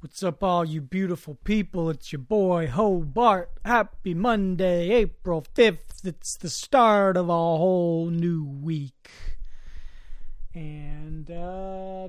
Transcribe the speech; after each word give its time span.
What's 0.00 0.22
up, 0.22 0.42
all 0.42 0.64
you 0.64 0.80
beautiful 0.80 1.34
people? 1.44 1.90
It's 1.90 2.10
your 2.10 2.20
boy 2.20 2.68
Hobart. 2.68 3.50
Happy 3.66 4.14
Monday, 4.14 4.92
April 4.92 5.44
5th. 5.54 6.06
It's 6.06 6.38
the 6.38 6.48
start 6.48 7.18
of 7.18 7.28
a 7.28 7.32
whole 7.32 8.06
new 8.06 8.42
week. 8.42 9.10
And, 10.54 11.30
uh, 11.30 12.08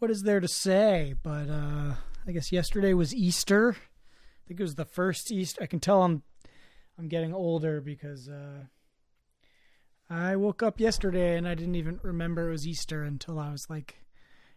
what 0.00 0.10
is 0.10 0.24
there 0.24 0.40
to 0.40 0.48
say? 0.48 1.14
But, 1.22 1.48
uh, 1.48 1.94
I 2.26 2.32
guess 2.32 2.50
yesterday 2.50 2.94
was 2.94 3.14
Easter. 3.14 3.76
I 3.76 4.48
think 4.48 4.58
it 4.58 4.64
was 4.64 4.74
the 4.74 4.84
first 4.84 5.30
Easter. 5.30 5.62
I 5.62 5.66
can 5.66 5.78
tell 5.78 6.02
I'm, 6.02 6.24
I'm 6.98 7.06
getting 7.06 7.32
older 7.32 7.80
because, 7.80 8.28
uh, 8.28 8.64
I 10.10 10.34
woke 10.34 10.64
up 10.64 10.80
yesterday 10.80 11.36
and 11.36 11.46
I 11.46 11.54
didn't 11.54 11.76
even 11.76 12.00
remember 12.02 12.48
it 12.48 12.50
was 12.50 12.66
Easter 12.66 13.04
until 13.04 13.38
I 13.38 13.52
was 13.52 13.70
like 13.70 13.98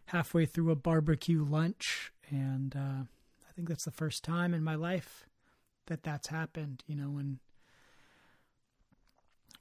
halfway 0.05 0.47
through 0.47 0.71
a 0.71 0.75
barbecue 0.75 1.43
lunch 1.43 2.11
and 2.29 2.75
uh, 2.75 3.03
I 3.47 3.51
think 3.55 3.67
that's 3.67 3.85
the 3.85 3.91
first 3.91 4.23
time 4.23 4.53
in 4.53 4.63
my 4.63 4.75
life 4.75 5.25
that 5.87 6.03
that's 6.03 6.27
happened. 6.27 6.83
You 6.87 6.95
know, 6.95 7.09
when 7.09 7.39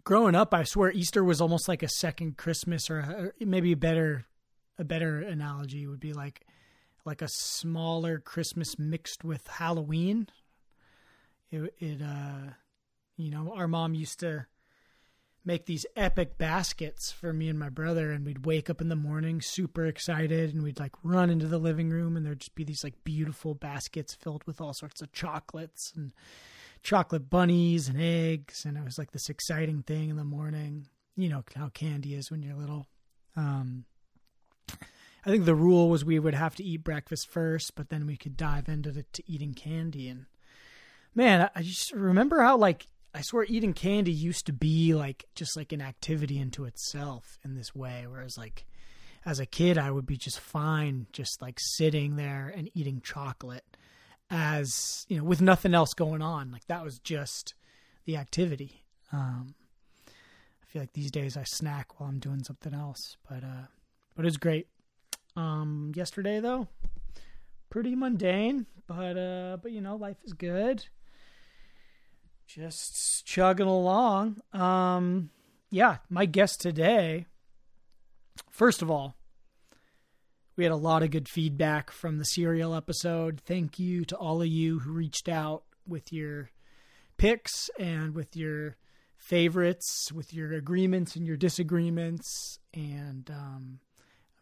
growing 0.05 0.34
up, 0.34 0.55
I 0.55 0.65
swear 0.65 0.91
Easter 0.91 1.25
was 1.25 1.41
almost 1.41 1.69
like 1.69 1.83
a 1.83 1.89
second 1.89 2.37
Christmas, 2.37 2.91
or, 2.91 2.98
or 2.98 3.34
maybe 3.41 3.73
a 3.73 3.77
better 3.77 4.27
a 4.79 4.84
better 4.84 5.20
analogy 5.20 5.87
would 5.87 6.01
be 6.01 6.12
like 6.12 6.47
like 7.05 7.23
a 7.23 7.29
smaller 7.29 8.19
Christmas 8.19 8.78
mixed 8.78 9.25
with 9.25 9.47
Halloween. 9.47 10.28
It, 11.51 11.75
it 11.78 12.03
uh, 12.03 12.53
you 13.17 13.31
know, 13.31 13.53
our 13.55 13.69
mom 13.69 13.95
used 13.95 14.20
to 14.20 14.47
make 15.45 15.66
these 15.66 15.84
epic 15.95 16.39
baskets 16.39 17.12
for 17.12 17.33
me 17.33 17.48
and 17.48 17.59
my 17.59 17.69
brother 17.69 18.11
and 18.11 18.25
we'd 18.25 18.47
wake 18.47 18.71
up 18.71 18.80
in 18.80 18.89
the 18.89 18.97
morning 18.97 19.41
super 19.41 19.84
excited 19.84 20.55
and 20.55 20.62
we'd 20.62 20.80
like 20.80 20.93
run 21.03 21.29
into 21.29 21.47
the 21.47 21.59
living 21.59 21.91
room 21.91 22.17
and 22.17 22.25
there'd 22.25 22.41
just 22.41 22.55
be 22.55 22.65
these 22.65 22.83
like 22.83 23.05
beautiful 23.05 23.55
baskets 23.55 24.15
filled 24.15 24.45
with 24.45 24.61
all 24.61 24.73
sorts 24.73 25.03
of 25.03 25.12
chocolates 25.12 25.92
and 25.95 26.12
chocolate 26.83 27.28
bunnies 27.28 27.89
and 27.89 28.00
eggs 28.00 28.65
and 28.65 28.77
it 28.77 28.84
was 28.84 28.98
like 28.98 29.12
this 29.12 29.28
exciting 29.28 29.83
thing 29.83 30.09
in 30.11 30.17
the 30.17 30.25
morning. 30.25 30.87
You 31.17 31.28
know 31.28 31.45
how 31.55 31.69
candy 31.69 32.15
is 32.15 32.31
when 32.31 32.42
you're 32.42 32.56
little. 32.56 32.87
Um 33.37 33.84
i 35.27 35.31
think 35.31 35.45
the 35.45 35.55
rule 35.55 35.89
was 35.89 36.05
we 36.05 36.19
would 36.19 36.34
have 36.34 36.55
to 36.55 36.65
eat 36.65 36.84
breakfast 36.84 37.28
first 37.28 37.75
but 37.75 37.89
then 37.89 38.06
we 38.06 38.17
could 38.17 38.37
dive 38.37 38.69
into 38.69 38.91
the, 38.91 39.05
to 39.12 39.22
eating 39.27 39.55
candy 39.55 40.09
and 40.09 40.27
man 41.15 41.48
i 41.55 41.62
just 41.62 41.92
remember 41.92 42.42
how 42.42 42.56
like 42.56 42.87
I 43.15 43.20
swear 43.23 43.47
eating 43.48 43.75
candy 43.75 44.11
used 44.11 44.47
to 44.47 44.53
be 44.53 44.93
like 44.95 45.25
just 45.37 45.57
like 45.57 45.73
an 45.73 45.81
activity 45.81 46.41
into 46.41 46.65
itself 46.65 47.39
in 47.45 47.55
this 47.55 47.73
way. 47.73 48.06
Whereas 48.09 48.37
like 48.37 48.67
as 49.25 49.39
a 49.39 49.47
kid, 49.47 49.79
I 49.79 49.93
would 49.93 50.05
be 50.05 50.17
just 50.17 50.41
fine 50.41 51.06
just 51.12 51.41
like 51.41 51.59
sitting 51.61 52.17
there 52.17 52.53
and 52.55 52.69
eating 52.75 53.01
chocolate 53.03 53.77
as 54.31 55.06
you 55.09 55.17
know 55.17 55.25
with 55.25 55.41
nothing 55.41 55.75
else 55.75 55.95
going 55.95 56.23
on. 56.23 56.51
Like 56.51 56.67
that 56.67 56.84
was 56.84 56.98
just 56.98 57.55
the 58.05 58.17
activity. 58.17 58.83
Um, 59.12 59.55
I 60.09 60.67
feel 60.67 60.83
like 60.83 60.93
these 60.93 61.12
days 61.12 61.37
I 61.37 61.45
snack 61.45 62.01
while 62.01 62.09
I'm 62.09 62.19
doing 62.19 62.43
something 62.43 62.75
else, 62.75 63.17
but 63.28 63.45
uh, 63.45 63.69
but 64.17 64.27
it's 64.27 64.39
great. 64.39 64.67
Um, 65.37 65.93
yesterday 65.95 66.41
though, 66.41 66.67
pretty 67.71 67.95
mundane, 67.95 68.67
but 68.89 69.17
uh, 69.17 69.59
but 69.62 69.71
you 69.71 69.81
know 69.81 69.95
life 69.95 70.19
is 70.25 70.33
good 70.33 70.84
just 72.47 73.25
chugging 73.25 73.67
along. 73.67 74.41
Um, 74.53 75.31
yeah, 75.70 75.98
my 76.09 76.27
guest 76.27 76.61
today. 76.61 77.27
First 78.50 78.83
of 78.83 78.91
all, 78.91 79.14
we 80.56 80.65
had 80.65 80.72
a 80.72 80.77
lot 80.77 81.03
of 81.03 81.11
good 81.11 81.28
feedback 81.28 81.91
from 81.91 82.19
the 82.19 82.25
cereal 82.25 82.75
episode. 82.75 83.41
Thank 83.41 83.78
you 83.78 84.05
to 84.05 84.17
all 84.17 84.41
of 84.41 84.48
you 84.48 84.81
who 84.81 84.92
reached 84.92 85.28
out 85.28 85.65
with 85.87 86.12
your 86.12 86.50
picks 87.17 87.69
and 87.78 88.15
with 88.15 88.37
your 88.37 88.77
favorites, 89.17 90.12
with 90.12 90.32
your 90.32 90.53
agreements 90.53 91.16
and 91.16 91.26
your 91.26 91.37
disagreements. 91.37 92.59
And 92.72 93.28
um, 93.31 93.81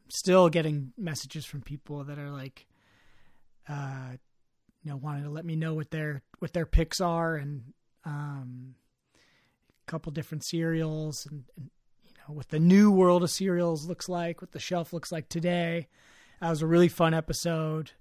I'm 0.05 0.11
still 0.11 0.49
getting 0.49 0.93
messages 0.99 1.47
from 1.47 1.63
people 1.63 2.05
that 2.05 2.19
are 2.19 2.31
like, 2.31 2.67
uh, 3.69 4.17
you 4.83 4.91
know, 4.91 4.97
wanting 4.97 5.25
to 5.25 5.31
let 5.31 5.45
me 5.45 5.57
know 5.57 5.75
what 5.75 5.91
their 5.91 6.23
what 6.41 6.53
their 6.53 6.67
picks 6.67 7.01
are 7.01 7.37
and 7.37 7.63
um, 8.05 8.75
a 9.87 9.91
couple 9.91 10.13
different 10.13 10.45
cereals 10.45 11.27
and, 11.27 11.45
and, 11.57 11.71
you 12.05 12.11
know 12.29 12.35
what 12.35 12.49
the 12.49 12.61
new 12.61 12.91
world 12.91 13.23
of 13.23 13.31
cereals 13.31 13.87
looks 13.87 14.09
like, 14.09 14.41
what 14.41 14.53
the 14.53 14.59
shelf 14.59 14.93
looks 14.93 15.13
like 15.13 15.29
today. 15.29 15.89
That 16.41 16.51
was 16.51 16.63
a 16.63 16.67
really 16.67 16.89
fun 16.89 17.15
episode. 17.15 17.93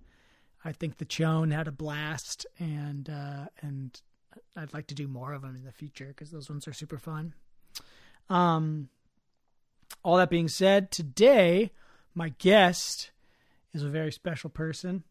I 0.63 0.72
think 0.72 0.97
the 0.97 1.06
Chone 1.06 1.51
had 1.51 1.67
a 1.67 1.72
blast, 1.72 2.45
and 2.59 3.09
uh, 3.09 3.47
and 3.62 4.00
I'd 4.56 4.73
like 4.73 4.88
to 4.88 4.95
do 4.95 5.07
more 5.07 5.34
of 5.34 5.41
them 5.41 5.56
in 5.56 5.63
the 5.63 5.72
future 5.72 6.07
because 6.07 6.31
those 6.31 6.50
ones 6.50 6.68
are 6.68 6.73
super 6.73 6.97
fun. 6.97 7.33
Um, 8.29 8.89
all 10.03 10.18
that 10.18 10.29
being 10.29 10.47
said, 10.47 10.91
today 10.91 11.72
my 12.13 12.29
guest 12.38 13.12
is 13.73 13.83
a 13.83 13.89
very 13.89 14.12
special 14.12 14.50
person. 14.50 15.03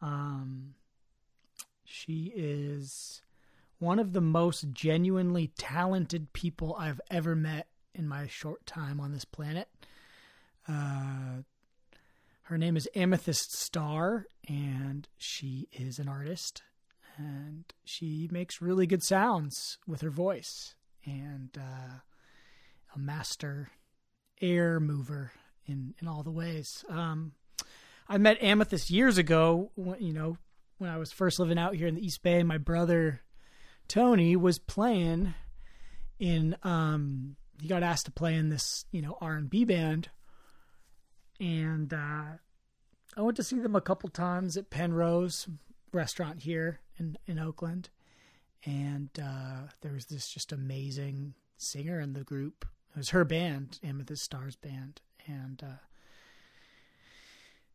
Um, 0.00 0.74
she 1.84 2.32
is 2.34 3.22
one 3.78 3.98
of 3.98 4.12
the 4.12 4.20
most 4.20 4.72
genuinely 4.72 5.52
talented 5.58 6.32
people 6.32 6.76
I've 6.78 7.00
ever 7.10 7.34
met 7.34 7.66
in 7.94 8.08
my 8.08 8.26
short 8.26 8.66
time 8.66 9.00
on 9.00 9.12
this 9.12 9.24
planet. 9.24 9.68
Uh, 10.68 11.42
her 12.42 12.58
name 12.58 12.76
is 12.76 12.88
Amethyst 12.94 13.56
Starr, 13.56 14.26
and 14.48 15.08
she 15.18 15.68
is 15.72 15.98
an 15.98 16.08
artist, 16.08 16.62
and 17.16 17.64
she 17.84 18.28
makes 18.30 18.62
really 18.62 18.86
good 18.86 19.02
sounds 19.02 19.78
with 19.86 20.00
her 20.00 20.10
voice, 20.10 20.74
and 21.04 21.50
uh, 21.58 21.98
a 22.94 22.98
master 22.98 23.70
air 24.40 24.78
mover 24.78 25.32
in 25.66 25.94
in 26.00 26.08
all 26.08 26.22
the 26.22 26.30
ways. 26.30 26.84
Um, 26.88 27.32
I 28.08 28.18
met 28.18 28.42
Amethyst 28.42 28.90
years 28.90 29.18
ago. 29.18 29.70
When, 29.74 30.00
you 30.00 30.12
know, 30.12 30.38
when 30.78 30.90
I 30.90 30.98
was 30.98 31.12
first 31.12 31.38
living 31.38 31.58
out 31.58 31.74
here 31.74 31.88
in 31.88 31.96
the 31.96 32.06
East 32.06 32.22
Bay, 32.22 32.42
my 32.42 32.58
brother 32.58 33.22
Tony 33.88 34.36
was 34.36 34.58
playing 34.58 35.34
in 36.18 36.56
um 36.62 37.36
he 37.60 37.68
got 37.68 37.82
asked 37.82 38.04
to 38.06 38.12
play 38.12 38.34
in 38.34 38.50
this, 38.50 38.84
you 38.90 39.00
know, 39.00 39.16
R&B 39.20 39.64
band. 39.64 40.10
And 41.40 41.92
uh 41.92 42.36
I 43.16 43.22
went 43.22 43.36
to 43.36 43.42
see 43.42 43.58
them 43.58 43.76
a 43.76 43.80
couple 43.80 44.10
times 44.10 44.56
at 44.56 44.70
Penrose 44.70 45.48
restaurant 45.92 46.42
here 46.42 46.80
in 46.98 47.16
in 47.26 47.38
Oakland. 47.38 47.88
And 48.64 49.10
uh 49.22 49.68
there 49.80 49.92
was 49.92 50.06
this 50.06 50.28
just 50.28 50.52
amazing 50.52 51.34
singer 51.56 52.00
in 52.00 52.12
the 52.12 52.24
group. 52.24 52.66
It 52.94 52.98
was 52.98 53.10
her 53.10 53.24
band, 53.24 53.78
Amethyst 53.82 54.24
Starr's 54.24 54.56
band. 54.56 55.00
And 55.26 55.62
uh 55.62 55.78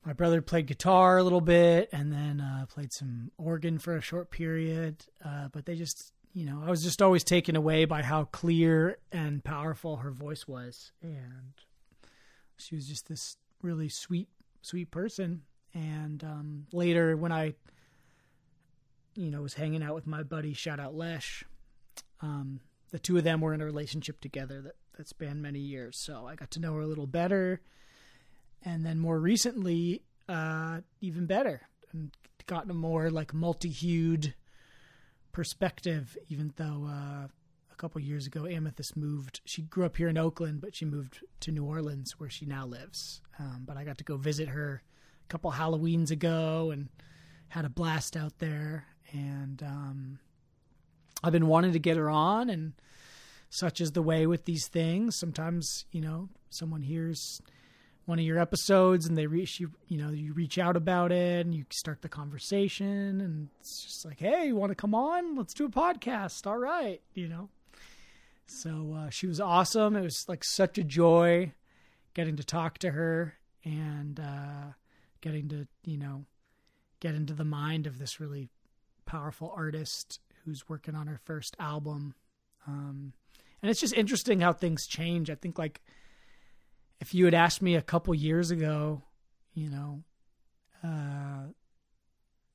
my 0.05 0.13
brother 0.13 0.41
played 0.41 0.65
guitar 0.67 1.17
a 1.17 1.23
little 1.23 1.41
bit 1.41 1.89
and 1.91 2.11
then 2.11 2.41
uh, 2.41 2.65
played 2.67 2.91
some 2.91 3.31
organ 3.37 3.77
for 3.77 3.95
a 3.95 4.01
short 4.01 4.31
period. 4.31 5.05
Uh, 5.23 5.47
but 5.51 5.65
they 5.65 5.75
just, 5.75 6.11
you 6.33 6.45
know, 6.45 6.61
I 6.65 6.69
was 6.69 6.83
just 6.83 7.01
always 7.01 7.23
taken 7.23 7.55
away 7.55 7.85
by 7.85 8.01
how 8.01 8.25
clear 8.25 8.97
and 9.11 9.43
powerful 9.43 9.97
her 9.97 10.11
voice 10.11 10.47
was. 10.47 10.91
And 11.03 11.53
she 12.57 12.75
was 12.75 12.87
just 12.87 13.07
this 13.07 13.37
really 13.61 13.89
sweet, 13.89 14.29
sweet 14.61 14.89
person. 14.89 15.43
And 15.73 16.23
um, 16.23 16.65
later, 16.71 17.15
when 17.15 17.31
I, 17.31 17.53
you 19.15 19.29
know, 19.29 19.43
was 19.43 19.53
hanging 19.53 19.83
out 19.83 19.93
with 19.93 20.07
my 20.07 20.23
buddy, 20.23 20.53
shout 20.53 20.79
out 20.79 20.95
Lesh, 20.95 21.45
um, 22.21 22.59
the 22.89 22.99
two 22.99 23.17
of 23.17 23.23
them 23.23 23.39
were 23.39 23.53
in 23.53 23.61
a 23.61 23.65
relationship 23.65 24.19
together 24.19 24.61
that, 24.61 24.75
that 24.97 25.07
spanned 25.07 25.43
many 25.43 25.59
years. 25.59 25.95
So 25.95 26.25
I 26.27 26.35
got 26.35 26.49
to 26.51 26.59
know 26.59 26.73
her 26.73 26.81
a 26.81 26.87
little 26.87 27.07
better 27.07 27.61
and 28.63 28.85
then 28.85 28.99
more 28.99 29.19
recently, 29.19 30.03
uh, 30.29 30.81
even 30.99 31.25
better, 31.25 31.61
and 31.91 32.11
gotten 32.45 32.71
a 32.71 32.73
more 32.73 33.09
like 33.09 33.33
multi-hued 33.33 34.33
perspective. 35.31 36.17
Even 36.29 36.53
though 36.57 36.87
uh, 36.87 37.27
a 37.71 37.75
couple 37.77 38.01
years 38.01 38.27
ago, 38.27 38.45
Amethyst 38.45 38.95
moved. 38.95 39.41
She 39.45 39.61
grew 39.61 39.85
up 39.85 39.97
here 39.97 40.09
in 40.09 40.17
Oakland, 40.17 40.61
but 40.61 40.75
she 40.75 40.85
moved 40.85 41.23
to 41.41 41.51
New 41.51 41.65
Orleans, 41.65 42.19
where 42.19 42.29
she 42.29 42.45
now 42.45 42.65
lives. 42.65 43.21
Um, 43.39 43.63
but 43.65 43.77
I 43.77 43.83
got 43.83 43.97
to 43.99 44.03
go 44.03 44.17
visit 44.17 44.49
her 44.49 44.83
a 45.23 45.27
couple 45.27 45.51
Halloweens 45.51 46.11
ago, 46.11 46.71
and 46.71 46.89
had 47.49 47.65
a 47.65 47.69
blast 47.69 48.15
out 48.15 48.39
there. 48.39 48.85
And 49.11 49.61
um, 49.63 50.19
I've 51.23 51.33
been 51.33 51.47
wanting 51.47 51.73
to 51.73 51.79
get 51.79 51.97
her 51.97 52.09
on, 52.09 52.49
and 52.49 52.73
such 53.49 53.81
is 53.81 53.91
the 53.91 54.01
way 54.01 54.25
with 54.25 54.45
these 54.45 54.67
things. 54.67 55.15
Sometimes, 55.15 55.85
you 55.91 55.99
know, 55.99 56.29
someone 56.49 56.81
hears 56.81 57.41
one 58.05 58.19
of 58.19 58.25
your 58.25 58.39
episodes 58.39 59.05
and 59.07 59.17
they 59.17 59.27
reach 59.27 59.59
you 59.59 59.71
you 59.87 59.97
know 59.97 60.09
you 60.09 60.33
reach 60.33 60.57
out 60.57 60.75
about 60.75 61.11
it 61.11 61.45
and 61.45 61.53
you 61.53 61.65
start 61.69 62.01
the 62.01 62.09
conversation 62.09 63.21
and 63.21 63.49
it's 63.59 63.83
just 63.83 64.05
like 64.05 64.19
hey 64.19 64.47
you 64.47 64.55
want 64.55 64.71
to 64.71 64.75
come 64.75 64.95
on 64.95 65.35
let's 65.35 65.53
do 65.53 65.65
a 65.65 65.69
podcast 65.69 66.45
all 66.47 66.57
right 66.57 67.01
you 67.13 67.27
know 67.27 67.49
so 68.47 68.95
uh, 68.97 69.09
she 69.09 69.27
was 69.27 69.39
awesome 69.39 69.95
it 69.95 70.01
was 70.01 70.25
like 70.27 70.43
such 70.43 70.77
a 70.77 70.83
joy 70.83 71.51
getting 72.13 72.35
to 72.35 72.43
talk 72.43 72.77
to 72.77 72.91
her 72.91 73.35
and 73.63 74.19
uh, 74.19 74.73
getting 75.21 75.47
to 75.47 75.67
you 75.85 75.97
know 75.97 76.25
get 76.99 77.15
into 77.15 77.33
the 77.33 77.45
mind 77.45 77.87
of 77.87 77.99
this 77.99 78.19
really 78.19 78.49
powerful 79.05 79.53
artist 79.55 80.19
who's 80.45 80.69
working 80.69 80.95
on 80.95 81.07
her 81.07 81.19
first 81.25 81.55
album. 81.59 82.13
Um, 82.65 83.13
and 83.61 83.69
it's 83.69 83.81
just 83.81 83.93
interesting 83.93 84.39
how 84.39 84.53
things 84.53 84.87
change. 84.87 85.29
I 85.29 85.35
think 85.35 85.59
like 85.59 85.81
if 87.01 87.15
you 87.15 87.25
had 87.25 87.33
asked 87.33 87.63
me 87.63 87.75
a 87.75 87.81
couple 87.81 88.13
years 88.13 88.51
ago, 88.51 89.01
you 89.55 89.69
know, 89.69 90.03
uh, 90.83 91.47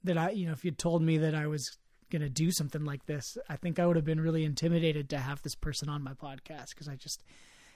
that 0.04 0.16
I, 0.16 0.31
you 0.31 0.46
know, 0.46 0.52
if 0.52 0.64
you'd 0.64 0.78
told 0.78 1.02
me 1.02 1.19
that 1.19 1.34
I 1.34 1.48
was 1.48 1.76
going 2.10 2.22
to 2.22 2.31
do 2.31 2.52
something 2.52 2.84
like 2.84 3.04
this, 3.06 3.37
I 3.48 3.56
think 3.56 3.78
I 3.78 3.87
would 3.87 3.96
have 3.96 4.04
been 4.04 4.20
really 4.20 4.44
intimidated 4.44 5.10
to 5.10 5.19
have 5.19 5.43
this 5.43 5.56
person 5.56 5.88
on 5.88 6.04
my 6.04 6.14
podcast 6.14 6.70
because 6.70 6.88
I 6.88 6.94
just 6.94 7.25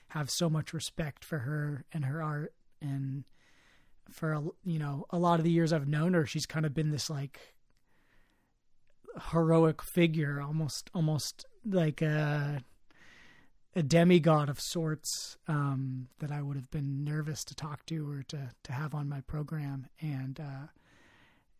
have 0.08 0.30
so 0.30 0.48
much 0.48 0.72
respect 0.72 1.24
for 1.24 1.40
her 1.40 1.84
and 1.92 2.04
her 2.04 2.22
art 2.22 2.54
and 2.80 3.24
for 4.08 4.32
a, 4.32 4.42
you 4.64 4.78
know 4.78 5.06
a 5.10 5.18
lot 5.18 5.38
of 5.38 5.44
the 5.44 5.50
years 5.50 5.72
I've 5.72 5.88
known 5.88 6.14
her, 6.14 6.24
she's 6.24 6.46
kind 6.46 6.64
of 6.64 6.72
been 6.72 6.90
this 6.90 7.10
like 7.10 7.54
heroic 9.32 9.82
figure, 9.82 10.40
almost 10.40 10.88
almost 10.94 11.46
like 11.64 12.00
a 12.00 12.62
a 13.74 13.82
demigod 13.82 14.48
of 14.48 14.60
sorts 14.60 15.36
um, 15.46 16.08
that 16.18 16.32
I 16.32 16.42
would 16.42 16.56
have 16.56 16.70
been 16.70 17.04
nervous 17.04 17.44
to 17.44 17.54
talk 17.54 17.86
to 17.86 18.10
or 18.10 18.22
to 18.24 18.50
to 18.64 18.72
have 18.72 18.94
on 18.94 19.08
my 19.08 19.20
program, 19.20 19.86
and 20.00 20.40
uh, 20.40 20.66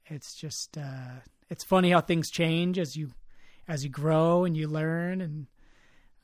it's 0.07 0.35
just 0.35 0.77
uh, 0.77 1.21
it's 1.49 1.65
funny 1.65 1.91
how 1.91 2.01
things 2.01 2.31
change 2.31 2.79
as 2.79 2.97
you 2.97 3.11
as 3.69 3.85
you 3.85 3.91
grow 3.91 4.45
and 4.45 4.57
you 4.57 4.67
learn, 4.67 5.21
and 5.21 5.47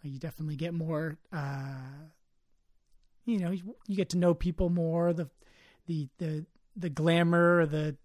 you 0.02 0.18
definitely 0.18 0.56
get 0.56 0.74
more. 0.74 1.16
Uh, 1.32 2.08
you 3.24 3.38
know, 3.38 3.50
you, 3.50 3.76
you 3.86 3.96
get 3.96 4.10
to 4.10 4.18
know 4.18 4.34
people 4.34 4.70
more. 4.70 5.12
The 5.12 5.28
the 5.86 6.08
the 6.18 6.46
the 6.76 6.90
glamour, 6.90 7.66
the 7.66 7.96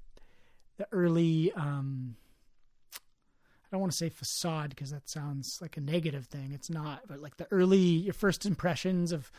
the 0.77 0.87
early 0.91 1.51
um, 1.53 2.15
I 3.71 3.75
don't 3.75 3.81
want 3.81 3.91
to 3.93 3.97
say 3.97 4.09
facade 4.09 4.71
because 4.71 4.91
that 4.91 5.07
sounds 5.07 5.59
like 5.61 5.77
a 5.77 5.81
negative 5.81 6.25
thing. 6.25 6.51
It's 6.51 6.69
not, 6.69 7.03
but 7.07 7.19
like 7.19 7.37
the 7.37 7.47
early 7.51 7.77
your 7.77 8.13
first 8.13 8.45
impressions 8.45 9.13
of 9.13 9.31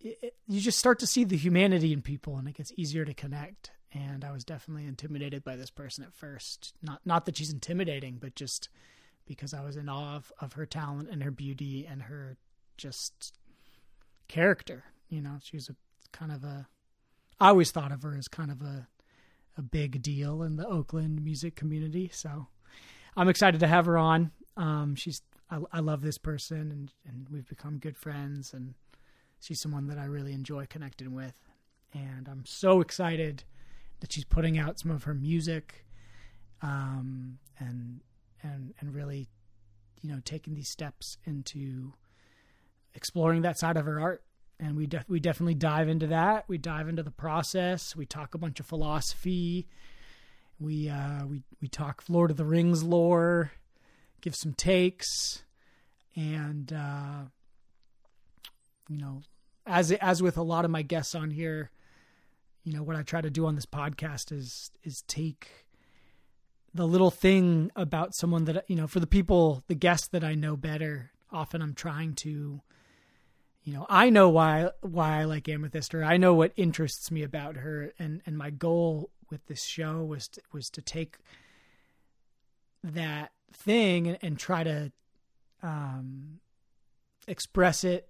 it, 0.00 0.34
you 0.46 0.60
just 0.60 0.78
start 0.78 0.98
to 0.98 1.06
see 1.06 1.24
the 1.24 1.38
humanity 1.38 1.92
in 1.92 2.02
people 2.02 2.36
and 2.36 2.46
it 2.46 2.54
gets 2.54 2.72
easier 2.76 3.04
to 3.06 3.14
connect. 3.14 3.70
And 3.92 4.24
I 4.24 4.30
was 4.30 4.44
definitely 4.44 4.86
intimidated 4.86 5.42
by 5.42 5.56
this 5.56 5.70
person 5.70 6.04
at 6.04 6.12
first. 6.12 6.74
Not 6.82 7.00
not 7.06 7.24
that 7.24 7.38
she's 7.38 7.52
intimidating, 7.52 8.18
but 8.20 8.34
just 8.34 8.68
because 9.26 9.54
I 9.54 9.64
was 9.64 9.76
in 9.76 9.88
awe 9.88 10.16
of, 10.16 10.32
of 10.40 10.52
her 10.54 10.66
talent 10.66 11.08
and 11.10 11.22
her 11.22 11.30
beauty 11.30 11.86
and 11.90 12.02
her 12.02 12.36
just 12.76 13.38
character. 14.28 14.84
You 15.08 15.22
know, 15.22 15.38
she 15.42 15.56
was 15.56 15.70
a 15.70 15.76
kind 16.12 16.30
of 16.30 16.44
a 16.44 16.68
I 17.40 17.48
always 17.48 17.70
thought 17.70 17.90
of 17.90 18.02
her 18.02 18.14
as 18.16 18.28
kind 18.28 18.50
of 18.50 18.60
a 18.60 18.86
a 19.56 19.62
big 19.62 20.02
deal 20.02 20.42
in 20.42 20.56
the 20.56 20.66
Oakland 20.66 21.24
music 21.24 21.56
community. 21.56 22.10
So 22.12 22.48
I'm 23.20 23.28
excited 23.28 23.60
to 23.60 23.66
have 23.66 23.84
her 23.84 23.98
on. 23.98 24.30
Um, 24.56 24.94
she's 24.94 25.20
I, 25.50 25.58
I 25.74 25.80
love 25.80 26.00
this 26.00 26.16
person 26.16 26.70
and 26.70 26.90
and 27.06 27.26
we've 27.30 27.46
become 27.46 27.76
good 27.76 27.94
friends 27.98 28.54
and 28.54 28.72
she's 29.40 29.60
someone 29.60 29.88
that 29.88 29.98
I 29.98 30.06
really 30.06 30.32
enjoy 30.32 30.64
connecting 30.64 31.12
with. 31.12 31.38
And 31.92 32.26
I'm 32.28 32.46
so 32.46 32.80
excited 32.80 33.44
that 34.00 34.10
she's 34.10 34.24
putting 34.24 34.58
out 34.58 34.78
some 34.78 34.90
of 34.90 35.04
her 35.04 35.12
music 35.12 35.84
um, 36.62 37.38
and 37.58 38.00
and 38.42 38.72
and 38.80 38.94
really 38.94 39.28
you 40.00 40.08
know 40.08 40.20
taking 40.24 40.54
these 40.54 40.70
steps 40.70 41.18
into 41.26 41.92
exploring 42.94 43.42
that 43.42 43.58
side 43.58 43.76
of 43.76 43.84
her 43.84 44.00
art 44.00 44.24
and 44.58 44.78
we 44.78 44.86
def- 44.86 45.10
we 45.10 45.20
definitely 45.20 45.56
dive 45.56 45.90
into 45.90 46.06
that. 46.06 46.44
We 46.48 46.56
dive 46.56 46.88
into 46.88 47.02
the 47.02 47.10
process. 47.10 47.94
We 47.94 48.06
talk 48.06 48.34
a 48.34 48.38
bunch 48.38 48.60
of 48.60 48.66
philosophy. 48.66 49.68
We 50.60 50.90
uh, 50.90 51.26
we 51.26 51.42
we 51.62 51.68
talk 51.68 52.04
Lord 52.08 52.30
of 52.30 52.36
the 52.36 52.44
Rings 52.44 52.82
lore, 52.82 53.52
give 54.20 54.34
some 54.34 54.52
takes, 54.52 55.42
and 56.14 56.70
uh, 56.72 57.22
you 58.88 58.98
know, 58.98 59.22
as 59.66 59.90
as 59.92 60.22
with 60.22 60.36
a 60.36 60.42
lot 60.42 60.66
of 60.66 60.70
my 60.70 60.82
guests 60.82 61.14
on 61.14 61.30
here, 61.30 61.70
you 62.62 62.74
know, 62.74 62.82
what 62.82 62.96
I 62.96 63.02
try 63.02 63.22
to 63.22 63.30
do 63.30 63.46
on 63.46 63.54
this 63.54 63.66
podcast 63.66 64.32
is 64.32 64.70
is 64.84 65.02
take 65.08 65.66
the 66.74 66.86
little 66.86 67.10
thing 67.10 67.70
about 67.74 68.14
someone 68.14 68.44
that 68.44 68.64
you 68.68 68.76
know 68.76 68.86
for 68.86 69.00
the 69.00 69.06
people 69.06 69.64
the 69.66 69.74
guests 69.74 70.08
that 70.08 70.24
I 70.24 70.34
know 70.34 70.56
better. 70.56 71.10
Often 71.32 71.62
I'm 71.62 71.74
trying 71.74 72.14
to 72.16 72.60
you 73.62 73.74
know, 73.74 73.86
I 73.88 74.10
know 74.10 74.28
why 74.28 74.70
why 74.80 75.20
I 75.20 75.24
like 75.24 75.48
Amethyst, 75.48 75.94
or 75.94 76.02
I 76.02 76.16
know 76.16 76.34
what 76.34 76.52
interests 76.56 77.10
me 77.10 77.22
about 77.22 77.56
her, 77.56 77.92
and 77.98 78.22
and 78.26 78.36
my 78.36 78.50
goal 78.50 79.10
with 79.30 79.46
this 79.46 79.64
show 79.64 80.04
was 80.04 80.28
to, 80.28 80.40
was 80.52 80.68
to 80.70 80.82
take 80.82 81.18
that 82.82 83.32
thing 83.52 84.08
and, 84.08 84.18
and 84.22 84.38
try 84.38 84.64
to 84.64 84.92
um, 85.62 86.40
express 87.26 87.84
it 87.84 88.08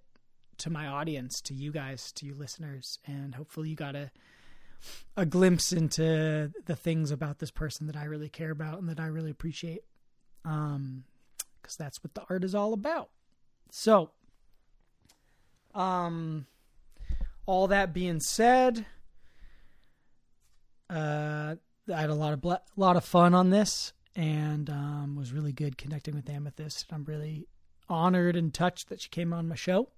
to 0.57 0.69
my 0.69 0.87
audience, 0.87 1.41
to 1.41 1.53
you 1.53 1.71
guys, 1.71 2.11
to 2.13 2.25
you 2.25 2.35
listeners, 2.35 2.99
and 3.05 3.35
hopefully 3.35 3.69
you 3.69 3.75
got 3.75 3.95
a 3.95 4.11
a 5.15 5.25
glimpse 5.25 5.71
into 5.71 6.51
the 6.65 6.75
things 6.75 7.11
about 7.11 7.37
this 7.37 7.51
person 7.51 7.85
that 7.85 7.95
I 7.95 8.05
really 8.05 8.29
care 8.29 8.49
about 8.49 8.79
and 8.79 8.89
that 8.89 8.99
I 8.99 9.05
really 9.05 9.29
appreciate, 9.29 9.83
um, 10.43 11.03
because 11.61 11.75
that's 11.75 12.03
what 12.03 12.15
the 12.15 12.23
art 12.29 12.43
is 12.43 12.55
all 12.55 12.73
about. 12.73 13.09
So 13.69 14.09
um, 15.75 16.47
all 17.45 17.67
that 17.67 17.93
being 17.93 18.19
said, 18.19 18.85
uh, 20.91 21.55
I 21.93 22.01
had 22.01 22.09
a 22.09 22.15
lot 22.15 22.33
of 22.33 22.41
ble- 22.41 22.63
lot 22.75 22.97
of 22.97 23.05
fun 23.05 23.33
on 23.33 23.49
this, 23.49 23.93
and 24.15 24.69
um, 24.69 25.15
was 25.15 25.31
really 25.31 25.53
good 25.53 25.77
connecting 25.77 26.15
with 26.15 26.29
Amethyst. 26.29 26.87
I'm 26.91 27.05
really 27.05 27.47
honored 27.89 28.35
and 28.35 28.53
touched 28.53 28.89
that 28.89 29.01
she 29.01 29.09
came 29.09 29.33
on 29.33 29.47
my 29.47 29.55
show. 29.55 29.89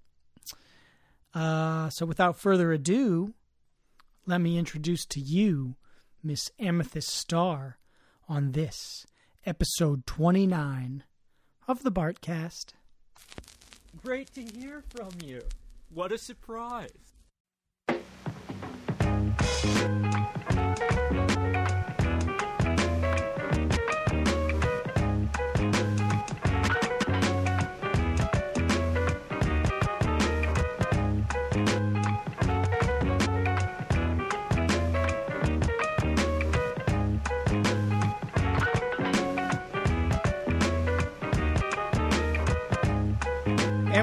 Uh, 1.34 1.90
so, 1.90 2.06
without 2.06 2.38
further 2.38 2.72
ado, 2.72 3.34
let 4.24 4.40
me 4.40 4.56
introduce 4.56 5.04
to 5.06 5.20
you 5.20 5.76
Miss 6.22 6.50
Amethyst 6.58 7.08
Starr 7.08 7.78
on 8.28 8.52
this 8.52 9.04
episode 9.44 10.06
29 10.06 11.02
of 11.66 11.82
the 11.82 11.92
Bartcast. 11.92 12.72
Great 14.02 14.32
to 14.34 14.42
hear 14.42 14.82
from 14.88 15.10
you. 15.24 15.42
What 15.90 16.12
a 16.12 16.18
surprise! 16.18 16.90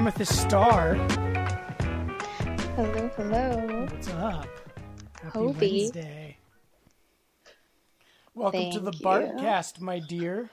Amethyst 0.02 0.34
Starr 0.34 0.96
Hello, 2.74 3.10
hello. 3.16 3.86
What's 3.88 4.08
up? 4.08 4.48
Happy 5.22 5.38
Hobie. 5.38 5.78
Wednesday. 5.78 6.36
Welcome 8.34 8.72
to 8.72 8.80
the 8.80 8.90
you. 8.90 9.06
Bartcast, 9.06 9.80
my 9.80 10.00
dear. 10.00 10.50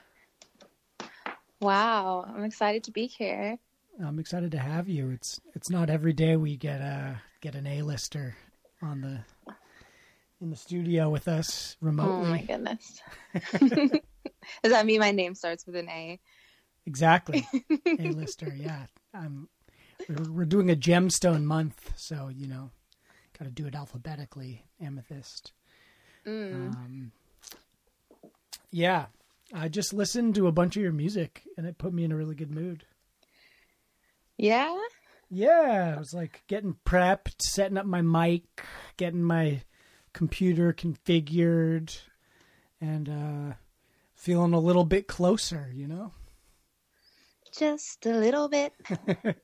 Wow, 1.60 2.32
I'm 2.32 2.44
excited 2.44 2.84
to 2.84 2.92
be 2.92 3.08
here. 3.08 3.58
I'm 4.00 4.20
excited 4.20 4.52
to 4.52 4.58
have 4.60 4.88
you. 4.88 5.10
It's 5.10 5.40
it's 5.56 5.68
not 5.68 5.90
every 5.90 6.12
day 6.12 6.36
we 6.36 6.56
get 6.56 6.80
a 6.80 7.20
get 7.40 7.56
an 7.56 7.66
A-lister 7.66 8.36
on 8.80 9.00
the 9.00 9.18
in 10.40 10.50
the 10.50 10.56
studio 10.56 11.10
with 11.10 11.26
us 11.26 11.76
remotely. 11.80 12.14
Oh 12.14 12.30
my 12.30 12.42
goodness. 12.42 13.02
Does 14.62 14.70
that 14.70 14.86
mean 14.86 15.00
my 15.00 15.10
name 15.10 15.34
starts 15.34 15.66
with 15.66 15.74
an 15.74 15.88
A? 15.88 16.20
exactly. 16.86 17.44
A-lister, 17.98 18.54
yeah. 18.56 18.86
We're, 20.08 20.32
we're 20.32 20.44
doing 20.44 20.70
a 20.70 20.76
gemstone 20.76 21.44
month, 21.44 21.92
so 21.96 22.28
you 22.28 22.46
know, 22.46 22.70
got 23.38 23.44
to 23.44 23.50
do 23.50 23.66
it 23.66 23.74
alphabetically. 23.74 24.64
Amethyst. 24.80 25.52
Mm. 26.26 26.74
Um, 26.74 27.12
yeah, 28.70 29.06
I 29.52 29.68
just 29.68 29.92
listened 29.92 30.34
to 30.36 30.46
a 30.46 30.52
bunch 30.52 30.76
of 30.76 30.82
your 30.82 30.92
music, 30.92 31.42
and 31.56 31.66
it 31.66 31.78
put 31.78 31.92
me 31.92 32.04
in 32.04 32.12
a 32.12 32.16
really 32.16 32.34
good 32.34 32.50
mood. 32.50 32.84
Yeah? 34.36 34.76
Yeah, 35.30 35.94
I 35.96 35.98
was 35.98 36.14
like 36.14 36.42
getting 36.46 36.76
prepped, 36.84 37.42
setting 37.42 37.78
up 37.78 37.86
my 37.86 38.02
mic, 38.02 38.64
getting 38.96 39.22
my 39.22 39.62
computer 40.12 40.72
configured, 40.72 42.00
and 42.80 43.08
uh, 43.08 43.54
feeling 44.14 44.54
a 44.54 44.60
little 44.60 44.84
bit 44.84 45.06
closer. 45.06 45.70
You 45.72 45.86
know. 45.86 46.12
Just 47.52 48.06
a 48.06 48.12
little 48.12 48.48
bit. 48.48 48.72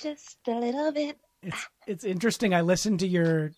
Just 0.00 0.38
a 0.48 0.52
little 0.52 0.92
bit. 0.92 1.18
it's 1.42 1.68
it's 1.86 2.04
interesting. 2.04 2.54
I 2.54 2.62
listened 2.62 3.00
to 3.00 3.06
your 3.06 3.52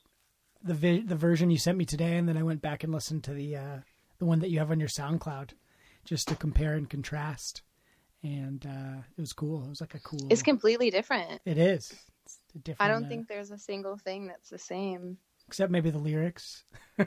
the 0.63 0.75
vi- 0.75 1.05
the 1.05 1.17
version 1.17 1.51
you 1.51 1.59
sent 1.59 1.79
me 1.79 1.85
today, 1.85 2.17
and 2.17 2.29
then 2.29 2.37
I 2.37 2.43
went 2.43 2.61
back 2.63 2.85
and 2.85 2.93
listened 2.93 3.25
to 3.25 3.33
the 3.33 3.57
uh, 3.57 3.79
the 4.19 4.25
one 4.25 4.41
that 4.41 4.51
you 4.51 4.59
have 4.59 4.71
on 4.71 4.81
your 4.81 4.89
SoundCloud, 4.89 5.51
just 6.05 6.29
to 6.29 6.35
compare 6.37 6.75
and 6.75 6.89
contrast. 6.91 7.63
And 8.23 8.67
uh, 8.67 9.03
it 9.17 9.21
was 9.21 9.33
cool. 9.33 9.63
It 9.65 9.69
was 9.69 9.81
like 9.81 9.95
a 9.95 10.01
cool. 10.01 10.27
It's 10.29 10.43
completely 10.43 10.91
different. 10.91 11.41
It 11.45 11.57
is. 11.57 11.95
It's 12.25 12.39
a 12.55 12.59
different. 12.59 12.91
I 12.91 12.93
don't 12.93 13.05
uh, 13.05 13.09
think 13.09 13.29
there's 13.29 13.53
a 13.53 13.59
single 13.59 13.97
thing 13.97 14.27
that's 14.27 14.51
the 14.51 14.59
same. 14.59 15.19
except 15.47 15.71
maybe 15.71 15.91
the 15.91 15.99
lyrics. 15.99 16.65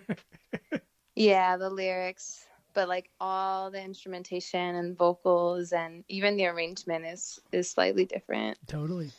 Yeah, 1.15 1.57
the 1.57 1.69
lyrics, 1.69 2.45
but 2.73 2.87
like 2.87 3.09
all 3.19 3.71
the 3.71 3.81
instrumentation 3.81 4.75
and 4.75 4.97
vocals 4.97 5.71
and 5.71 6.03
even 6.07 6.37
the 6.37 6.47
arrangement 6.47 7.05
is 7.05 7.39
is 7.51 7.69
slightly 7.69 8.05
different. 8.05 8.57
Totally. 8.67 9.11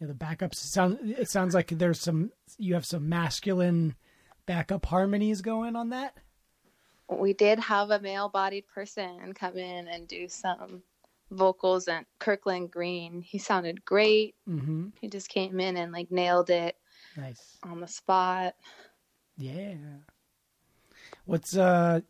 Yeah, 0.00 0.08
the 0.08 0.14
backups 0.14 0.56
sound. 0.56 0.98
It 1.02 1.28
sounds 1.28 1.54
like 1.54 1.68
there's 1.68 2.00
some. 2.00 2.32
You 2.58 2.74
have 2.74 2.86
some 2.86 3.08
masculine 3.08 3.94
backup 4.46 4.86
harmonies 4.86 5.40
going 5.40 5.76
on 5.76 5.90
that. 5.90 6.14
We 7.08 7.32
did 7.34 7.58
have 7.58 7.90
a 7.90 8.00
male-bodied 8.00 8.66
person 8.66 9.32
come 9.34 9.58
in 9.58 9.88
and 9.88 10.08
do 10.08 10.26
some 10.28 10.82
vocals 11.30 11.86
and 11.88 12.06
Kirkland 12.18 12.70
Green. 12.70 13.20
He 13.20 13.38
sounded 13.38 13.84
great. 13.84 14.34
Mm-hmm. 14.48 14.88
He 15.00 15.08
just 15.08 15.28
came 15.28 15.60
in 15.60 15.76
and 15.76 15.92
like 15.92 16.10
nailed 16.10 16.50
it 16.50 16.76
Nice. 17.16 17.58
on 17.62 17.80
the 17.80 17.86
spot. 17.86 18.54
Yeah. 19.36 19.74
What's 21.26 21.56
uh, 21.56 22.00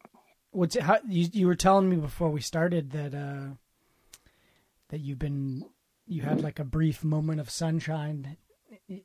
what's 0.55 0.79
how 0.79 0.99
you 1.09 1.29
you 1.33 1.47
were 1.47 1.55
telling 1.55 1.89
me 1.89 1.97
before 1.97 2.31
we 2.31 2.41
started 2.41 2.91
that 2.93 3.15
uh, 3.15 3.55
that 4.89 5.01
you've 5.01 5.19
been 5.19 5.65
you 6.07 6.23
had 6.23 6.41
like 6.41 6.59
a 6.59 6.65
brief 6.65 7.05
moment 7.05 7.41
of 7.41 7.51
sunshine. 7.51 8.37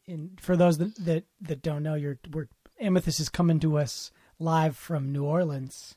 In, 0.07 0.31
for 0.39 0.57
those 0.57 0.77
that, 0.77 0.95
that 1.05 1.23
that 1.41 1.61
don't 1.61 1.83
know, 1.83 2.15
we're 2.31 2.49
Amethyst 2.79 3.19
is 3.19 3.29
coming 3.29 3.59
to 3.59 3.77
us 3.77 4.11
live 4.39 4.77
from 4.77 5.11
New 5.11 5.25
Orleans. 5.25 5.95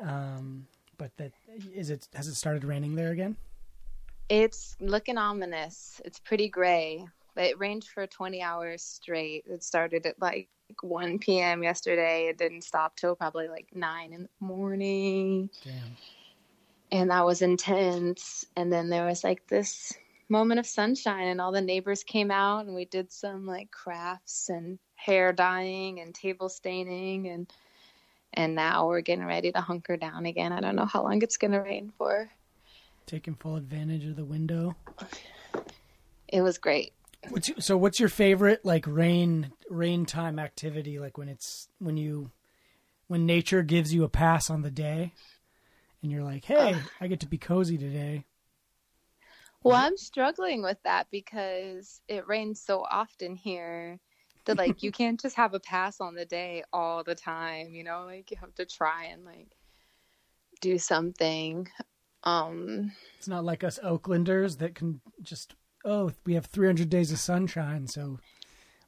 Um, 0.00 0.66
but 0.96 1.16
that 1.16 1.32
is 1.74 1.90
it. 1.90 2.08
Has 2.14 2.28
it 2.28 2.34
started 2.34 2.64
raining 2.64 2.96
there 2.96 3.10
again? 3.10 3.36
It's 4.28 4.76
looking 4.80 5.16
ominous. 5.16 6.00
It's 6.04 6.18
pretty 6.18 6.48
gray. 6.48 7.06
But 7.38 7.46
it 7.46 7.60
rained 7.60 7.84
for 7.84 8.04
20 8.04 8.42
hours 8.42 8.82
straight. 8.82 9.44
It 9.46 9.62
started 9.62 10.04
at 10.06 10.20
like 10.20 10.48
1 10.82 11.20
p.m. 11.20 11.62
yesterday. 11.62 12.26
It 12.26 12.36
didn't 12.36 12.64
stop 12.64 12.96
till 12.96 13.14
probably 13.14 13.46
like 13.46 13.68
9 13.72 14.12
in 14.12 14.22
the 14.22 14.28
morning. 14.44 15.48
Damn. 15.62 15.96
And 16.90 17.10
that 17.12 17.24
was 17.24 17.40
intense. 17.40 18.44
And 18.56 18.72
then 18.72 18.88
there 18.88 19.06
was 19.06 19.22
like 19.22 19.46
this 19.46 19.92
moment 20.28 20.58
of 20.58 20.66
sunshine, 20.66 21.28
and 21.28 21.40
all 21.40 21.52
the 21.52 21.60
neighbors 21.60 22.02
came 22.02 22.32
out, 22.32 22.66
and 22.66 22.74
we 22.74 22.86
did 22.86 23.12
some 23.12 23.46
like 23.46 23.70
crafts 23.70 24.48
and 24.48 24.76
hair 24.96 25.32
dyeing 25.32 26.00
and 26.00 26.12
table 26.12 26.48
staining. 26.48 27.28
And 27.28 27.48
and 28.34 28.56
now 28.56 28.88
we're 28.88 29.00
getting 29.00 29.24
ready 29.24 29.52
to 29.52 29.60
hunker 29.60 29.96
down 29.96 30.26
again. 30.26 30.50
I 30.52 30.58
don't 30.58 30.74
know 30.74 30.86
how 30.86 31.04
long 31.04 31.22
it's 31.22 31.36
going 31.36 31.52
to 31.52 31.60
rain 31.60 31.92
for. 31.98 32.28
Taking 33.06 33.36
full 33.36 33.54
advantage 33.54 34.06
of 34.06 34.16
the 34.16 34.24
window. 34.24 34.74
It 36.26 36.42
was 36.42 36.58
great. 36.58 36.94
What's 37.30 37.50
so? 37.64 37.76
What's 37.76 38.00
your 38.00 38.08
favorite 38.08 38.64
like 38.64 38.86
rain 38.86 39.52
rain 39.68 40.06
time 40.06 40.38
activity? 40.38 40.98
Like 40.98 41.18
when 41.18 41.28
it's 41.28 41.68
when 41.78 41.96
you 41.96 42.30
when 43.06 43.26
nature 43.26 43.62
gives 43.62 43.92
you 43.92 44.04
a 44.04 44.08
pass 44.08 44.50
on 44.50 44.62
the 44.62 44.70
day, 44.70 45.12
and 46.02 46.12
you're 46.12 46.22
like, 46.22 46.44
"Hey, 46.44 46.76
I 47.00 47.06
get 47.06 47.20
to 47.20 47.26
be 47.26 47.38
cozy 47.38 47.78
today." 47.78 48.24
Well, 49.62 49.76
I'm 49.76 49.96
struggling 49.96 50.62
with 50.62 50.78
that 50.84 51.08
because 51.10 52.00
it 52.08 52.28
rains 52.28 52.62
so 52.62 52.86
often 52.88 53.34
here 53.34 53.98
that 54.44 54.56
like 54.56 54.82
you 54.82 54.92
can't 54.92 55.20
just 55.20 55.36
have 55.36 55.54
a 55.54 55.60
pass 55.60 56.00
on 56.00 56.14
the 56.14 56.24
day 56.24 56.62
all 56.72 57.02
the 57.02 57.14
time, 57.14 57.74
you 57.74 57.84
know? 57.84 58.04
Like 58.04 58.30
you 58.30 58.36
have 58.40 58.54
to 58.54 58.64
try 58.64 59.04
and 59.06 59.24
like 59.24 59.48
do 60.60 60.78
something. 60.78 61.68
Um 62.22 62.92
It's 63.18 63.28
not 63.28 63.44
like 63.44 63.64
us 63.64 63.78
Oaklanders 63.82 64.58
that 64.58 64.74
can 64.74 65.00
just 65.22 65.54
oh, 65.88 66.12
we 66.24 66.34
have 66.34 66.46
300 66.46 66.88
days 66.90 67.10
of 67.12 67.18
sunshine, 67.18 67.86
so 67.88 68.18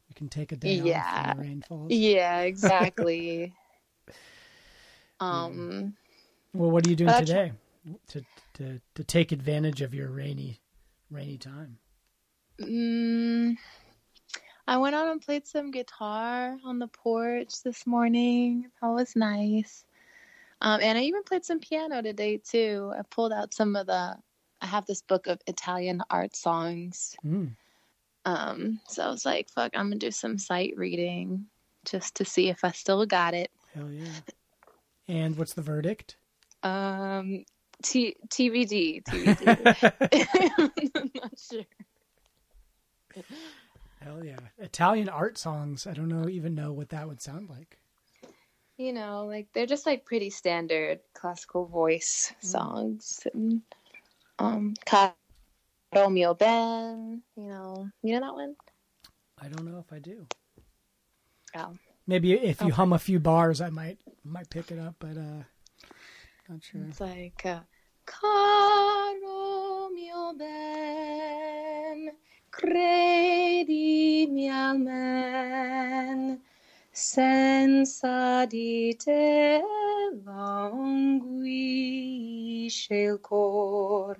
we 0.09 0.15
can 0.15 0.29
take 0.29 0.53
a 0.53 0.57
day 0.57 0.81
off 0.81 0.87
Yeah. 0.87 1.23
when 1.25 1.37
the 1.37 1.43
rain 1.43 1.65
falls. 1.67 1.91
yeah, 1.93 2.41
exactly. 2.53 3.53
um 5.21 5.95
Well, 6.55 6.71
what 6.71 6.85
are 6.87 6.89
you 6.91 6.97
doing 6.97 7.13
tr- 7.13 7.19
today 7.21 7.53
to 8.09 8.25
to 8.55 8.81
to 8.95 9.05
take 9.05 9.33
advantage 9.33 9.83
of 9.83 9.95
your 9.95 10.09
rainy 10.09 10.61
rainy 11.11 11.39
time? 11.39 11.79
mm, 12.61 13.57
I 14.67 14.77
went 14.79 14.95
out 14.95 15.09
and 15.11 15.21
played 15.21 15.47
some 15.47 15.71
guitar 15.71 16.57
on 16.65 16.79
the 16.79 16.87
porch 16.89 17.63
this 17.63 17.87
morning. 17.87 18.71
That 18.81 18.89
was 18.89 19.17
nice. 19.17 19.85
Um, 20.61 20.81
and 20.83 20.99
I 20.99 21.03
even 21.03 21.23
played 21.25 21.45
some 21.45 21.59
piano 21.61 22.03
today 22.03 22.37
too. 22.39 22.93
I 22.97 23.03
pulled 23.03 23.33
out 23.33 23.55
some 23.55 23.77
of 23.77 23.87
the. 23.87 24.17
I 24.61 24.67
have 24.67 24.87
this 24.87 25.03
book 25.03 25.27
of 25.27 25.41
Italian 25.47 26.03
art 26.11 26.37
songs. 26.37 27.17
Mm. 27.25 27.57
Um, 28.25 28.81
so 28.89 29.05
I 29.05 29.11
was 29.11 29.25
like, 29.25 29.49
"Fuck, 29.49 29.73
I'm 29.75 29.87
gonna 29.87 29.97
do 29.97 30.11
some 30.11 30.39
sight 30.39 30.75
reading 30.77 31.47
just 31.85 32.17
to 32.17 32.25
see 32.25 32.49
if 32.49 32.65
I 32.65 32.73
still 32.73 33.07
got 33.07 33.35
it." 33.35 33.51
Hell 33.75 33.91
yeah! 33.91 34.13
And 35.09 35.37
what's 35.37 35.55
the 35.55 35.63
verdict? 35.63 36.17
Um, 36.63 37.45
T- 37.83 38.17
TBD, 38.29 39.03
TBD. 39.05 40.71
I'm 40.97 41.11
not 41.15 41.39
sure. 41.39 41.65
Hell 44.01 44.25
yeah! 44.25 44.39
Italian 44.59 45.09
art 45.09 45.39
songs. 45.39 45.87
I 45.87 45.95
don't 45.95 46.09
know 46.09 46.29
even 46.29 46.55
know 46.55 46.73
what 46.73 46.91
that 46.91 47.09
would 47.09 47.23
sound 47.23 47.49
like. 47.49 47.79
You 48.77 48.93
know, 48.93 49.27
like 49.27 49.49
they're 49.53 49.67
just 49.67 49.87
like 49.87 50.05
pretty 50.05 50.31
standard 50.31 51.01
classical 51.15 51.67
voice 51.67 52.33
songs. 52.41 53.27
And, 53.35 53.63
um, 54.41 54.75
Caro 54.87 55.15
mio 56.11 56.35
ben. 56.35 57.23
You 57.37 57.49
know, 57.49 57.89
you 58.03 58.15
know 58.15 58.21
that 58.21 58.35
one. 58.35 58.57
I 59.41 59.49
don't 59.49 59.65
know 59.65 59.79
if 59.79 59.93
I 59.93 59.99
do. 59.99 60.27
Oh. 61.57 61.77
Maybe 62.07 62.33
if 62.33 62.61
you 62.61 62.69
Okay. 62.69 62.75
hum 62.77 62.93
a 62.93 62.99
few 62.99 63.21
bars, 63.21 63.61
I 63.61 63.71
might 63.71 63.99
might 64.25 64.51
pick 64.51 64.71
it 64.71 64.79
up, 64.79 64.97
but 64.99 65.17
uh, 65.17 65.45
not 66.49 66.63
sure. 66.63 66.83
It's 66.89 67.01
like, 67.01 67.45
uh, 67.45 67.61
caro 68.07 69.89
mio 69.91 70.33
ben, 70.37 72.11
credimi 72.51 74.49
almen, 74.51 76.41
senza 76.93 78.47
di 78.49 78.95
te 78.99 79.63
languisce 80.25 81.60
cor. 83.23 84.19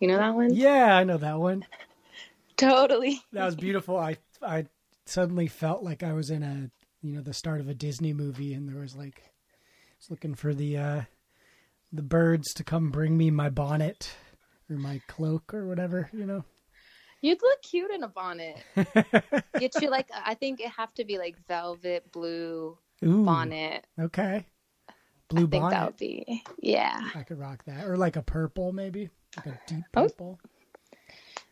You 0.00 0.08
know 0.08 0.18
that 0.18 0.34
one? 0.34 0.54
Yeah, 0.54 0.96
I 0.96 1.04
know 1.04 1.18
that 1.18 1.38
one. 1.38 1.64
Totally. 2.56 3.20
That 3.32 3.46
was 3.46 3.56
beautiful. 3.56 3.98
I 3.98 4.16
I 4.42 4.66
suddenly 5.04 5.46
felt 5.46 5.82
like 5.82 6.02
I 6.02 6.12
was 6.12 6.30
in 6.30 6.42
a 6.42 6.70
you 7.02 7.14
know 7.14 7.22
the 7.22 7.34
start 7.34 7.60
of 7.60 7.68
a 7.68 7.74
Disney 7.74 8.12
movie, 8.12 8.54
and 8.54 8.68
there 8.68 8.80
was 8.80 8.96
like 8.96 9.22
I 9.24 9.96
was 9.98 10.10
looking 10.10 10.34
for 10.34 10.54
the 10.54 10.76
uh, 10.76 11.00
the 11.92 12.02
birds 12.02 12.52
to 12.54 12.64
come 12.64 12.90
bring 12.90 13.16
me 13.16 13.30
my 13.30 13.50
bonnet 13.50 14.14
or 14.70 14.76
my 14.76 15.00
cloak 15.06 15.54
or 15.54 15.66
whatever. 15.66 16.08
You 16.12 16.26
know. 16.26 16.44
You'd 17.22 17.42
look 17.42 17.62
cute 17.62 17.90
in 17.90 18.02
a 18.02 18.08
bonnet. 18.08 18.56
Get 19.58 19.80
you 19.80 19.90
like, 19.90 20.08
I 20.14 20.34
think 20.34 20.60
it 20.60 20.68
have 20.68 20.92
to 20.94 21.04
be 21.04 21.18
like 21.18 21.34
velvet 21.48 22.12
blue 22.12 22.76
Ooh, 23.04 23.24
bonnet. 23.24 23.86
Okay. 23.98 24.44
Blue 25.28 25.46
I 25.46 25.50
think 25.50 25.62
bonnet. 25.62 25.70
that 25.70 25.86
would 25.86 25.96
be, 25.96 26.44
yeah. 26.60 27.00
I 27.14 27.22
could 27.22 27.38
rock 27.38 27.64
that, 27.64 27.84
or 27.86 27.96
like 27.96 28.16
a 28.16 28.22
purple, 28.22 28.72
maybe 28.72 29.10
like 29.36 29.46
a 29.46 29.60
deep 29.66 29.84
Oh, 29.94 30.02
purple. 30.02 30.38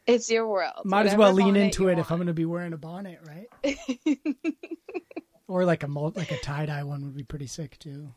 It's 0.06 0.30
your 0.30 0.46
world. 0.46 0.84
Might 0.84 1.06
as 1.06 1.16
well 1.16 1.32
lean 1.32 1.56
into 1.56 1.88
it 1.88 1.98
if 1.98 2.10
I'm 2.12 2.18
going 2.18 2.26
to 2.28 2.34
be 2.34 2.44
wearing 2.44 2.72
a 2.72 2.76
bonnet, 2.76 3.20
right? 3.26 3.48
or 5.48 5.64
like 5.64 5.82
a 5.82 5.86
like 5.88 6.30
a 6.30 6.38
tie 6.38 6.66
dye 6.66 6.84
one 6.84 7.02
would 7.04 7.16
be 7.16 7.24
pretty 7.24 7.46
sick 7.46 7.78
too. 7.78 8.12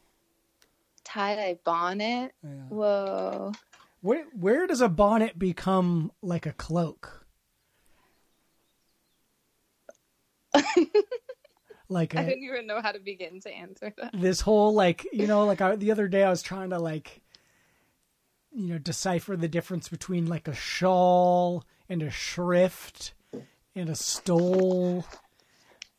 tie 1.03 1.35
dye 1.35 1.57
bonnet. 1.63 2.33
Yeah. 2.43 2.49
Whoa. 2.69 3.51
Where 4.01 4.25
where 4.37 4.67
does 4.67 4.81
a 4.81 4.89
bonnet 4.89 5.39
become 5.39 6.11
like 6.21 6.45
a 6.45 6.51
cloak? 6.53 7.25
like 11.89 12.15
I 12.15 12.19
uh, 12.19 12.21
a, 12.23 12.29
don't 12.29 12.43
even 12.43 12.67
know 12.67 12.81
how 12.81 12.91
to 12.91 12.99
begin 12.99 13.39
to 13.41 13.51
answer 13.51 13.93
that. 13.97 14.11
this 14.13 14.41
whole 14.41 14.73
like 14.73 15.07
you 15.11 15.27
know 15.27 15.45
like 15.45 15.61
I, 15.61 15.75
the 15.75 15.91
other 15.91 16.07
day 16.07 16.23
I 16.23 16.29
was 16.29 16.41
trying 16.41 16.71
to 16.71 16.79
like 16.79 17.21
you 18.51 18.67
know 18.67 18.77
decipher 18.77 19.35
the 19.35 19.47
difference 19.47 19.87
between 19.89 20.27
like 20.27 20.47
a 20.47 20.53
shawl 20.53 21.63
and 21.89 22.01
a 22.01 22.09
shrift 22.09 23.13
and 23.75 23.89
a 23.89 23.95
stole. 23.95 25.05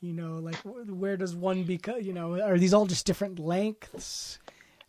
You 0.00 0.12
know, 0.12 0.38
like 0.38 0.56
where 0.64 1.16
does 1.16 1.34
one 1.34 1.64
become? 1.64 2.00
You 2.00 2.12
know, 2.12 2.40
are 2.40 2.58
these 2.58 2.72
all 2.72 2.86
just 2.86 3.04
different 3.04 3.40
lengths? 3.40 4.38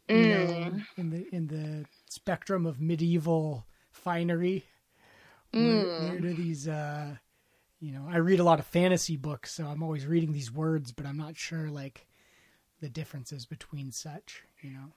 You 0.08 0.28
know, 0.28 0.46
mm. 0.46 0.86
in 0.98 1.10
the 1.10 1.36
in 1.36 1.48
the 1.48 1.86
spectrum 2.10 2.66
of 2.66 2.80
medieval 2.80 3.66
finery. 3.92 4.66
Where, 5.52 5.64
mm. 5.64 6.10
where 6.10 6.20
do 6.20 6.34
these? 6.34 6.68
uh 6.68 7.16
You 7.80 7.94
know, 7.94 8.08
I 8.10 8.18
read 8.18 8.40
a 8.40 8.44
lot 8.44 8.60
of 8.60 8.66
fantasy 8.66 9.16
books, 9.16 9.54
so 9.54 9.66
I'm 9.66 9.84
always 9.84 10.06
reading 10.06 10.34
these 10.34 10.52
words, 10.52 10.92
but 10.92 11.06
I'm 11.06 11.18
not 11.18 11.38
sure 11.38 11.70
like 11.70 12.08
the 12.82 12.90
differences 12.90 13.46
between 13.46 13.92
such, 13.92 14.44
you 14.62 14.72
know. 14.72 14.92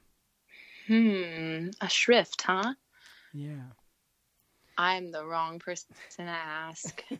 Hmm. 0.88 1.68
A 1.80 1.88
shrift, 1.88 2.42
huh? 2.42 2.74
Yeah. 3.32 3.66
I'm 4.76 5.12
the 5.12 5.24
wrong 5.24 5.60
person 5.60 5.94
to 6.16 6.22
ask. 6.22 7.04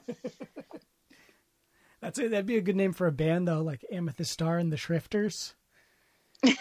That's 2.01 2.19
it. 2.19 2.33
That'd 2.33 2.47
be 2.47 2.57
a 2.57 2.63
good 2.63 2.77
name 2.77 2.93
for 2.93 3.07
a 3.07 3.13
band 3.13 3.47
though, 3.47 3.63
like 3.63 3.85
Amethyst 3.93 4.33
Starr 4.33 4.59
and 4.59 4.73
the 4.73 4.77
Shrifters. 4.77 5.55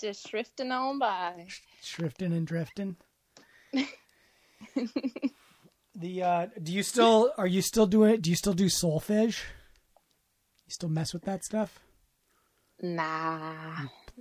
Just 0.00 0.26
shrifting 0.26 0.70
on 0.70 0.98
by. 0.98 1.48
Shrifting 1.82 2.34
and 2.34 2.46
drifting. 2.46 2.96
the 5.98 6.22
uh 6.22 6.46
do 6.62 6.72
you 6.72 6.82
still 6.82 7.32
are 7.38 7.46
you 7.46 7.62
still 7.62 7.86
doing 7.86 8.20
do 8.20 8.30
you 8.30 8.36
still 8.36 8.52
do 8.52 8.66
solfege? 8.66 9.42
You 10.66 10.70
still 10.70 10.88
mess 10.88 11.12
with 11.12 11.22
that 11.24 11.44
stuff? 11.44 11.80
Nah. 12.80 13.76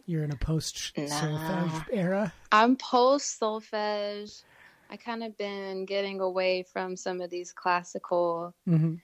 You're 0.05 0.23
in 0.23 0.31
a 0.31 0.35
post 0.37 0.93
Nah. 0.97 1.07
solfege 1.07 1.83
era? 1.91 2.33
I'm 2.51 2.75
post 2.75 3.39
solfege. 3.39 4.43
I 4.89 4.97
kind 4.97 5.23
of 5.23 5.35
been 5.37 5.85
getting 5.85 6.21
away 6.21 6.63
from 6.71 6.95
some 6.95 7.21
of 7.21 7.29
these 7.29 7.51
classical 7.51 8.53
Mm-hmm. 8.67 8.95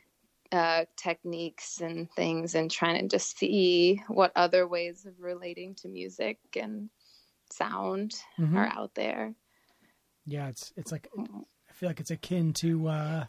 uh, 0.51 0.85
techniques 0.97 1.81
and 1.81 2.11
things 2.11 2.55
and 2.55 2.69
trying 2.69 3.01
to 3.01 3.07
just 3.07 3.37
see 3.37 4.01
what 4.07 4.31
other 4.35 4.67
ways 4.67 5.05
of 5.05 5.13
relating 5.19 5.75
to 5.75 5.87
music 5.87 6.39
and 6.55 6.89
sound 7.51 8.15
Mhm. 8.39 8.55
are 8.57 8.67
out 8.67 8.93
there. 8.95 9.33
Yeah, 10.25 10.49
it's 10.49 10.71
it's 10.77 10.91
like 10.91 11.09
I 11.17 11.23
feel 11.81 11.89
like 11.89 11.99
it's 11.99 12.11
akin 12.11 12.53
to 12.53 12.87
uh 12.87 13.25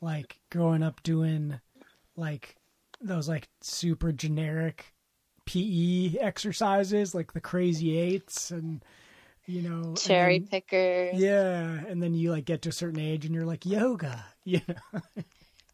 like 0.00 0.40
growing 0.50 0.82
up 0.82 1.02
doing 1.02 1.60
like 2.16 2.56
those 3.02 3.28
like 3.28 3.48
super 3.60 4.12
generic 4.12 4.94
PE 5.44 6.16
exercises 6.18 7.14
like 7.14 7.34
the 7.34 7.40
crazy 7.42 7.98
eights 7.98 8.50
and 8.50 8.82
you 9.44 9.60
know 9.60 9.92
Cherry 9.94 10.38
then- 10.38 10.48
pickers. 10.48 11.20
yeah 11.20 11.84
and 11.86 12.02
then 12.02 12.14
you 12.14 12.30
like 12.30 12.46
get 12.46 12.62
to 12.62 12.70
a 12.70 12.72
certain 12.72 12.98
age 12.98 13.26
and 13.26 13.34
you're 13.34 13.44
like 13.44 13.66
yoga 13.66 14.24
you 14.44 14.62
know 14.66 15.02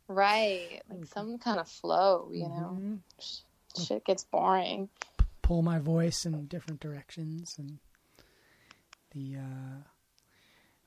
Right. 0.08 0.82
Like 0.90 1.06
some 1.06 1.38
kind 1.38 1.58
of 1.58 1.66
flow, 1.66 2.28
you 2.30 2.46
know? 2.46 2.76
Mhm. 2.78 2.98
Shit 3.86 4.04
gets 4.04 4.24
boring. 4.24 4.90
pull 5.40 5.62
my 5.62 5.78
voice 5.78 6.26
in 6.26 6.46
different 6.46 6.80
directions 6.80 7.54
and 7.58 7.78
the 9.12 9.36
uh 9.38 9.78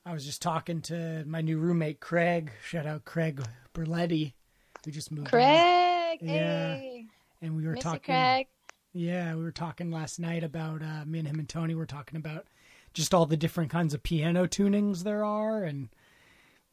I 0.08 0.14
was 0.14 0.24
just 0.24 0.40
talking 0.40 0.80
to 0.82 1.22
my 1.26 1.42
new 1.42 1.58
roommate 1.58 2.00
Craig 2.00 2.50
shout 2.64 2.86
out 2.86 3.04
Craig 3.04 3.42
Berletti 3.74 4.32
who 4.82 4.90
just 4.90 5.12
moved 5.12 5.26
in. 5.26 5.30
Craig! 5.30 6.20
Yeah. 6.22 6.76
Hey! 6.76 7.04
and 7.42 7.54
we 7.54 7.66
were 7.66 7.74
talking 7.74 8.14
Craig. 8.14 8.46
yeah 8.94 9.34
we 9.34 9.42
were 9.42 9.52
talking 9.52 9.90
last 9.90 10.18
night 10.18 10.42
about 10.42 10.82
uh 10.82 11.04
me 11.04 11.18
and 11.18 11.28
him 11.28 11.38
and 11.38 11.46
Tony 11.46 11.74
were 11.74 11.84
talking 11.84 12.16
about 12.16 12.46
just 12.94 13.12
all 13.12 13.26
the 13.26 13.36
different 13.36 13.70
kinds 13.70 13.92
of 13.92 14.02
piano 14.02 14.46
tunings 14.46 15.02
there 15.02 15.26
are 15.26 15.62
and 15.62 15.90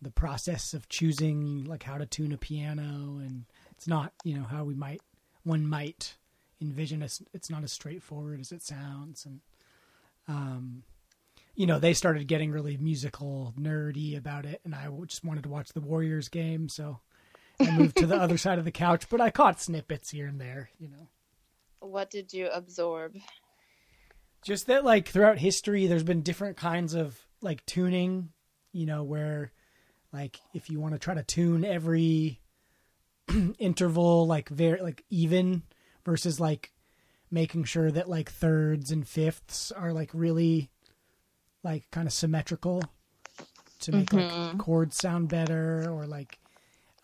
the 0.02 0.12
process 0.12 0.74
of 0.74 0.88
choosing 0.88 1.66
like 1.66 1.84
how 1.84 1.98
to 1.98 2.06
tune 2.06 2.32
a 2.32 2.38
piano 2.38 3.20
and 3.20 3.44
it's 3.72 3.86
not 3.86 4.14
you 4.24 4.34
know 4.38 4.46
how 4.46 4.64
we 4.64 4.76
might 4.76 5.02
one 5.44 5.68
might 5.68 6.16
envision 6.62 7.02
it's, 7.02 7.22
it's 7.34 7.50
not 7.50 7.66
as 7.66 7.74
straightforward 7.74 8.40
as 8.40 8.54
it 8.54 8.64
sounds 8.64 9.26
and 9.26 9.42
um 10.30 10.84
you 11.56 11.66
know 11.66 11.80
they 11.80 11.94
started 11.94 12.28
getting 12.28 12.52
really 12.52 12.78
musical 12.78 13.54
nerdy 13.60 14.18
about 14.18 14.46
it 14.46 14.62
and 14.66 14.76
i 14.76 14.88
just 15.06 15.24
wanted 15.24 15.44
to 15.44 15.50
watch 15.50 15.70
the 15.70 15.82
warriors 15.82 16.30
game 16.30 16.68
so 16.70 17.00
i 17.60 17.72
moved 17.72 17.96
to 17.98 18.06
the 18.06 18.16
other 18.16 18.38
side 18.46 18.60
of 18.60 18.66
the 18.66 18.72
couch 18.72 19.08
but 19.10 19.22
i 19.22 19.30
caught 19.30 19.60
snippets 19.62 20.10
here 20.10 20.28
and 20.28 20.40
there 20.40 20.70
you 20.80 20.90
know 20.90 21.08
What 21.80 22.10
did 22.10 22.34
you 22.34 22.48
absorb? 22.48 23.16
just 24.44 24.68
that 24.68 24.84
like 24.86 25.08
throughout 25.08 25.38
history 25.40 25.88
there's 25.88 26.04
been 26.04 26.22
different 26.22 26.58
kinds 26.58 26.94
of 26.94 27.20
like 27.42 27.66
tuning 27.66 28.30
you 28.72 28.86
know 28.86 29.04
where 29.04 29.52
like 30.14 30.40
if 30.54 30.70
you 30.70 30.80
want 30.80 30.94
to 30.94 31.00
try 31.00 31.14
to 31.14 31.24
tune 31.24 31.66
every 31.66 32.40
interval 33.60 34.28
like 34.28 34.50
very 34.50 34.82
like 34.82 35.04
even 35.10 35.64
versus 36.06 36.40
like 36.40 36.72
making 37.32 37.64
sure 37.64 37.90
that 37.92 38.08
like 38.08 38.30
thirds 38.30 38.92
and 38.92 39.08
fifths 39.08 39.72
are 39.72 39.92
like 39.94 40.12
really 40.14 40.70
like 41.66 41.90
kind 41.92 42.08
of 42.08 42.14
symmetrical 42.14 42.82
to 43.80 43.92
make 43.92 44.14
like 44.14 44.58
chords 44.60 44.96
sound 44.96 45.28
better 45.28 45.90
or 45.92 46.06
like 46.06 46.40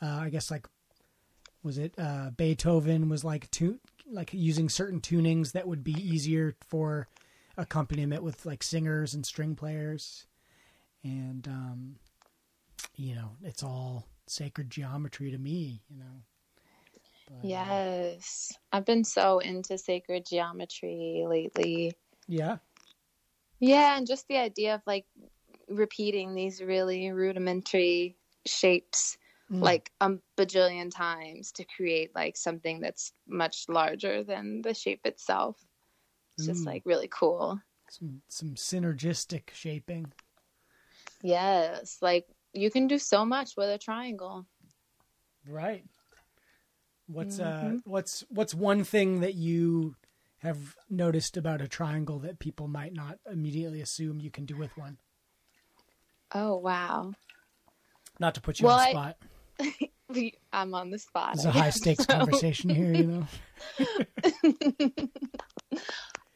uh, 0.02 0.20
i 0.22 0.30
guess 0.30 0.50
like 0.52 0.68
was 1.64 1.78
it 1.78 1.94
uh 1.98 2.30
beethoven 2.38 3.10
was 3.10 3.24
like 3.24 3.50
tu- 3.52 3.80
like 4.10 4.34
using 4.34 4.70
certain 4.70 5.02
tunings 5.02 5.52
that 5.54 5.68
would 5.68 5.84
be 5.84 5.94
easier 5.94 6.56
for 6.70 7.08
accompaniment 7.58 8.24
with 8.24 8.46
like 8.46 8.62
singers 8.64 9.14
and 9.14 9.26
string 9.26 9.56
players 9.56 10.28
and 11.04 11.48
um 11.48 11.96
you 12.96 13.16
know 13.16 13.32
it's 13.44 13.64
all 13.64 14.06
sacred 14.28 14.70
geometry 14.70 15.32
to 15.32 15.38
me 15.38 15.82
you 15.90 15.98
know 15.98 16.22
But, 17.28 17.34
uh, 17.36 17.48
Yes. 17.48 18.54
I've 18.72 18.86
been 18.86 19.04
so 19.04 19.40
into 19.40 19.78
sacred 19.78 20.26
geometry 20.26 21.26
lately. 21.28 21.94
yeah 22.28 22.58
Yeah, 23.62 23.96
and 23.96 24.08
just 24.08 24.28
the 24.28 24.38
idea 24.38 24.76
of 24.76 24.82
like 24.88 25.06
repeating 25.70 26.34
these 26.36 26.62
really 26.62 27.12
rudimentary 27.12 28.18
shapes 28.46 29.18
Mm. 29.52 29.62
like 29.62 29.92
a 30.02 30.12
bajillion 30.38 30.90
times 30.94 31.52
to 31.54 31.64
create 31.66 32.14
like 32.16 32.36
something 32.38 32.82
that's 32.82 33.14
much 33.28 33.66
larger 33.70 34.24
than 34.24 34.62
the 34.64 34.74
shape 34.74 35.06
itself. 35.06 35.64
It's 36.38 36.48
just 36.48 36.64
Mm. 36.64 36.68
like 36.68 36.82
really 36.86 37.08
cool. 37.08 37.62
some 37.90 38.22
some 38.30 38.56
synergistic 38.56 39.52
shaping 39.54 40.12
Yes, 41.22 41.98
like 42.02 42.26
you 42.54 42.72
can 42.72 42.88
do 42.88 42.98
so 42.98 43.26
much 43.26 43.52
with 43.56 43.70
a 43.70 43.78
triangle. 43.78 44.46
right 45.48 45.84
what's 47.08 47.40
uh 47.40 47.74
Mhm. 47.74 47.82
what's 47.86 48.24
what's 48.30 48.54
one 48.56 48.84
thing 48.84 49.20
that 49.22 49.36
you 49.36 49.96
have 50.42 50.76
noticed 50.90 51.38
about 51.38 51.62
a 51.62 51.68
triangle 51.68 52.20
that 52.20 52.40
people 52.40 52.68
might 52.68 52.94
not 52.94 53.20
immediately 53.32 53.82
assume 53.82 54.20
you 54.20 54.32
can 54.32 54.46
do 54.46 54.56
with 54.58 54.76
one 54.78 54.98
Oh 56.34 56.58
wow. 56.58 57.14
not 58.20 58.36
to 58.36 58.42
put 58.42 58.60
you 58.60 58.66
Well, 58.66 58.78
on 58.78 58.86
the 58.86 58.92
spot 58.92 59.18
I'm 60.54 60.74
on 60.74 60.92
the 60.92 61.00
spot. 61.00 61.36
It's 61.36 61.46
a 61.46 61.52
high 61.52 61.70
stakes 61.70 62.06
conversation 62.08 62.70
here, 62.70 62.94
you 62.94 63.08
know. 63.08 63.28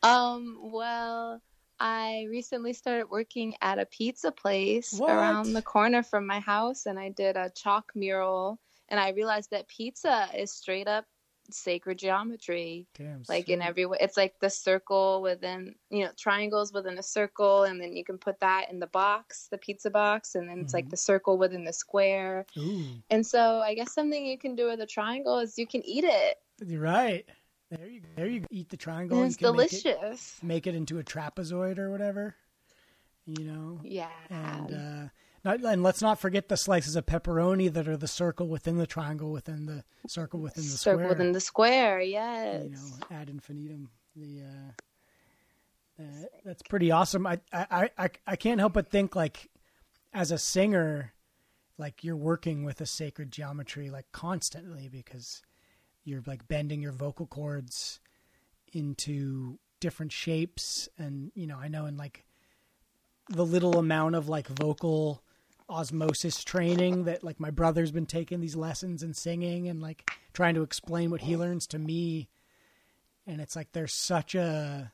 Um, 0.04 0.60
well, 0.62 1.42
I 1.80 2.28
recently 2.30 2.74
started 2.74 3.10
working 3.10 3.56
at 3.62 3.80
a 3.80 3.88
pizza 3.88 4.32
place 4.32 4.94
What? 5.00 5.10
around 5.10 5.54
the 5.54 5.64
corner 5.64 6.04
from 6.04 6.28
my 6.28 6.40
house, 6.40 6.86
and 6.86 7.00
I 7.00 7.10
did 7.10 7.36
a 7.36 7.50
chalk 7.50 7.92
mural. 7.96 8.60
And 8.90 9.00
I 9.00 9.10
realized 9.10 9.50
that 9.50 9.68
pizza 9.68 10.30
is 10.38 10.52
straight 10.52 10.88
up 10.88 11.06
sacred 11.52 11.98
geometry, 12.00 12.88
Damn. 12.98 13.24
like 13.30 13.50
in 13.50 13.62
every 13.62 13.86
way. 13.86 13.98
It's 14.02 14.18
like 14.18 14.40
the 14.40 14.50
circle 14.50 15.22
within, 15.22 15.76
you 15.90 16.04
know, 16.06 16.12
triangles 16.18 16.74
within 16.74 16.98
a 16.98 17.04
circle, 17.04 17.64
and 17.64 17.80
then 17.80 17.96
you 17.96 18.04
can 18.04 18.18
put 18.18 18.40
that 18.40 18.70
in 18.72 18.80
the 18.80 18.88
box, 18.88 19.48
the 19.52 19.58
pizza 19.58 19.90
box, 19.90 20.36
and 20.36 20.48
then 20.50 20.60
it's 20.60 20.74
like 20.74 20.86
Mhm. 20.88 20.92
the 20.92 20.98
circle 20.98 21.38
within 21.38 21.64
the 21.64 21.74
square. 21.74 22.46
Ooh, 22.58 22.84
And 23.10 23.26
so 23.26 23.60
I 23.60 23.74
guess 23.76 23.94
something 23.94 24.26
you 24.26 24.38
can 24.38 24.56
do 24.56 24.66
with 24.68 24.80
a 24.82 24.86
triangle 24.86 25.40
is 25.40 25.58
you 25.58 25.68
can 25.68 25.86
eat 25.86 26.04
it. 26.04 26.38
you're 26.66 26.82
right. 26.82 27.28
There 27.72 27.88
you 27.88 28.02
there 28.16 28.28
you 28.28 28.40
go. 28.42 28.48
eat 28.52 28.70
the 28.70 28.78
triangle. 28.78 29.18
And 29.18 29.28
it's 29.28 29.38
can 29.38 29.56
make 29.56 29.74
it- 29.74 29.84
delicious. 29.84 30.42
Make 30.44 30.68
it, 30.68 30.76
into 30.76 31.00
a 31.00 31.04
trapezoid 31.04 31.78
or 31.80 31.90
whatever. 31.92 32.36
You 33.26 33.44
know. 33.46 33.80
Yeah. 33.84 34.12
And 34.30 34.72
uh 34.74 35.10
and 35.46 35.84
let's 35.84 36.02
not 36.02 36.20
forget 36.20 36.50
the 36.50 36.58
slices 36.58 36.96
of 36.96 37.06
pepperoni 37.06 37.72
that 37.72 37.88
are 37.88 37.98
the 37.98 38.08
circle 38.08 38.48
within 38.48 38.78
the 38.78 38.88
triangle 38.88 39.32
within 39.32 39.66
the 39.66 39.84
circle 40.08 40.40
within 40.40 40.64
the 40.64 40.70
circle 40.70 41.00
square. 41.00 41.10
within 41.10 41.32
the 41.32 41.40
square. 41.40 42.02
Yes. 42.02 42.64
you 42.64 42.70
know, 42.72 43.18
ad 43.18 43.30
infinitum. 43.30 43.90
The 44.16 44.42
uh, 44.42 46.04
uh, 46.04 46.26
that's 46.44 46.64
pretty 46.64 46.92
awesome. 46.92 47.28
I, 47.28 47.40
I 47.54 47.90
I 47.98 48.10
I 48.26 48.36
can't 48.36 48.60
help 48.60 48.74
but 48.74 48.90
think 48.90 49.16
like, 49.16 49.50
as 50.14 50.32
a 50.32 50.38
singer, 50.38 51.14
like 51.78 52.04
you're 52.04 52.16
working 52.16 52.64
with 52.64 52.82
a 52.82 52.86
sacred 52.86 53.32
geometry 53.32 53.90
like 53.90 54.12
constantly 54.12 54.90
because 54.90 55.42
you're 56.04 56.24
like 56.26 56.48
bending 56.48 56.82
your 56.82 56.92
vocal 56.92 57.28
cords 57.28 58.00
into 58.74 59.60
different 59.80 60.12
shapes, 60.12 60.90
and 60.98 61.32
you 61.36 61.46
know 61.46 61.58
I 61.58 61.68
know 61.68 61.86
in 61.86 61.98
like 61.98 62.26
the 63.30 63.46
little 63.46 63.78
amount 63.78 64.16
of 64.16 64.30
like 64.30 64.48
vocal 64.48 65.24
osmosis 65.68 66.44
training 66.44 67.06
that 67.06 67.24
like 67.24 67.40
my 67.40 67.50
brother's 67.50 67.92
been 67.92 68.06
taking 68.06 68.40
these 68.40 68.56
lessons 68.56 69.02
and 69.02 69.16
singing 69.16 69.68
and 69.68 69.82
like 69.82 70.12
trying 70.34 70.54
to 70.54 70.62
explain 70.62 71.10
what 71.10 71.22
he 71.22 71.36
learns 71.36 71.66
to 71.66 71.80
me 71.80 72.30
and 73.26 73.42
it's 73.42 73.56
like 73.56 73.72
there's 73.72 73.94
such 73.94 74.36
a 74.36 74.92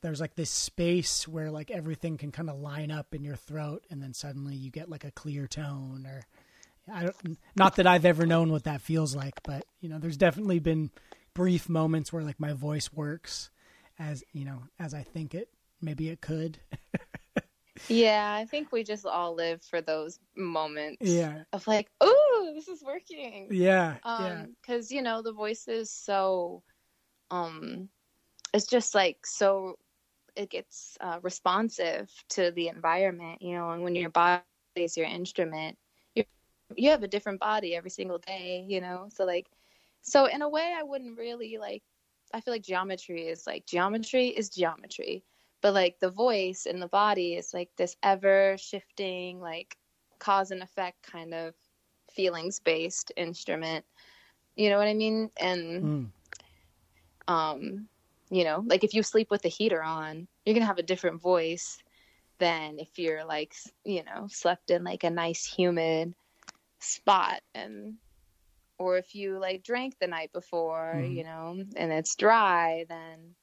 there's 0.00 0.20
like 0.20 0.34
this 0.34 0.50
space 0.50 1.26
where 1.26 1.50
like 1.50 1.70
everything 1.70 2.16
can 2.16 2.30
kind 2.30 2.50
of 2.50 2.60
line 2.60 2.90
up 2.90 3.14
in 3.14 3.24
your 3.24 3.36
throat 3.36 3.84
and 3.90 4.02
then 4.02 4.12
suddenly 4.12 4.54
you 4.54 4.70
get 4.70 4.88
like 4.88 5.04
a 5.04 5.10
clear 5.10 5.46
tone 5.46 6.06
or 6.06 6.22
I 6.92 7.04
don't, 7.04 7.38
not 7.56 7.76
that 7.76 7.86
I've 7.86 8.04
ever 8.04 8.26
known 8.26 8.52
what 8.52 8.64
that 8.64 8.82
feels 8.82 9.16
like, 9.16 9.42
but 9.42 9.64
you 9.80 9.88
know, 9.88 9.98
there's 9.98 10.18
definitely 10.18 10.58
been 10.58 10.90
brief 11.32 11.68
moments 11.68 12.12
where 12.12 12.22
like 12.22 12.38
my 12.38 12.52
voice 12.52 12.92
works 12.92 13.50
as 13.98 14.22
you 14.32 14.44
know 14.44 14.62
as 14.78 14.92
I 14.92 15.02
think 15.02 15.34
it 15.34 15.48
maybe 15.80 16.08
it 16.08 16.20
could. 16.20 16.58
yeah, 17.88 18.34
I 18.34 18.44
think 18.44 18.72
we 18.72 18.82
just 18.84 19.06
all 19.06 19.34
live 19.34 19.62
for 19.62 19.80
those 19.80 20.18
moments. 20.36 21.10
Yeah. 21.10 21.42
Of 21.52 21.66
like, 21.66 21.90
oh, 22.00 22.52
this 22.54 22.68
is 22.68 22.82
working. 22.82 23.48
Yeah. 23.50 23.96
Um, 24.02 24.24
yeah. 24.24 24.44
because 24.60 24.92
you 24.92 25.02
know 25.02 25.22
the 25.22 25.32
voice 25.32 25.68
is 25.68 25.90
so, 25.90 26.62
um, 27.30 27.88
it's 28.52 28.66
just 28.66 28.94
like 28.94 29.26
so, 29.26 29.78
it 30.36 30.50
gets 30.50 30.96
uh, 31.00 31.18
responsive 31.22 32.10
to 32.30 32.50
the 32.52 32.68
environment. 32.68 33.42
You 33.42 33.56
know, 33.56 33.70
and 33.70 33.82
when 33.82 33.94
your 33.96 34.10
body 34.10 34.42
is 34.76 34.96
your 34.96 35.06
instrument, 35.06 35.78
you 36.14 36.24
you 36.76 36.90
have 36.90 37.02
a 37.02 37.08
different 37.08 37.40
body 37.40 37.74
every 37.74 37.90
single 37.90 38.18
day. 38.18 38.64
You 38.68 38.80
know, 38.80 39.08
so 39.12 39.24
like, 39.24 39.48
so 40.02 40.26
in 40.26 40.42
a 40.42 40.48
way, 40.48 40.74
I 40.76 40.82
wouldn't 40.82 41.18
really 41.18 41.58
like. 41.58 41.82
I 42.32 42.40
feel 42.40 42.54
like 42.54 42.62
geometry 42.62 43.28
is 43.28 43.46
like 43.46 43.66
geometry 43.66 44.28
is 44.28 44.48
geometry 44.48 45.24
but 45.64 45.74
like 45.74 45.98
the 46.00 46.10
voice 46.10 46.66
and 46.68 46.82
the 46.82 46.88
body 46.88 47.34
is 47.34 47.54
like 47.54 47.70
this 47.78 47.96
ever 48.04 48.56
shifting 48.58 49.40
like 49.40 49.78
cause 50.20 50.52
and 50.52 50.62
effect 50.62 51.02
kind 51.02 51.34
of 51.34 51.54
feelings 52.12 52.60
based 52.60 53.12
instrument 53.16 53.86
you 54.56 54.70
know 54.70 54.78
what 54.78 54.88
i 54.88 54.94
mean 54.94 55.30
and 55.40 55.90
Mm. 55.90 56.10
um 57.28 57.88
you 58.30 58.44
know 58.44 58.64
like 58.66 58.84
if 58.84 58.94
you 58.94 59.02
sleep 59.02 59.30
with 59.30 59.42
the 59.42 59.48
heater 59.48 59.82
on 59.82 60.28
you're 60.44 60.54
gonna 60.54 60.66
have 60.66 60.78
a 60.78 60.82
different 60.82 61.22
voice 61.22 61.78
than 62.38 62.78
if 62.78 62.98
you're 62.98 63.24
like 63.24 63.54
you 63.84 64.04
know 64.04 64.26
slept 64.28 64.70
in 64.70 64.84
like 64.84 65.04
a 65.04 65.10
nice 65.10 65.46
humid 65.46 66.14
spot 66.80 67.40
and 67.54 67.94
or 68.78 68.98
if 68.98 69.14
you 69.14 69.38
like 69.38 69.62
drank 69.62 69.98
the 69.98 70.06
night 70.08 70.32
before 70.32 71.02
Mhm. 71.02 71.16
you 71.16 71.24
know 71.24 71.56
and 71.76 71.92
it's 71.92 72.16
dry 72.16 72.84
then 72.88 73.34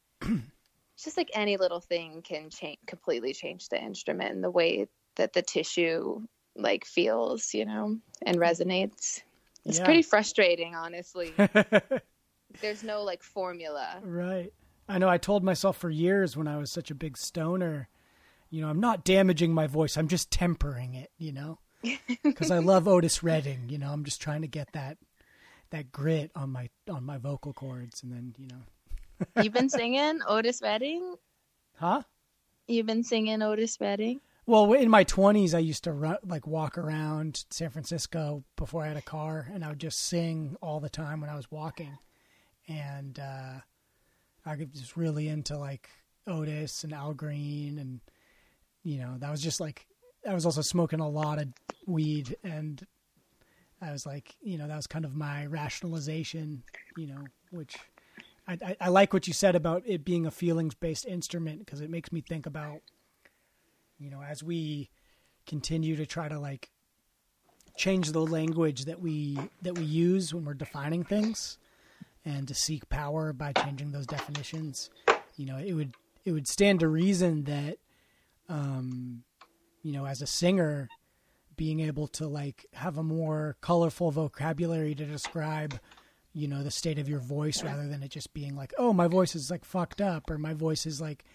just 1.04 1.18
like 1.18 1.30
any 1.34 1.58
little 1.58 1.80
thing 1.82 2.22
can 2.22 2.50
change 2.50 2.80
completely 2.88 3.34
change 3.34 3.70
the 3.70 3.82
instrument 3.82 4.34
and 4.34 4.44
the 4.44 4.52
way 4.52 4.88
that 5.16 5.34
the 5.34 5.42
tissue 5.42 6.22
like 6.56 6.86
feels 6.86 7.54
you 7.54 7.66
know 7.66 7.98
and 8.26 8.38
resonates 8.38 9.22
it's 9.66 9.80
Yeah. 9.80 9.86
pretty 9.86 10.02
frustrating 10.02 10.76
honestly 10.76 11.34
there's 12.62 12.84
no 12.84 13.04
like 13.04 13.24
formula 13.24 14.00
Right. 14.04 14.54
I 14.90 14.98
know 14.98 15.08
I 15.08 15.18
told 15.18 15.44
myself 15.44 15.78
for 15.78 15.90
years 15.90 16.36
when 16.36 16.48
I 16.48 16.58
was 16.58 16.72
such 16.72 16.92
a 16.92 16.96
big 16.96 17.18
stoner, 17.18 17.88
you 18.50 18.62
know, 18.62 18.68
I'm 18.68 18.80
not 18.82 19.06
damaging 19.06 19.54
my 19.54 19.68
voice. 19.68 19.96
I'm 19.96 20.10
just 20.10 20.32
tempering 20.32 20.96
it, 20.96 21.12
you 21.18 21.32
know? 21.32 21.60
Cuz 22.36 22.52
I 22.52 22.60
love 22.60 22.88
Otis 22.88 23.24
Redding, 23.24 23.70
you 23.70 23.78
know, 23.78 23.92
I'm 23.94 24.04
just 24.04 24.22
trying 24.22 24.42
to 24.42 24.48
get 24.48 24.74
that 24.74 24.98
that 25.70 25.92
grit 25.92 26.32
on 26.36 26.50
my 26.52 26.70
on 26.90 27.06
my 27.06 27.18
vocal 27.18 27.54
cords 27.54 28.04
and 28.04 28.12
then, 28.12 28.36
you 28.38 28.48
know. 28.48 28.64
You've 29.42 29.54
been 29.54 29.70
singing 29.70 30.20
otis 30.28 30.62
redding 30.62 31.16
Huh? 31.76 32.04
you've 32.68 32.86
been 32.86 33.04
singing 33.04 33.42
otis 33.42 33.78
redding 33.82 34.22
Well, 34.46 34.74
in 34.74 34.90
my 34.90 35.04
20s 35.04 35.54
I 35.54 35.60
used 35.60 35.84
to 35.86 35.92
run, 35.92 36.18
like 36.26 36.48
walk 36.48 36.78
around 36.78 37.46
San 37.50 37.70
Francisco 37.70 38.44
before 38.56 38.84
I 38.84 38.88
had 38.88 38.98
a 38.98 39.02
car 39.02 39.48
and 39.54 39.64
I 39.64 39.70
would 39.70 39.80
just 39.80 40.00
sing 40.00 40.56
all 40.62 40.80
the 40.80 40.90
time 40.90 41.22
when 41.22 41.30
I 41.30 41.36
was 41.36 41.50
walking. 41.52 41.98
And 42.68 43.20
uh 43.20 43.60
I 44.46 44.56
was 44.56 44.68
just 44.80 44.98
really 44.98 45.28
into 45.28 45.58
like 45.58 45.90
Otis 46.28 46.84
and 46.84 46.94
Al 46.94 47.14
Green 47.14 47.78
and 47.80 48.00
you 48.84 48.98
know, 48.98 49.16
that 49.20 49.30
was 49.32 49.42
just 49.42 49.60
like 49.60 49.86
I 50.28 50.34
was 50.34 50.46
also 50.46 50.62
smoking 50.62 51.00
a 51.00 51.10
lot 51.10 51.40
of 51.42 51.48
weed 51.88 52.36
and 52.44 52.86
I 53.82 53.92
was 53.92 54.06
like, 54.06 54.36
you 54.42 54.58
know, 54.60 54.68
that 54.68 54.76
was 54.76 54.86
kind 54.88 55.06
of 55.06 55.16
my 55.16 55.48
rationalization, 55.48 56.64
you 56.98 57.08
know, 57.08 57.24
which 57.50 57.76
I, 58.52 58.58
I, 58.66 58.78
I 58.82 58.90
like 58.90 59.14
what 59.14 59.28
you 59.28 59.34
said 59.34 59.56
about 59.56 59.84
it 59.86 60.04
being 60.04 60.26
a 60.26 60.32
feelings 60.32 60.74
based 60.74 61.06
instrument 61.06 61.60
because 61.60 61.82
it 61.82 61.90
makes 61.90 62.12
me 62.12 62.22
think 62.22 62.46
about, 62.46 62.82
you 63.98 64.10
know, 64.10 64.22
as 64.22 64.44
we 64.44 64.90
continue 65.46 65.96
to 65.96 66.06
try 66.06 66.28
to 66.28 66.40
like 66.40 66.70
change 67.78 68.12
the 68.12 68.22
language 68.22 68.86
that 68.86 69.00
we 69.00 69.40
that 69.62 69.78
we 69.78 69.84
use 69.84 70.34
when 70.34 70.46
we're 70.46 70.54
defining 70.54 71.04
things 71.04 71.58
and 72.26 72.48
to 72.48 72.54
seek 72.54 72.88
power 72.90 73.34
by 73.34 73.54
changing 73.54 73.92
those 73.92 74.06
definitions 74.06 74.90
you 75.38 75.46
know 75.46 75.58
it 75.58 75.74
would 75.74 75.94
it 76.26 76.32
would 76.32 76.48
stand 76.48 76.82
to 76.82 76.88
reason 76.88 77.44
that 77.46 77.78
um 78.50 79.24
you 79.84 79.92
know 79.92 80.06
as 80.06 80.22
a 80.22 80.28
singer 80.28 80.90
being 81.56 81.80
able 81.80 82.08
to 82.08 82.28
like 82.28 82.66
have 82.74 82.98
a 82.98 83.04
more 83.04 83.56
colorful 83.62 84.12
vocabulary 84.12 84.94
to 84.94 85.06
describe 85.06 85.80
you 86.34 86.48
know 86.48 86.64
the 86.64 86.72
state 86.72 86.98
of 86.98 87.10
your 87.10 87.20
voice 87.20 87.64
rather 87.64 87.88
than 87.88 88.04
it 88.04 88.10
just 88.10 88.34
being 88.34 88.56
like 88.56 88.74
oh 88.78 88.94
my 88.94 89.08
voice 89.08 89.36
is 89.36 89.52
like 89.52 89.66
fucked 89.66 90.02
up 90.02 90.30
or 90.30 90.38
my 90.38 90.54
voice 90.54 90.86
is 90.86 91.02
like 91.02 91.26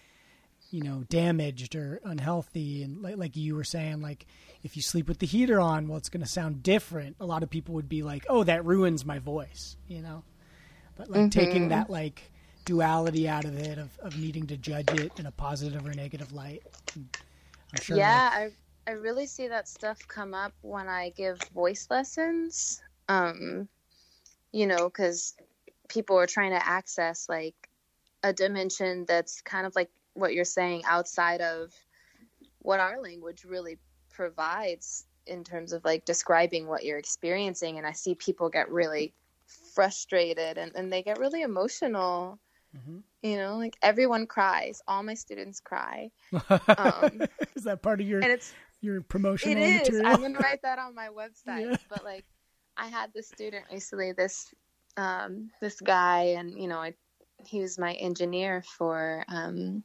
you 0.71 0.81
know 0.81 1.03
damaged 1.09 1.75
or 1.75 2.01
unhealthy 2.03 2.83
and 2.83 3.01
like, 3.01 3.17
like 3.17 3.37
you 3.37 3.55
were 3.55 3.63
saying 3.63 4.01
like 4.01 4.25
if 4.63 4.75
you 4.75 4.81
sleep 4.81 5.07
with 5.07 5.19
the 5.19 5.25
heater 5.25 5.59
on 5.59 5.87
well 5.87 5.97
it's 5.97 6.09
going 6.09 6.23
to 6.23 6.29
sound 6.29 6.63
different. 6.63 7.15
A 7.19 7.25
lot 7.25 7.43
of 7.43 7.49
people 7.49 7.75
would 7.75 7.89
be 7.89 8.03
like 8.03 8.25
oh 8.29 8.43
that 8.43 8.65
ruins 8.65 9.05
my 9.05 9.19
voice 9.19 9.77
you 9.87 10.01
know? 10.01 10.23
But 10.95 11.11
like 11.11 11.29
taking 11.29 11.69
that 11.69 11.89
like 11.89 12.31
duality 12.65 13.29
out 13.29 13.45
of 13.45 13.57
it 13.57 13.77
of, 13.77 13.97
of 13.99 14.17
needing 14.19 14.47
to 14.47 14.57
judge 14.57 14.89
it 14.99 15.11
in 15.19 15.25
a 15.25 15.31
positive 15.31 15.85
or 15.85 15.93
negative 15.93 16.33
light 16.33 16.63
i'm 16.97 17.81
sure 17.81 17.95
yeah 17.95 18.29
I, 18.33 18.49
I 18.85 18.91
really 18.95 19.25
see 19.25 19.47
that 19.47 19.69
stuff 19.69 19.99
come 20.07 20.33
up 20.33 20.51
when 20.63 20.89
i 20.89 21.13
give 21.15 21.39
voice 21.53 21.87
lessons. 21.89 22.81
Um 23.07 23.69
you 24.51 24.67
know 24.67 24.85
because 24.89 25.35
people 25.89 26.17
are 26.17 26.27
trying 26.27 26.51
to 26.51 26.67
access 26.67 27.27
like 27.29 27.55
a 28.23 28.33
dimension 28.33 29.05
that's 29.07 29.41
kind 29.41 29.65
of 29.65 29.75
like 29.75 29.89
what 30.13 30.33
you're 30.33 30.43
saying 30.45 30.83
outside 30.85 31.41
of 31.41 31.71
what 32.59 32.79
our 32.79 32.99
language 33.01 33.45
really 33.45 33.77
provides 34.09 35.05
in 35.27 35.43
terms 35.43 35.71
of 35.73 35.83
like 35.85 36.03
describing 36.05 36.67
what 36.67 36.83
you're 36.83 36.97
experiencing. 36.97 37.77
And 37.77 37.85
i 37.85 37.91
see 37.91 38.15
people 38.15 38.49
get 38.49 38.69
really 38.71 39.13
frustrated 39.73 40.57
and, 40.57 40.71
and 40.75 40.91
they 40.91 41.03
get 41.03 41.19
really 41.19 41.41
emotional. 41.41 42.39
Mhm. 42.75 43.01
you 43.23 43.37
know 43.37 43.57
like 43.57 43.77
everyone 43.81 44.27
cries. 44.27 44.81
All 44.87 45.03
my 45.03 45.13
students 45.13 45.59
cry. 45.61 46.11
Um, 46.77 47.21
is 47.55 47.63
that 47.63 47.81
part 47.81 48.01
of 48.01 48.07
your 48.07 48.21
and 48.21 48.31
it's 48.31 48.53
your 48.81 49.01
promotional 49.01 49.63
is. 49.63 49.81
Material? 49.81 50.07
i'm 50.07 50.21
gonna 50.21 50.39
write 50.39 50.61
that 50.63 50.77
on 50.79 50.93
my 50.93 51.07
website 51.21 51.69
Yeah. 51.71 51.77
but 51.89 52.03
like 52.03 52.25
i 52.77 52.87
had 52.87 53.11
this 53.13 53.27
student 53.27 53.65
recently 53.71 54.11
this 54.11 54.53
um 54.97 55.49
this 55.61 55.79
guy 55.81 56.35
and 56.37 56.51
you 56.59 56.67
know 56.67 56.77
i 56.79 56.93
he 57.45 57.59
was 57.61 57.77
my 57.77 57.93
engineer 57.93 58.63
for 58.63 59.23
um 59.27 59.83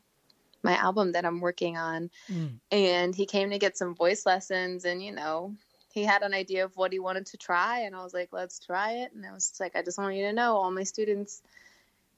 my 0.63 0.77
album 0.77 1.13
that 1.13 1.25
i'm 1.25 1.41
working 1.41 1.77
on 1.77 2.11
Mm. 2.31 2.61
and 2.71 3.15
he 3.15 3.27
came 3.27 3.51
to 3.51 3.59
get 3.59 3.77
some 3.77 3.95
voice 3.95 4.25
lessons 4.27 4.85
and 4.85 5.03
you 5.03 5.13
know 5.13 5.55
he 5.93 6.05
had 6.05 6.23
an 6.23 6.33
idea 6.33 6.65
of 6.65 6.77
what 6.77 6.93
he 6.93 6.99
wanted 6.99 7.27
to 7.27 7.37
try 7.37 7.81
and 7.81 7.95
i 7.95 8.03
was 8.03 8.15
like 8.15 8.31
let's 8.33 8.59
try 8.59 8.93
it 8.93 9.13
and 9.15 9.27
i 9.27 9.33
was 9.33 9.53
like 9.61 9.77
i 9.77 9.83
just 9.83 9.99
want 9.99 10.15
you 10.17 10.25
to 10.25 10.33
know 10.33 10.57
all 10.57 10.71
my 10.71 10.85
students 10.85 11.43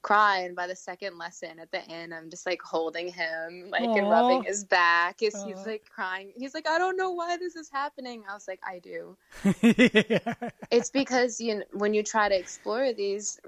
cry 0.04 0.40
and 0.40 0.54
by 0.54 0.66
the 0.66 0.76
second 0.76 1.16
lesson 1.16 1.58
at 1.58 1.72
the 1.72 1.82
end. 1.90 2.12
I'm 2.12 2.28
just 2.28 2.44
like 2.44 2.60
holding 2.60 3.08
him 3.08 3.70
like 3.70 3.82
and 3.82 4.08
rubbing 4.08 4.44
his 4.44 4.62
back 4.62 5.22
as 5.22 5.42
he's 5.42 5.66
like 5.66 5.88
crying. 5.88 6.30
He's 6.36 6.54
like 6.54 6.68
i 6.68 6.78
don't 6.78 6.96
know 6.96 7.10
why 7.10 7.38
this 7.38 7.56
is 7.56 7.70
happening. 7.70 8.22
I 8.28 8.34
was 8.34 8.46
like 8.46 8.60
i 8.64 8.78
do. 8.78 9.16
Yeah. 9.62 10.34
it's 10.70 10.90
because 10.90 11.40
you 11.40 11.56
know, 11.56 11.64
when 11.72 11.94
you 11.94 12.02
try 12.02 12.28
to 12.28 12.38
explore 12.38 12.92
these 12.92 13.40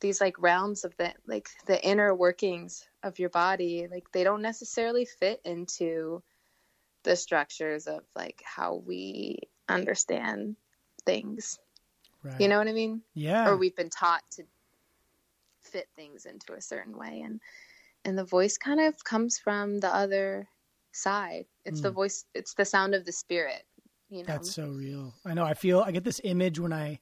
these 0.00 0.20
like 0.20 0.40
realms 0.40 0.84
of 0.84 0.96
the 0.96 1.12
like 1.26 1.50
the 1.66 1.84
inner 1.86 2.14
workings 2.14 2.88
of 3.02 3.18
your 3.18 3.28
body 3.28 3.86
like 3.90 4.10
they 4.12 4.24
don't 4.24 4.42
necessarily 4.42 5.04
fit 5.04 5.40
into 5.44 6.22
the 7.02 7.16
structures 7.16 7.86
of 7.86 8.00
like 8.16 8.42
how 8.44 8.82
we 8.86 9.40
understand 9.68 10.56
things. 11.04 11.58
Right. 12.24 12.40
you 12.40 12.48
know 12.48 12.58
what 12.58 12.66
i 12.66 12.72
mean? 12.72 13.02
Yeah. 13.14 13.48
or 13.48 13.58
we've 13.58 13.76
been 13.76 13.90
taught 13.90 14.22
to 14.32 14.44
fit 15.68 15.88
things 15.96 16.26
into 16.26 16.52
a 16.54 16.60
certain 16.60 16.96
way 16.96 17.22
and 17.24 17.40
and 18.04 18.16
the 18.16 18.24
voice 18.24 18.56
kind 18.56 18.80
of 18.80 18.94
comes 19.04 19.38
from 19.38 19.78
the 19.78 19.94
other 19.94 20.48
side 20.92 21.44
it's 21.64 21.80
the 21.82 21.90
Mm. 21.90 21.94
voice 21.94 22.24
it's 22.34 22.54
the 22.54 22.64
sound 22.64 22.94
of 22.94 23.04
the 23.04 23.12
spirit 23.12 23.62
you 24.08 24.22
know 24.22 24.32
That's 24.32 24.54
so 24.54 24.68
real. 24.68 25.14
I 25.24 25.34
know. 25.34 25.44
I 25.44 25.54
feel. 25.54 25.80
I 25.80 25.90
get 25.92 26.04
this 26.04 26.20
image 26.24 26.58
when 26.58 26.72
I 26.72 26.98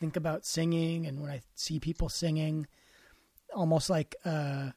think 0.00 0.16
about 0.16 0.44
singing 0.44 1.06
and 1.06 1.20
when 1.20 1.30
I 1.30 1.40
see 1.54 1.78
people 1.78 2.08
singing, 2.08 2.66
almost 3.54 3.88
like 3.88 4.16
uh, 4.24 4.70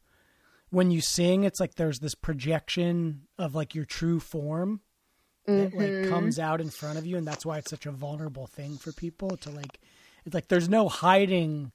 when 0.70 0.92
you 0.92 1.02
sing, 1.02 1.44
it's 1.44 1.60
like 1.60 1.76
there's 1.76 2.00
this 2.00 2.14
projection 2.16 3.22
of 3.40 3.56
like 3.56 3.74
your 3.74 3.86
true 3.86 4.20
form 4.20 4.82
that 5.48 5.74
like 5.74 5.94
Mhm. 5.94 6.04
comes 6.04 6.38
out 6.38 6.62
in 6.62 6.70
front 6.70 6.98
of 7.00 7.06
you, 7.06 7.18
and 7.18 7.28
that's 7.28 7.46
why 7.46 7.58
it's 7.58 7.72
such 7.72 7.86
a 7.88 7.92
vulnerable 7.92 8.46
thing 8.48 8.78
for 8.78 8.92
people 8.92 9.36
to 9.38 9.50
like. 9.50 9.80
It's 10.26 10.36
like 10.36 10.48
there's 10.48 10.70
no 10.70 10.88
hiding 10.88 11.72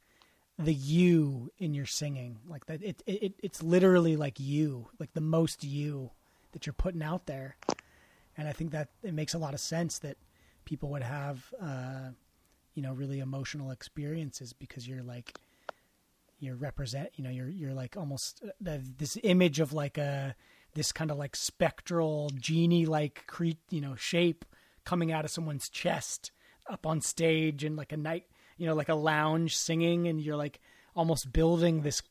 the 0.64 0.74
you 0.74 1.50
in 1.58 1.74
your 1.74 1.86
singing 1.86 2.38
like 2.48 2.66
that. 2.66 2.82
It, 2.82 3.02
it 3.06 3.34
it's 3.42 3.62
literally 3.62 4.16
like 4.16 4.38
you, 4.38 4.88
like 4.98 5.12
the 5.14 5.20
most 5.20 5.64
you 5.64 6.10
that 6.52 6.66
you're 6.66 6.74
putting 6.74 7.02
out 7.02 7.26
there 7.26 7.56
and 8.40 8.48
I 8.48 8.52
think 8.52 8.70
that 8.72 8.88
it 9.02 9.12
makes 9.12 9.34
a 9.34 9.38
lot 9.38 9.52
of 9.52 9.60
sense 9.60 9.98
that 9.98 10.16
people 10.64 10.88
would 10.90 11.02
have 11.02 11.52
uh, 11.60 12.08
you 12.74 12.82
know 12.82 12.94
really 12.94 13.20
emotional 13.20 13.70
experiences 13.70 14.54
because 14.54 14.88
you're 14.88 15.02
like 15.02 15.38
you're 16.38 16.56
represent 16.56 17.10
you 17.16 17.24
know 17.24 17.28
you're 17.28 17.50
you're 17.50 17.74
like 17.74 17.98
almost 17.98 18.42
uh, 18.66 18.78
this 18.96 19.18
image 19.22 19.60
of 19.60 19.74
like 19.74 19.98
a 19.98 20.34
this 20.74 20.90
kind 20.90 21.10
of 21.10 21.18
like 21.18 21.36
spectral 21.36 22.30
genie 22.34 22.86
like 22.86 23.24
cre- 23.26 23.60
you 23.68 23.80
know 23.80 23.94
shape 23.94 24.46
coming 24.84 25.12
out 25.12 25.26
of 25.26 25.30
someone's 25.30 25.68
chest 25.68 26.32
up 26.68 26.86
on 26.86 27.02
stage 27.02 27.62
and 27.62 27.76
like 27.76 27.92
a 27.92 27.96
night 27.96 28.24
you 28.60 28.66
know 28.66 28.74
like 28.74 28.90
a 28.90 28.94
lounge 28.94 29.56
singing 29.56 30.06
and 30.06 30.20
you're 30.20 30.36
like 30.36 30.60
almost 30.94 31.32
building 31.32 31.80
this 31.80 32.02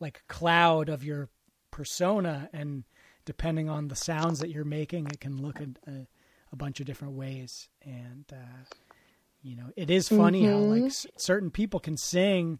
like 0.00 0.24
cloud 0.26 0.88
of 0.88 1.04
your 1.04 1.28
persona 1.70 2.50
and 2.52 2.82
depending 3.24 3.68
on 3.68 3.86
the 3.86 3.94
sounds 3.94 4.40
that 4.40 4.50
you're 4.50 4.64
making 4.64 5.06
it 5.06 5.20
can 5.20 5.40
look 5.40 5.60
a, 5.60 5.68
a, 5.88 6.06
a 6.52 6.56
bunch 6.56 6.80
of 6.80 6.86
different 6.86 7.14
ways 7.14 7.68
and 7.84 8.24
uh, 8.32 8.64
you 9.42 9.54
know 9.54 9.70
it 9.76 9.88
is 9.88 10.08
funny 10.08 10.42
mm-hmm. 10.42 10.52
how 10.52 10.58
like 10.58 10.82
s- 10.82 11.06
certain 11.16 11.50
people 11.50 11.78
can 11.78 11.96
sing 11.96 12.58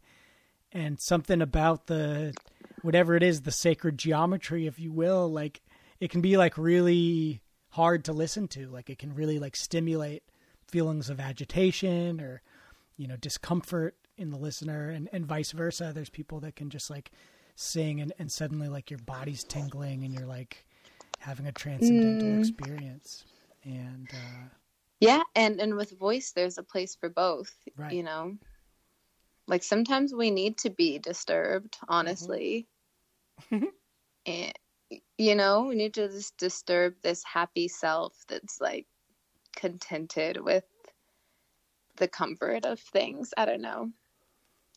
and 0.71 1.01
something 1.01 1.43
about 1.43 1.89
the 1.89 2.33
whatever 2.83 3.17
it 3.17 3.23
is 3.25 3.43
the 3.43 3.51
sacred 3.51 3.99
geometry 3.99 4.69
if 4.69 4.79
you 4.79 4.93
will 4.93 5.29
like 5.29 5.61
it 5.99 6.09
can 6.09 6.21
be 6.21 6.37
like 6.37 6.57
really 6.57 7.41
hard 7.71 8.05
to 8.05 8.13
listen 8.13 8.47
to 8.47 8.69
like 8.69 8.89
it 8.89 8.99
can 8.99 9.13
really 9.13 9.41
like 9.41 9.57
stimulate 9.57 10.23
feelings 10.69 11.11
of 11.11 11.19
agitation 11.19 12.21
or 12.21 12.41
you 12.97 13.07
know 13.07 13.17
discomfort 13.17 13.97
in 14.17 14.31
the 14.31 14.39
listener 14.39 14.91
and, 14.91 15.09
and 15.13 15.27
vice 15.27 15.53
versa 15.53 15.93
there's 15.95 16.11
people 16.11 16.41
that 16.41 16.57
can 16.57 16.71
just 16.71 16.91
like 16.91 17.11
sing 17.57 18.01
and, 18.01 18.13
and 18.19 18.31
suddenly 18.31 18.69
like 18.69 18.91
your 18.91 19.01
body's 19.01 19.45
tingling 19.45 20.05
and 20.05 20.13
you're 20.13 20.27
like 20.27 20.65
having 21.19 21.47
a 21.47 21.53
transcendental 21.53 22.29
mm. 22.29 22.41
experience 22.41 23.25
and 23.65 24.09
uh 24.13 24.49
yeah 25.01 25.23
and 25.35 25.61
and 25.61 25.75
with 25.75 25.99
voice 25.99 26.33
there's 26.33 26.59
a 26.59 26.63
place 26.63 26.95
for 26.95 27.09
both 27.09 27.53
right. 27.77 27.93
you 27.93 28.03
know 28.03 28.37
like 29.47 29.63
sometimes 29.63 30.15
we 30.15 30.31
need 30.31 30.59
to 30.59 30.71
be 30.71 30.99
disturbed, 30.99 31.77
honestly. 31.89 32.67
Mm-hmm. 33.51 33.67
and 34.27 34.53
you 35.19 35.35
know, 35.35 35.65
we 35.65 35.75
need 35.75 35.95
to 35.95 36.09
just 36.09 36.37
disturb 36.37 36.95
this 37.03 37.25
happy 37.25 37.69
self 37.69 38.15
that's 38.29 38.61
like 38.61 38.87
contented 39.57 40.41
with 40.41 40.65
the 41.97 42.09
comfort 42.09 42.65
of 42.65 42.81
things. 42.81 43.33
I 43.37 43.45
don't 43.45 43.63
know. 43.63 43.91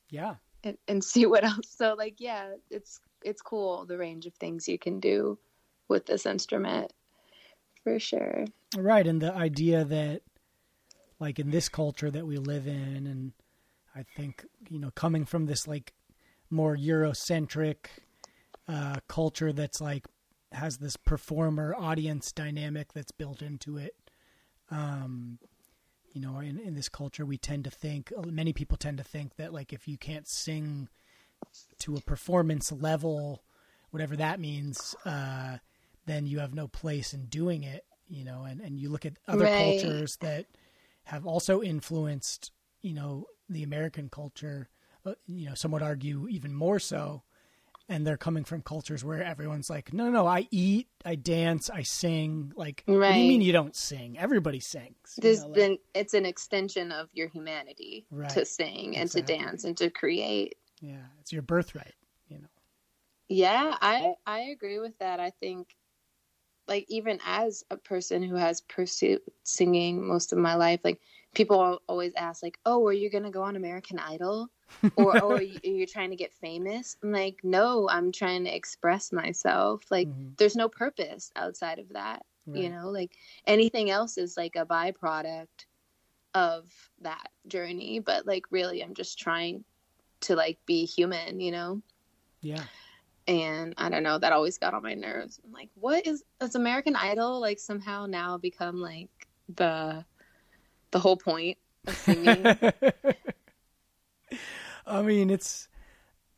Yeah. 0.09 0.35
And 0.63 0.77
and 0.87 1.03
see 1.03 1.25
what 1.25 1.43
else. 1.43 1.69
So 1.69 1.95
like 1.97 2.15
yeah, 2.19 2.53
it's 2.69 2.99
it's 3.23 3.41
cool 3.41 3.85
the 3.85 3.97
range 3.97 4.25
of 4.25 4.33
things 4.35 4.67
you 4.67 4.79
can 4.79 4.99
do 4.99 5.37
with 5.87 6.05
this 6.05 6.25
instrument 6.25 6.93
for 7.83 7.99
sure. 7.99 8.45
Right, 8.75 9.07
and 9.07 9.21
the 9.21 9.33
idea 9.33 9.85
that 9.85 10.21
like 11.19 11.39
in 11.39 11.51
this 11.51 11.69
culture 11.69 12.11
that 12.11 12.27
we 12.27 12.37
live 12.37 12.67
in 12.67 13.07
and 13.07 13.31
I 13.95 14.03
think 14.03 14.45
you 14.69 14.79
know 14.79 14.91
coming 14.91 15.25
from 15.25 15.45
this 15.45 15.67
like 15.67 15.93
more 16.49 16.75
Eurocentric 16.75 17.87
uh, 18.67 18.97
culture 19.07 19.51
that's 19.51 19.81
like 19.81 20.05
has 20.51 20.77
this 20.77 20.95
performer 20.95 21.75
audience 21.77 22.31
dynamic 22.31 22.93
that's 22.93 23.11
built 23.11 23.41
into 23.41 23.77
it. 23.77 23.95
Um, 24.69 25.39
you 26.17 26.23
know, 26.23 26.39
in, 26.39 26.59
in 26.59 26.73
this 26.73 26.89
culture, 26.89 27.27
we 27.27 27.37
tend 27.37 27.63
to 27.65 27.69
think 27.69 28.11
many 28.25 28.51
people 28.51 28.75
tend 28.75 28.97
to 28.97 29.03
think 29.03 29.35
that 29.35 29.53
like 29.53 29.71
if 29.71 29.87
you 29.87 29.99
can't 29.99 30.27
sing 30.27 30.89
to 31.77 31.95
a 31.95 32.01
performance 32.01 32.71
level, 32.71 33.43
whatever 33.91 34.15
that 34.15 34.39
means, 34.39 34.95
uh, 35.05 35.57
then 36.07 36.25
you 36.25 36.39
have 36.39 36.55
no 36.55 36.67
place 36.67 37.13
in 37.13 37.25
doing 37.25 37.61
it. 37.61 37.85
You 38.07 38.25
know, 38.25 38.45
and 38.45 38.61
and 38.61 38.79
you 38.79 38.89
look 38.89 39.05
at 39.05 39.19
other 39.27 39.43
right. 39.43 39.79
cultures 39.79 40.17
that 40.21 40.47
have 41.03 41.27
also 41.27 41.61
influenced 41.61 42.51
you 42.81 42.93
know 42.93 43.27
the 43.47 43.61
American 43.61 44.09
culture, 44.09 44.69
uh, 45.05 45.13
you 45.27 45.47
know, 45.47 45.53
some 45.53 45.69
would 45.71 45.83
argue 45.83 46.27
even 46.29 46.51
more 46.51 46.79
so. 46.79 47.21
And 47.89 48.05
they're 48.05 48.17
coming 48.17 48.43
from 48.43 48.61
cultures 48.61 49.05
where 49.05 49.23
everyone's 49.23 49.69
like, 49.69 49.93
no, 49.93 50.05
no, 50.05 50.11
no, 50.11 50.27
I 50.27 50.47
eat, 50.51 50.89
I 51.05 51.15
dance, 51.15 51.69
I 51.69 51.83
sing. 51.83 52.51
Like, 52.55 52.83
right. 52.85 52.97
what 52.97 53.13
do 53.13 53.19
you 53.19 53.27
mean 53.29 53.41
you 53.41 53.53
don't 53.53 53.75
sing? 53.75 54.17
Everybody 54.19 54.59
sings. 54.59 55.15
This, 55.17 55.41
you 55.41 55.47
know, 55.47 55.67
like, 55.69 55.81
it's 55.93 56.13
an 56.13 56.25
extension 56.25 56.91
of 56.91 57.07
your 57.13 57.29
humanity 57.29 58.05
right. 58.11 58.29
to 58.31 58.43
sing 58.45 58.93
exactly. 58.93 58.99
and 58.99 59.11
to 59.11 59.21
dance 59.21 59.63
and 59.63 59.77
to 59.77 59.89
create. 59.89 60.55
Yeah, 60.81 60.95
it's 61.21 61.31
your 61.31 61.43
birthright, 61.43 61.95
you 62.27 62.39
know. 62.39 62.47
Yeah, 63.29 63.75
I 63.81 64.13
I 64.25 64.39
agree 64.39 64.79
with 64.79 64.97
that. 64.99 65.19
I 65.19 65.31
think 65.31 65.75
like 66.67 66.85
even 66.89 67.19
as 67.25 67.63
a 67.71 67.77
person 67.77 68.23
who 68.23 68.35
has 68.35 68.61
pursued 68.61 69.21
singing 69.43 70.05
most 70.05 70.31
of 70.31 70.39
my 70.39 70.55
life, 70.55 70.81
like 70.83 70.99
people 71.33 71.79
always 71.87 72.13
ask 72.15 72.43
like, 72.43 72.59
"Oh, 72.65 72.85
are 72.87 72.93
you 72.93 73.09
gonna 73.09 73.31
go 73.31 73.43
on 73.43 73.55
American 73.55 73.99
Idol?" 73.99 74.49
Or 74.95 75.17
"Oh, 75.23 75.31
are 75.31 75.41
you, 75.41 75.59
are 75.63 75.69
you, 75.69 75.85
trying 75.85 76.09
to 76.09 76.15
get 76.15 76.33
famous?" 76.33 76.97
I'm 77.03 77.11
like, 77.11 77.39
"No, 77.43 77.87
I'm 77.89 78.11
trying 78.11 78.43
to 78.45 78.55
express 78.55 79.11
myself. 79.11 79.83
Like, 79.89 80.07
mm-hmm. 80.07 80.29
there's 80.37 80.55
no 80.55 80.69
purpose 80.69 81.31
outside 81.35 81.79
of 81.79 81.89
that. 81.89 82.25
Right. 82.45 82.63
You 82.63 82.69
know, 82.69 82.89
like 82.89 83.11
anything 83.45 83.89
else 83.89 84.17
is 84.17 84.37
like 84.37 84.55
a 84.55 84.65
byproduct 84.65 85.65
of 86.33 86.71
that 87.01 87.29
journey. 87.47 87.99
But 87.99 88.25
like, 88.25 88.45
really, 88.51 88.83
I'm 88.83 88.93
just 88.93 89.19
trying 89.19 89.63
to 90.21 90.35
like 90.35 90.57
be 90.65 90.85
human. 90.85 91.39
You 91.39 91.51
know? 91.51 91.81
Yeah. 92.41 92.63
And 93.27 93.73
I 93.77 93.89
don't 93.89 94.03
know, 94.03 94.17
that 94.19 94.31
always 94.31 94.57
got 94.57 94.73
on 94.73 94.83
my 94.83 94.93
nerves. 94.93 95.41
I'm 95.43 95.51
like, 95.51 95.69
what 95.75 96.07
is, 96.07 96.23
is 96.41 96.55
American 96.55 96.95
Idol 96.95 97.41
like 97.41 97.59
somehow 97.59 98.05
now 98.05 98.37
become 98.37 98.79
like 98.79 99.09
the 99.53 100.05
the 100.91 100.99
whole 100.99 101.17
point 101.17 101.57
of 101.85 101.95
singing. 101.95 102.45
I 104.85 105.01
mean, 105.01 105.29
it's 105.29 105.67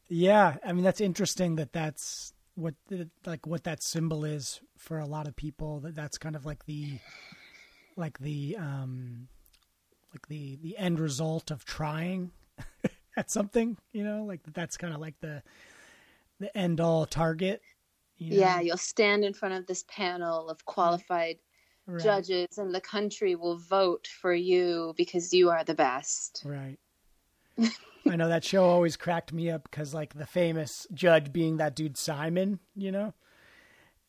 yeah. 0.08 0.58
I 0.65 0.73
mean, 0.73 0.84
that's 0.84 1.02
interesting 1.02 1.56
that 1.56 1.73
that's 1.73 2.34
what 2.56 2.75
the, 2.88 3.10
like 3.25 3.45
what 3.45 3.63
that 3.63 3.82
symbol 3.82 4.25
is 4.25 4.60
for 4.78 4.99
a 4.99 5.06
lot 5.06 5.28
of 5.28 5.36
people. 5.36 5.80
That 5.80 5.95
that's 5.95 6.17
kind 6.17 6.36
of 6.36 6.45
like 6.45 6.65
the 6.65 6.99
like 7.95 8.17
the 8.19 8.58
um 8.58 9.28
like 10.13 10.28
the 10.28 10.58
the 10.62 10.78
end 10.78 10.99
result 10.99 11.52
of 11.52 11.65
trying 11.65 12.32
at 13.17 13.30
something. 13.30 13.78
You 13.91 14.04
know, 14.04 14.23
like 14.23 14.41
that's 14.54 14.78
kind 14.78 14.93
of 14.93 14.99
like 14.99 15.19
the 15.21 15.43
the 16.39 16.56
end 16.58 16.80
all 16.82 17.06
target. 17.06 17.62
You 18.17 18.32
know? 18.32 18.38
Yeah, 18.38 18.60
you'll 18.60 18.78
stand 18.78 19.23
in 19.23 19.34
front 19.34 19.56
of 19.56 19.65
this 19.65 19.86
panel 19.88 20.49
of 20.49 20.65
qualified 20.65 21.38
right. 21.88 22.04
judges 22.04 22.58
and 22.58 22.73
the 22.73 22.82
country 22.82 23.36
will 23.36 23.58
vote 23.58 24.08
for 24.08 24.34
you 24.34 24.93
because 24.97 25.34
you 25.34 25.49
are 25.49 25.63
the 25.63 25.73
best. 25.73 26.43
Right. 26.45 26.78
I 28.10 28.15
know 28.15 28.30
that 28.30 28.43
show 28.43 28.65
always 28.65 28.98
cracked 28.98 29.34
me 29.34 29.50
up 29.50 29.63
because, 29.69 29.93
like, 29.93 30.13
the 30.13 30.26
famous 30.26 30.88
judge 30.93 31.32
being 31.32 31.58
that 31.58 31.76
dude 31.76 31.98
Simon, 31.98 32.60
you 32.76 32.91
know, 32.91 33.13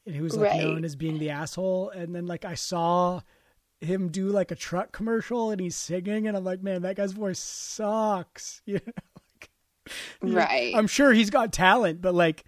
and 0.06 0.14
he 0.14 0.20
was 0.20 0.36
like 0.36 0.52
right. 0.52 0.62
known 0.62 0.84
as 0.84 0.96
being 0.96 1.18
the 1.18 1.30
asshole. 1.30 1.90
And 1.90 2.14
then, 2.14 2.26
like, 2.26 2.44
I 2.44 2.54
saw 2.54 3.20
him 3.80 4.08
do 4.08 4.28
like 4.28 4.50
a 4.50 4.56
truck 4.56 4.92
commercial 4.92 5.50
and 5.50 5.60
he's 5.60 5.76
singing, 5.76 6.26
and 6.26 6.36
I'm 6.36 6.44
like, 6.44 6.62
man, 6.62 6.82
that 6.82 6.96
guy's 6.96 7.12
voice 7.12 7.38
sucks. 7.38 8.62
You 8.70 8.80
know, 8.86 8.92
like, 10.36 10.48
right? 10.48 10.74
I'm 10.76 10.86
sure 10.86 11.12
he's 11.12 11.30
got 11.30 11.52
talent, 11.52 12.00
but 12.00 12.14
like, 12.14 12.44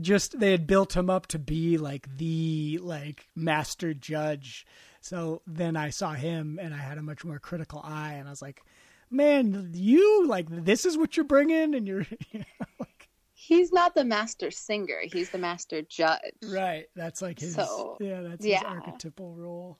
just 0.00 0.38
they 0.38 0.52
had 0.52 0.66
built 0.66 0.96
him 0.96 1.10
up 1.10 1.26
to 1.28 1.38
be 1.38 1.78
like 1.78 2.16
the 2.16 2.78
like 2.82 3.26
master 3.34 3.92
judge. 3.92 4.66
So 5.00 5.42
then 5.46 5.76
I 5.76 5.90
saw 5.90 6.12
him 6.12 6.58
and 6.60 6.72
I 6.74 6.78
had 6.78 6.98
a 6.98 7.02
much 7.02 7.24
more 7.24 7.38
critical 7.38 7.80
eye 7.82 8.14
and 8.14 8.28
I 8.28 8.30
was 8.30 8.42
like, 8.42 8.62
man, 9.10 9.70
you 9.74 10.26
like 10.26 10.46
this 10.48 10.84
is 10.84 10.96
what 10.96 11.16
you're 11.16 11.24
bringing 11.24 11.74
and 11.74 11.86
you're 11.86 12.06
you 12.32 12.40
know, 12.40 12.66
like 12.78 13.08
He's 13.50 13.72
not 13.72 13.94
the 13.94 14.04
master 14.04 14.50
singer, 14.50 15.00
he's 15.02 15.30
the 15.30 15.38
master 15.38 15.82
judge. 15.82 16.20
Right. 16.46 16.84
That's 16.94 17.20
like 17.20 17.40
his 17.40 17.54
so, 17.56 17.96
yeah, 17.98 18.20
that's 18.20 18.46
yeah. 18.46 18.58
his 18.58 18.64
archetypal 18.64 19.34
role. 19.34 19.78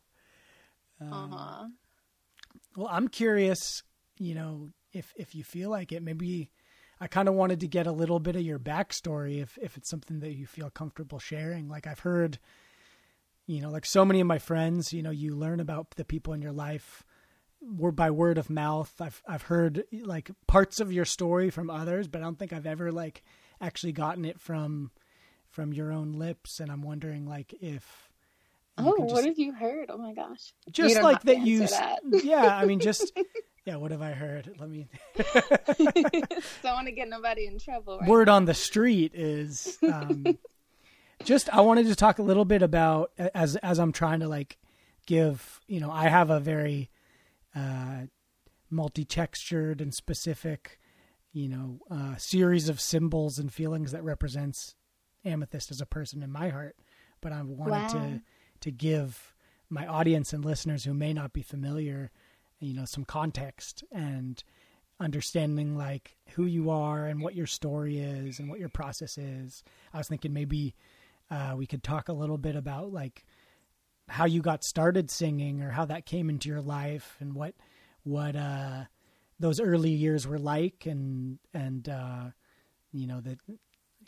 Um, 1.00 1.32
uh-huh. 1.32 1.66
Well, 2.76 2.88
I'm 2.90 3.06
curious, 3.06 3.84
you 4.18 4.34
know, 4.34 4.70
if 4.92 5.12
if 5.14 5.34
you 5.34 5.44
feel 5.44 5.70
like 5.70 5.92
it, 5.92 6.02
maybe 6.02 6.50
I 7.00 7.06
kind 7.06 7.28
of 7.28 7.34
wanted 7.34 7.60
to 7.60 7.68
get 7.68 7.86
a 7.86 7.92
little 7.92 8.18
bit 8.18 8.34
of 8.34 8.42
your 8.42 8.58
backstory 8.58 9.40
if 9.40 9.56
if 9.62 9.76
it's 9.76 9.88
something 9.88 10.20
that 10.20 10.32
you 10.32 10.46
feel 10.46 10.70
comfortable 10.70 11.18
sharing. 11.18 11.68
Like 11.68 11.86
I've 11.86 12.00
heard, 12.00 12.38
you 13.46 13.60
know, 13.60 13.70
like 13.70 13.86
so 13.86 14.04
many 14.04 14.20
of 14.20 14.26
my 14.26 14.38
friends, 14.38 14.92
you 14.92 15.02
know, 15.02 15.10
you 15.10 15.36
learn 15.36 15.60
about 15.60 15.90
the 15.96 16.04
people 16.04 16.32
in 16.32 16.42
your 16.42 16.52
life 16.52 17.04
word 17.62 17.96
by 17.96 18.10
word 18.10 18.38
of 18.38 18.50
mouth. 18.50 18.92
I've 19.00 19.22
I've 19.26 19.42
heard 19.42 19.84
like 19.92 20.30
parts 20.46 20.80
of 20.80 20.92
your 20.92 21.04
story 21.04 21.50
from 21.50 21.70
others, 21.70 22.08
but 22.08 22.20
I 22.20 22.24
don't 22.24 22.38
think 22.38 22.52
I've 22.52 22.66
ever 22.66 22.92
like 22.92 23.22
actually 23.60 23.92
gotten 23.92 24.24
it 24.24 24.40
from 24.40 24.90
from 25.48 25.72
your 25.72 25.92
own 25.92 26.12
lips. 26.12 26.60
And 26.60 26.70
I'm 26.70 26.82
wondering 26.82 27.26
like 27.26 27.54
if 27.60 28.10
oh, 28.78 28.96
just, 28.98 29.12
what 29.12 29.24
have 29.24 29.38
you 29.38 29.52
heard? 29.52 29.90
Oh 29.90 29.98
my 29.98 30.12
gosh, 30.12 30.52
just 30.70 31.00
like 31.02 31.22
that 31.22 31.40
you, 31.40 31.66
that. 31.66 32.00
yeah. 32.24 32.56
I 32.56 32.64
mean, 32.64 32.80
just 32.80 33.12
Yeah, 33.66 33.76
what 33.76 33.90
have 33.90 34.00
I 34.00 34.12
heard? 34.12 34.50
Let 34.58 34.70
me. 34.70 34.88
Don't 36.62 36.74
want 36.74 36.86
to 36.86 36.92
get 36.92 37.08
nobody 37.08 37.46
in 37.46 37.58
trouble. 37.58 37.98
Right 37.98 38.08
Word 38.08 38.28
now. 38.28 38.36
on 38.36 38.44
the 38.46 38.54
street 38.54 39.12
is 39.14 39.78
um, 39.82 40.38
just. 41.24 41.54
I 41.54 41.60
wanted 41.60 41.86
to 41.86 41.94
talk 41.94 42.18
a 42.18 42.22
little 42.22 42.46
bit 42.46 42.62
about 42.62 43.12
as 43.18 43.56
as 43.56 43.78
I'm 43.78 43.92
trying 43.92 44.20
to 44.20 44.28
like 44.28 44.56
give. 45.06 45.60
You 45.66 45.80
know, 45.80 45.90
I 45.90 46.08
have 46.08 46.30
a 46.30 46.40
very 46.40 46.90
uh, 47.54 48.02
multi-textured 48.70 49.80
and 49.80 49.94
specific, 49.94 50.78
you 51.32 51.48
know, 51.48 51.80
uh, 51.90 52.16
series 52.16 52.68
of 52.68 52.80
symbols 52.80 53.38
and 53.38 53.52
feelings 53.52 53.92
that 53.92 54.04
represents 54.04 54.74
Amethyst 55.24 55.70
as 55.70 55.80
a 55.80 55.86
person 55.86 56.22
in 56.22 56.30
my 56.30 56.48
heart. 56.48 56.76
But 57.20 57.32
I 57.32 57.42
wanted 57.42 57.82
Wow. 57.82 57.86
to 57.88 58.20
to 58.60 58.70
give 58.70 59.34
my 59.70 59.86
audience 59.86 60.32
and 60.32 60.44
listeners 60.44 60.84
who 60.84 60.92
may 60.92 61.12
not 61.14 61.32
be 61.32 61.42
familiar, 61.42 62.10
you 62.58 62.74
know, 62.74 62.84
some 62.84 63.04
context 63.04 63.82
and 63.90 64.42
understanding 64.98 65.76
like 65.78 66.16
who 66.32 66.44
you 66.44 66.68
are 66.68 67.06
and 67.06 67.22
what 67.22 67.34
your 67.34 67.46
story 67.46 67.98
is 67.98 68.38
and 68.38 68.50
what 68.50 68.60
your 68.60 68.68
process 68.68 69.16
is. 69.16 69.62
I 69.94 69.98
was 69.98 70.08
thinking 70.08 70.32
maybe 70.34 70.74
uh, 71.30 71.54
we 71.56 71.66
could 71.66 71.82
talk 71.82 72.08
a 72.08 72.12
little 72.12 72.36
bit 72.36 72.54
about 72.56 72.92
like 72.92 73.24
how 74.10 74.24
you 74.24 74.42
got 74.42 74.64
started 74.64 75.10
singing 75.10 75.62
or 75.62 75.70
how 75.70 75.84
that 75.84 76.04
came 76.04 76.28
into 76.28 76.48
your 76.48 76.60
life 76.60 77.16
and 77.20 77.34
what 77.34 77.54
what 78.02 78.34
uh, 78.34 78.84
those 79.38 79.60
early 79.60 79.90
years 79.90 80.26
were 80.26 80.38
like 80.38 80.84
and 80.86 81.38
and 81.54 81.88
uh, 81.88 82.24
you 82.92 83.06
know 83.06 83.20
that 83.20 83.38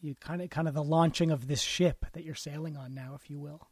you 0.00 0.16
kind 0.16 0.42
of 0.42 0.50
kind 0.50 0.66
of 0.66 0.74
the 0.74 0.82
launching 0.82 1.30
of 1.30 1.46
this 1.46 1.60
ship 1.60 2.04
that 2.12 2.24
you're 2.24 2.34
sailing 2.34 2.76
on 2.76 2.94
now, 2.94 3.14
if 3.14 3.30
you 3.30 3.38
will. 3.38 3.68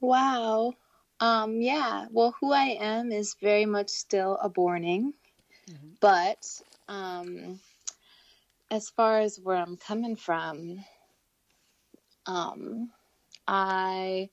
Wow. 0.00 0.72
Um, 1.20 1.60
yeah. 1.60 2.06
Well, 2.10 2.34
who 2.40 2.52
I 2.52 2.76
am 2.80 3.12
is 3.12 3.36
very 3.40 3.66
much 3.66 3.90
still 3.90 4.38
a 4.42 4.48
borning, 4.48 5.12
but 6.00 6.44
um, 6.88 7.60
as 8.70 8.88
far 8.90 9.20
as 9.20 9.38
where 9.38 9.56
I'm 9.56 9.76
coming 9.76 10.16
from, 10.16 10.84
um, 12.26 12.90
I 13.46 14.30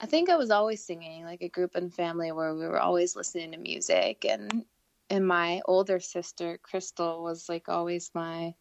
I 0.00 0.06
think 0.06 0.28
I 0.28 0.36
was 0.36 0.50
always 0.50 0.84
singing 0.84 1.24
like 1.24 1.42
a 1.42 1.48
group 1.48 1.74
and 1.74 1.92
family 1.92 2.30
where 2.32 2.54
we 2.54 2.66
were 2.66 2.80
always 2.80 3.16
listening 3.16 3.52
to 3.52 3.58
music 3.58 4.24
and 4.28 4.64
and 5.08 5.26
my 5.26 5.62
older 5.66 6.00
sister 6.00 6.58
Crystal 6.62 7.22
was 7.22 7.48
like 7.48 7.68
always 7.68 8.10
my 8.14 8.54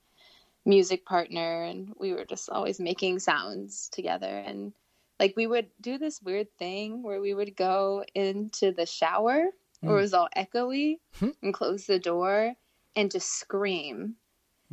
music 0.66 1.06
partner 1.06 1.64
and 1.64 1.94
we 2.00 2.14
were 2.14 2.26
just 2.26 2.50
always 2.50 2.80
making 2.80 3.20
sounds 3.20 3.90
together 3.90 4.44
and 4.46 4.74
like 5.20 5.34
we 5.36 5.48
would 5.48 5.68
do 5.82 5.98
this 5.98 6.22
weird 6.22 6.48
thing 6.58 7.04
where 7.04 7.22
we 7.22 7.34
would 7.34 7.56
go 7.56 8.04
into 8.16 8.72
the 8.72 8.86
shower 8.86 9.46
where 9.82 9.98
it 9.98 10.02
was 10.02 10.14
all 10.14 10.30
echoey 10.36 10.98
Hmm. 11.20 11.30
and 11.44 11.54
close 11.54 11.86
the 11.86 12.00
door 12.00 12.54
and 12.96 13.12
just 13.12 13.30
scream 13.30 14.16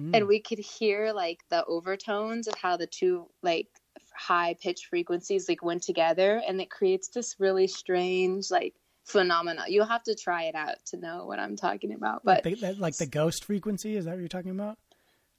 Mm. 0.01 0.16
and 0.16 0.27
we 0.27 0.40
could 0.40 0.59
hear 0.59 1.12
like 1.12 1.40
the 1.51 1.66
overtones 1.66 2.48
of 2.48 2.55
how 2.55 2.79
the 2.79 2.87
two 2.87 3.29
like 3.42 3.68
high 4.16 4.55
pitched 4.61 4.87
frequencies 4.87 5.48
like 5.48 5.62
went 5.64 5.83
together 5.83 6.42
and 6.46 6.61
it 6.61 6.70
creates 6.70 7.09
this 7.09 7.37
really 7.38 7.66
strange 7.66 8.51
like 8.51 8.75
phenomena 9.05 9.64
you'll 9.66 9.85
have 9.85 10.03
to 10.03 10.14
try 10.14 10.44
it 10.44 10.55
out 10.55 10.77
to 10.87 10.96
know 10.96 11.27
what 11.27 11.38
i'm 11.40 11.57
talking 11.57 11.92
about 11.92 12.22
but 12.25 12.44
like 12.44 12.61
the, 12.61 12.75
like 12.75 12.96
the 12.96 13.07
ghost 13.07 13.44
frequency 13.44 13.96
is 13.96 14.05
that 14.05 14.12
what 14.12 14.20
you're 14.20 14.29
talking 14.29 14.53
about? 14.53 14.79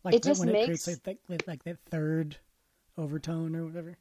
Like 0.04 0.16
It 0.16 0.24
just 0.24 0.40
when 0.42 0.50
it 0.50 0.66
creates 0.66 0.86
like, 0.88 1.18
like 1.30 1.48
like 1.48 1.64
that 1.64 1.78
third 1.90 2.36
overtone 2.98 3.56
or 3.56 3.66
whatever. 3.66 3.96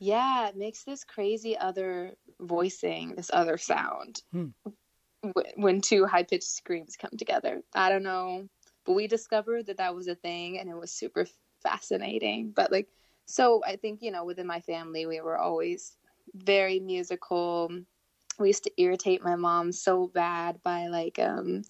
Yeah, 0.00 0.48
it 0.48 0.56
makes 0.56 0.82
this 0.82 1.04
crazy 1.04 1.56
other 1.56 2.16
voicing, 2.40 3.14
this 3.14 3.30
other 3.32 3.58
sound 3.58 4.22
Hmm. 4.32 4.48
w- 5.22 5.52
when 5.56 5.80
two 5.82 6.06
high 6.06 6.24
pitched 6.24 6.48
screams 6.48 6.96
come 6.96 7.12
together. 7.16 7.62
I 7.74 7.90
don't 7.90 8.02
know, 8.02 8.48
but 8.84 8.94
we 8.94 9.06
discovered 9.06 9.66
that 9.66 9.76
that 9.76 9.94
was 9.94 10.08
a 10.08 10.16
thing 10.16 10.58
and 10.58 10.68
it 10.68 10.76
was 10.76 10.90
super 10.90 11.26
fascinating. 11.62 12.50
But 12.50 12.72
like, 12.72 12.88
so 13.30 13.62
I 13.64 13.76
think, 13.76 14.02
you 14.02 14.10
know, 14.10 14.24
within 14.24 14.46
my 14.46 14.60
family, 14.60 15.06
we 15.06 15.20
were 15.20 15.38
always 15.38 15.96
very 16.34 16.80
musical. 16.80 17.70
We 18.40 18.48
used 18.48 18.64
to 18.64 18.72
irritate 18.76 19.22
my 19.22 19.36
mom 19.36 19.70
so 19.70 20.08
bad 20.08 20.60
by 20.64 20.88
like, 20.88 21.18
um, 21.20 21.62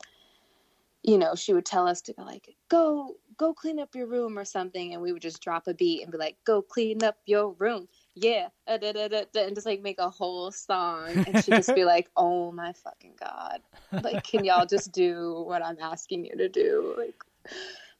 you 1.03 1.19
know, 1.19 1.35
she 1.35 1.53
would 1.53 1.67
tell 1.67 1.87
us 1.87 2.01
to 2.03 2.15
go 2.15 2.23
like, 2.23 2.57
go, 2.71 3.17
go 3.37 3.53
clean 3.53 3.79
up 3.79 3.95
your 3.95 4.07
room 4.07 4.39
or 4.39 4.45
something. 4.45 4.95
And 4.95 5.03
we 5.03 5.13
would 5.13 5.21
just 5.21 5.43
drop 5.43 5.67
a 5.67 5.75
beat 5.75 6.03
and 6.03 6.11
be 6.11 6.17
like, 6.17 6.39
go 6.47 6.63
clean 6.63 7.05
up 7.05 7.19
your 7.27 7.53
room. 7.59 7.89
Yeah. 8.15 8.49
uh, 8.67 8.79
da, 8.79 8.93
da, 8.93 9.09
da, 9.09 9.25
and 9.35 9.55
just 9.55 9.67
like 9.67 9.83
make 9.83 9.99
a 9.99 10.09
whole 10.09 10.51
song. 10.51 11.23
And 11.27 11.39
she'd 11.45 11.57
just 11.57 11.75
be 11.75 11.85
like, 11.85 12.09
oh 12.17 12.53
my 12.53 12.73
fucking 12.73 13.17
God. 13.21 13.61
Like, 14.03 14.25
can 14.25 14.45
y'all 14.45 14.65
just 14.65 14.93
do 14.93 15.45
what 15.47 15.63
I'm 15.63 15.79
asking 15.79 16.25
you 16.25 16.37
to 16.37 16.49
do? 16.49 16.95
Like, 16.97 17.23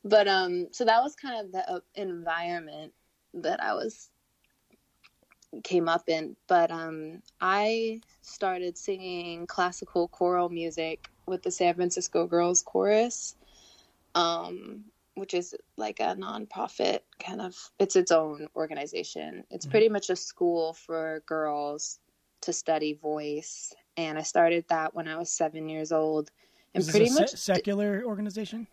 but, 0.03 0.29
um, 0.29 0.69
so 0.73 0.87
that 0.87 1.03
was 1.03 1.15
kind 1.15 1.45
of 1.45 1.53
the 1.53 1.71
uh, 1.71 1.81
environment 1.95 2.95
that 3.35 3.63
I 3.63 3.75
was 3.75 4.11
came 5.65 5.89
up 5.89 6.09
in 6.09 6.37
but 6.47 6.71
um 6.71 7.21
i 7.41 8.01
started 8.23 8.79
singing 8.79 9.47
classical 9.47 10.07
choral 10.09 10.49
music 10.49 11.09
with 11.27 11.43
the 11.43 11.51
san 11.51 11.75
francisco 11.75 12.27
girls 12.27 12.63
chorus 12.63 13.35
um 14.15 14.85
which 15.17 15.35
is 15.35 15.55
like 15.77 15.99
a 15.99 16.15
nonprofit 16.15 17.01
kind 17.19 17.41
of 17.41 17.57
it's 17.81 17.97
its 17.97 18.13
own 18.13 18.47
organization 18.55 19.43
it's 19.51 19.67
Mhm. 19.67 19.71
pretty 19.71 19.89
much 19.89 20.09
a 20.09 20.17
school 20.17 20.73
for 20.73 21.23
girls 21.27 21.99
to 22.43 22.53
study 22.53 22.95
voice 22.95 23.75
and 23.97 24.19
i 24.19 24.23
started 24.23 24.65
that 24.69 24.95
when 24.95 25.09
i 25.09 25.17
was 25.17 25.33
seven 25.33 25.69
years 25.69 25.91
old 25.91 26.31
and 26.75 26.87
pretty 26.87 27.07
a 27.07 27.09
se- 27.09 27.21
much 27.21 27.31
secular 27.31 28.05
organization? 28.05 28.69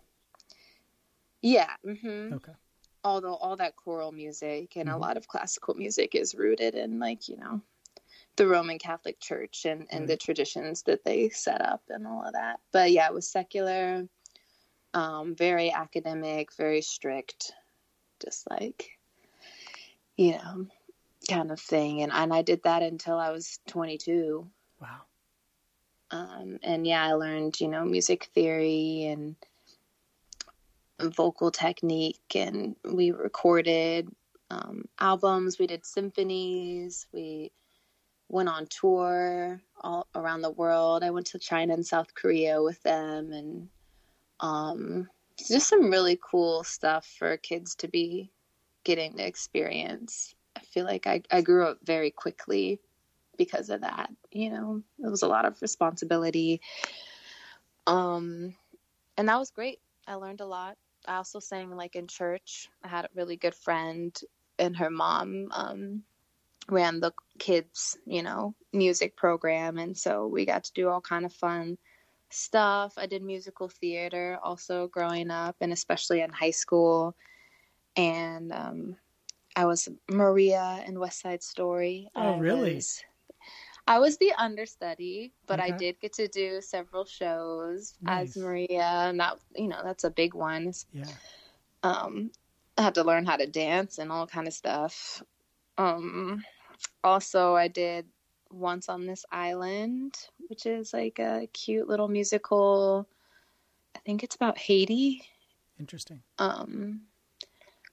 yeah 1.42 1.74
hmm 1.84 2.32
Okay. 2.34 2.52
Although 3.04 3.34
all 3.36 3.56
that 3.56 3.76
choral 3.76 4.12
music 4.12 4.76
and 4.76 4.88
a 4.88 4.92
Mhm. 4.92 5.00
lot 5.00 5.16
of 5.16 5.28
classical 5.28 5.74
music 5.74 6.14
is 6.14 6.34
rooted 6.34 6.74
in 6.74 6.98
like 6.98 7.28
you 7.28 7.36
know 7.36 7.60
the 8.36 8.46
roman 8.46 8.78
catholic 8.78 9.18
church 9.20 9.64
and 9.66 9.86
and 9.90 10.08
the 10.08 10.16
traditions 10.16 10.82
that 10.82 11.04
they 11.04 11.28
set 11.28 11.60
up 11.60 11.82
and 11.88 12.06
all 12.06 12.22
of 12.24 12.32
that 12.32 12.60
but 12.72 12.90
yeah 12.90 13.06
it 13.06 13.14
was 13.14 13.28
secular 13.28 14.08
um 14.94 15.34
very 15.34 15.72
academic 15.72 16.52
very 16.54 16.80
strict 16.82 17.52
just 18.22 18.48
like 18.50 18.98
you 20.16 20.32
know 20.32 20.66
kind 21.28 21.50
of 21.50 21.60
thing 21.60 22.02
and 22.02 22.12
and 22.12 22.32
i 22.32 22.42
did 22.42 22.62
that 22.62 22.82
until 22.82 23.16
i 23.18 23.30
was 23.30 23.60
22 23.66 24.48
Wow. 24.80 25.02
um, 26.10 26.58
and 26.62 26.86
yeah, 26.86 27.04
I 27.04 27.12
learned, 27.12 27.60
you 27.60 27.68
know, 27.68 27.84
music 27.84 28.24
theory 28.34 29.04
and 29.04 29.36
vocal 31.00 31.50
technique, 31.50 32.34
and 32.34 32.76
we 32.84 33.10
recorded 33.10 34.08
um, 34.50 34.84
albums. 34.98 35.58
We 35.58 35.66
did 35.66 35.84
symphonies. 35.84 37.06
We 37.12 37.52
went 38.28 38.48
on 38.48 38.66
tour 38.66 39.60
all 39.80 40.06
around 40.14 40.42
the 40.42 40.50
world. 40.50 41.02
I 41.02 41.10
went 41.10 41.26
to 41.28 41.38
China 41.38 41.74
and 41.74 41.86
South 41.86 42.14
Korea 42.14 42.62
with 42.62 42.82
them, 42.82 43.32
and 43.32 43.68
um, 44.40 45.08
just 45.38 45.68
some 45.68 45.90
really 45.90 46.18
cool 46.22 46.64
stuff 46.64 47.06
for 47.18 47.36
kids 47.36 47.74
to 47.76 47.88
be 47.88 48.30
getting 48.84 49.16
to 49.16 49.26
experience. 49.26 50.34
I 50.56 50.60
feel 50.60 50.84
like 50.84 51.06
I, 51.06 51.22
I 51.30 51.42
grew 51.42 51.64
up 51.66 51.78
very 51.84 52.10
quickly 52.10 52.80
because 53.38 53.70
of 53.70 53.80
that 53.80 54.10
you 54.32 54.50
know 54.50 54.82
it 54.98 55.08
was 55.08 55.22
a 55.22 55.28
lot 55.28 55.46
of 55.46 55.62
responsibility 55.62 56.60
um 57.86 58.54
and 59.16 59.28
that 59.28 59.38
was 59.38 59.50
great 59.50 59.78
i 60.06 60.14
learned 60.14 60.40
a 60.40 60.46
lot 60.46 60.76
i 61.08 61.16
also 61.16 61.40
sang 61.40 61.70
like 61.76 61.96
in 61.96 62.06
church 62.06 62.68
i 62.84 62.88
had 62.88 63.04
a 63.04 63.10
really 63.14 63.36
good 63.36 63.54
friend 63.54 64.20
and 64.58 64.76
her 64.76 64.90
mom 64.90 65.48
um 65.52 66.02
ran 66.68 67.00
the 67.00 67.12
kids 67.38 67.96
you 68.06 68.22
know 68.22 68.54
music 68.72 69.16
program 69.16 69.78
and 69.78 69.96
so 69.96 70.26
we 70.26 70.44
got 70.44 70.64
to 70.64 70.72
do 70.74 70.88
all 70.88 71.00
kind 71.00 71.24
of 71.24 71.32
fun 71.32 71.78
stuff 72.30 72.92
i 72.98 73.06
did 73.06 73.22
musical 73.22 73.68
theater 73.68 74.38
also 74.42 74.86
growing 74.88 75.30
up 75.30 75.56
and 75.60 75.72
especially 75.72 76.20
in 76.20 76.30
high 76.30 76.50
school 76.50 77.16
and 77.96 78.52
um 78.52 78.96
I 79.56 79.64
was 79.64 79.88
Maria 80.08 80.84
in 80.86 81.00
West 81.00 81.20
Side 81.20 81.42
Story. 81.42 82.08
Oh, 82.14 82.34
I 82.34 82.38
really? 82.38 82.76
was- 82.76 83.02
I 83.88 83.98
was 83.98 84.18
the 84.18 84.32
understudy, 84.36 85.32
but 85.46 85.60
I 85.60 85.70
did 85.70 85.98
get 85.98 86.12
to 86.14 86.28
do 86.28 86.60
several 86.60 87.06
shows 87.06 87.94
Nice. 88.02 88.36
as 88.36 88.42
Maria, 88.42 88.82
and 88.82 89.18
that 89.18 89.38
you 89.56 89.66
know 89.66 89.80
that's 89.82 90.04
a 90.04 90.10
big 90.10 90.34
one. 90.34 90.74
Yeah. 90.92 91.06
Um, 91.82 92.30
I 92.76 92.82
had 92.82 92.94
to 92.96 93.02
learn 93.02 93.24
how 93.24 93.36
to 93.36 93.46
dance 93.46 93.96
and 93.96 94.12
all 94.12 94.26
kind 94.26 94.46
of 94.46 94.52
stuff. 94.52 95.22
Um, 95.78 96.44
also, 97.02 97.54
I 97.54 97.68
did 97.68 98.04
Once 98.50 98.90
on 98.90 99.06
This 99.06 99.24
Island, 99.32 100.18
which 100.48 100.66
is 100.66 100.92
like 100.92 101.18
a 101.18 101.48
cute 101.54 101.88
little 101.88 102.08
musical. 102.08 103.08
I 103.96 104.00
think 104.00 104.22
it's 104.22 104.36
about 104.36 104.58
Haiti. 104.58 105.22
Interesting. 105.80 106.20
Um, 106.38 107.00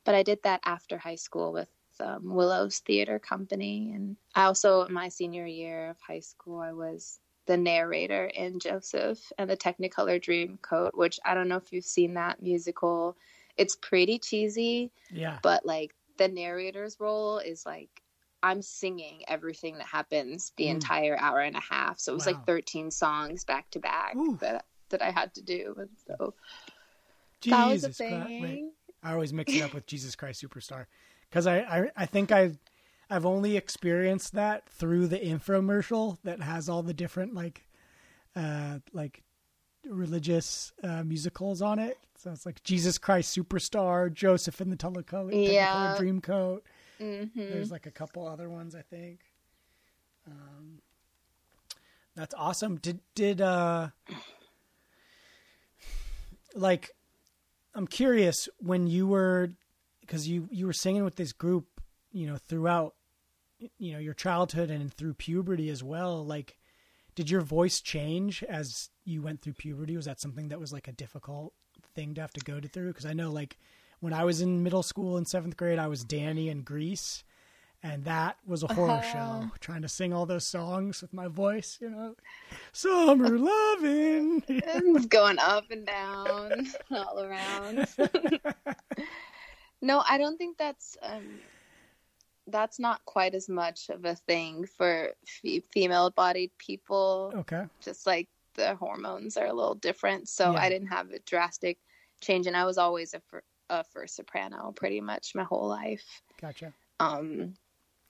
but 0.04 0.14
I 0.14 0.24
did 0.24 0.44
that 0.44 0.60
after 0.66 0.98
high 0.98 1.16
school 1.16 1.54
with 1.54 1.70
um, 2.02 2.34
Willow's 2.34 2.80
Theater 2.80 3.20
Company, 3.20 3.92
and 3.96 4.18
I 4.36 4.44
also, 4.46 4.84
in 4.84 4.94
my 4.94 5.10
senior 5.10 5.46
year 5.46 5.90
of 5.92 5.98
high 6.00 6.20
school, 6.20 6.60
I 6.60 6.72
was 6.74 7.20
the 7.48 7.58
narrator 7.58 8.26
in 8.26 8.60
Joseph 8.60 9.20
and 9.38 9.50
the 9.50 9.58
Technicolor 9.58 10.20
Dreamcoat, 10.22 10.92
which 10.94 11.20
I 11.24 11.34
don't 11.34 11.48
know 11.48 11.58
if 11.58 11.72
you've 11.72 11.86
seen 11.86 12.16
that 12.16 12.42
musical. 12.42 13.16
It's 13.56 13.76
pretty 13.76 14.18
cheesy, 14.20 14.92
Yeah. 15.12 15.38
but 15.44 15.66
like 15.66 15.94
the 16.18 16.28
narrator's 16.28 17.00
role 17.00 17.38
is 17.38 17.66
like 17.66 18.02
I'm 18.42 18.62
singing 18.62 19.24
everything 19.28 19.78
that 19.78 19.88
happens 19.88 20.54
the 20.58 20.66
Mm. 20.66 20.72
entire 20.72 21.18
hour 21.18 21.40
and 21.40 21.56
a 21.56 21.60
half. 21.62 22.00
So 22.00 22.12
it 22.12 22.16
was 22.16 22.26
Wow. 22.28 22.34
like 22.34 22.46
13 22.46 22.92
songs 22.92 23.44
back 23.44 23.70
to 23.72 23.80
back 23.80 24.16
Ooh. 24.16 24.38
that 24.42 24.66
that 24.90 25.02
I 25.02 25.10
had 25.12 25.34
to 25.36 25.42
do. 25.42 25.76
And 25.80 25.90
so 26.06 26.36
that 27.46 27.68
was 27.68 27.84
a 27.84 27.88
Jesus 27.90 27.98
Christ. 27.98 28.30
Wait, 28.40 28.62
I 29.04 29.14
always 29.14 29.34
mix 29.34 29.56
it 29.56 29.62
up 29.62 29.74
with 29.74 29.86
Jesus 29.88 30.16
Christ 30.16 30.44
Superstar 30.44 30.86
because 31.30 31.48
I, 31.48 31.58
I 31.60 31.90
I 31.96 32.06
think 32.06 32.32
I 32.32 32.52
I've 33.10 33.26
only 33.26 33.56
experienced 33.58 34.34
that 34.34 34.68
through 34.70 35.08
the 35.08 35.20
infomercial 35.20 36.18
that 36.24 36.42
has 36.42 36.70
all 36.70 36.84
the 36.84 36.94
different 36.94 37.34
like 37.34 37.68
uh 38.36 38.80
like 38.94 39.24
religious 39.88 40.74
uh, 40.84 41.04
musicals 41.04 41.62
on 41.62 41.78
it. 41.78 41.98
So 42.18 42.32
it's 42.32 42.46
like 42.46 42.64
Jesus 42.64 42.98
Christ 42.98 43.38
Superstar, 43.38 44.12
Joseph 44.12 44.60
in 44.60 44.70
the 44.72 44.76
Technicolor, 44.78 45.30
Yeah. 45.32 45.96
Dreamcoat. 46.00 46.62
hmm 46.98 47.26
There's 47.36 47.70
like 47.72 47.86
a 47.86 47.92
couple 47.92 48.28
other 48.28 48.50
ones 48.50 48.74
I 48.76 48.82
think. 48.82 49.20
Um, 50.26 50.82
that's 52.16 52.34
awesome. 52.36 52.78
Did 52.78 53.00
did 53.14 53.42
uh 53.42 53.90
like 56.56 56.92
I'm 57.76 57.88
curious 57.88 58.48
when 58.58 58.88
you 58.88 59.06
were 59.06 59.52
because 60.06 60.28
you 60.28 60.48
you 60.52 60.66
were 60.66 60.74
singing 60.74 61.04
with 61.04 61.16
this 61.16 61.34
group, 61.34 61.82
you 62.12 62.28
know, 62.28 62.38
throughout 62.38 62.96
you 63.78 63.94
know 63.94 64.00
your 64.00 64.14
childhood 64.14 64.70
and 64.70 64.94
through 64.94 65.14
puberty 65.16 65.70
as 65.70 65.84
well. 65.84 66.26
Like, 66.26 66.58
did 67.16 67.30
your 67.30 67.42
voice 67.42 67.82
change 67.82 68.44
as 68.44 68.90
you 69.04 69.22
went 69.22 69.42
through 69.42 69.54
puberty? 69.54 69.96
Was 69.96 70.06
that 70.06 70.20
something 70.20 70.50
that 70.50 70.60
was 70.60 70.74
like 70.74 70.88
a 70.88 70.92
difficult 70.92 71.54
thing 71.96 72.14
to 72.16 72.22
have 72.22 72.34
to 72.34 72.42
go 72.42 72.60
to 72.60 72.68
through? 72.68 72.88
Because 72.90 73.06
I 73.06 73.14
know 73.14 73.32
like 73.32 73.58
when 74.00 74.14
I 74.14 74.24
was 74.26 74.42
in 74.42 74.64
middle 74.64 74.84
school 74.84 75.18
in 75.18 75.26
seventh 75.26 75.56
grade, 75.58 75.80
I 75.80 75.88
was 75.88 76.04
Danny 76.04 76.50
in 76.50 76.62
Grease. 76.64 77.24
And 77.84 78.06
that 78.06 78.38
was 78.48 78.64
a 78.64 78.74
horror 78.74 79.00
Oh. 79.04 79.12
show, 79.12 79.52
trying 79.60 79.84
to 79.84 79.88
sing 79.88 80.12
all 80.12 80.26
those 80.26 80.48
songs 80.48 81.04
with 81.04 81.14
my 81.14 81.28
voice, 81.28 81.78
you 81.80 81.92
know. 81.92 82.16
Summer 82.74 83.30
loving. 83.38 84.42
It's 84.48 85.06
going 85.06 85.38
up 85.38 85.70
and 85.70 85.86
down 85.86 86.66
all 86.90 87.20
around. 87.20 87.88
no, 89.86 90.04
I 90.10 90.18
don't 90.18 90.38
think 90.38 90.58
that's 90.58 90.98
um 91.02 91.40
that's 92.48 92.80
not 92.80 93.04
quite 93.06 93.34
as 93.34 93.50
much 93.50 93.90
of 93.90 94.06
a 94.06 94.16
thing 94.16 94.66
for 94.78 95.10
fe- 95.26 95.62
female-bodied 95.74 96.52
people. 96.60 97.34
okay. 97.38 97.64
Just 97.82 98.06
like 98.06 98.30
the 98.54 98.76
hormones 98.76 99.36
are 99.38 99.48
a 99.48 99.54
little 99.54 99.76
different, 99.76 100.30
so 100.30 100.54
Yeah. 100.54 100.60
I 100.60 100.70
didn't 100.70 100.88
have 100.90 101.10
a 101.12 101.20
drastic 101.20 101.80
change, 102.22 102.48
and 102.48 102.56
I 102.56 102.66
was 102.66 102.78
always 102.78 103.14
a 103.14 103.20
fir- 103.20 103.44
a 103.70 103.84
first 103.84 104.16
soprano 104.16 104.72
pretty 104.76 105.02
much 105.02 105.34
my 105.34 105.44
whole 105.44 105.68
life. 105.68 106.22
Gotcha. 106.40 106.74
Um, 107.00 107.56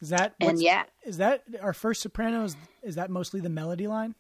Is 0.02 0.10
that 0.10 0.36
and 0.42 0.62
yeah, 0.62 0.84
Is 1.06 1.18
that 1.18 1.44
our 1.62 1.74
first 1.74 2.02
soprano? 2.02 2.44
Is, 2.44 2.58
is 2.84 2.96
that 2.96 3.10
mostly 3.10 3.40
the 3.40 3.50
melody 3.50 3.88
line? 3.88 4.16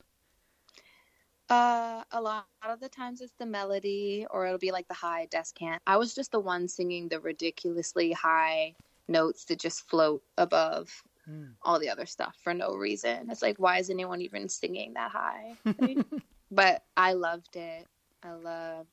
Uh, 1.49 2.03
a 2.11 2.21
lot 2.21 2.45
of 2.45 2.57
the 2.57 2.63
times 2.63 2.95
it's 2.95 3.07
the 3.11 3.19
melody, 3.19 4.01
or 4.03 4.21
it'll 4.23 4.35
be 4.35 4.47
like 4.47 4.65
the 4.65 4.73
high 4.73 5.07
descant. 5.11 5.67
I 5.75 5.85
was 5.85 6.03
just 6.03 6.21
the 6.21 6.31
one 6.31 6.67
singing 6.67 7.07
the 7.07 7.19
ridiculously 7.19 8.11
high 8.11 8.75
notes 9.07 9.45
that 9.45 9.59
just 9.59 9.87
float 9.87 10.23
above 10.37 11.03
Hmm. 11.25 11.57
all 11.63 11.79
the 11.79 11.89
other 11.89 12.05
stuff 12.05 12.37
for 12.41 12.53
no 12.53 12.75
reason. 12.75 13.29
It's 13.29 13.41
like, 13.41 13.57
why 13.57 13.77
is 13.79 13.89
anyone 13.89 14.21
even 14.21 14.49
singing 14.49 14.93
that 14.93 15.11
high? 15.11 15.57
But 16.51 16.83
I 16.95 17.13
loved 17.13 17.55
it. 17.55 17.87
I 18.23 18.33
love. 18.33 18.87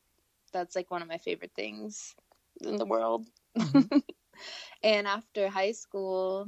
That's 0.53 0.75
like 0.77 0.91
one 0.91 1.03
of 1.03 1.09
my 1.09 1.19
favorite 1.19 1.53
things 1.55 2.15
in 2.61 2.77
the 2.77 2.87
world. 2.87 3.27
Mhm. 3.59 3.91
and 4.83 5.07
after 5.07 5.49
high 5.49 5.73
school, 5.73 6.47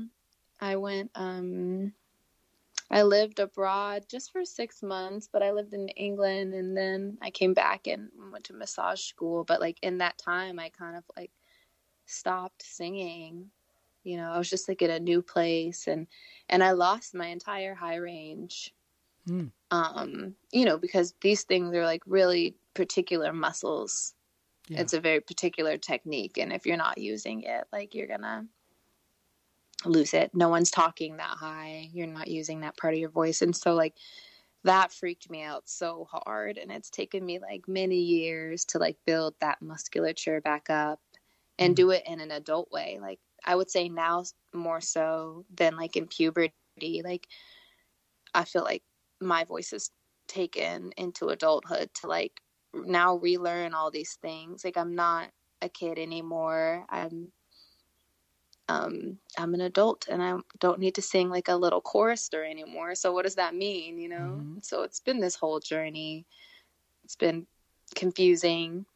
I 0.60 0.76
went. 0.76 1.10
um 1.14 1.94
I 2.90 3.02
lived 3.02 3.38
abroad 3.38 4.04
just 4.08 4.30
for 4.30 4.44
six 4.44 4.82
months, 4.82 5.28
but 5.32 5.42
I 5.42 5.52
lived 5.52 5.72
in 5.72 5.88
England 5.90 6.54
and 6.54 6.76
then 6.76 7.18
I 7.22 7.30
came 7.30 7.54
back 7.54 7.86
and 7.86 8.10
went 8.30 8.44
to 8.44 8.52
massage 8.52 9.00
school. 9.00 9.44
But 9.44 9.60
like 9.60 9.78
in 9.82 9.98
that 9.98 10.18
time, 10.18 10.58
I 10.58 10.68
kind 10.68 10.96
of 10.96 11.04
like 11.16 11.30
stopped 12.06 12.62
singing. 12.62 13.50
You 14.04 14.18
know, 14.18 14.30
I 14.30 14.38
was 14.38 14.50
just 14.50 14.68
like 14.68 14.82
in 14.82 14.90
a 14.90 15.00
new 15.00 15.22
place 15.22 15.86
and 15.86 16.06
and 16.48 16.62
I 16.62 16.72
lost 16.72 17.14
my 17.14 17.26
entire 17.26 17.74
high 17.74 17.96
range. 17.96 18.74
Hmm. 19.26 19.46
Um, 19.70 20.34
you 20.52 20.66
know, 20.66 20.76
because 20.76 21.14
these 21.22 21.44
things 21.44 21.74
are 21.74 21.84
like 21.84 22.02
really 22.06 22.54
particular 22.74 23.32
muscles. 23.32 24.14
Yeah. 24.68 24.80
It's 24.80 24.92
a 24.92 25.00
very 25.00 25.20
particular 25.20 25.76
technique, 25.76 26.38
and 26.38 26.52
if 26.52 26.64
you're 26.64 26.76
not 26.76 26.96
using 26.98 27.42
it, 27.42 27.64
like 27.72 27.94
you're 27.94 28.06
gonna 28.06 28.46
lose 29.90 30.14
it. 30.14 30.30
No 30.34 30.48
one's 30.48 30.70
talking 30.70 31.16
that 31.18 31.36
high. 31.38 31.90
You're 31.92 32.06
not 32.06 32.28
using 32.28 32.60
that 32.60 32.76
part 32.76 32.94
of 32.94 33.00
your 33.00 33.10
voice. 33.10 33.42
And 33.42 33.56
so 33.56 33.74
like 33.74 33.96
that 34.64 34.92
freaked 34.92 35.30
me 35.30 35.42
out 35.42 35.68
so 35.68 36.06
hard 36.10 36.58
and 36.58 36.72
it's 36.72 36.90
taken 36.90 37.24
me 37.24 37.38
like 37.38 37.68
many 37.68 37.98
years 38.00 38.64
to 38.66 38.78
like 38.78 38.98
build 39.06 39.34
that 39.40 39.60
musculature 39.62 40.40
back 40.40 40.70
up 40.70 41.00
and 41.58 41.74
Mhm. 41.74 41.76
do 41.76 41.90
it 41.90 42.02
in 42.06 42.20
an 42.20 42.30
adult 42.30 42.70
way. 42.72 42.98
Like 43.00 43.20
I 43.44 43.56
would 43.56 43.70
say 43.70 43.88
now 43.88 44.24
more 44.54 44.80
so 44.80 45.46
than 45.54 45.76
like 45.76 45.96
in 45.96 46.08
puberty. 46.08 46.52
Like 47.04 47.28
I 48.34 48.44
feel 48.44 48.62
like 48.64 48.82
my 49.20 49.44
voice 49.44 49.72
is 49.72 49.90
taken 50.28 50.92
into 50.96 51.28
adulthood 51.28 51.90
to 51.94 52.06
like 52.08 52.40
now 52.74 53.16
relearn 53.16 53.74
all 53.74 53.90
these 53.90 54.16
things. 54.20 54.64
Like 54.64 54.76
I'm 54.76 54.94
not 54.94 55.30
a 55.62 55.68
kid 55.68 55.98
anymore. 55.98 56.86
I'm 56.88 57.32
um 58.68 59.18
I'm 59.38 59.54
an 59.54 59.60
adult 59.60 60.06
and 60.08 60.22
I 60.22 60.36
don't 60.58 60.80
need 60.80 60.94
to 60.96 61.02
sing 61.02 61.28
like 61.30 61.48
a 61.48 61.56
little 61.56 61.80
chorister 61.80 62.44
anymore. 62.44 62.94
So 62.94 63.12
what 63.12 63.24
does 63.24 63.36
that 63.36 63.54
mean, 63.54 63.98
you 63.98 64.08
know? 64.08 64.42
Mhm. 64.42 64.64
So 64.64 64.82
it's 64.82 65.00
been 65.00 65.20
this 65.20 65.36
whole 65.36 65.60
journey. 65.60 66.26
It's 67.04 67.16
been 67.16 67.46
confusing 67.94 68.86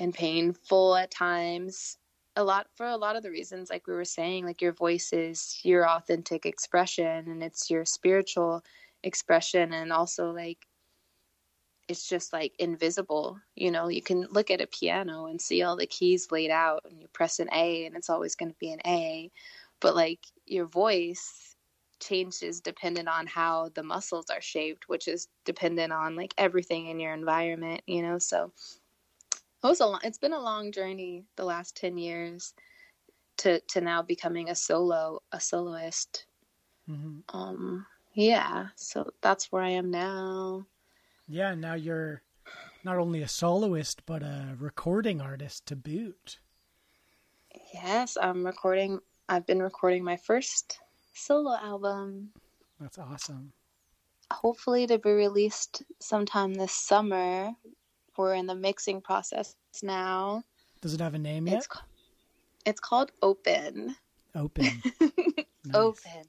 and 0.00 0.14
painful 0.14 0.96
at 0.96 1.10
times. 1.10 1.98
A 2.36 2.44
lot 2.44 2.68
for 2.74 2.86
a 2.86 2.96
lot 2.96 3.16
of 3.16 3.22
the 3.22 3.30
reasons 3.30 3.70
like 3.70 3.86
we 3.86 3.94
were 3.94 4.04
saying 4.06 4.46
like 4.46 4.62
your 4.62 4.72
voice 4.72 5.12
is 5.12 5.60
your 5.64 5.86
authentic 5.88 6.46
expression 6.46 7.28
and 7.28 7.42
it's 7.42 7.70
your 7.70 7.84
spiritual 7.84 8.64
expression 9.02 9.72
and 9.72 9.92
also 9.92 10.30
like 10.32 10.66
it's 11.88 12.08
just 12.08 12.32
like 12.32 12.54
invisible 12.58 13.40
you 13.54 13.70
know? 13.70 13.88
You 13.88 14.02
can 14.02 14.22
look 14.30 14.50
at 14.50 14.60
a 14.60 14.66
piano 14.66 15.26
and 15.26 15.40
see 15.40 15.62
all 15.62 15.76
the 15.76 15.86
keys 15.86 16.30
laid 16.30 16.50
out 16.50 16.84
and 16.88 17.00
you 17.00 17.08
press 17.08 17.38
an 17.40 17.48
a 17.52 17.86
and 17.86 17.96
it's 17.96 18.10
always 18.10 18.34
going 18.36 18.50
to 18.52 18.58
be 18.58 18.72
an 18.72 18.80
a. 18.86 19.30
But 19.80 19.94
like 19.96 20.20
your 20.46 20.66
voice 20.66 21.56
changes 22.00 22.60
dependent 22.60 23.08
on 23.08 23.26
how 23.26 23.68
the 23.70 23.82
muscles 23.82 24.28
are 24.30 24.40
shaped 24.40 24.88
which 24.88 25.06
is 25.08 25.28
dependent 25.44 25.92
on 25.92 26.16
like 26.16 26.34
everything 26.36 26.86
in 26.88 26.98
your 27.00 27.14
environment 27.14 27.82
you 27.86 28.02
know? 28.02 28.18
So 28.18 28.52
it 29.62 29.66
was 29.66 29.80
a 29.80 29.86
long, 29.86 30.00
it's 30.02 30.18
been 30.18 30.32
a 30.32 30.40
long 30.40 30.72
journey 30.72 31.24
the 31.36 31.44
last 31.44 31.76
10 31.76 31.96
years 31.96 32.54
to 33.38 33.60
to 33.60 33.80
now 33.80 34.02
becoming 34.02 34.50
a 34.50 34.54
solo 34.54 35.22
a 35.32 35.40
soloist. 35.40 36.26
Mhm. 36.88 37.22
um 37.32 37.86
yeah. 38.14 38.68
So 38.76 39.10
that's 39.22 39.50
where 39.50 39.62
i 39.62 39.70
am 39.70 39.90
now 39.90 40.66
Yeah. 41.28 41.54
Now 41.54 41.74
you're 41.74 42.22
not 42.84 42.96
only 42.98 43.22
a 43.22 43.28
soloist 43.28 44.04
but 44.06 44.22
a 44.22 44.56
recording 44.58 45.20
artist 45.20 45.66
to 45.66 45.76
boot. 45.76 46.38
yes 47.72 48.16
i'm 48.20 48.44
recording 48.44 48.98
i've 49.28 49.46
been 49.46 49.62
recording 49.62 50.02
my 50.02 50.16
first 50.16 50.80
solo 51.14 51.54
album 51.56 52.30
That's 52.80 52.98
awesome. 52.98 53.52
hopefully 54.32 54.86
to 54.88 54.98
be 54.98 55.10
released 55.12 55.82
sometime 56.00 56.54
this 56.54 56.72
summer 56.72 57.52
we're 58.16 58.34
in 58.34 58.46
the 58.46 58.54
mixing 58.56 59.00
process 59.00 59.54
now 59.82 60.42
Does 60.80 60.92
it 60.94 61.00
have 61.00 61.14
a 61.14 61.18
name 61.18 61.46
yet? 61.46 61.58
it's 61.58 61.68
it's 62.66 62.80
called 62.80 63.12
open 63.22 63.94
Open. 64.34 64.66
Nice. 65.64 65.74
open 65.76 66.24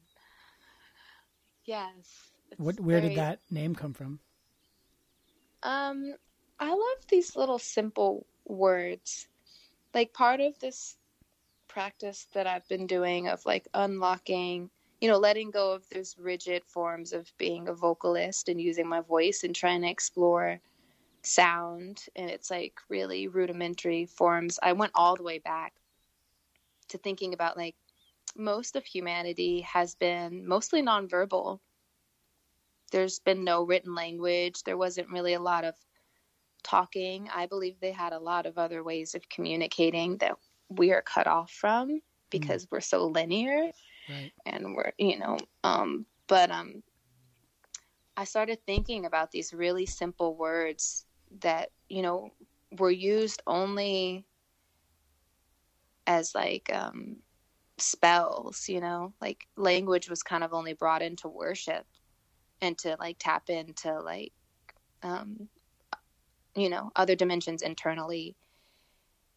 yes 1.65 2.29
What? 2.57 2.79
Where 2.79 2.99
very- 3.01 3.09
did 3.15 3.17
that 3.17 3.39
name 3.49 3.73
come 3.73 3.93
from? 3.93 4.19
Um, 5.63 6.15
I 6.59 6.69
love 6.69 7.07
these 7.09 7.35
little 7.35 7.59
simple 7.59 8.25
words. 8.45 9.27
Like 9.93 10.13
part 10.13 10.41
of 10.41 10.59
this 10.59 10.97
practice 11.67 12.27
that 12.33 12.47
I've 12.47 12.67
been 12.67 12.85
doing 12.85 13.27
of 13.27 13.45
like 13.45 13.67
unlocking, 13.73 14.69
you 15.01 15.09
know, 15.09 15.17
letting 15.17 15.51
go 15.51 15.71
of 15.71 15.87
those 15.89 16.17
rigid 16.19 16.63
forms 16.65 17.13
of 17.13 17.31
being 17.37 17.67
a 17.67 17.73
vocalist 17.73 18.49
and 18.49 18.61
using 18.61 18.87
my 18.87 19.01
voice 19.01 19.43
and 19.43 19.55
trying 19.55 19.81
to 19.81 19.89
explore 19.89 20.59
sound 21.23 22.05
and 22.17 22.29
it's 22.29 22.51
like 22.51 22.73
really 22.89 23.27
rudimentary 23.27 24.05
forms. 24.05 24.59
I 24.61 24.73
went 24.73 24.91
all 24.93 25.15
the 25.15 25.23
way 25.23 25.39
back 25.39 25.73
to 26.89 26.97
thinking 26.97 27.33
about 27.33 27.57
like 27.57 27.75
most 28.35 28.75
of 28.75 28.85
humanity 28.85 29.61
has 29.61 29.95
been 29.95 30.47
mostly 30.47 30.81
nonverbal 30.81 31.59
there's 32.93 33.19
been 33.19 33.43
no 33.43 33.63
written 33.63 33.93
language. 33.95 34.63
There 34.63 34.77
wasn't 34.77 35.09
really 35.09 35.33
a 35.33 35.41
lot 35.41 35.65
of 35.65 35.73
talking. 36.63 37.27
I 37.35 37.47
believe 37.47 37.79
they 37.81 37.91
had 37.91 38.13
a 38.13 38.19
lot 38.19 38.45
of 38.45 38.57
other 38.57 38.83
ways 38.83 39.15
of 39.15 39.27
communicating 39.27 40.17
that 40.17 40.37
we 40.69 40.93
are 40.93 41.01
cut 41.01 41.27
off 41.27 41.51
from 41.51 42.01
because 42.29 42.67
we're 42.71 42.79
so 42.81 43.07
linear. 43.07 43.71
right. 44.09 44.31
and 44.45 44.75
we're 44.75 44.91
you 44.97 45.17
know 45.19 45.37
um 45.63 46.05
but 46.27 46.51
um 46.51 46.83
i 48.17 48.23
started 48.23 48.57
thinking 48.65 49.05
about 49.05 49.31
these 49.31 49.53
really 49.53 49.85
simple 49.85 50.35
words 50.35 51.05
that 51.41 51.69
you 51.89 52.01
know 52.01 52.31
were 52.79 52.91
used 52.91 53.41
only 53.47 54.25
as 56.05 56.35
like 56.35 56.69
um 56.73 57.17
spells 57.77 58.67
you 58.67 58.81
know 58.81 59.13
like 59.21 59.47
language 59.55 60.09
was 60.09 60.21
kind 60.21 60.43
of 60.43 60.53
only 60.53 60.73
brought 60.73 61.01
into 61.01 61.27
worship 61.27 61.85
and 62.63 62.79
to 62.79 62.97
like 62.99 63.17
tap 63.19 63.49
into 63.49 63.99
like 64.01 64.33
um 65.03 65.49
you 66.55 66.69
know 66.69 66.91
other 66.95 67.15
dimensions 67.15 67.61
internally. 67.61 68.35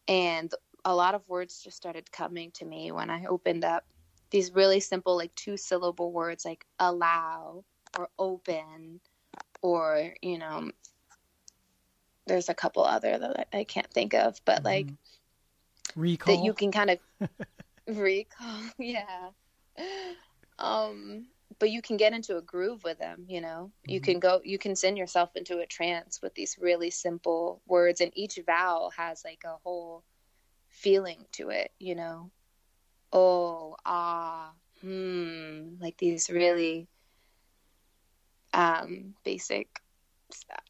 And 0.07 0.53
a 0.85 0.95
lot 0.95 1.15
of 1.15 1.27
words 1.27 1.61
just 1.63 1.77
started 1.77 2.11
coming 2.11 2.51
to 2.51 2.65
me 2.65 2.91
when 2.91 3.09
i 3.09 3.25
opened 3.25 3.63
up 3.65 3.85
these 4.31 4.53
really 4.53 4.79
simple 4.79 5.15
like 5.17 5.35
two 5.35 5.57
syllable 5.57 6.11
words 6.11 6.45
like 6.45 6.65
allow 6.79 7.65
or 7.97 8.09
open 8.19 9.01
or 9.61 10.13
you 10.21 10.37
know 10.37 10.71
there's 12.27 12.49
a 12.49 12.55
couple 12.55 12.83
other 12.83 13.17
that 13.17 13.47
i 13.53 13.63
can't 13.63 13.91
think 13.91 14.13
of 14.13 14.39
but 14.45 14.63
like 14.63 14.93
Mm-hmm. 14.95 16.01
recall? 16.01 16.35
that 16.35 16.39
you 16.43 16.53
can 16.53 16.71
kind 16.71 16.91
of 16.91 16.99
recall 17.87 18.61
yeah. 18.79 19.31
Um 20.59 21.27
but 21.59 21.71
you 21.71 21.81
can 21.81 21.97
get 21.97 22.13
into 22.13 22.37
a 22.37 22.41
groove 22.41 22.83
with 22.83 22.99
them 22.99 23.25
you 23.27 23.41
know? 23.41 23.71
You 23.85 23.99
Mhm. 23.99 24.03
can 24.05 24.19
go 24.19 24.41
you 24.43 24.57
can 24.57 24.75
send 24.75 24.97
yourself 24.97 25.35
into 25.35 25.59
a 25.59 25.67
trance 25.67 26.21
with 26.21 26.33
these 26.35 26.57
really 26.59 26.89
simple 26.91 27.61
words 27.67 28.01
and 28.01 28.11
each 28.15 28.39
vowel 28.45 28.91
has 28.97 29.23
like 29.25 29.43
a 29.45 29.57
whole 29.63 30.03
feeling 30.69 31.25
to 31.33 31.49
it 31.49 31.71
you 31.79 31.95
know? 31.95 32.31
Oh 33.13 33.75
ah 33.85 34.53
hmm 34.81 35.75
like 35.79 35.97
these 35.97 36.29
really 36.29 36.87
um 38.53 39.15
basic 39.23 39.67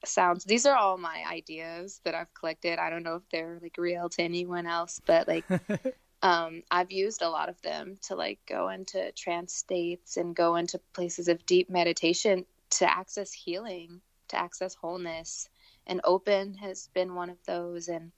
sounds. 0.06 0.44
These 0.46 0.66
are 0.66 0.76
all 0.78 0.98
my 0.98 1.24
ideas 1.30 2.02
that 2.06 2.16
i've 2.16 2.34
collected. 2.34 2.80
I 2.80 2.90
don't 2.90 3.04
know 3.04 3.16
if 3.16 3.24
they're 3.32 3.60
like 3.62 3.76
real 3.78 4.10
to 4.10 4.22
anyone 4.24 4.68
else 4.68 5.02
but 5.06 5.28
like 5.28 5.46
um, 6.22 6.64
I've 6.72 6.92
used 6.92 7.22
a 7.22 7.30
lot 7.30 7.50
of 7.50 7.62
them 7.62 7.98
to 8.04 8.16
like 8.16 8.40
go 8.48 8.70
into 8.70 9.12
trance 9.12 9.54
states 9.54 10.18
and 10.18 10.36
go 10.36 10.56
into 10.56 10.80
places 10.94 11.28
of 11.28 11.46
deep 11.46 11.70
meditation 11.70 12.46
to 12.72 12.92
access 12.92 13.32
healing, 13.32 14.02
to 14.30 14.40
access 14.40 14.74
wholeness. 14.74 15.48
And 15.86 16.02
open 16.04 16.56
has 16.56 16.90
been 16.94 17.14
one 17.16 17.30
of 17.30 17.38
those. 17.46 17.88
And 17.88 18.12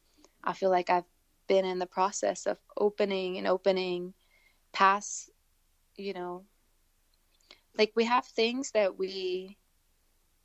I 0.43 0.53
feel 0.53 0.69
like 0.69 0.89
I've 0.89 1.03
been 1.47 1.65
in 1.65 1.79
the 1.79 1.85
process 1.85 2.45
of 2.45 2.57
opening 2.77 3.37
and 3.37 3.47
opening 3.47 4.13
past, 4.71 5.29
you 5.97 6.13
know, 6.13 6.43
like 7.77 7.91
we 7.95 8.05
have 8.05 8.25
things 8.25 8.71
that 8.71 8.97
we 8.97 9.57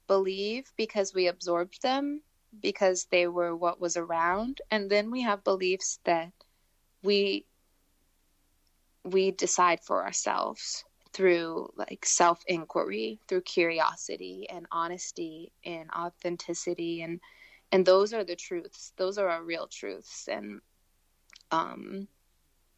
believe 0.07 0.70
because 0.76 1.14
we 1.14 1.28
absorbed 1.28 1.82
them 1.82 2.20
because 2.61 3.07
they 3.11 3.26
were 3.26 3.55
what 3.55 3.80
was 3.80 3.96
around. 3.96 4.61
And 4.70 4.90
then 4.90 5.11
we 5.11 5.22
have 5.22 5.44
beliefs 5.44 6.00
that 6.05 6.32
we 7.05 7.46
we 9.05 9.30
decide 9.32 9.80
for 9.80 10.05
ourselves 10.05 10.84
through 11.12 11.70
like 11.76 12.05
self 12.05 12.42
inquiry 12.48 13.20
through 13.28 13.42
curiosity 13.42 14.46
and 14.50 14.66
honesty 14.72 15.52
and 15.64 15.90
authenticity. 15.92 17.02
And 17.02 17.20
and 17.70 17.86
those 17.86 18.12
are 18.14 18.24
the 18.24 18.36
truths. 18.36 18.92
Those 18.96 19.18
are 19.18 19.28
our 19.28 19.44
real 19.44 19.68
truths. 19.68 20.28
And 20.28 20.61
um 21.52 22.09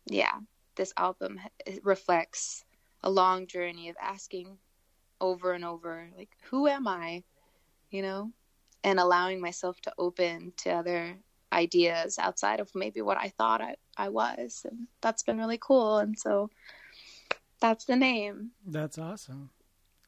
yeah 0.07 0.41
this 0.77 0.93
album 0.97 1.41
reflects 1.83 2.65
a 3.03 3.11
long 3.11 3.47
journey 3.47 3.89
of 3.89 3.97
asking 4.01 4.59
over 5.21 5.53
and 5.53 5.65
over 5.65 6.11
like 6.17 6.31
who 6.51 6.67
am 6.67 6.87
i 6.87 7.23
you 7.91 8.03
know 8.03 8.33
and 8.85 9.01
allowing 9.01 9.41
myself 9.41 9.81
to 9.81 9.93
open 9.99 10.53
to 10.57 10.71
other 10.71 11.17
ideas 11.53 12.19
outside 12.19 12.61
of 12.61 12.75
maybe 12.75 13.03
what 13.03 13.19
I 13.19 13.29
thought 13.37 13.61
I, 13.61 13.77
I 13.97 14.09
was. 14.09 14.65
And 14.69 14.89
that's 15.01 15.23
been 15.23 15.39
really 15.39 15.59
cool. 15.61 15.99
And 15.99 16.19
so 16.19 16.51
that's 17.61 17.85
the 17.85 17.97
name. 17.97 18.51
That's 18.67 18.99
awesome. 18.99 19.51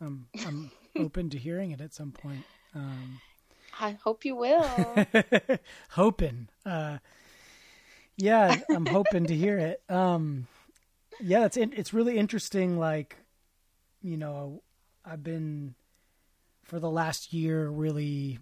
I'm 0.00 0.26
I'm 0.46 0.70
open 0.96 1.30
to 1.30 1.38
hearing 1.38 1.70
it 1.70 1.80
at 1.80 1.94
some 1.94 2.12
point. 2.12 2.44
Um, 2.74 3.20
I 3.80 3.92
hope 4.02 4.24
you 4.24 4.36
will. 4.36 5.06
hoping. 5.90 6.48
Uh, 6.66 6.98
yeah, 8.16 8.56
I'm 8.70 8.86
hoping 8.86 9.26
to 9.26 9.34
hear 9.34 9.58
it. 9.58 9.82
Um, 9.88 10.46
yeah, 11.20 11.44
it's 11.44 11.56
it's 11.56 11.94
really 11.94 12.18
interesting. 12.18 12.78
Like, 12.78 13.16
you 14.02 14.16
know, 14.16 14.62
I've 15.04 15.22
been 15.22 15.74
for 16.64 16.78
the 16.78 16.90
last 16.90 17.32
year 17.32 17.68
really 17.68 18.38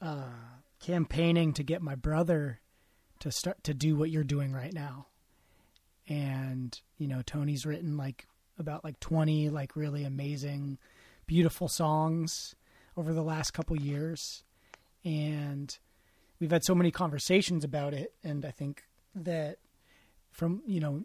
uh, 0.00 0.24
campaigning 0.82 1.52
to 1.54 1.62
get 1.62 1.80
my 1.80 1.94
brother 1.94 2.60
to 3.20 3.30
start 3.30 3.62
to 3.64 3.72
do 3.72 3.96
what 3.96 4.10
you're 4.10 4.24
doing 4.24 4.52
right 4.52 4.74
now. 4.74 5.06
And 6.08 6.78
you 6.98 7.08
know, 7.08 7.22
Tony's 7.22 7.64
written 7.64 7.96
like 7.96 8.26
about 8.58 8.84
like 8.84 9.00
20 9.00 9.48
like 9.48 9.76
really 9.76 10.04
amazing, 10.04 10.78
beautiful 11.26 11.68
songs 11.68 12.54
over 12.96 13.14
the 13.14 13.22
last 13.22 13.52
couple 13.52 13.80
years. 13.80 14.42
And 15.04 15.76
we've 16.40 16.50
had 16.50 16.64
so 16.64 16.74
many 16.74 16.90
conversations 16.90 17.64
about 17.64 17.94
it. 17.94 18.12
And 18.22 18.44
i 18.44 18.50
think 18.50 18.82
that 19.14 19.58
from 20.30 20.62
you 20.66 20.80
know 20.80 21.04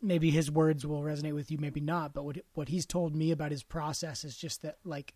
maybe 0.00 0.30
his 0.30 0.50
words 0.50 0.86
will 0.86 1.02
resonate 1.02 1.34
with 1.34 1.50
you 1.50 1.58
maybe 1.58 1.80
not. 1.80 2.12
But 2.12 2.24
what 2.24 2.38
what 2.54 2.68
he's 2.68 2.86
told 2.86 3.14
me 3.14 3.30
about 3.30 3.52
his 3.52 3.62
process 3.62 4.24
is 4.24 4.36
just 4.36 4.62
that 4.62 4.78
like 4.84 5.14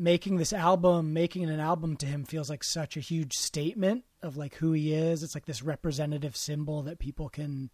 making 0.00 0.36
this 0.38 0.52
album 0.52 1.12
making 1.12 1.44
an 1.44 1.60
album 1.60 1.94
to 1.94 2.06
him 2.06 2.24
feels 2.24 2.48
like 2.48 2.64
such 2.64 2.96
a 2.96 3.00
huge 3.00 3.34
statement 3.36 4.02
of 4.22 4.36
like 4.36 4.54
who 4.54 4.72
he 4.72 4.94
is. 4.94 5.22
It's 5.22 5.34
like 5.34 5.44
this 5.44 5.62
representative 5.62 6.36
symbol 6.36 6.82
that 6.82 6.98
people 6.98 7.28
can 7.28 7.70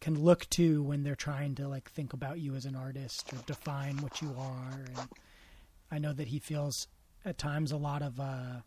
can 0.00 0.22
look 0.22 0.48
to 0.50 0.82
when 0.82 1.02
they're 1.02 1.16
trying 1.16 1.54
to 1.54 1.66
like 1.66 1.90
think 1.90 2.12
about 2.12 2.38
you 2.38 2.54
as 2.54 2.66
an 2.66 2.76
artist 2.76 3.32
or 3.32 3.38
define 3.46 3.96
what 3.98 4.20
you 4.20 4.34
are. 4.38 4.84
And 4.98 5.08
i 5.90 5.98
know 5.98 6.12
that 6.12 6.28
he 6.28 6.38
feels 6.38 6.88
at 7.24 7.38
times 7.38 7.72
a 7.72 7.76
lot 7.76 8.02
of 8.02 8.20
uh 8.20 8.60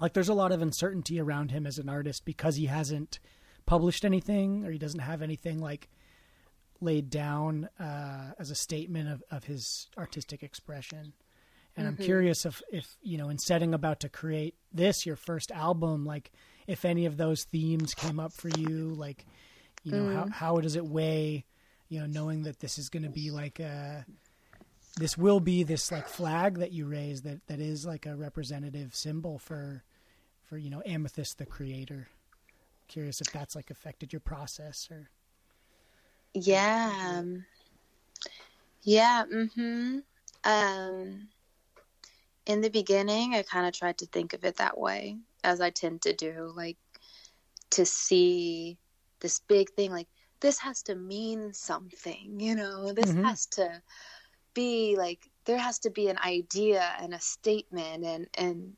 like 0.00 0.14
there's 0.14 0.28
a 0.28 0.34
lot 0.34 0.52
of 0.52 0.62
uncertainty 0.62 1.20
around 1.20 1.50
him 1.50 1.66
as 1.66 1.78
an 1.78 1.88
artist 1.88 2.24
because 2.24 2.56
he 2.56 2.66
hasn't 2.66 3.18
published 3.66 4.04
anything 4.06 4.64
or 4.64 4.70
he 4.70 4.78
doesn't 4.78 5.00
have 5.00 5.20
anything 5.20 5.58
like 5.58 5.90
laid 6.80 7.10
down 7.10 7.68
uh 7.78 8.32
as 8.38 8.50
a 8.50 8.54
statement 8.54 9.10
of, 9.10 9.22
of 9.30 9.44
his 9.44 9.88
artistic 9.98 10.42
expression 10.42 11.12
and 11.78 11.86
i'm 11.86 11.96
Mhm. 11.96 12.04
curious 12.04 12.44
if 12.44 12.62
if 12.70 12.96
you 13.02 13.16
know 13.18 13.28
in 13.30 13.38
setting 13.38 13.72
about 13.74 14.00
to 14.00 14.08
create 14.08 14.54
this 14.72 15.06
your 15.06 15.16
first 15.16 15.50
album 15.52 16.04
like 16.04 16.30
if 16.66 16.84
any 16.84 17.06
of 17.06 17.16
those 17.16 17.44
themes 17.44 17.94
came 17.94 18.20
up 18.20 18.32
for 18.32 18.50
you 18.58 18.94
like 18.94 19.24
you 19.84 19.92
know 19.92 20.04
how 20.04 20.26
how 20.30 20.56
does 20.60 20.76
it 20.76 20.84
weigh 20.86 21.44
you 21.88 22.00
know 22.00 22.06
knowing 22.06 22.42
that 22.42 22.58
this 22.60 22.78
is 22.78 22.88
going 22.90 23.04
to 23.04 23.08
be 23.08 23.30
like 23.30 23.60
a 23.60 24.04
this 24.98 25.16
will 25.16 25.40
be 25.40 25.62
this 25.62 25.90
like 25.92 26.08
flag 26.08 26.58
that 26.58 26.72
you 26.72 26.86
raise 26.86 27.22
that 27.22 27.46
that 27.46 27.60
is 27.60 27.86
like 27.86 28.06
a 28.06 28.16
representative 28.16 28.94
symbol 28.94 29.38
for 29.38 29.84
for 30.44 30.58
you 30.58 30.70
know 30.70 30.82
amethyst 30.84 31.38
the 31.38 31.46
creator 31.46 32.08
curious 32.88 33.20
if 33.20 33.30
that's 33.32 33.54
like 33.54 33.70
affected 33.70 34.12
your 34.12 34.20
process 34.20 34.88
or 34.90 35.10
yeah. 36.34 36.92
um, 37.04 37.44
Yeah. 38.82 39.24
Mm-hmm. 39.32 39.98
Um, 40.44 41.28
in 42.48 42.62
the 42.62 42.70
beginning, 42.70 43.34
I 43.36 43.44
kind 43.44 43.66
of 43.68 43.74
tried 43.74 43.98
to 44.00 44.06
think 44.06 44.34
of 44.34 44.44
it 44.44 44.56
that 44.56 44.78
way, 44.78 45.18
as 45.44 45.60
I 45.60 45.70
tend 45.70 46.02
to 46.02 46.14
do, 46.14 46.52
like 46.56 46.78
to 47.72 47.86
see 47.86 48.78
this 49.20 49.40
big 49.40 49.70
thing, 49.72 49.92
like 49.92 50.08
this 50.40 50.60
has 50.60 50.82
to 50.84 50.96
mean 50.96 51.52
something, 51.54 52.40
you 52.40 52.56
know, 52.56 52.92
this 52.92 53.16
Mhm. 53.16 53.24
has 53.24 53.46
to 53.48 53.82
be 54.54 54.96
like 54.98 55.30
there 55.46 55.58
has 55.58 55.78
to 55.80 55.90
be 55.90 56.08
an 56.08 56.18
idea 56.18 56.82
and 57.00 57.14
a 57.14 57.20
statement 57.20 58.04
and 58.04 58.28
and 58.38 58.76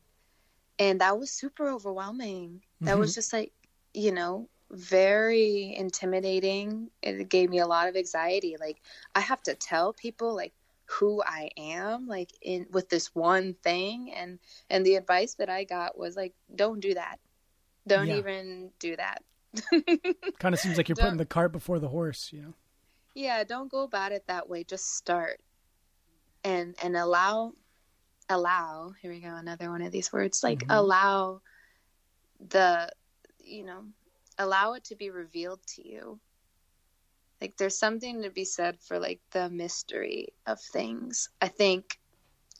and 0.79 1.01
that 1.01 1.19
was 1.19 1.33
super 1.33 1.69
overwhelming. 1.69 2.63
That 2.85 2.99
was 2.99 3.15
just 3.15 3.33
like, 3.33 3.53
you 3.95 4.13
know, 4.13 4.49
very 4.71 5.75
intimidating. 5.77 6.91
It 7.03 7.29
gave 7.29 7.51
me 7.51 7.59
a 7.61 7.67
lot 7.67 7.89
of 7.89 7.97
anxiety. 7.97 8.57
Like 8.59 8.83
I 9.15 9.21
have 9.21 9.43
to 9.45 9.55
tell 9.55 9.93
people 9.93 10.35
like 10.35 10.55
who 10.91 11.23
I 11.25 11.51
am 11.57 12.07
like 12.09 12.31
in 12.43 12.67
with 12.71 12.89
this 12.89 13.15
one 13.15 13.55
thing 13.63 14.13
and 14.13 14.39
and 14.69 14.85
the 14.85 14.97
advice 14.97 15.35
that 15.35 15.49
I 15.49 15.65
got 15.65 15.97
was 15.97 16.17
like 16.17 16.35
don't 16.55 16.81
do 16.81 16.95
that. 16.95 17.21
Don't 17.87 18.09
Yeah. 18.09 18.17
even 18.17 18.71
do 18.81 18.97
that. 18.97 19.23
kind 20.39 20.55
of 20.55 20.61
seems 20.61 20.77
like 20.77 20.89
you're 20.89 20.95
Don't- 20.97 21.05
putting 21.07 21.19
the 21.19 21.27
cart 21.27 21.53
before 21.53 21.79
the 21.79 21.89
horse 21.89 22.31
you 22.33 22.43
know 22.43 22.55
yeah, 23.15 23.43
don't 23.43 23.69
go 23.71 23.83
about 23.83 24.13
it 24.13 24.25
that 24.29 24.49
way. 24.49 24.63
Just 24.63 24.97
start 24.97 25.41
and 26.45 26.75
and 26.83 26.97
allow 26.97 27.53
allow. 28.29 28.93
Here 29.03 29.11
we 29.11 29.21
go, 29.21 29.35
another 29.35 29.69
one 29.71 29.83
of 29.83 29.91
these 29.93 30.13
words. 30.13 30.43
Like 30.45 30.61
Mhm. 30.61 30.77
allow 30.79 31.41
the 32.49 32.91
you 33.43 33.65
know 33.65 33.85
allow 34.39 34.75
it 34.75 34.85
to 34.85 34.97
be 34.97 35.11
revealed 35.11 35.61
to 35.75 35.87
you. 35.87 36.21
Like 37.41 37.57
there's 37.57 37.79
something 37.79 38.23
to 38.23 38.31
be 38.31 38.45
said 38.45 38.79
for 38.81 38.99
like 38.99 39.21
the 39.31 39.49
mystery 39.49 40.29
of 40.47 40.61
things. 40.61 41.31
I 41.41 41.49
think 41.49 41.99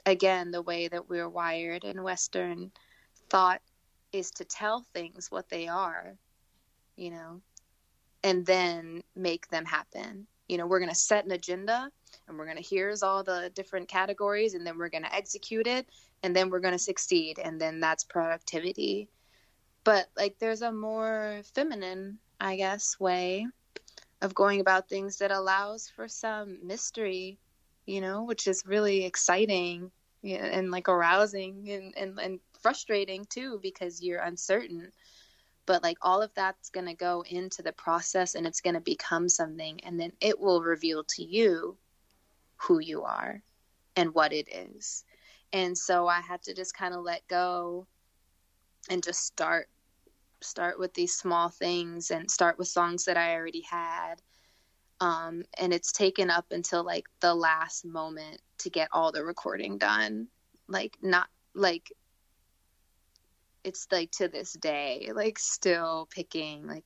again 0.07 0.51
the 0.51 0.63
way 0.63 0.89
that 0.89 1.09
we're 1.09 1.29
wired 1.29 1.85
in 1.85 2.03
western 2.03 2.73
thought 3.29 3.61
is 4.13 4.31
to 4.33 4.45
tell 4.45 4.87
things 4.95 5.31
what 5.31 5.49
they 5.51 5.69
are, 5.69 6.17
you 6.97 7.11
know, 7.11 7.41
and 8.25 8.45
then 8.47 9.03
make 9.15 9.49
them 9.49 9.65
happen. 9.65 10.27
You 10.49 10.59
know, 10.59 10.67
we're 10.67 10.81
going 10.81 10.89
to 10.89 10.97
set 10.97 11.27
an 11.27 11.31
agenda 11.31 11.91
and 12.27 12.39
we're 12.39 12.47
going 12.47 12.57
to 12.57 12.63
here's 12.63 13.03
all 13.03 13.23
the 13.23 13.53
different 13.55 13.87
categories 13.87 14.55
and 14.55 14.67
then 14.67 14.79
we're 14.79 14.89
going 14.89 15.05
to 15.05 15.15
execute 15.15 15.67
it 15.67 15.87
and 16.23 16.35
then 16.35 16.49
we're 16.49 16.61
going 16.61 16.73
to 16.73 16.79
succeed 16.79 17.39
and 17.39 17.61
then 17.61 17.81
that's 17.81 18.05
productivity. 18.05 19.09
But 19.85 20.09
like 20.17 20.39
there's 20.39 20.63
a 20.63 20.73
more 20.73 21.43
feminine, 21.55 22.19
I 22.41 22.57
guess, 22.57 22.99
way 22.99 23.47
of 24.23 24.35
going 24.35 24.61
about 24.61 24.89
things 24.89 25.19
that 25.19 25.31
allows 25.31 25.89
for 25.89 26.09
some 26.09 26.59
mystery, 26.63 27.39
you 27.87 28.01
know, 28.01 28.25
which 28.25 28.47
is 28.47 28.67
really 28.67 29.05
exciting 29.05 29.91
and 30.23 30.71
like 30.71 30.89
arousing 30.89 31.71
and, 31.71 31.95
and, 31.97 32.19
and 32.19 32.41
frustrating 32.61 33.25
too 33.27 33.59
because 33.63 34.03
you're 34.03 34.21
uncertain. 34.21 34.93
But 35.67 35.83
like 35.83 35.97
all 36.03 36.21
of 36.21 36.33
that's 36.35 36.69
going 36.71 36.87
to 36.87 36.95
go 36.95 37.25
into 37.29 37.63
the 37.63 37.73
process 37.73 38.35
and 38.35 38.47
it's 38.47 38.61
going 38.61 38.75
to 38.75 38.81
become 38.81 39.29
something 39.29 39.81
and 39.85 39.99
then 39.99 40.13
it 40.21 40.39
will 40.39 40.63
reveal 40.63 41.05
to 41.05 41.25
you 41.25 41.77
who 42.57 42.81
you 42.81 43.03
are 43.03 43.43
and 43.97 44.15
what 44.15 44.33
it 44.33 44.49
is. 44.53 45.05
And 45.53 45.77
so 45.77 46.07
i 46.07 46.21
had 46.21 46.43
to 46.43 46.55
just 46.55 46.77
kind 46.77 46.95
of 46.95 47.03
let 47.03 47.27
go 47.29 47.87
and 48.89 49.03
just 49.03 49.25
start 49.25 49.69
start 50.43 50.79
with 50.79 50.95
these 50.95 51.15
small 51.15 51.49
things 51.49 52.11
and 52.11 52.31
start 52.31 52.59
with 52.59 52.69
songs 52.69 53.05
that 53.05 53.17
i 53.17 53.35
already 53.35 53.63
had. 53.63 54.17
Um, 55.01 55.45
and 55.59 55.73
it's 55.73 55.93
taken 55.93 56.29
up 56.31 56.47
until 56.51 56.85
like 56.85 57.07
the 57.21 57.35
last 57.35 57.87
moment 57.87 58.41
to 58.59 58.71
get 58.71 58.89
all 58.93 59.13
the 59.13 59.25
recording 59.25 59.79
done. 59.79 60.29
Like 60.69 60.97
not 61.03 61.29
like 61.55 61.93
it's 63.65 63.87
like 63.91 64.11
to 64.11 64.29
this 64.29 64.53
day 64.55 65.11
like 65.15 65.39
still 65.39 66.09
picking 66.15 66.67
like 66.67 66.85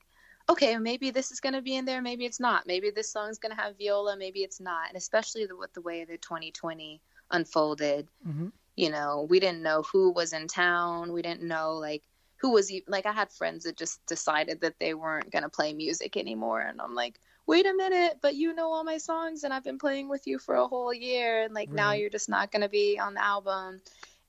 okay 0.48 0.76
maybe 0.76 1.11
this 1.11 1.30
is 1.30 1.38
going 1.38 1.52
to 1.52 1.62
be 1.62 1.76
in 1.76 1.84
there 1.84 2.02
maybe 2.02 2.24
it's 2.24 2.40
not. 2.40 2.66
Maybe 2.66 2.90
this 2.90 3.11
song's 3.11 3.38
going 3.38 3.55
to 3.55 3.61
have 3.61 3.78
viola 3.78 4.16
maybe 4.16 4.40
it's 4.40 4.61
not. 4.61 4.88
And 4.88 4.96
especially 4.96 5.46
the, 5.46 5.57
with 5.57 5.72
the 5.72 5.82
way 5.82 6.05
the 6.05 6.18
2020 6.18 7.00
unfolded. 7.32 8.09
Mm-hmm. 8.26 8.48
you 8.76 8.90
know 8.90 9.26
we 9.28 9.40
didn't 9.40 9.62
know 9.62 9.82
who 9.82 10.12
was 10.12 10.32
in 10.32 10.46
town. 10.46 11.12
We 11.12 11.22
didn't 11.22 11.42
know 11.42 11.74
like 11.74 12.05
who 12.45 12.53
was 12.53 12.70
even 12.70 12.84
like 12.88 13.07
i 13.07 13.12
had 13.12 13.32
friends 13.32 13.64
that 13.64 13.76
just 13.76 14.05
decided 14.07 14.61
that 14.61 14.78
they 14.78 14.92
weren't 14.92 15.30
going 15.30 15.42
to 15.42 15.49
play 15.49 15.72
music 15.72 16.16
anymore 16.16 16.61
and 16.61 16.78
i'm 16.80 16.95
like 16.95 17.18
wait 17.47 17.64
a 17.64 17.72
minute 17.72 18.18
but 18.20 18.34
you 18.34 18.55
know 18.55 18.70
all 18.70 18.84
my 18.84 18.99
songs 18.99 19.45
and 19.45 19.53
i've 19.55 19.64
been 19.64 19.78
playing 19.78 20.09
with 20.09 20.26
you 20.26 20.38
for 20.38 20.57
a 20.57 20.66
whole 20.66 20.92
year 20.92 21.42
and 21.42 21.55
like 21.55 21.68
right. 21.70 21.76
now 21.76 21.92
you're 21.92 22.11
just 22.11 22.28
not 22.28 22.53
going 22.53 22.62
to 22.62 22.68
be 22.68 22.99
on 22.99 23.14
the 23.14 23.24
album 23.24 23.80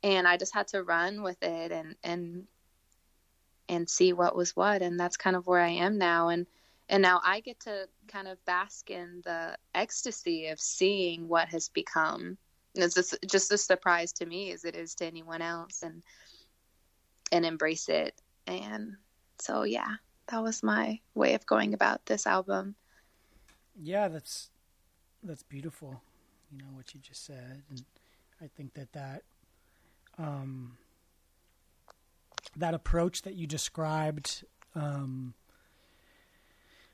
and 0.06 0.28
I 0.28 0.38
just 0.38 0.54
had 0.54 0.68
to 0.70 0.84
run 0.84 1.24
with 1.24 1.42
it 1.42 1.72
and 1.72 1.96
and 2.04 2.44
and 3.68 3.90
see 3.90 4.14
what 4.14 4.36
was 4.36 4.56
what 4.56 4.84
and 4.84 5.00
that's 5.00 5.18
kind 5.18 5.36
of 5.36 5.48
where 5.48 5.62
I 5.62 5.70
am 5.70 5.98
now 5.98 6.30
and 6.30 6.46
and 6.90 7.02
now 7.02 7.20
I 7.26 7.40
get 7.40 7.60
to 7.62 7.90
kind 8.08 8.28
of 8.28 8.44
bask 8.46 8.92
in 8.92 9.24
the 9.26 9.58
ecstasy 9.74 10.48
of 10.48 10.60
seeing 10.60 11.28
what 11.28 11.48
has 11.48 11.68
become. 11.70 12.38
And 12.76 12.84
it's 12.84 12.94
just, 12.94 13.18
just 13.28 13.52
a 13.52 13.58
surprise 13.58 14.14
to 14.14 14.28
me 14.28 14.52
as 14.52 14.66
it 14.66 14.76
is 14.76 14.94
to 14.96 15.06
anyone 15.06 15.42
else 15.42 15.82
and 15.82 16.04
and 17.32 17.46
embrace 17.46 17.90
it. 17.90 18.16
And 18.48 18.96
so 19.40 19.64
yeah, 19.64 19.96
that 20.28 20.44
was 20.44 20.64
my 20.64 21.00
way 21.14 21.34
of 21.34 21.46
going 21.46 21.74
about 21.74 22.06
this 22.06 22.28
album. 22.28 22.76
Yeah, 23.82 24.08
that's 24.08 24.50
that's 25.24 25.44
beautiful. 25.44 26.02
You 26.52 26.60
know 26.60 26.72
what 26.74 26.94
you 26.94 27.00
just 27.00 27.26
said 27.26 27.64
and 27.70 27.84
I 28.42 28.48
think 28.48 28.74
that 28.74 28.92
that 28.94 29.24
um, 30.18 30.78
that 32.56 32.74
approach 32.74 33.22
that 33.24 33.36
you 33.36 33.48
described. 33.48 34.44
Um, 34.76 35.34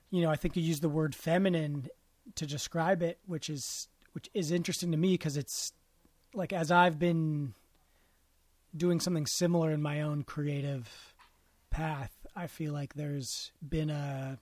you 0.09 0.21
know, 0.21 0.29
I 0.29 0.35
think 0.35 0.55
you 0.55 0.63
used 0.63 0.81
the 0.81 0.89
word 0.89 1.15
feminine 1.15 1.87
to 2.35 2.45
describe 2.45 3.01
it, 3.01 3.19
which 3.25 3.49
is 3.49 3.87
which 4.13 4.29
is 4.33 4.51
interesting 4.51 4.91
to 4.91 4.97
me 4.97 5.13
because 5.13 5.37
it's 5.37 5.73
like 6.33 6.53
as 6.53 6.71
I've 6.71 6.99
been 6.99 7.53
doing 8.75 8.99
something 8.99 9.25
similar 9.25 9.71
in 9.71 9.81
my 9.81 10.01
own 10.01 10.23
creative 10.23 11.13
path, 11.69 12.11
I 12.35 12.47
feel 12.47 12.73
like 12.73 12.93
there's 12.93 13.51
been 13.67 13.89
a 13.89 14.39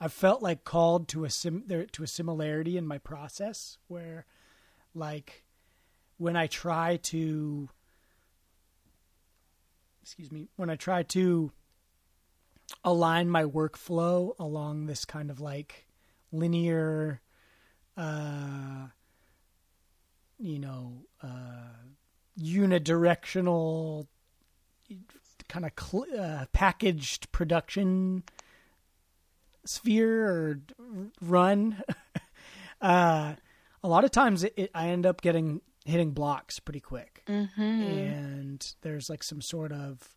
I've 0.00 0.12
felt 0.12 0.42
like 0.42 0.64
called 0.64 1.08
to 1.08 1.24
a 1.24 1.30
sim 1.30 1.64
there 1.66 1.84
to 1.84 2.02
a 2.02 2.06
similarity 2.06 2.76
in 2.76 2.86
my 2.86 2.98
process 2.98 3.78
where 3.88 4.24
like 4.94 5.44
when 6.16 6.36
I 6.36 6.46
try 6.46 6.96
to 7.04 7.68
excuse 10.02 10.32
me, 10.32 10.48
when 10.56 10.70
I 10.70 10.76
try 10.76 11.02
to 11.04 11.52
align 12.84 13.28
my 13.28 13.44
workflow 13.44 14.32
along 14.38 14.86
this 14.86 15.04
kind 15.04 15.30
of 15.30 15.40
like 15.40 15.86
linear, 16.32 17.20
uh, 17.96 18.86
you 20.38 20.58
know, 20.58 21.02
uh, 21.22 21.76
unidirectional 22.40 24.06
kind 25.48 25.66
of 25.66 25.72
cl- 25.78 26.06
uh, 26.18 26.46
packaged 26.52 27.30
production 27.32 28.22
sphere 29.66 30.26
or 30.26 30.60
run. 31.20 31.82
uh, 32.80 33.34
a 33.82 33.88
lot 33.88 34.04
of 34.04 34.10
times 34.10 34.44
it, 34.44 34.54
it, 34.56 34.70
I 34.74 34.88
end 34.88 35.06
up 35.06 35.20
getting 35.20 35.60
hitting 35.84 36.12
blocks 36.12 36.60
pretty 36.60 36.80
quick. 36.80 37.22
Mm-hmm. 37.26 37.60
And 37.60 38.74
there's 38.82 39.10
like 39.10 39.22
some 39.22 39.40
sort 39.40 39.72
of 39.72 40.14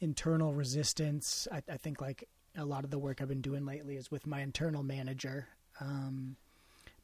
internal 0.00 0.54
resistance. 0.54 1.46
I, 1.52 1.62
I, 1.70 1.76
think 1.76 2.00
like 2.00 2.28
a 2.56 2.64
lot 2.64 2.84
of 2.84 2.90
the 2.90 2.98
work 2.98 3.20
I've 3.20 3.28
been 3.28 3.42
doing 3.42 3.66
lately 3.66 3.96
is 3.96 4.10
with 4.10 4.26
my 4.26 4.40
internal 4.40 4.82
manager. 4.82 5.48
Um, 5.80 6.36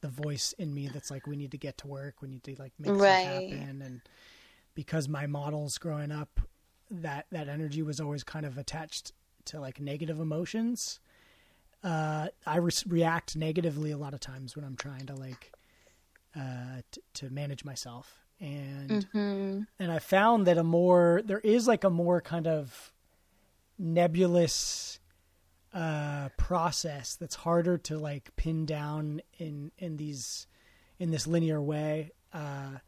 the 0.00 0.08
voice 0.08 0.54
in 0.58 0.74
me 0.74 0.88
that's 0.88 1.10
like, 1.10 1.26
we 1.26 1.36
need 1.36 1.52
to 1.52 1.58
get 1.58 1.78
to 1.78 1.86
work. 1.86 2.16
We 2.20 2.28
need 2.28 2.42
to 2.44 2.56
like 2.58 2.72
make 2.78 2.92
right. 2.92 3.24
happen. 3.24 3.82
And 3.82 4.00
because 4.74 5.08
my 5.08 5.26
models 5.26 5.78
growing 5.78 6.12
up, 6.12 6.40
that, 6.90 7.26
that 7.30 7.48
energy 7.48 7.82
was 7.82 8.00
always 8.00 8.24
kind 8.24 8.46
of 8.46 8.58
attached 8.58 9.12
to 9.46 9.60
like 9.60 9.80
negative 9.80 10.20
emotions. 10.20 11.00
Uh, 11.82 12.28
I 12.46 12.56
re- 12.56 12.72
react 12.86 13.36
negatively 13.36 13.90
a 13.90 13.98
lot 13.98 14.14
of 14.14 14.20
times 14.20 14.56
when 14.56 14.64
I'm 14.64 14.76
trying 14.76 15.06
to 15.06 15.14
like 15.14 15.52
uh, 16.34 16.80
t- 16.90 17.02
to 17.14 17.30
manage 17.30 17.64
myself, 17.64 18.24
and 18.40 18.90
mm-hmm. 18.90 19.60
and 19.78 19.92
I 19.92 19.98
found 19.98 20.46
that 20.46 20.56
a 20.56 20.64
more 20.64 21.20
there 21.24 21.40
is 21.40 21.68
like 21.68 21.84
a 21.84 21.90
more 21.90 22.22
kind 22.22 22.46
of 22.46 22.92
nebulous 23.78 24.98
uh, 25.74 26.30
process 26.38 27.16
that's 27.16 27.34
harder 27.34 27.76
to 27.78 27.98
like 27.98 28.34
pin 28.36 28.64
down 28.64 29.20
in 29.38 29.70
in 29.78 29.98
these 29.98 30.46
in 30.98 31.10
this 31.10 31.26
linear 31.26 31.60
way. 31.60 32.12
Uh, 32.32 32.78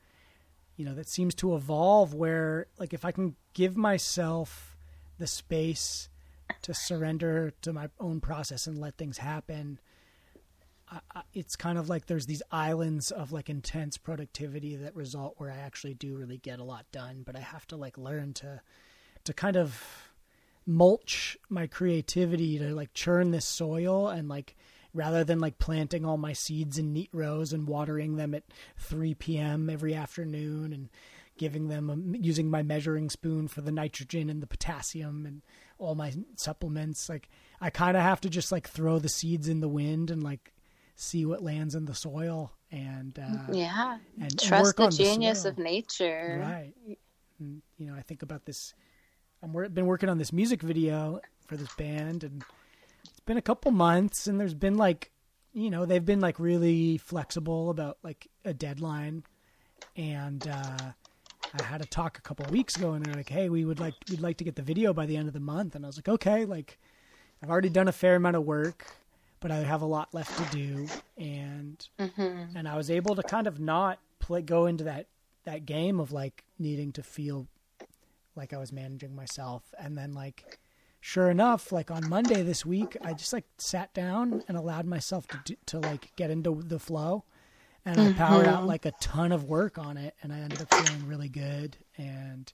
you 0.77 0.85
know, 0.85 0.95
that 0.95 1.09
seems 1.09 1.35
to 1.37 1.55
evolve 1.55 2.15
where 2.15 2.67
like 2.79 2.93
if 2.93 3.05
I 3.05 3.13
can 3.13 3.37
give 3.55 3.77
myself 3.77 4.77
the 5.19 5.27
space 5.27 6.09
to 6.63 6.75
surrender 6.75 7.53
to 7.63 7.73
my 7.73 7.89
own 7.99 8.21
process 8.21 8.67
and 8.67 8.79
let 8.79 8.97
things 8.97 9.19
happen 9.19 9.79
I, 10.89 11.23
it's 11.35 11.57
kind 11.57 11.79
of 11.79 11.89
like 11.89 12.07
there's 12.07 12.27
these 12.27 12.43
islands 12.51 13.11
of 13.11 13.33
like 13.33 13.51
intense 13.51 13.97
productivity 13.97 14.77
that 14.77 14.95
result 14.95 15.35
where 15.39 15.51
I 15.51 15.57
actually 15.57 15.95
do 15.95 16.17
really 16.17 16.39
get 16.39 16.61
a 16.61 16.65
lot 16.65 16.87
done, 16.93 17.23
but 17.27 17.37
I 17.37 17.41
have 17.41 17.67
to 17.69 17.77
like 17.77 17.99
learn 17.99 18.33
to 18.35 18.61
to 19.25 19.33
kind 19.33 19.57
of 19.57 19.83
mulch 20.65 21.37
my 21.49 21.67
creativity 21.67 22.59
to 22.59 22.75
like 22.75 22.93
churn 22.93 23.33
this 23.33 23.45
soil 23.45 24.09
and 24.09 24.29
like 24.29 24.57
rather 24.97 25.25
than 25.25 25.39
like 25.39 25.59
planting 25.59 26.05
all 26.05 26.17
my 26.17 26.33
seeds 26.33 26.79
in 26.79 26.93
neat 26.93 27.11
rows 27.13 27.53
and 27.53 27.69
watering 27.69 28.17
them 28.17 28.35
at 28.35 28.45
3 28.79 29.15
p.m. 29.15 29.71
every 29.71 29.95
afternoon 29.95 30.73
and 30.73 30.89
giving 31.39 31.69
them 31.69 31.91
a, 31.91 32.19
using 32.19 32.51
my 32.51 32.63
measuring 32.63 33.11
spoon 33.11 33.47
for 33.47 33.61
the 33.61 33.73
nitrogen 33.73 34.31
and 34.31 34.43
the 34.43 34.47
potassium 34.47 35.27
and 35.27 35.43
all 35.79 35.95
my 35.95 36.13
supplements 36.37 37.09
like 37.09 37.29
I 37.61 37.69
kind 37.69 37.97
of 37.97 38.03
have 38.03 38.21
to 38.23 38.31
just 38.31 38.51
like 38.51 38.69
throw 38.69 38.99
the 38.99 39.09
seeds 39.09 39.49
in 39.49 39.61
the 39.61 39.69
wind 39.69 40.11
and 40.11 40.23
like 40.23 40.55
see 40.95 41.27
what 41.27 41.43
lands 41.43 41.75
in 41.75 41.85
the 41.85 41.95
soil 41.95 42.53
and 42.71 43.19
uh, 43.19 43.53
yeah, 43.53 43.99
and 44.21 44.39
trust 44.41 44.77
the 44.77 44.89
genius 44.89 45.43
the 45.43 45.51
of 45.51 45.59
nature. 45.59 46.39
Right. 46.41 46.99
And, 47.39 47.63
you 47.79 47.87
know, 47.87 47.95
I 47.95 48.03
think 48.03 48.23
about 48.23 48.45
this. 48.45 48.75
I've 49.43 49.75
been 49.75 49.87
working 49.87 50.09
on 50.09 50.19
this 50.19 50.33
music 50.33 50.63
video 50.63 51.21
for 51.47 51.57
this 51.57 51.73
band, 51.75 52.25
and 52.25 52.43
been 53.27 53.37
a 53.37 53.43
couple 53.43 53.71
months, 53.73 54.27
and 54.27 54.41
there's 54.41 54.55
been 54.55 54.77
like, 54.77 55.11
you 55.53 55.71
know, 55.71 55.85
they've 55.85 56.05
been 56.05 56.21
like 56.21 56.39
really 56.39 56.97
flexible 56.99 57.71
about 57.71 57.99
like 58.03 58.29
a 58.45 58.55
deadline, 58.55 59.25
and 59.97 60.47
uh, 60.47 60.93
I 61.55 61.63
had 61.63 61.83
a 61.83 61.87
talk 61.87 62.19
a 62.19 62.23
couple 62.23 62.47
weeks 62.47 62.77
ago, 62.77 62.93
and 62.93 63.05
they're 63.05 63.15
like, 63.15 63.29
"Hey, 63.29 63.49
we 63.49 63.65
would 63.65 63.81
like 63.81 63.95
we'd 64.09 64.21
like 64.21 64.39
to 64.39 64.45
get 64.45 64.57
the 64.57 64.63
video 64.63 64.93
by 64.95 65.07
the 65.07 65.17
end 65.17 65.29
of 65.29 65.35
the 65.35 65.41
month," 65.41 65.75
and 65.75 65.85
I 65.85 65.89
was 65.89 65.97
like, 65.99 66.09
"Okay," 66.09 66.45
like 66.45 66.79
I've 67.43 67.51
already 67.51 67.69
done 67.69 67.89
a 67.89 67.93
fair 67.93 68.17
amount 68.17 68.37
of 68.37 68.45
work, 68.45 68.87
but 69.41 69.51
I 69.51 69.59
have 69.59 69.83
a 69.83 69.87
lot 69.87 70.15
left 70.15 70.37
to 70.37 70.47
do, 70.47 70.89
and 71.19 71.87
Mm-hmm. 71.99 72.57
and 72.57 72.69
I 72.69 72.77
was 72.77 72.91
able 72.91 73.15
to 73.17 73.23
kind 73.23 73.47
of 73.47 73.59
not 73.59 73.99
play 74.19 74.43
go 74.43 74.67
into 74.67 74.85
that 74.85 75.09
that 75.45 75.67
game 75.67 76.01
of 76.01 76.13
like 76.13 76.45
needing 76.59 76.93
to 76.93 77.03
feel 77.03 77.49
like 78.35 78.53
I 78.53 78.59
was 78.59 78.73
managing 78.73 79.15
myself, 79.17 79.63
and 79.79 79.97
then 79.97 80.13
like 80.13 80.45
sure 81.07 81.31
enough, 81.31 81.71
like 81.71 81.89
on 81.89 82.09
Monday 82.09 82.43
this 82.43 82.67
week, 82.67 82.97
I 83.01 83.13
just 83.13 83.33
like 83.33 83.45
sat 83.59 83.95
down 83.95 84.43
and 84.49 84.57
allowed 84.57 84.87
myself 84.87 85.29
to 85.29 85.41
do, 85.45 85.55
to 85.67 85.79
like 85.79 86.11
get 86.17 86.31
into 86.31 86.61
the 86.67 86.81
flow, 86.81 87.23
and 87.85 88.01
I 88.01 88.13
powered 88.13 88.49
out 88.49 88.67
like 88.67 88.87
a 88.87 88.91
ton 89.01 89.31
of 89.31 89.45
work 89.45 89.79
on 89.79 89.97
it, 89.97 90.15
and 90.21 90.33
I 90.33 90.41
ended 90.41 90.61
up 90.61 90.75
feeling 90.75 91.07
really 91.07 91.29
good, 91.29 91.77
and 91.97 92.53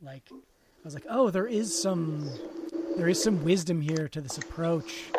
like 0.00 0.22
I 0.32 0.84
was 0.84 0.94
like, 0.94 1.04
oh, 1.10 1.28
there 1.28 1.46
is 1.46 1.76
some 1.80 2.26
there 2.96 3.08
is 3.08 3.22
some 3.22 3.44
wisdom 3.44 3.82
here 3.82 4.08
to 4.08 4.22
this 4.22 4.38
approach. 4.38 5.10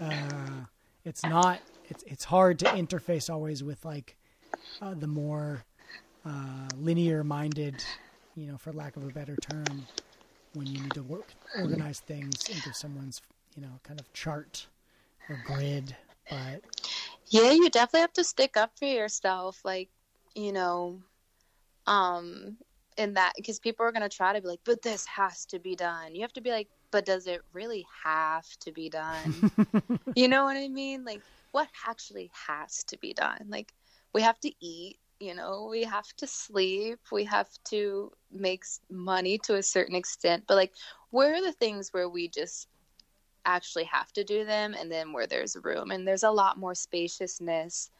Uh, 0.00 0.64
it's 1.04 1.22
not 1.22 1.60
it's 1.88 2.02
it's 2.08 2.24
hard 2.24 2.58
to 2.58 2.64
interface 2.64 3.32
always 3.32 3.62
with 3.62 3.84
like 3.84 4.16
uh, 4.80 4.94
the 4.94 5.06
more 5.06 5.62
uh, 6.26 6.68
linear 6.76 7.22
minded, 7.22 7.76
you 8.34 8.48
know, 8.48 8.56
for 8.58 8.72
lack 8.72 8.96
of 8.96 9.04
a 9.04 9.10
better 9.12 9.36
term, 9.36 9.86
when 10.54 10.66
you 10.66 10.80
need 10.80 10.94
to 10.94 11.02
work 11.02 11.26
organize 11.60 12.00
things 12.00 12.48
into 12.48 12.72
someone's 12.72 13.20
you 13.56 13.62
know 13.62 13.80
kind 13.82 14.00
of 14.00 14.12
chart 14.12 14.66
or 15.28 15.36
grid. 15.44 15.96
But 16.28 16.62
Yeah, 17.30 17.52
you 17.52 17.70
definitely 17.70 18.00
have 18.00 18.12
to 18.14 18.24
stick 18.24 18.56
up 18.56 18.72
for 18.78 18.84
yourself. 18.86 19.60
Like, 19.64 19.88
you 20.34 20.52
know, 20.52 21.00
um, 21.86 22.56
in 22.96 23.14
that, 23.14 23.32
because 23.36 23.58
people 23.58 23.86
are 23.86 23.92
going 23.92 24.08
to 24.08 24.14
try 24.14 24.32
to 24.32 24.40
be 24.40 24.48
like, 24.48 24.60
but 24.64 24.82
this 24.82 25.06
has 25.06 25.44
to 25.46 25.58
be 25.58 25.74
done. 25.74 26.14
You 26.14 26.22
have 26.22 26.32
to 26.34 26.40
be 26.40 26.50
like, 26.50 26.68
but 26.90 27.06
does 27.06 27.26
it 27.26 27.42
really 27.52 27.86
have 28.04 28.46
to 28.60 28.72
be 28.72 28.90
done? 28.90 29.50
you 30.14 30.28
know 30.28 30.44
what 30.44 30.56
I 30.56 30.68
mean? 30.68 31.04
Like, 31.04 31.22
what 31.52 31.68
actually 31.86 32.30
has 32.48 32.84
to 32.84 32.98
be 32.98 33.14
done? 33.14 33.46
Like, 33.48 33.72
we 34.14 34.22
have 34.22 34.38
to 34.40 34.52
eat, 34.60 34.98
you 35.22 35.34
know, 35.34 35.68
we 35.70 35.84
have 35.84 36.08
to 36.18 36.26
sleep, 36.26 36.98
we 37.12 37.24
have 37.24 37.48
to 37.70 38.12
make 38.32 38.64
money 38.90 39.38
to 39.38 39.56
a 39.56 39.62
certain 39.62 39.94
extent. 39.94 40.44
But, 40.48 40.56
like, 40.56 40.74
where 41.10 41.34
are 41.34 41.42
the 41.42 41.52
things 41.52 41.90
where 41.92 42.08
we 42.08 42.28
just 42.28 42.68
actually 43.44 43.84
have 43.84 44.12
to 44.12 44.24
do 44.24 44.44
them 44.44 44.74
and 44.78 44.90
then 44.90 45.12
where 45.12 45.26
there's 45.26 45.56
room? 45.62 45.90
And 45.90 46.06
there's 46.06 46.24
a 46.24 46.30
lot 46.30 46.58
more 46.58 46.74
spaciousness 46.74 47.90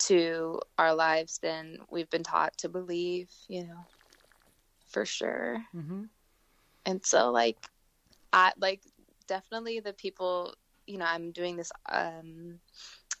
to 0.00 0.60
our 0.78 0.94
lives 0.94 1.38
than 1.42 1.78
we've 1.90 2.10
been 2.10 2.22
taught 2.24 2.56
to 2.58 2.68
believe, 2.68 3.30
you 3.48 3.66
know, 3.66 3.86
for 4.88 5.04
sure 5.04 5.62
hmm 5.72 6.04
and 6.86 7.04
so 7.04 7.30
like 7.30 7.56
i 8.32 8.52
like 8.58 8.82
definitely 9.26 9.80
the 9.80 9.92
people 9.92 10.54
you 10.86 10.98
know 10.98 11.06
i'm 11.06 11.32
doing 11.32 11.56
this 11.56 11.72
um 11.90 12.60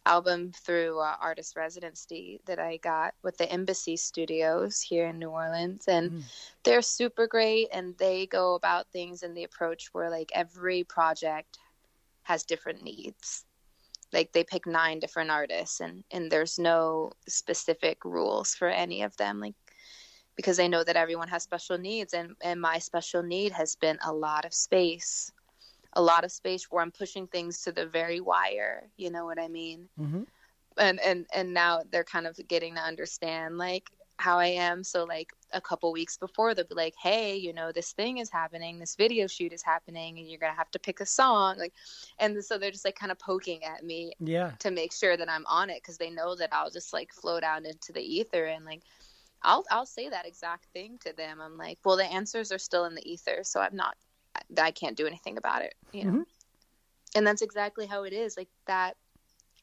album 0.06 0.52
through 0.52 1.00
uh, 1.00 1.16
artist 1.20 1.56
residency 1.56 2.40
that 2.46 2.58
i 2.58 2.76
got 2.78 3.14
with 3.22 3.36
the 3.38 3.50
embassy 3.52 3.96
studios 3.96 4.80
here 4.82 5.08
in 5.08 5.18
new 5.18 5.30
orleans 5.30 5.88
and 5.88 6.12
Mhm. 6.12 6.22
they're 6.64 6.82
super 6.82 7.26
great 7.26 7.68
and 7.72 7.96
they 7.98 8.26
go 8.26 8.54
about 8.54 8.90
things 8.92 9.22
in 9.22 9.34
the 9.34 9.44
approach 9.44 9.88
where 9.92 10.10
like 10.10 10.30
every 10.34 10.84
project 10.84 11.58
has 12.24 12.44
different 12.44 12.82
needs 12.82 13.44
like 14.12 14.32
they 14.32 14.44
pick 14.44 14.66
nine 14.66 15.00
different 15.00 15.30
artists 15.30 15.80
and 15.80 16.04
and 16.10 16.30
there's 16.30 16.58
no 16.58 17.12
specific 17.28 18.04
rules 18.04 18.54
for 18.54 18.68
any 18.68 19.02
of 19.02 19.16
them 19.16 19.40
like 19.40 19.54
because 20.36 20.56
they 20.56 20.68
know 20.68 20.84
that 20.84 20.96
everyone 20.96 21.28
has 21.28 21.42
special 21.42 21.78
needs 21.78 22.14
and 22.14 22.36
and 22.42 22.60
my 22.60 22.78
special 22.78 23.22
need 23.22 23.52
has 23.52 23.76
been 23.76 23.98
a 24.04 24.12
lot 24.12 24.44
of 24.44 24.54
space 24.54 25.32
a 25.96 26.02
lot 26.02 26.24
of 26.24 26.30
space 26.30 26.66
where 26.70 26.82
i'm 26.82 26.92
pushing 26.92 27.26
things 27.26 27.62
to 27.62 27.72
the 27.72 27.86
very 27.86 28.20
wire 28.20 28.88
you 28.96 29.10
know 29.10 29.24
what 29.24 29.38
i 29.40 29.48
mean? 29.48 29.88
Hmm 29.98 30.22
and 30.78 31.00
and 31.00 31.26
and 31.34 31.52
now 31.52 31.82
they're 31.90 32.04
kind 32.04 32.26
of 32.26 32.38
getting 32.48 32.74
to 32.74 32.80
understand 32.80 33.58
like 33.58 33.90
how 34.18 34.38
i 34.38 34.46
am. 34.46 34.82
So 34.82 35.04
like 35.04 35.30
a 35.52 35.60
couple 35.60 35.92
weeks 35.92 36.16
before 36.16 36.54
they'll 36.54 36.66
be 36.66 36.74
like 36.74 36.94
hey 37.02 37.36
you 37.36 37.52
know 37.52 37.72
this 37.72 37.92
thing 37.92 38.18
is 38.18 38.30
happening. 38.30 38.78
This 38.78 38.96
video 38.96 39.26
shoot 39.26 39.52
is 39.52 39.62
happening 39.62 40.18
and 40.18 40.28
you're 40.28 40.38
gonna 40.38 40.54
have 40.56 40.70
to 40.72 40.78
pick 40.78 41.00
a 41.00 41.06
song. 41.06 41.58
Like 41.58 41.74
and 42.18 42.42
so 42.44 42.58
they're 42.58 42.70
just 42.70 42.84
like 42.84 42.96
kind 42.96 43.12
of 43.12 43.18
poking 43.18 43.64
at 43.64 43.84
me 43.84 44.12
yeah, 44.20 44.52
to 44.60 44.70
make 44.70 44.92
sure 44.92 45.16
that 45.16 45.30
I'm 45.30 45.44
on 45.46 45.70
it 45.70 45.82
because 45.82 45.98
they 45.98 46.10
know 46.10 46.34
that 46.36 46.50
I'll 46.52 46.70
just 46.70 46.92
like 46.92 47.12
float 47.12 47.42
out 47.42 47.64
into 47.64 47.92
the 47.92 48.02
ether 48.02 48.46
and 48.46 48.64
like 48.64 48.82
I'll 49.42 49.64
I'll 49.70 49.86
say 49.86 50.08
that 50.08 50.26
exact 50.26 50.66
thing 50.72 50.98
to 51.04 51.12
them. 51.14 51.40
I'm 51.40 51.56
like, 51.58 51.78
well, 51.84 51.96
the 51.96 52.04
answers 52.04 52.50
are 52.52 52.58
still 52.58 52.86
in 52.86 52.94
the 52.94 53.10
ether, 53.10 53.40
so 53.42 53.60
I'm 53.60 53.76
not 53.76 53.96
I 54.58 54.70
can't 54.70 54.96
do 54.96 55.06
anything 55.06 55.38
about 55.38 55.62
it, 55.62 55.74
you 55.92 56.04
know. 56.04 56.12
Mhm. 56.12 56.26
And 57.14 57.26
that's 57.26 57.42
exactly 57.42 57.86
how 57.86 58.04
it 58.04 58.12
is. 58.12 58.36
Like 58.36 58.48
that 58.66 58.96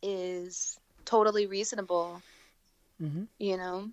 is 0.01 0.80
totally 1.05 1.45
reasonable, 1.45 2.21
hmm 2.99 3.24
you 3.39 3.57
know. 3.57 3.89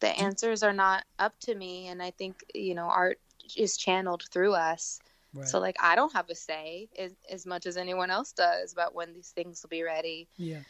The 0.00 0.08
answers 0.18 0.62
are 0.62 0.72
not 0.72 1.04
up 1.18 1.38
to 1.40 1.54
me 1.54 1.86
and 1.88 2.02
I 2.02 2.10
think, 2.10 2.44
you 2.54 2.74
know, 2.74 2.86
art 2.86 3.18
is 3.56 3.76
channeled 3.76 4.24
through 4.30 4.54
us. 4.54 5.00
right. 5.32 5.48
So 5.48 5.58
like 5.60 5.76
I 5.80 5.94
don't 5.94 6.12
have 6.12 6.28
a 6.30 6.34
say 6.34 6.88
as, 6.98 7.12
as 7.30 7.46
much 7.46 7.66
as 7.66 7.76
anyone 7.76 8.10
else 8.10 8.32
does 8.32 8.72
about 8.72 8.94
when 8.94 9.14
these 9.14 9.30
things 9.30 9.62
will 9.62 9.70
be 9.70 9.82
ready. 9.82 10.28
Yeah. 10.36 10.60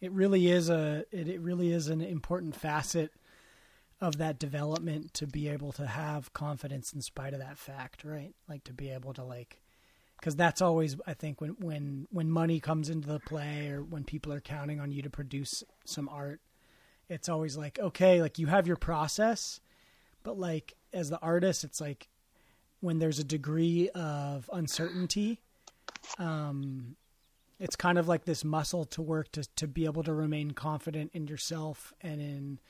It 0.00 0.12
really 0.12 0.48
is 0.50 0.70
a 0.70 1.04
it, 1.10 1.28
it 1.28 1.40
really 1.40 1.72
is 1.72 1.88
an 1.88 2.00
important 2.00 2.54
facet 2.54 3.12
of 4.00 4.18
that 4.18 4.38
development 4.38 5.12
to 5.14 5.26
be 5.26 5.48
able 5.48 5.72
to 5.72 5.86
have 5.86 6.32
confidence 6.32 6.92
in 6.92 7.02
spite 7.02 7.32
of 7.32 7.40
that 7.40 7.58
fact, 7.58 8.04
right? 8.04 8.34
Like 8.48 8.64
to 8.64 8.72
be 8.72 8.90
able 8.90 9.12
to 9.14 9.24
like 9.24 9.60
cuz 10.20 10.36
that's 10.36 10.62
always 10.62 10.96
I 11.06 11.14
think 11.14 11.40
when 11.40 11.56
when 11.58 12.06
when 12.10 12.30
money 12.30 12.60
comes 12.60 12.90
into 12.90 13.08
the 13.08 13.20
play 13.20 13.70
or 13.70 13.82
when 13.82 14.04
people 14.04 14.32
are 14.32 14.40
counting 14.40 14.80
on 14.80 14.92
you 14.92 15.02
to 15.02 15.10
produce 15.10 15.64
some 15.84 16.08
art, 16.08 16.40
it's 17.08 17.28
always 17.28 17.56
like 17.56 17.78
okay, 17.78 18.22
like 18.22 18.38
you 18.38 18.46
have 18.46 18.66
your 18.66 18.76
process, 18.76 19.60
but 20.22 20.38
like 20.38 20.74
as 20.92 21.10
the 21.10 21.18
artist, 21.20 21.64
it's 21.64 21.80
like 21.80 22.08
when 22.80 23.00
there's 23.00 23.18
a 23.18 23.24
degree 23.24 23.90
of 23.90 24.48
uncertainty, 24.52 25.40
um, 26.18 26.96
it's 27.58 27.74
kind 27.74 27.98
of 27.98 28.06
like 28.06 28.24
this 28.24 28.44
muscle 28.44 28.84
to 28.84 29.02
work 29.02 29.32
to 29.32 29.42
to 29.56 29.66
be 29.66 29.84
able 29.84 30.04
to 30.04 30.14
remain 30.14 30.52
confident 30.52 31.10
in 31.14 31.26
yourself 31.26 31.92
and 32.00 32.20
in 32.20 32.60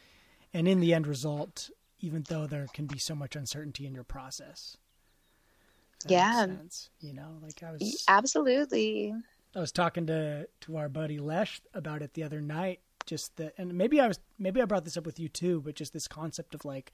and 0.53 0.69
in 0.69 0.81
the 0.81 0.95
end 0.95 1.07
result, 1.07 1.71
even 2.01 2.25
though 2.29 2.47
there 2.47 2.67
can 2.73 2.87
be 2.87 2.99
so 2.99 3.15
much 3.15 3.37
uncertainty 3.37 3.87
in 3.87 3.95
your 3.95 4.05
process. 4.05 4.77
That 6.05 6.11
Yeah. 6.11 6.47
You 7.01 7.13
know, 7.15 7.39
like 7.43 7.63
I 7.63 7.73
was 7.73 8.05
Absolutely. 8.09 9.15
I 9.55 9.61
was 9.61 9.73
talking 9.73 10.07
to 10.07 10.49
to 10.63 10.77
our 10.77 10.89
buddy 10.89 11.19
Lesh 11.19 11.61
about 11.75 12.03
it 12.03 12.15
the 12.15 12.23
other 12.23 12.41
night. 12.41 12.81
Just 13.07 13.37
that, 13.37 13.55
and 13.57 13.73
maybe 13.75 14.01
I 14.01 14.07
was 14.07 14.21
maybe 14.39 14.61
I 14.61 14.67
brought 14.67 14.85
this 14.85 14.97
up 14.97 15.07
with 15.07 15.19
you 15.19 15.29
too, 15.29 15.63
but 15.65 15.75
just 15.75 15.93
this 15.95 16.07
concept 16.07 16.55
of 16.55 16.65
like, 16.67 16.93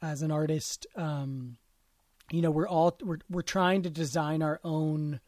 as 0.00 0.22
an 0.22 0.30
artist, 0.30 0.86
um, 0.96 1.58
you 2.32 2.40
know, 2.40 2.50
we're 2.50 2.66
all 2.66 2.96
we're 3.02 3.18
we're 3.28 3.42
trying 3.42 3.82
to 3.82 3.90
design 3.90 4.42
our 4.42 4.60
own 4.64 5.20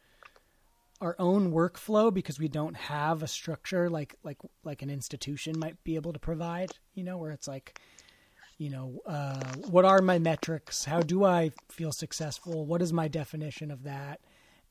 our 1.01 1.15
own 1.19 1.51
workflow 1.51 2.13
because 2.13 2.39
we 2.39 2.47
don't 2.47 2.75
have 2.75 3.21
a 3.21 3.27
structure 3.27 3.89
like 3.89 4.15
like 4.23 4.37
like 4.63 4.81
an 4.81 4.89
institution 4.89 5.57
might 5.57 5.83
be 5.83 5.95
able 5.95 6.13
to 6.13 6.19
provide. 6.19 6.71
You 6.93 7.03
know, 7.03 7.17
where 7.17 7.31
it's 7.31 7.47
like, 7.47 7.79
you 8.57 8.69
know, 8.69 8.99
uh, 9.05 9.43
what 9.69 9.85
are 9.85 10.01
my 10.01 10.19
metrics? 10.19 10.85
How 10.85 11.01
do 11.01 11.23
I 11.23 11.51
feel 11.69 11.91
successful? 11.91 12.65
What 12.65 12.81
is 12.81 12.91
my 12.91 13.07
definition 13.07 13.71
of 13.71 13.83
that? 13.83 14.19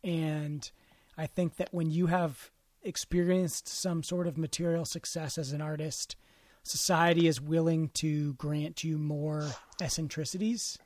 And 0.03 0.69
I 1.17 1.27
think 1.27 1.57
that 1.57 1.69
when 1.73 1.91
you 1.91 2.07
have 2.07 2.51
experienced 2.83 3.69
some 3.69 4.03
sort 4.03 4.27
of 4.27 4.39
material 4.39 4.85
success 4.85 5.39
as 5.39 5.53
an 5.53 5.61
artist, 5.61 6.17
society 6.63 7.27
is 7.27 7.41
willing 7.41 7.89
to 7.95 8.35
grant 8.35 8.85
you 8.85 8.99
more 8.99 9.49
eccentricities. 9.81 10.79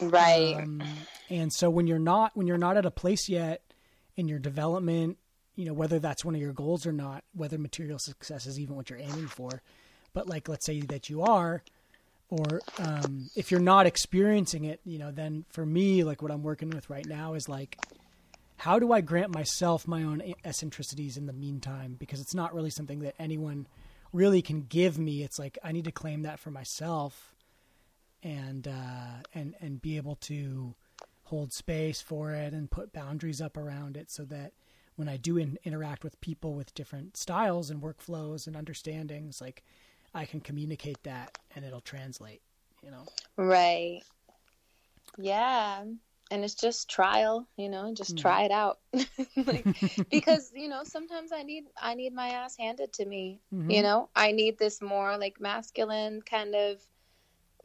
Right. 0.00 0.56
Um, 0.56 0.82
and 1.30 1.52
so 1.52 1.70
when 1.70 1.86
you're 1.86 1.98
not 1.98 2.36
when 2.36 2.46
you're 2.46 2.58
not 2.58 2.76
at 2.76 2.86
a 2.86 2.90
place 2.90 3.28
yet 3.28 3.62
in 4.16 4.28
your 4.28 4.38
development, 4.38 5.18
you 5.54 5.64
know 5.64 5.72
whether 5.72 5.98
that's 5.98 6.24
one 6.24 6.34
of 6.34 6.40
your 6.40 6.52
goals 6.52 6.86
or 6.86 6.92
not, 6.92 7.24
whether 7.34 7.58
material 7.58 7.98
success 7.98 8.46
is 8.46 8.58
even 8.58 8.76
what 8.76 8.90
you're 8.90 8.98
aiming 8.98 9.28
for, 9.28 9.62
but 10.12 10.28
like 10.28 10.48
let's 10.48 10.66
say 10.66 10.80
that 10.80 11.10
you 11.10 11.22
are, 11.22 11.62
or 12.28 12.60
um, 12.78 13.28
if 13.36 13.50
you're 13.50 13.60
not 13.60 13.86
experiencing 13.86 14.64
it, 14.64 14.80
you 14.84 14.98
know, 14.98 15.10
then 15.10 15.44
for 15.50 15.66
me, 15.66 16.02
like 16.04 16.22
what 16.22 16.30
I'm 16.30 16.42
working 16.42 16.70
with 16.70 16.88
right 16.88 17.06
now 17.06 17.34
is 17.34 17.48
like, 17.48 17.76
how 18.56 18.78
do 18.78 18.92
I 18.92 19.00
grant 19.00 19.34
myself 19.34 19.86
my 19.86 20.02
own 20.02 20.22
eccentricities 20.44 21.16
in 21.16 21.26
the 21.26 21.32
meantime? 21.32 21.96
Because 21.98 22.20
it's 22.20 22.34
not 22.34 22.54
really 22.54 22.70
something 22.70 23.00
that 23.00 23.14
anyone 23.18 23.66
really 24.12 24.40
can 24.40 24.62
give 24.62 24.98
me. 24.98 25.22
It's 25.22 25.38
like 25.38 25.58
I 25.62 25.72
need 25.72 25.84
to 25.84 25.92
claim 25.92 26.22
that 26.22 26.38
for 26.38 26.50
myself, 26.50 27.34
and 28.22 28.66
uh, 28.68 29.22
and 29.34 29.54
and 29.60 29.82
be 29.82 29.96
able 29.96 30.16
to 30.16 30.74
hold 31.32 31.52
space 31.52 32.00
for 32.00 32.32
it 32.32 32.52
and 32.52 32.70
put 32.70 32.92
boundaries 32.92 33.40
up 33.40 33.56
around 33.56 33.96
it, 33.96 34.10
so 34.10 34.24
that 34.26 34.52
when 34.96 35.08
I 35.08 35.16
do 35.16 35.38
in, 35.38 35.58
interact 35.64 36.04
with 36.04 36.20
people 36.20 36.54
with 36.54 36.74
different 36.74 37.16
styles 37.16 37.70
and 37.70 37.80
workflows 37.82 38.46
and 38.46 38.54
understandings, 38.56 39.40
like 39.40 39.62
I 40.14 40.26
can 40.26 40.40
communicate 40.40 41.02
that 41.04 41.38
and 41.56 41.64
it'll 41.64 41.80
translate. 41.80 42.42
You 42.84 42.90
know. 42.90 43.06
Right. 43.36 44.02
Yeah. 45.18 45.84
and 46.30 46.44
it's 46.44 46.54
just 46.54 46.88
trial, 46.88 47.46
you 47.58 47.68
know, 47.68 47.92
just 47.92 48.16
Mhm. 48.16 48.20
try 48.22 48.42
it 48.44 48.50
out. 48.50 48.78
like, 49.36 49.66
because, 50.10 50.50
you 50.54 50.66
know, 50.66 50.82
sometimes 50.82 51.30
I 51.30 51.42
need 51.42 51.64
I 51.80 51.94
need 51.94 52.14
my 52.14 52.28
ass 52.28 52.56
handed 52.56 52.92
to 52.94 53.04
me. 53.04 53.40
Mhm. 53.52 53.70
You 53.70 53.82
know, 53.82 54.08
I 54.16 54.32
need 54.32 54.58
this 54.58 54.80
more 54.80 55.18
like 55.18 55.40
masculine 55.40 56.22
kind 56.22 56.54
of 56.54 56.80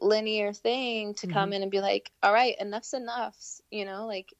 linear 0.00 0.52
thing 0.52 1.14
to 1.14 1.26
come 1.26 1.52
in 1.52 1.62
and 1.62 1.70
be 1.70 1.80
like, 1.80 2.10
all 2.22 2.32
right, 2.32 2.56
enough's 2.60 2.94
enough. 2.94 3.36
You 3.70 3.84
know, 3.84 4.06
like 4.06 4.32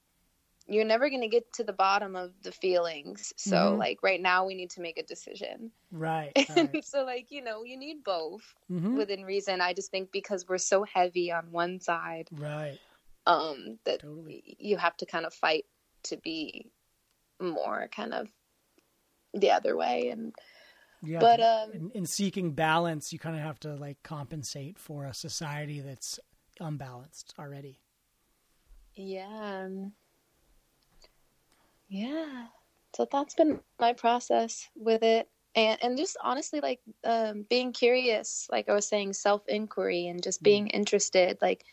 you're 0.67 0.85
never 0.85 1.09
going 1.09 1.23
to 1.23 1.29
get 1.29 1.51
to 1.55 1.65
the 1.65 1.73
bottom 1.73 2.15
of 2.15 2.33
the 2.43 2.53
feelings. 2.53 3.33
So, 3.37 3.57
Mhm. 3.57 3.79
like, 3.79 4.03
right 4.03 4.21
now 4.21 4.45
we 4.47 4.55
need 4.55 4.71
to 4.71 4.83
make 4.83 4.99
a 4.99 5.03
decision. 5.03 5.73
Right. 5.91 6.33
And 6.37 6.45
right. 6.75 6.85
so, 6.85 7.05
like, 7.05 7.31
you 7.31 7.43
know, 7.43 7.65
you 7.65 7.77
need 7.79 8.05
both 8.05 8.55
Mhm. 8.71 8.95
within 8.95 9.25
reason. 9.25 9.61
I 9.63 9.73
just 9.73 9.91
think 9.91 10.13
because 10.13 10.47
we're 10.47 10.59
so 10.59 10.85
heavy 10.85 11.33
on 11.33 11.51
one 11.51 11.81
side, 11.81 12.29
Right. 12.33 12.79
um, 13.27 13.79
that 13.85 14.01
Totally. 14.01 14.57
you 14.59 14.77
have 14.77 14.97
to 14.99 15.07
kind 15.07 15.25
of 15.25 15.33
fight 15.33 15.65
to 16.05 16.19
be 16.19 16.71
more 17.41 17.89
kind 17.91 18.13
of 18.13 18.29
the 19.33 19.51
other 19.53 19.75
way. 19.77 20.11
And, 20.11 20.35
Yeah. 21.03 21.21
but, 21.21 21.41
um, 21.41 21.71
in, 21.73 21.91
in 21.95 22.07
seeking 22.07 22.53
balance, 22.53 23.13
you 23.13 23.19
kind 23.19 23.37
of 23.37 23.43
have 23.43 23.61
to 23.61 23.75
like 23.77 24.03
compensate 24.03 24.79
for 24.79 25.05
a 25.05 25.15
society 25.15 25.81
that's 25.81 26.19
unbalanced 26.61 27.35
already. 27.39 27.79
Yeah. 28.95 29.65
um, 29.65 29.93
Yeah. 31.89 32.47
So 32.95 33.07
that's 33.11 33.35
been 33.35 33.61
my 33.79 33.93
process 33.93 34.69
with 34.75 35.03
it. 35.03 35.29
And 35.55 35.83
and 35.83 35.97
just 35.97 36.17
honestly 36.23 36.61
like 36.61 36.81
um 37.05 37.47
being 37.49 37.73
curious, 37.73 38.47
like 38.51 38.69
I 38.69 38.75
was 38.75 38.87
saying, 38.87 39.15
self 39.15 39.43
inquiry 39.49 40.07
and 40.09 40.23
just 40.23 40.43
being 40.43 40.69
interested, 40.69 41.39
like 41.41 41.65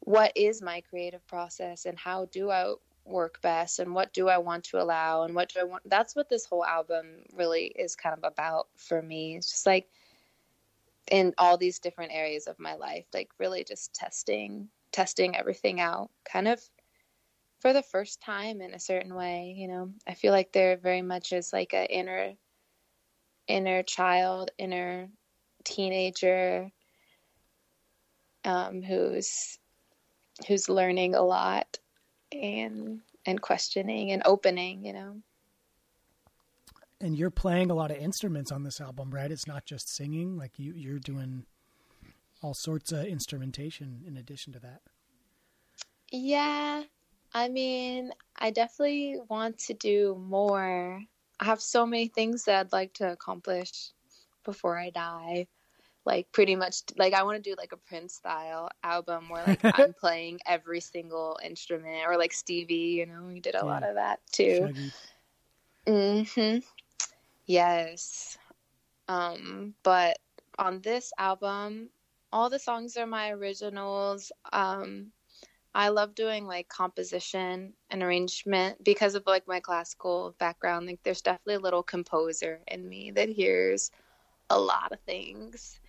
what 0.00 0.32
is 0.36 0.60
my 0.60 0.82
creative 0.82 1.26
process 1.26 1.86
and 1.86 1.98
how 1.98 2.26
do 2.26 2.50
I 2.50 2.74
work 3.04 3.40
best 3.42 3.78
and 3.78 3.94
what 3.94 4.12
do 4.12 4.28
I 4.28 4.38
want 4.38 4.64
to 4.64 4.80
allow 4.80 5.24
and 5.24 5.34
what 5.34 5.52
do 5.52 5.60
I 5.60 5.64
want 5.64 5.88
that's 5.88 6.16
what 6.16 6.28
this 6.28 6.46
whole 6.46 6.64
album 6.64 7.22
really 7.34 7.66
is 7.66 7.96
kind 7.96 8.16
of 8.16 8.24
about 8.24 8.68
for 8.76 9.02
me. 9.02 9.36
It's 9.36 9.50
just 9.50 9.66
like 9.66 9.88
in 11.10 11.34
all 11.36 11.58
these 11.58 11.78
different 11.78 12.12
areas 12.12 12.46
of 12.46 12.58
my 12.58 12.74
life, 12.74 13.04
like 13.12 13.30
really 13.38 13.64
just 13.64 13.94
testing 13.94 14.68
testing 14.92 15.36
everything 15.36 15.80
out, 15.80 16.10
kind 16.24 16.48
of 16.48 16.60
for 17.60 17.72
the 17.72 17.82
first 17.82 18.20
time 18.20 18.60
in 18.60 18.74
a 18.74 18.78
certain 18.78 19.14
way. 19.14 19.54
You 19.56 19.68
know, 19.68 19.90
I 20.06 20.14
feel 20.14 20.32
like 20.32 20.52
there 20.52 20.76
very 20.76 21.02
much 21.02 21.32
is 21.32 21.52
like 21.52 21.74
a 21.74 21.90
inner, 21.92 22.34
inner 23.48 23.82
child, 23.82 24.50
inner 24.56 25.08
teenager, 25.64 26.70
um, 28.44 28.82
who's 28.82 29.58
who's 30.46 30.68
learning 30.68 31.14
a 31.14 31.22
lot 31.22 31.78
and 32.42 33.00
and 33.26 33.40
questioning 33.40 34.12
and 34.12 34.22
opening. 34.24 34.84
You 34.84 34.92
know. 34.92 35.16
And 37.00 37.18
you're 37.18 37.30
playing 37.30 37.70
a 37.70 37.74
lot 37.74 37.90
of 37.90 37.98
instruments 37.98 38.50
on 38.50 38.62
this 38.62 38.80
album, 38.80 39.10
right? 39.10 39.30
It's 39.30 39.46
not 39.46 39.66
just 39.66 39.94
singing. 39.94 40.38
Like 40.38 40.58
you, 40.58 40.72
you're 40.74 40.98
doing 40.98 41.44
all 42.40 42.54
sorts 42.54 42.92
of 42.92 43.04
instrumentation 43.06 44.02
in 44.06 44.16
addition 44.16 44.52
to 44.52 44.58
that. 44.60 44.80
Yeah, 46.10 46.84
I 47.32 47.48
mean, 47.48 48.12
I 48.36 48.50
definitely 48.50 49.18
want 49.28 49.58
to 49.58 49.74
do 49.74 50.16
more. 50.28 51.02
I 51.40 51.44
have 51.44 51.60
so 51.60 51.84
many 51.84 52.06
things 52.06 52.44
that 52.44 52.60
I'd 52.60 52.72
like 52.72 52.94
to 52.94 53.10
accomplish 53.10 53.90
before 54.44 54.78
I 54.78 54.90
die. 54.90 55.48
Like 56.04 56.30
pretty 56.32 56.56
much 56.56 56.82
like 56.96 57.14
I 57.14 57.22
want 57.22 57.42
to 57.42 57.50
do 57.50 57.54
like 57.56 57.72
a 57.72 57.76
Prince 57.76 58.14
style 58.14 58.68
album 58.82 59.28
where 59.28 59.42
like 59.44 59.64
I'm 59.72 59.92
playing 59.94 60.40
every 60.46 60.80
single 60.80 61.38
instrument 61.44 62.04
or 62.06 62.16
like 62.18 62.32
Stevie, 62.32 62.74
you 62.74 63.06
know, 63.06 63.22
we 63.26 63.40
did 63.40 63.54
a 63.54 63.64
lot 63.64 63.82
of 63.82 63.94
that 63.94 64.20
too. 64.32 64.58
Shaggy. 64.60 64.92
Mhm. 65.86 66.64
Yes. 67.46 68.38
Um, 69.08 69.74
but 69.82 70.18
on 70.58 70.80
this 70.80 71.12
album, 71.18 71.90
all 72.32 72.50
the 72.50 72.58
songs 72.58 72.96
are 72.96 73.06
my 73.06 73.30
originals. 73.30 74.32
Um, 74.52 75.12
I 75.74 75.88
love 75.88 76.14
doing 76.14 76.46
like 76.46 76.68
composition 76.68 77.74
and 77.90 78.02
arrangement 78.02 78.82
because 78.84 79.14
of 79.14 79.24
like 79.26 79.46
my 79.48 79.60
classical 79.60 80.34
background. 80.38 80.86
Like 80.86 81.00
there's 81.02 81.22
definitely 81.22 81.54
a 81.54 81.60
little 81.60 81.82
composer 81.82 82.60
in 82.68 82.88
me 82.88 83.10
that 83.12 83.28
hears 83.28 83.90
a 84.50 84.58
lot 84.58 84.92
of 84.92 85.00
things. 85.00 85.80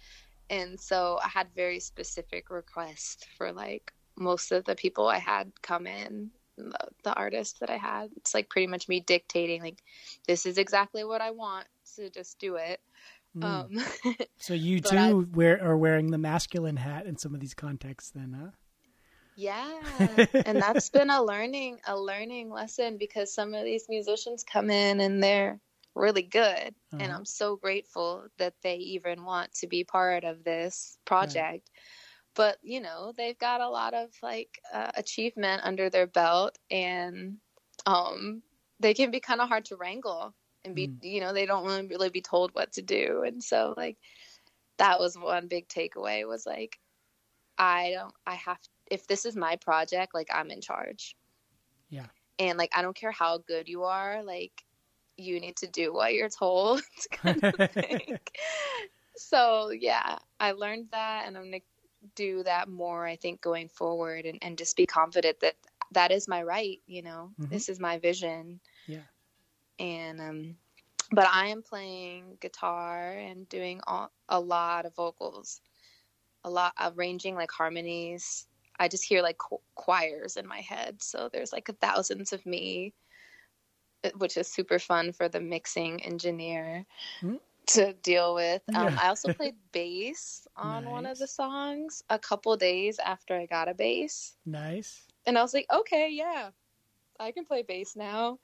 And 0.50 0.80
so 0.80 1.20
I 1.24 1.28
had 1.28 1.48
very 1.56 1.80
specific 1.80 2.50
requests 2.50 3.26
for 3.38 3.52
like 3.52 3.94
most 4.18 4.52
of 4.52 4.66
the 4.66 4.76
people 4.76 5.08
I 5.08 5.18
had 5.18 5.52
come 5.62 5.88
in, 5.88 6.32
the, 6.58 6.78
the 7.04 7.14
artists 7.14 7.60
that 7.60 7.70
I 7.70 7.78
had. 7.78 8.10
It's 8.18 8.34
like 8.34 8.50
pretty 8.50 8.68
much 8.68 8.88
me 8.88 9.00
dictating 9.00 9.62
like 9.62 9.82
this 10.28 10.46
is 10.46 10.58
exactly 10.58 11.04
what 11.04 11.22
I 11.22 11.32
want, 11.32 11.68
so 11.84 12.10
just 12.10 12.40
do 12.40 12.56
it. 12.56 12.80
Mm. 13.38 13.44
Um 13.44 14.16
so 14.38 14.54
you 14.54 14.80
too 14.80 15.28
wear 15.34 15.62
are 15.64 15.78
wearing 15.78 16.12
the 16.12 16.18
masculine 16.18 16.78
hat 16.78 17.06
in 17.06 17.18
some 17.18 17.34
of 17.34 17.40
these 17.40 17.54
contexts, 17.54 18.12
then, 18.12 18.38
huh? 18.40 18.52
Yeah, 19.38 19.80
and 20.46 20.62
that's 20.62 20.90
been 20.92 21.10
a 21.10 21.22
learning 21.22 21.80
a 21.86 22.00
learning 22.00 22.50
lesson 22.50 22.98
because 22.98 23.34
some 23.34 23.54
of 23.54 23.66
these 23.66 23.88
musicians 23.90 24.44
come 24.44 24.70
in 24.70 25.02
and 25.02 25.22
they're 25.22 25.60
really 25.96 26.24
good, 26.24 26.76
and 27.00 27.12
Uh-huh. 27.12 27.14
I'm 27.14 27.26
so 27.26 27.56
grateful 27.58 28.28
that 28.38 28.56
they 28.64 28.76
even 28.78 29.24
want 29.26 29.54
to 29.56 29.68
be 29.68 29.84
part 29.84 30.24
of 30.24 30.44
this 30.44 30.98
project. 31.06 31.70
But 32.36 32.58
you 32.64 32.82
know, 32.82 33.14
they've 33.16 33.38
got 33.38 33.62
a 33.62 33.70
lot 33.70 33.94
of 33.94 34.12
like 34.22 34.60
uh, 34.74 34.92
achievement 34.96 35.62
under 35.64 35.90
their 35.90 36.08
belt, 36.08 36.58
and 36.72 37.40
um, 37.86 38.44
they 38.80 38.94
can 38.94 39.12
be 39.12 39.20
kind 39.20 39.42
of 39.42 39.50
hard 39.50 39.66
to 39.66 39.78
wrangle 39.78 40.36
and 40.66 40.76
be 40.76 40.92
Mm. 40.92 41.00
you 41.02 41.22
know 41.22 41.34
they 41.34 41.46
don't 41.46 41.66
really 41.66 41.88
really 41.88 42.10
be 42.10 42.22
told 42.22 42.52
what 42.54 42.74
to 42.74 42.82
do, 42.82 43.24
and 43.26 43.44
so 43.44 43.74
like 43.78 43.98
that 44.78 45.00
was 45.00 45.18
one 45.18 45.48
big 45.48 45.68
takeaway 45.68 46.28
was 46.28 46.46
like 46.46 46.80
I 47.58 47.92
don't 47.92 48.14
I 48.26 48.36
have 48.36 48.60
if 48.92 49.08
this 49.08 49.26
is 49.26 49.36
my 49.36 49.56
project, 49.58 50.14
like 50.14 50.30
I'm 50.34 50.52
in 50.52 50.62
charge. 50.62 51.16
Yeah. 51.90 52.08
And 52.40 52.58
like 52.58 52.72
I 52.76 52.82
don't 52.82 52.96
care 52.96 53.12
how 53.12 53.38
good 53.40 53.68
you 53.68 53.84
are, 53.84 54.24
like 54.24 54.64
you 55.18 55.40
need 55.40 55.56
to 55.58 55.68
do 55.68 55.94
what 55.94 56.14
you're 56.14 56.30
told 56.30 56.82
kind 57.12 57.44
of 57.44 57.72
thing. 57.72 58.20
so 59.16 59.70
yeah, 59.72 60.18
I 60.40 60.52
learned 60.52 60.88
that 60.92 61.24
and 61.28 61.38
I'm 61.38 61.46
gonna 61.46 61.60
do 62.16 62.44
that 62.44 62.70
more, 62.70 63.06
I 63.06 63.16
think, 63.16 63.42
going 63.42 63.70
forward 63.70 64.26
and, 64.26 64.38
and 64.42 64.58
just 64.58 64.76
be 64.76 64.86
confident 64.86 65.40
that 65.42 65.56
that 65.92 66.12
is 66.12 66.28
my 66.28 66.44
right, 66.44 66.82
you 66.88 67.02
know. 67.02 67.32
Mhm. 67.40 67.50
This 67.50 67.70
is 67.70 67.80
my 67.80 67.98
vision. 67.98 68.60
Yeah. 68.88 69.04
And 69.80 70.22
um 70.22 70.56
but 71.12 71.28
I 71.28 71.48
am 71.48 71.62
playing 71.62 72.38
guitar 72.42 73.12
and 73.12 73.48
doing 73.48 73.80
all, 73.86 74.12
a 74.28 74.40
lot 74.40 74.86
of 74.86 74.96
vocals 74.96 75.62
a 76.46 76.50
lot 76.50 76.74
arranging 76.80 77.36
like 77.36 77.52
harmonies. 77.52 78.48
I 78.80 78.88
just 78.88 79.04
hear 79.04 79.22
like 79.22 79.38
qu- 79.38 79.62
choirs 79.74 80.38
in 80.38 80.48
my 80.48 80.60
head. 80.62 81.02
So 81.02 81.30
there's 81.32 81.52
like 81.52 81.70
thousands 81.82 82.34
of 82.34 82.46
me, 82.46 82.94
uh, 82.94 83.05
which 84.18 84.38
is 84.38 84.48
super 84.48 84.80
fun 84.80 85.12
for 85.12 85.28
the 85.30 85.40
mixing 85.42 86.04
engineer 86.04 86.86
Hmm. 87.20 87.36
to 87.68 87.94
deal 87.94 88.36
with. 88.36 88.62
Um, 88.74 88.90
Yeah. 88.90 88.96
I 89.02 89.08
also 89.10 89.30
played 89.34 89.56
bass 89.72 90.48
on 90.56 90.86
one 90.90 91.06
of 91.06 91.18
the 91.18 91.28
songs 91.28 92.04
a 92.10 92.20
couple 92.20 92.56
days 92.58 93.00
after 93.00 93.36
I 93.36 93.46
got 93.46 93.70
a 93.70 93.74
bass. 93.74 94.36
Nice. 94.46 95.08
And 95.26 95.38
I 95.38 95.42
was 95.42 95.54
like, 95.54 95.66
okay, 95.74 96.10
yeah, 96.12 96.52
I 97.20 97.32
can 97.32 97.46
play 97.46 97.64
bass 97.64 97.96
now. 97.96 98.40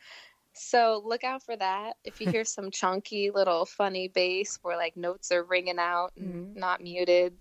So 0.53 1.01
look 1.05 1.23
out 1.23 1.43
for 1.43 1.55
that. 1.57 1.97
If 2.03 2.19
you 2.19 2.27
hear 2.31 2.43
some 2.43 2.71
chunky 2.71 3.29
little 3.31 3.65
funny 3.65 4.07
bass 4.07 4.59
where 4.63 4.77
like 4.77 4.97
notes 4.97 5.31
are 5.31 5.43
ringing 5.43 5.79
out 5.79 6.11
and 6.17 6.55
Mhm. 6.55 6.59
not 6.59 6.81
muted, 6.81 7.37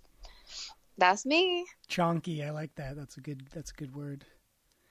that's 0.99 1.25
me. 1.25 1.66
Chunky, 1.89 2.43
I 2.45 2.51
like 2.51 2.75
that. 2.77 2.97
That's 2.97 3.16
a 3.16 3.21
good. 3.21 3.49
That's 3.53 3.71
a 3.71 3.75
good 3.75 3.95
word. 3.97 4.25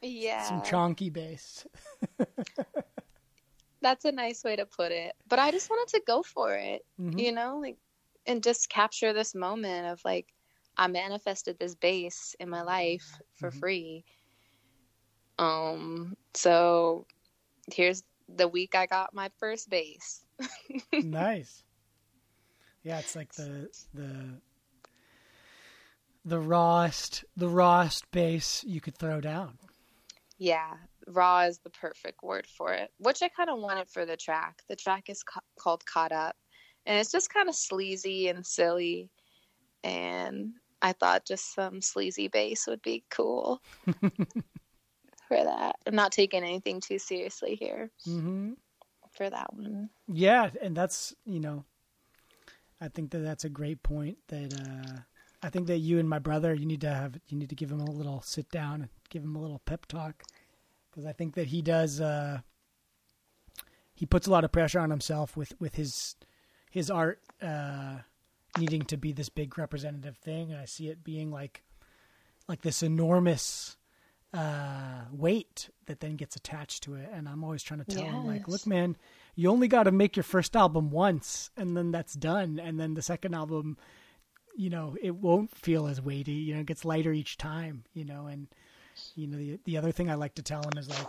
Yeah. 0.01 0.41
Some 0.47 0.61
chunky 0.63 1.09
bass. 1.09 1.65
that's 3.81 4.05
a 4.05 4.11
nice 4.11 4.43
way 4.43 4.55
to 4.55 4.65
put 4.65 4.91
it. 4.91 5.13
But 5.27 5.39
I 5.39 5.51
just 5.51 5.69
wanted 5.69 5.97
to 5.97 6.03
go 6.05 6.23
for 6.23 6.55
it, 6.55 6.83
Mhm. 6.99 7.19
you 7.19 7.31
know, 7.31 7.59
like 7.61 7.77
and 8.25 8.43
just 8.43 8.69
capture 8.69 9.13
this 9.13 9.33
moment 9.35 9.87
of 9.87 10.01
like 10.05 10.27
I 10.77 10.87
manifested 10.87 11.57
this 11.59 11.75
bass 11.75 12.35
in 12.39 12.49
my 12.49 12.61
life 12.61 13.19
for 13.35 13.51
Mhm. 13.51 13.59
free. 13.59 14.05
Um 15.37 16.15
so 16.33 17.05
here's 17.73 18.03
the 18.27 18.47
week 18.47 18.75
I 18.75 18.85
got 18.85 19.13
my 19.13 19.29
first 19.39 19.69
bass. 19.69 20.23
nice. 21.03 21.63
Yeah, 22.83 22.99
it's 22.99 23.15
like 23.15 23.33
the 23.35 23.69
the 23.93 24.41
the 26.25 26.39
rawest 26.39 27.23
the 27.35 27.49
rawest 27.49 28.09
bass 28.11 28.63
you 28.65 28.81
could 28.81 28.97
throw 28.97 29.19
down. 29.21 29.57
Yeah, 30.37 30.77
raw 31.09 31.41
is 31.41 31.59
the 31.59 31.69
perfect 31.69 32.23
word 32.23 32.47
for 32.47 32.73
it, 32.73 32.91
which 32.99 33.21
I 33.21 33.29
kind 33.29 33.49
of 33.49 33.59
wanted 33.59 33.89
for 33.89 34.05
the 34.05 34.17
track. 34.17 34.61
The 34.69 34.75
track 34.75 35.09
is 35.09 35.23
ca- 35.23 35.41
called 35.59 35.85
Caught 35.85 36.11
Up, 36.11 36.35
and 36.85 36.99
it's 36.99 37.11
just 37.11 37.33
kind 37.33 37.49
of 37.49 37.55
sleazy 37.55 38.27
and 38.29 38.45
silly. 38.45 39.09
And 39.83 40.53
I 40.81 40.93
thought 40.93 41.25
just 41.25 41.53
some 41.53 41.81
sleazy 41.81 42.27
bass 42.27 42.67
would 42.67 42.81
be 42.81 43.03
cool. 43.09 43.61
for 45.27 45.43
that. 45.43 45.75
I'm 45.85 45.95
not 45.95 46.11
taking 46.11 46.43
anything 46.43 46.81
too 46.81 46.99
seriously 46.99 47.55
here 47.55 47.91
Mm-hmm. 48.07 48.53
for 49.11 49.29
that 49.29 49.53
one. 49.53 49.89
Yeah, 50.11 50.49
and 50.61 50.75
that's 50.75 51.13
you 51.25 51.39
know, 51.39 51.63
I 52.81 52.87
think 52.87 53.11
that 53.11 53.19
that's 53.19 53.45
a 53.45 53.49
great 53.49 53.83
point. 53.83 54.17
That 54.27 54.53
uh, 54.53 54.99
I 55.43 55.49
think 55.49 55.67
that 55.67 55.77
you 55.77 55.99
and 55.99 56.09
my 56.09 56.19
brother, 56.19 56.53
you 56.53 56.65
need 56.65 56.81
to 56.81 56.89
have, 56.89 57.19
you 57.27 57.37
need 57.37 57.49
to 57.49 57.55
give 57.55 57.71
him 57.71 57.79
a 57.81 57.91
little 57.91 58.21
sit 58.21 58.49
down 58.49 58.81
and 58.81 58.89
give 59.09 59.23
him 59.23 59.35
a 59.35 59.41
little 59.41 59.59
pep 59.65 59.85
talk, 59.85 60.23
because 60.99 61.09
I 61.09 61.13
think 61.13 61.35
that 61.35 61.47
he 61.47 61.61
does. 61.61 62.01
Uh, 62.01 62.39
he 63.93 64.05
puts 64.05 64.27
a 64.27 64.31
lot 64.31 64.43
of 64.43 64.51
pressure 64.51 64.79
on 64.79 64.89
himself 64.89 65.37
with 65.37 65.53
with 65.59 65.75
his 65.75 66.15
his 66.69 66.91
art 66.91 67.21
uh, 67.41 67.99
needing 68.57 68.81
to 68.83 68.97
be 68.97 69.13
this 69.13 69.29
big 69.29 69.57
representative 69.57 70.17
thing, 70.17 70.51
and 70.51 70.59
I 70.59 70.65
see 70.65 70.89
it 70.89 71.03
being 71.03 71.31
like 71.31 71.63
like 72.47 72.61
this 72.61 72.83
enormous 72.83 73.77
uh, 74.33 75.05
weight 75.11 75.69
that 75.85 76.01
then 76.01 76.15
gets 76.15 76.35
attached 76.35 76.83
to 76.83 76.95
it. 76.95 77.09
And 77.13 77.29
I'm 77.29 77.43
always 77.43 77.63
trying 77.63 77.83
to 77.83 77.95
tell 77.95 78.03
him, 78.03 78.27
like, 78.27 78.47
look, 78.47 78.67
man, 78.67 78.97
you 79.35 79.49
only 79.49 79.67
got 79.67 79.83
to 79.83 79.91
make 79.91 80.15
your 80.15 80.23
first 80.23 80.55
album 80.55 80.91
once, 80.91 81.49
and 81.55 81.77
then 81.77 81.91
that's 81.91 82.13
done. 82.13 82.59
And 82.59 82.79
then 82.79 82.93
the 82.93 83.01
second 83.01 83.35
album, 83.35 83.77
you 84.55 84.69
know, 84.69 84.97
it 85.01 85.15
won't 85.15 85.55
feel 85.55 85.87
as 85.87 86.01
weighty. 86.01 86.33
You 86.33 86.55
know, 86.55 86.59
it 86.61 86.65
gets 86.65 86.83
lighter 86.83 87.13
each 87.13 87.37
time. 87.37 87.85
You 87.93 88.03
know, 88.03 88.25
and 88.27 88.47
you 89.15 89.27
know 89.27 89.37
the 89.37 89.59
the 89.65 89.77
other 89.77 89.91
thing 89.91 90.09
I 90.09 90.15
like 90.15 90.35
to 90.35 90.43
tell 90.43 90.61
him 90.63 90.77
is 90.77 90.89
like. 90.89 91.07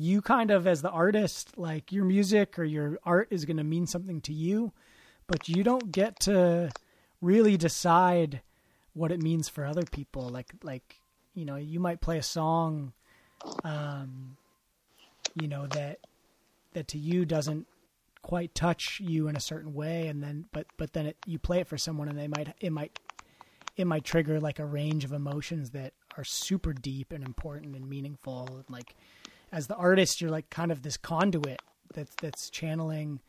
You 0.00 0.22
kind 0.22 0.52
of, 0.52 0.68
as 0.68 0.80
the 0.80 0.90
artist, 0.90 1.58
like 1.58 1.90
your 1.90 2.04
music 2.04 2.56
or 2.56 2.62
your 2.62 3.00
art 3.02 3.26
is 3.32 3.44
going 3.44 3.56
to 3.56 3.64
mean 3.64 3.88
something 3.88 4.20
to 4.20 4.32
you, 4.32 4.72
but 5.26 5.48
you 5.48 5.64
don't 5.64 5.90
get 5.90 6.20
to 6.20 6.70
really 7.20 7.56
decide 7.56 8.40
what 8.92 9.10
it 9.10 9.20
means 9.20 9.48
for 9.48 9.64
other 9.64 9.82
people. 9.82 10.28
Like, 10.28 10.52
like 10.62 11.00
you 11.34 11.44
know, 11.44 11.56
you 11.56 11.80
might 11.80 12.00
play 12.00 12.18
a 12.18 12.22
song, 12.22 12.92
um, 13.64 14.36
you 15.34 15.48
know 15.48 15.66
that 15.68 15.98
that 16.74 16.88
to 16.88 16.98
you 16.98 17.24
doesn't 17.24 17.66
quite 18.22 18.54
touch 18.54 19.00
you 19.00 19.28
in 19.28 19.36
a 19.36 19.40
certain 19.40 19.74
way, 19.74 20.08
and 20.08 20.22
then 20.22 20.46
but 20.52 20.66
but 20.76 20.92
then 20.92 21.06
it, 21.06 21.16
you 21.26 21.38
play 21.38 21.60
it 21.60 21.66
for 21.66 21.78
someone, 21.78 22.08
and 22.08 22.18
they 22.18 22.28
might 22.28 22.54
it 22.60 22.70
might 22.70 22.98
it 23.76 23.86
might 23.86 24.04
trigger 24.04 24.40
like 24.40 24.58
a 24.58 24.66
range 24.66 25.04
of 25.04 25.12
emotions 25.12 25.70
that 25.70 25.92
are 26.18 26.24
super 26.24 26.72
deep 26.74 27.12
and 27.12 27.24
important 27.24 27.74
and 27.76 27.88
meaningful. 27.88 28.48
And 28.50 28.64
like 28.68 28.94
as 29.52 29.68
the 29.68 29.76
artist, 29.76 30.20
you're 30.20 30.30
like 30.30 30.50
kind 30.50 30.70
of 30.72 30.82
this 30.82 30.96
conduit 30.98 31.62
that's 31.94 32.14
that's 32.20 32.50
channeling 32.50 33.20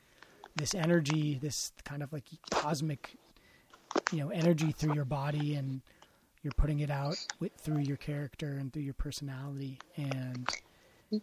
this 0.56 0.76
energy, 0.76 1.38
this 1.42 1.72
kind 1.86 2.04
of 2.04 2.12
like 2.12 2.26
cosmic, 2.52 3.12
you 4.12 4.20
know, 4.20 4.30
energy 4.30 4.72
through 4.74 4.96
your 4.96 5.06
body, 5.06 5.56
and 5.56 5.82
you're 6.42 6.54
putting 6.58 6.80
it 6.80 6.90
out 6.90 7.16
with, 7.40 7.54
through 7.54 7.80
your 7.80 7.98
character 7.98 8.58
and 8.60 8.74
through 8.74 8.82
your 8.82 8.96
personality, 8.96 9.78
and 9.96 10.50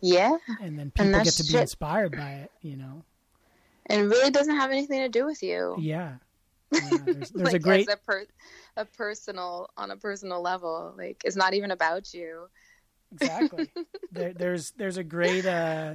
Yeah. 0.00 0.36
and 0.62 0.78
then 0.78 0.90
people 0.92 1.12
get 1.12 1.24
that's 1.24 1.36
to 1.36 1.42
be 1.42 1.50
shit. 1.50 1.60
inspired 1.62 2.12
by 2.16 2.30
it, 2.34 2.50
you 2.62 2.76
know. 2.76 3.02
And 3.86 4.00
it 4.02 4.04
really 4.06 4.30
doesn't 4.30 4.56
have 4.56 4.70
anything 4.70 5.00
to 5.00 5.08
do 5.08 5.26
with 5.26 5.42
you. 5.42 5.76
Yeah, 5.78 6.14
yeah 6.72 6.80
there's, 7.06 7.30
there's 7.30 7.52
like 7.52 7.54
a 7.54 7.58
great 7.58 7.88
a, 7.88 7.96
per- 7.96 8.26
a 8.76 8.84
personal 8.84 9.70
on 9.76 9.90
a 9.90 9.96
personal 9.96 10.42
level. 10.42 10.94
Like 10.96 11.22
it's 11.24 11.36
not 11.36 11.54
even 11.54 11.70
about 11.70 12.12
you. 12.14 12.46
exactly. 13.12 13.70
there, 14.12 14.32
there's 14.32 14.72
there's 14.72 14.96
a 14.96 15.04
great 15.04 15.46
uh, 15.46 15.94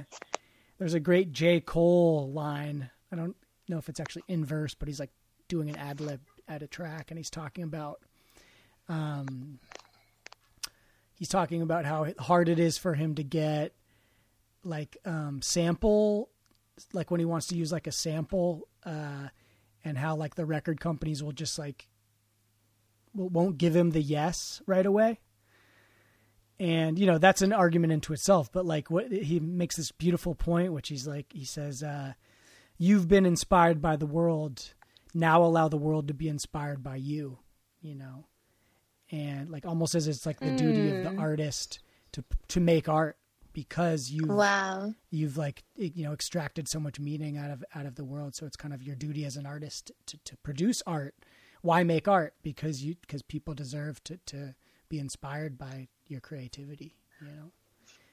there's 0.78 0.94
a 0.94 1.00
great 1.00 1.32
J 1.32 1.60
Cole 1.60 2.30
line. 2.32 2.90
I 3.12 3.16
don't 3.16 3.36
know 3.68 3.78
if 3.78 3.88
it's 3.88 4.00
actually 4.00 4.24
in 4.28 4.44
verse, 4.44 4.74
but 4.74 4.88
he's 4.88 5.00
like 5.00 5.12
doing 5.48 5.68
an 5.68 5.76
ad 5.76 6.00
lib 6.00 6.20
at 6.48 6.62
a 6.62 6.66
track, 6.66 7.10
and 7.10 7.18
he's 7.18 7.30
talking 7.30 7.64
about 7.64 8.00
um, 8.88 9.58
he's 11.14 11.28
talking 11.28 11.62
about 11.62 11.84
how 11.84 12.06
hard 12.18 12.48
it 12.48 12.58
is 12.58 12.78
for 12.78 12.94
him 12.94 13.14
to 13.14 13.22
get 13.22 13.72
like 14.64 14.96
um, 15.04 15.40
sample, 15.42 16.30
like 16.92 17.10
when 17.10 17.20
he 17.20 17.26
wants 17.26 17.46
to 17.48 17.56
use 17.56 17.72
like 17.72 17.86
a 17.86 17.92
sample, 17.92 18.68
uh, 18.84 19.28
and 19.84 19.98
how 19.98 20.16
like 20.16 20.34
the 20.34 20.46
record 20.46 20.80
companies 20.80 21.22
will 21.22 21.32
just 21.32 21.58
like 21.58 21.88
won't 23.14 23.58
give 23.58 23.76
him 23.76 23.90
the 23.90 24.02
yes 24.02 24.62
right 24.66 24.86
away. 24.86 25.20
And 26.58 26.98
you 26.98 27.06
know 27.06 27.18
that's 27.18 27.42
an 27.42 27.52
argument 27.52 27.92
into 27.92 28.12
itself 28.12 28.50
but 28.52 28.64
like 28.64 28.90
what 28.90 29.10
he 29.10 29.40
makes 29.40 29.76
this 29.76 29.90
beautiful 29.90 30.34
point 30.34 30.72
which 30.72 30.88
he's 30.88 31.06
like 31.06 31.26
he 31.32 31.44
says 31.44 31.82
uh 31.82 32.12
you've 32.78 33.08
been 33.08 33.26
inspired 33.26 33.82
by 33.82 33.96
the 33.96 34.06
world. 34.06 34.74
Now 35.14 35.42
allow 35.42 35.68
the 35.68 35.76
world 35.76 36.08
to 36.08 36.14
be 36.14 36.28
inspired 36.28 36.82
by 36.82 36.96
you 36.96 37.38
you 37.82 37.94
know? 37.94 38.26
And 39.10 39.50
like 39.50 39.66
almost 39.66 39.94
as 39.94 40.08
it's 40.08 40.24
like 40.24 40.40
the 40.40 40.56
duty 40.56 40.96
of 40.96 41.04
the 41.04 41.20
artist 41.20 41.80
to 42.12 42.24
to 42.48 42.60
make 42.60 42.88
art 42.88 43.18
because 43.52 44.10
you 44.10 44.26
Wow. 44.28 44.94
you've 45.10 45.36
like 45.36 45.62
you 45.76 46.04
know 46.04 46.12
extracted 46.12 46.68
so 46.68 46.80
much 46.80 46.98
meaning 46.98 47.36
out 47.36 47.50
of 47.50 47.64
out 47.74 47.86
of 47.86 47.94
the 47.96 48.04
world 48.04 48.34
so 48.34 48.46
it's 48.46 48.56
kind 48.56 48.72
of 48.74 48.82
your 48.82 48.96
duty 48.96 49.24
as 49.24 49.36
an 49.36 49.46
artist 49.46 49.90
to, 50.06 50.16
to 50.24 50.36
produce 50.38 50.82
art 50.86 51.14
why 51.60 51.82
make 51.84 52.08
art 52.08 52.34
because 52.42 52.82
you 52.82 52.96
because 53.00 53.22
people 53.22 53.54
deserve 53.54 54.02
to 54.04 54.18
to 54.26 54.54
be 54.88 54.98
inspired 54.98 55.56
by 55.58 55.88
your 56.08 56.20
creativity 56.20 56.96
you 57.20 57.28
know 57.28 57.52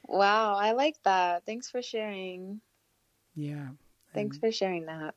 Wow, 0.07 0.55
I 0.55 0.71
like 0.71 0.95
that. 1.03 1.45
Thanks 1.45 1.69
for 1.69 1.81
sharing. 1.81 2.61
yeah 3.35 3.67
Thanks 4.13 4.37
And 4.37 4.41
for 4.41 4.51
sharing 4.51 4.85
that. 4.87 5.13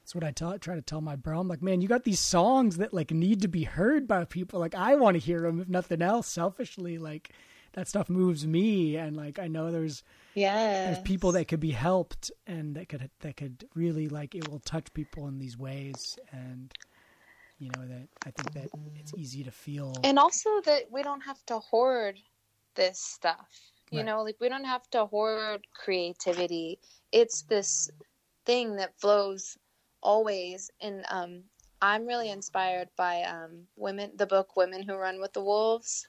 that's 0.00 0.14
what 0.14 0.24
i 0.24 0.30
tell 0.30 0.58
try 0.58 0.74
to 0.74 0.82
tell 0.82 1.00
my 1.00 1.16
bro 1.16 1.40
i'm 1.40 1.48
like 1.48 1.62
man 1.62 1.80
you 1.80 1.88
got 1.88 2.04
these 2.04 2.20
songs 2.20 2.76
that 2.76 2.92
like 2.92 3.10
need 3.12 3.40
to 3.42 3.48
be 3.48 3.64
heard 3.64 4.06
by 4.06 4.24
people 4.24 4.60
like 4.60 4.74
i 4.74 4.94
want 4.94 5.14
to 5.14 5.18
hear 5.20 5.40
them 5.40 5.60
if 5.60 5.68
nothing 5.68 6.02
else 6.02 6.26
selfishly 6.26 6.98
like 6.98 7.30
that 7.72 7.88
stuff 7.88 8.08
moves 8.08 8.46
me. 8.46 8.96
And 8.96 9.16
like 9.16 9.38
i 9.38 9.48
know 9.48 9.70
there's 9.70 10.02
Yeah. 10.34 10.84
there's 10.84 10.98
people 11.00 11.32
that 11.32 11.48
could 11.48 11.60
be 11.60 11.72
helped 11.72 12.30
and 12.46 12.74
that 12.76 12.88
could 12.88 13.10
that 13.20 13.36
could 13.36 13.64
really 13.74 14.08
like 14.08 14.34
it 14.34 14.46
will 14.50 14.60
touch 14.60 14.92
people 14.94 15.28
in 15.28 15.38
these 15.38 15.56
ways. 15.58 16.18
And 16.32 16.72
you 17.58 17.70
know 17.70 17.86
that 17.86 18.08
i 18.26 18.30
think 18.30 18.52
that 18.54 18.70
it's 18.98 19.12
easy 19.14 19.44
to 19.44 19.50
feel. 19.50 20.00
And 20.04 20.18
also 20.18 20.60
that 20.62 20.90
we 20.90 21.02
don't 21.02 21.20
have 21.22 21.44
to 21.46 21.58
hoard 21.58 22.18
this 22.74 22.98
stuff. 23.00 23.48
You 23.90 23.98
Right. 23.98 24.06
know 24.06 24.22
like 24.22 24.36
we 24.40 24.48
don't 24.48 24.64
have 24.64 24.88
to 24.90 25.06
hoard 25.06 25.66
creativity. 25.74 26.78
It's 27.12 27.42
this 27.42 27.90
thing 28.46 28.76
that 28.76 28.98
flows 29.00 29.58
always. 30.02 30.70
And 30.80 31.04
um 31.10 31.42
i'm 31.82 32.06
really 32.06 32.30
inspired 32.30 32.88
by 32.96 33.22
um 33.22 33.66
women 33.76 34.12
the 34.16 34.26
book 34.26 34.56
women 34.56 34.82
who 34.82 34.94
run 34.96 35.20
with 35.20 35.32
the 35.32 35.42
wolves. 35.44 36.06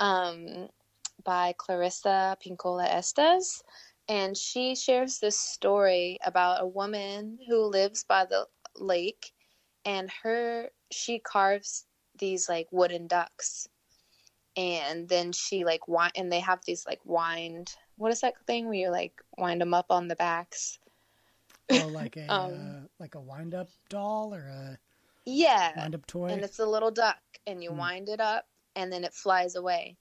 Um 0.00 0.68
by 1.24 1.54
Clarissa 1.58 2.36
Pinkola 2.44 2.88
Estés 2.88 3.62
and 4.08 4.36
she 4.36 4.74
shares 4.74 5.18
this 5.18 5.38
story 5.38 6.18
about 6.24 6.62
a 6.62 6.66
woman 6.66 7.38
who 7.48 7.62
lives 7.64 8.04
by 8.04 8.24
the 8.24 8.46
lake 8.76 9.32
and 9.84 10.10
her 10.22 10.70
she 10.90 11.18
carves 11.18 11.86
these 12.18 12.48
like 12.48 12.68
wooden 12.70 13.06
ducks 13.06 13.68
and 14.56 15.08
then 15.08 15.32
she 15.32 15.64
like 15.64 15.86
wind 15.88 16.12
and 16.16 16.32
they 16.32 16.40
have 16.40 16.60
these 16.66 16.86
like 16.86 17.00
wind 17.04 17.74
what 17.96 18.12
is 18.12 18.20
that 18.20 18.34
thing 18.46 18.66
where 18.66 18.74
you 18.74 18.90
like 18.90 19.22
wind 19.36 19.60
them 19.60 19.74
up 19.74 19.86
on 19.90 20.08
the 20.08 20.16
backs? 20.16 20.78
Oh, 21.70 21.88
like 21.88 22.16
a 22.16 22.22
um, 22.32 22.52
uh, 22.52 22.86
like 22.98 23.14
a 23.14 23.20
wind 23.20 23.54
up 23.54 23.68
doll 23.88 24.34
or 24.34 24.46
a 24.46 24.78
yeah 25.24 25.72
wind 25.76 25.94
up 25.94 26.06
toy? 26.06 26.32
and 26.32 26.44
it's 26.44 26.58
a 26.58 26.66
little 26.66 26.90
duck 26.90 27.18
and 27.46 27.62
you 27.62 27.70
Hmm. 27.70 27.78
wind 27.78 28.08
it 28.08 28.20
up 28.20 28.46
and 28.76 28.92
then 28.92 29.04
it 29.04 29.14
flies 29.14 29.54
away 29.54 29.96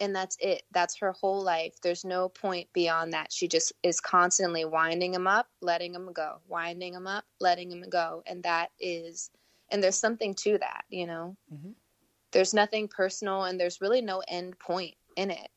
and 0.00 0.14
that's 0.14 0.36
it. 0.40 0.62
That's 0.72 0.98
her 0.98 1.12
whole 1.12 1.42
life. 1.42 1.74
There's 1.82 2.04
no 2.04 2.28
point 2.28 2.72
beyond 2.72 3.12
that. 3.12 3.32
She 3.32 3.48
just 3.48 3.72
is 3.82 4.00
constantly 4.00 4.64
winding 4.64 5.14
him 5.14 5.26
up 5.26 5.48
letting 5.60 5.94
him 5.94 6.12
go 6.12 6.40
winding 6.48 6.94
him 6.94 7.06
up 7.06 7.24
letting 7.40 7.70
him 7.70 7.84
go. 7.90 8.22
And 8.26 8.42
that 8.44 8.70
is 8.78 9.30
and 9.70 9.82
there's 9.82 9.98
something 9.98 10.34
to 10.34 10.58
that 10.58 10.84
you 10.90 11.06
know? 11.06 11.36
Mhm. 11.52 11.74
there's 12.32 12.54
nothing 12.54 12.88
personal 12.88 13.44
and 13.44 13.58
there's 13.60 13.80
really 13.80 14.02
no 14.02 14.22
end 14.28 14.58
point 14.58 14.96
in 15.16 15.30
it. 15.30 15.50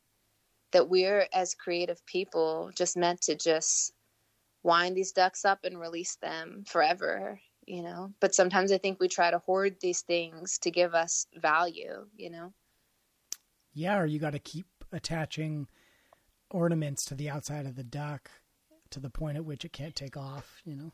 That 0.72 0.90
we're 0.90 1.28
as 1.34 1.56
creative 1.56 2.06
people 2.06 2.72
just 2.76 2.98
meant 2.98 3.22
to 3.24 3.36
just 3.36 3.94
wind 4.64 4.96
these 4.98 5.12
ducks 5.14 5.46
up 5.46 5.66
and 5.66 5.80
release 5.80 6.16
them 6.18 6.64
forever 6.68 7.42
you 7.68 7.84
know? 7.84 8.14
But 8.20 8.34
sometimes 8.36 8.72
i 8.72 8.78
think 8.80 9.00
we 9.00 9.08
try 9.08 9.32
to 9.32 9.40
hoard 9.40 9.78
these 9.82 10.02
things 10.02 10.58
to 10.60 10.72
give 10.72 10.96
us 10.96 11.28
value 11.36 12.08
you 12.18 12.30
know 12.32 12.54
yeah 13.74 13.98
or 13.98 14.06
you 14.06 14.20
got 14.20 14.34
to 14.34 14.40
keep 14.40 14.68
attaching 14.92 15.68
ornaments 16.52 17.06
to 17.06 17.16
the 17.16 17.30
outside 17.30 17.66
of 17.66 17.76
the 17.76 17.84
duck 17.84 18.30
to 18.90 19.00
the 19.00 19.10
point 19.10 19.38
at 19.38 19.46
which 19.46 19.64
it 19.66 19.74
can't 19.74 19.96
take 19.96 20.18
off 20.18 20.62
you 20.66 20.76
know 20.76 20.92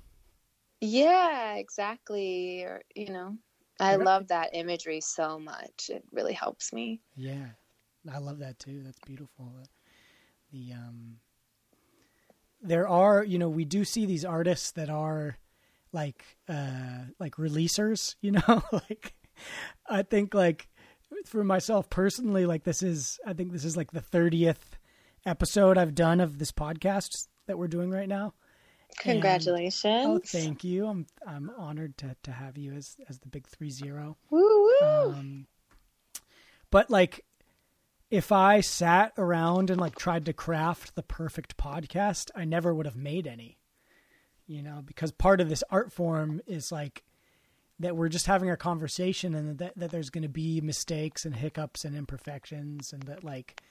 yeah 0.81 1.55
exactly 1.55 2.63
or 2.63 2.81
you 2.93 3.11
know 3.11 3.35
i 3.79 3.95
love 3.95 4.27
that 4.27 4.49
imagery 4.53 5.01
so 5.01 5.39
much 5.39 5.89
it 5.89 6.03
really 6.11 6.33
helps 6.33 6.73
me 6.73 6.99
Yeah, 7.15 7.47
I 8.13 8.19
love 8.19 8.39
that 8.39 8.59
too. 8.59 8.81
That's 8.83 8.99
beautiful. 9.05 9.51
The 10.51 10.73
um, 10.73 11.17
there 12.61 12.87
are 12.87 13.23
you 13.23 13.37
know 13.39 13.49
we 13.49 13.65
do 13.65 13.83
see 13.83 14.05
these 14.05 14.25
artists 14.25 14.71
that 14.71 14.89
are 14.89 15.37
like 15.91 16.23
uh 16.47 17.05
like 17.19 17.35
releasers. 17.35 18.15
You 18.21 18.31
know, 18.33 18.63
like 18.71 19.15
I 19.89 20.03
think 20.03 20.33
like 20.33 20.69
for 21.25 21.43
myself 21.43 21.89
personally, 21.89 22.45
like 22.45 22.63
this 22.63 22.83
is, 22.83 23.19
I 23.25 23.33
think 23.33 23.51
this 23.51 23.65
is 23.65 23.77
like 23.77 23.91
the 23.91 24.01
30th 24.01 24.77
episode 25.25 25.77
I've 25.77 25.95
done 25.95 26.19
of 26.19 26.37
this 26.37 26.51
podcast 26.51 27.27
that 27.47 27.57
we're 27.57 27.67
doing 27.67 27.89
right 27.89 28.07
now. 28.07 28.33
Congratulations. 28.99 29.83
And, 29.83 30.07
oh, 30.07 30.21
thank 30.23 30.63
you. 30.63 30.87
I'm, 30.87 31.05
I'm 31.27 31.51
honored 31.57 31.97
to, 31.99 32.15
to 32.23 32.31
have 32.31 32.57
you 32.57 32.73
as, 32.73 32.95
as 33.09 33.19
the 33.19 33.27
big 33.27 33.47
three 33.47 33.69
zero. 33.69 34.17
Woo 34.29 34.39
woo. 34.81 34.87
Um, 34.87 35.47
but 36.71 36.89
like, 36.89 37.25
if 38.09 38.31
I 38.31 38.61
sat 38.61 39.13
around 39.17 39.69
and 39.69 39.81
like 39.81 39.95
tried 39.95 40.25
to 40.25 40.33
craft 40.33 40.95
the 40.95 41.03
perfect 41.03 41.57
podcast, 41.57 42.29
I 42.35 42.45
never 42.45 42.73
would 42.73 42.85
have 42.85 42.95
made 42.95 43.27
any. 43.27 43.57
You 44.47 44.61
know, 44.61 44.83
because 44.85 45.11
part 45.11 45.41
of 45.41 45.49
this 45.49 45.63
art 45.71 45.91
form 45.91 46.39
is 46.45 46.71
like 46.71 47.03
that 47.79 47.95
we're 47.95 48.09
just 48.09 48.27
having 48.27 48.49
a 48.49 48.57
conversation 48.57 49.35
and 49.35 49.57
that, 49.57 49.73
that 49.77 49.91
there's 49.91 50.09
going 50.09 50.21
to 50.23 50.29
be 50.29 50.61
mistakes 50.61 51.25
and 51.25 51.35
hiccups 51.35 51.83
and 51.83 51.95
imperfections 51.95 52.93
and 52.93 53.03
that 53.03 53.23
like 53.23 53.61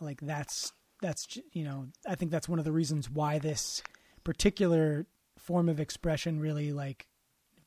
like 0.00 0.20
that's 0.20 0.72
that's 1.02 1.38
you 1.52 1.64
know 1.64 1.88
I 2.06 2.14
think 2.14 2.30
that's 2.30 2.48
one 2.48 2.58
of 2.58 2.64
the 2.64 2.72
reasons 2.72 3.10
why 3.10 3.38
this 3.38 3.82
particular 4.22 5.06
form 5.38 5.68
of 5.68 5.80
expression 5.80 6.40
really 6.40 6.72
like 6.72 7.06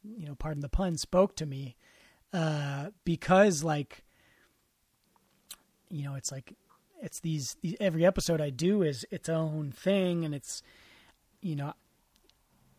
you 0.04 0.26
know 0.26 0.36
pardon 0.36 0.62
the 0.62 0.70
pun 0.70 0.98
spoke 0.98 1.36
to 1.36 1.46
me 1.46 1.76
uh 2.34 2.88
because 3.06 3.64
like 3.64 4.04
you 5.90 6.04
know 6.04 6.16
it's 6.16 6.32
like 6.32 6.56
it's 7.02 7.20
these, 7.20 7.58
these 7.62 7.76
every 7.80 8.06
episode 8.06 8.42
I 8.42 8.50
do 8.50 8.82
is 8.82 9.06
its 9.12 9.30
own 9.30 9.72
thing 9.72 10.26
and 10.26 10.34
it's 10.34 10.64
you 11.42 11.56
know 11.56 11.74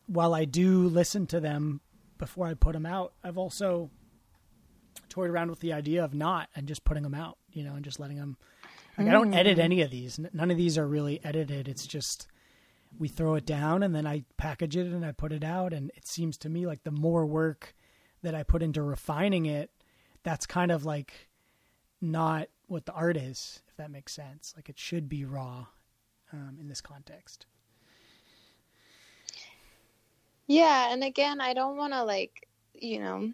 while 0.06 0.34
I 0.34 0.44
do 0.44 0.88
listen 0.88 1.26
to 1.28 1.38
them 1.38 1.80
before 2.18 2.46
I 2.46 2.54
put 2.54 2.72
them 2.72 2.86
out, 2.86 3.12
I've 3.22 3.38
also 3.38 3.90
toyed 5.08 5.30
around 5.30 5.50
with 5.50 5.60
the 5.60 5.72
idea 5.72 6.04
of 6.04 6.14
not 6.14 6.48
and 6.54 6.66
just 6.66 6.84
putting 6.84 7.02
them 7.02 7.14
out, 7.14 7.38
you 7.52 7.64
know, 7.64 7.74
and 7.74 7.84
just 7.84 8.00
letting 8.00 8.16
them. 8.16 8.36
Like, 8.96 9.06
mm. 9.06 9.10
I 9.10 9.12
don't 9.12 9.34
edit 9.34 9.58
mm. 9.58 9.62
any 9.62 9.82
of 9.82 9.90
these. 9.90 10.18
None 10.32 10.50
of 10.50 10.56
these 10.56 10.76
are 10.76 10.86
really 10.86 11.20
edited. 11.24 11.68
It's 11.68 11.86
just 11.86 12.26
we 12.98 13.08
throw 13.08 13.34
it 13.34 13.46
down 13.46 13.82
and 13.82 13.94
then 13.94 14.06
I 14.06 14.24
package 14.36 14.76
it 14.76 14.86
and 14.86 15.04
I 15.04 15.12
put 15.12 15.32
it 15.32 15.44
out. 15.44 15.72
And 15.72 15.90
it 15.94 16.06
seems 16.06 16.36
to 16.38 16.48
me 16.48 16.66
like 16.66 16.82
the 16.84 16.90
more 16.90 17.26
work 17.26 17.74
that 18.22 18.34
I 18.34 18.42
put 18.42 18.62
into 18.62 18.82
refining 18.82 19.46
it, 19.46 19.70
that's 20.22 20.46
kind 20.46 20.72
of 20.72 20.84
like 20.84 21.28
not 22.00 22.48
what 22.66 22.86
the 22.86 22.92
art 22.92 23.16
is, 23.16 23.62
if 23.68 23.76
that 23.76 23.90
makes 23.90 24.12
sense. 24.12 24.52
Like 24.56 24.68
it 24.68 24.78
should 24.78 25.08
be 25.08 25.24
raw 25.24 25.66
um, 26.32 26.58
in 26.60 26.68
this 26.68 26.80
context. 26.80 27.46
Yeah, 30.48 30.92
and 30.92 31.04
again, 31.04 31.40
I 31.40 31.54
don't 31.54 31.76
want 31.76 31.92
to 31.92 32.02
like, 32.02 32.48
you 32.74 33.00
know, 33.00 33.32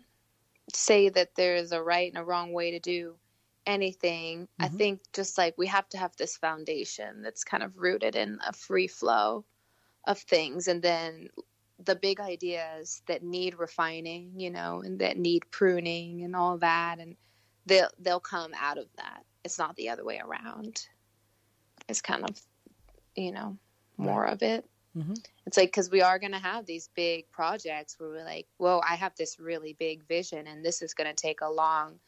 say 0.73 1.09
that 1.09 1.35
there's 1.37 1.73
a 1.73 1.83
right 1.83 2.13
and 2.13 2.21
a 2.21 2.25
wrong 2.25 2.53
way 2.53 2.73
to 2.73 2.81
do 2.81 3.15
anything. 3.67 4.43
Mm-hmm. 4.43 4.65
I 4.65 4.69
think 4.69 5.01
just 5.13 5.39
like 5.39 5.55
we 5.57 5.67
have 5.69 5.89
to 5.91 5.99
have 5.99 6.17
this 6.17 6.37
foundation 6.37 7.23
that's 7.23 7.45
kind 7.45 7.63
of 7.63 7.79
rooted 7.79 8.17
in 8.17 8.39
a 8.47 8.53
free 8.53 8.89
flow 8.89 9.45
of 10.07 10.19
things 10.19 10.69
and 10.69 10.83
then 10.83 11.29
the 11.85 11.97
big 11.97 12.21
ideas 12.21 13.03
that 13.07 13.23
need 13.23 13.55
refining, 13.59 14.33
you 14.37 14.51
know, 14.51 14.83
and 14.85 14.99
that 14.99 15.17
need 15.17 15.43
pruning 15.51 16.23
and 16.23 16.37
all 16.37 16.59
that 16.59 16.99
and 16.99 17.17
they'll 17.67 17.91
they'll 17.99 18.21
come 18.21 18.53
out 18.61 18.79
of 18.79 18.87
that. 18.97 19.25
It's 19.45 19.59
not 19.59 19.77
the 19.77 19.89
other 19.89 20.05
way 20.05 20.21
around. 20.25 20.87
It's 21.89 22.01
kind 22.01 22.25
of, 22.25 22.41
you 23.15 23.33
know, 23.33 23.57
more 23.97 24.23
right. 24.23 24.33
of 24.33 24.43
it. 24.43 24.65
Mm-hmm. 24.97 25.15
It's 25.47 25.57
like 25.57 25.69
because 25.69 25.91
we 25.91 26.01
are 26.01 26.19
going 26.19 26.33
to 26.33 26.39
have 26.39 26.65
these 26.65 26.89
big 26.95 27.31
projects 27.31 27.97
where 27.99 28.09
we're 28.09 28.25
like, 28.25 28.47
"Whoa, 28.57 28.81
I 28.89 28.95
have 28.95 29.15
this 29.17 29.39
really 29.39 29.75
big 29.79 30.07
vision, 30.09 30.47
and 30.47 30.65
this 30.65 30.81
is 30.81 30.95
going 30.95 31.09
to 31.09 31.15
take 31.15 31.41
a 31.43 31.51
long 31.51 32.01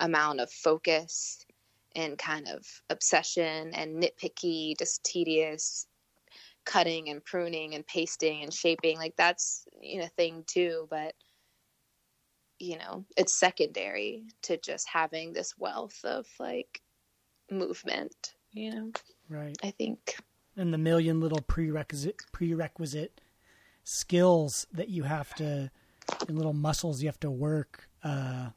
amount 0.00 0.40
of 0.40 0.50
focus 0.50 1.44
and 1.94 2.18
kind 2.18 2.48
of 2.48 2.66
obsession 2.88 3.72
and 3.74 4.02
nitpicky, 4.02 4.76
just 4.78 5.04
tedious 5.04 5.86
cutting 6.64 7.08
and 7.08 7.24
pruning 7.24 7.74
and 7.74 7.86
pasting 7.86 8.42
and 8.42 8.52
shaping. 8.52 8.96
Like 8.96 9.16
that's 9.16 9.66
you 9.80 10.00
know 10.00 10.08
thing 10.16 10.44
too, 10.46 10.86
but 10.90 11.14
you 12.58 12.78
know 12.78 13.04
it's 13.16 13.34
secondary 13.34 14.24
to 14.42 14.56
just 14.56 14.88
having 14.88 15.32
this 15.32 15.54
wealth 15.58 16.00
of 16.04 16.26
like 16.38 16.80
movement. 17.50 18.34
You 18.52 18.74
know, 18.74 18.92
right? 19.28 19.56
I 19.62 19.70
think 19.70 20.16
and 20.56 20.72
the 20.72 20.78
million 20.78 21.20
little 21.20 21.40
prerequisite 21.40 22.16
prerequisite 22.32 23.20
skills 23.84 24.66
that 24.72 24.88
you 24.88 25.04
have 25.04 25.34
to 25.34 25.70
and 26.28 26.36
little 26.36 26.52
muscles 26.52 27.02
you 27.02 27.08
have 27.08 27.20
to 27.20 27.30
work 27.30 27.88
uh, 28.04 28.48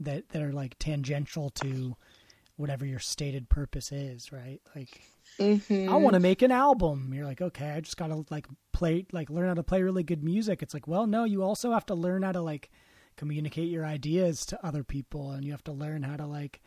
that 0.00 0.28
that 0.30 0.42
are 0.42 0.52
like 0.52 0.78
tangential 0.78 1.50
to 1.50 1.96
whatever 2.56 2.86
your 2.86 3.00
stated 3.00 3.48
purpose 3.48 3.90
is, 3.90 4.32
right? 4.32 4.60
Like 4.74 5.02
mm-hmm. 5.38 5.92
I 5.92 5.96
want 5.96 6.14
to 6.14 6.20
make 6.20 6.42
an 6.42 6.52
album. 6.52 7.12
You're 7.12 7.26
like, 7.26 7.40
okay, 7.40 7.70
I 7.70 7.80
just 7.80 7.96
got 7.96 8.08
to 8.08 8.24
like 8.30 8.46
play 8.72 9.06
like 9.12 9.30
learn 9.30 9.48
how 9.48 9.54
to 9.54 9.62
play 9.62 9.82
really 9.82 10.02
good 10.02 10.22
music. 10.22 10.62
It's 10.62 10.74
like, 10.74 10.86
well, 10.86 11.06
no, 11.06 11.24
you 11.24 11.42
also 11.42 11.72
have 11.72 11.86
to 11.86 11.94
learn 11.94 12.22
how 12.22 12.32
to 12.32 12.40
like 12.40 12.70
communicate 13.16 13.70
your 13.70 13.84
ideas 13.84 14.44
to 14.46 14.66
other 14.66 14.82
people 14.82 15.30
and 15.30 15.44
you 15.44 15.52
have 15.52 15.64
to 15.64 15.72
learn 15.72 16.02
how 16.02 16.16
to 16.16 16.26
like 16.26 16.60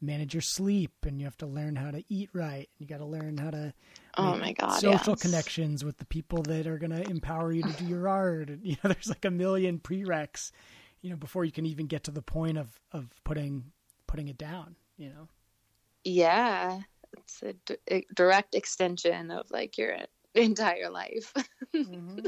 manage 0.00 0.34
your 0.34 0.40
sleep 0.40 0.92
and 1.06 1.18
you 1.18 1.24
have 1.24 1.36
to 1.38 1.46
learn 1.46 1.76
how 1.76 1.90
to 1.90 2.04
eat 2.08 2.30
right. 2.32 2.68
You 2.78 2.86
got 2.86 2.98
to 2.98 3.04
learn 3.04 3.36
how 3.36 3.50
to 3.50 3.72
oh 4.16 4.36
my 4.36 4.52
god 4.52 4.80
social 4.80 5.12
yes. 5.12 5.22
connections 5.22 5.84
with 5.84 5.98
the 5.98 6.04
people 6.04 6.42
that 6.42 6.66
are 6.66 6.78
going 6.78 6.90
to 6.90 7.08
empower 7.08 7.52
you 7.52 7.62
to 7.62 7.72
do 7.72 7.84
your 7.84 8.08
art. 8.08 8.50
You 8.62 8.76
know, 8.82 8.90
there's 8.90 9.08
like 9.08 9.24
a 9.24 9.30
million 9.30 9.78
prereqs, 9.78 10.52
you 11.00 11.10
know, 11.10 11.16
before 11.16 11.44
you 11.44 11.52
can 11.52 11.66
even 11.66 11.86
get 11.86 12.04
to 12.04 12.10
the 12.10 12.22
point 12.22 12.58
of 12.58 12.80
of 12.92 13.08
putting 13.24 13.72
putting 14.06 14.28
it 14.28 14.38
down. 14.38 14.76
You 14.96 15.10
know. 15.10 15.28
Yeah, 16.04 16.80
it's 17.16 17.42
a, 17.42 17.52
d- 17.52 17.76
a 17.90 18.06
direct 18.14 18.54
extension 18.54 19.30
of 19.30 19.50
like 19.50 19.78
your 19.78 19.96
entire 20.34 20.90
life. 20.90 21.32
Mm-hmm. 21.74 22.26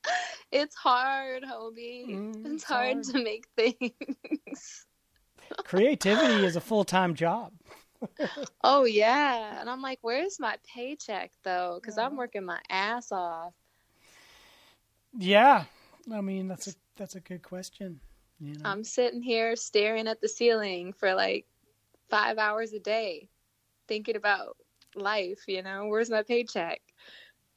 it's 0.52 0.74
hard, 0.74 1.42
Hobie. 1.42 2.08
Mm, 2.08 2.36
it's, 2.40 2.54
it's 2.54 2.64
hard, 2.64 2.94
hard 2.94 3.04
to 3.04 3.22
make 3.22 3.46
things 3.56 4.86
creativity 5.64 6.44
is 6.44 6.56
a 6.56 6.60
full 6.60 6.84
time 6.84 7.14
job. 7.14 7.52
oh 8.64 8.84
yeah, 8.84 9.60
and 9.60 9.68
I'm 9.68 9.82
like, 9.82 9.98
where's 10.02 10.40
my 10.40 10.56
paycheck 10.74 11.32
though? 11.42 11.78
Because 11.80 11.98
I'm 11.98 12.16
working 12.16 12.44
my 12.44 12.60
ass 12.70 13.12
off. 13.12 13.52
Yeah, 15.18 15.64
I 16.12 16.20
mean 16.20 16.48
that's 16.48 16.68
a 16.68 16.72
that's 16.96 17.14
a 17.14 17.20
good 17.20 17.42
question. 17.42 18.00
You 18.38 18.54
know? 18.54 18.60
I'm 18.64 18.84
sitting 18.84 19.22
here 19.22 19.54
staring 19.54 20.08
at 20.08 20.20
the 20.20 20.28
ceiling 20.28 20.94
for 20.94 21.14
like 21.14 21.46
five 22.08 22.38
hours 22.38 22.72
a 22.72 22.80
day, 22.80 23.28
thinking 23.86 24.16
about 24.16 24.56
life. 24.94 25.40
You 25.46 25.62
know, 25.62 25.86
where's 25.86 26.10
my 26.10 26.22
paycheck? 26.22 26.80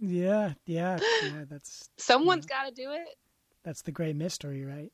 yeah, 0.00 0.52
yeah, 0.66 0.98
yeah. 1.22 1.44
That's 1.48 1.88
someone's 1.96 2.44
you 2.44 2.54
know, 2.54 2.62
got 2.62 2.68
to 2.68 2.74
do 2.74 2.92
it. 2.92 3.16
That's 3.64 3.82
the 3.82 3.92
great 3.92 4.16
mystery, 4.16 4.64
right? 4.64 4.92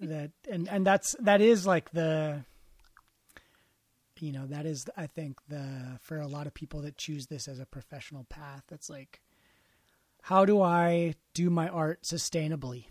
That 0.00 0.30
and 0.48 0.68
and 0.68 0.86
that's 0.86 1.16
that 1.20 1.40
is 1.40 1.66
like 1.66 1.90
the 1.90 2.44
you 4.18 4.32
know 4.32 4.46
that 4.46 4.66
is 4.66 4.86
i 4.96 5.06
think 5.06 5.38
the 5.48 5.98
for 6.00 6.20
a 6.20 6.26
lot 6.26 6.46
of 6.46 6.54
people 6.54 6.82
that 6.82 6.96
choose 6.96 7.26
this 7.26 7.48
as 7.48 7.58
a 7.58 7.66
professional 7.66 8.24
path 8.24 8.64
it's 8.70 8.90
like 8.90 9.20
how 10.22 10.44
do 10.44 10.60
i 10.62 11.14
do 11.34 11.50
my 11.50 11.68
art 11.68 12.02
sustainably? 12.02 12.84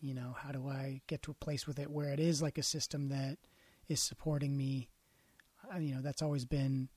You 0.00 0.14
know 0.14 0.36
how 0.38 0.52
do 0.52 0.68
i 0.68 1.00
get 1.06 1.22
to 1.22 1.30
a 1.30 1.34
place 1.34 1.66
with 1.66 1.78
it 1.78 1.90
where 1.90 2.10
it 2.10 2.20
is 2.20 2.42
like 2.42 2.58
a 2.58 2.62
system 2.62 3.08
that 3.08 3.38
is 3.88 4.00
supporting 4.00 4.56
me? 4.56 4.88
You 5.78 5.96
know 5.96 6.00
that's 6.00 6.22
always 6.22 6.44
been 6.44 6.88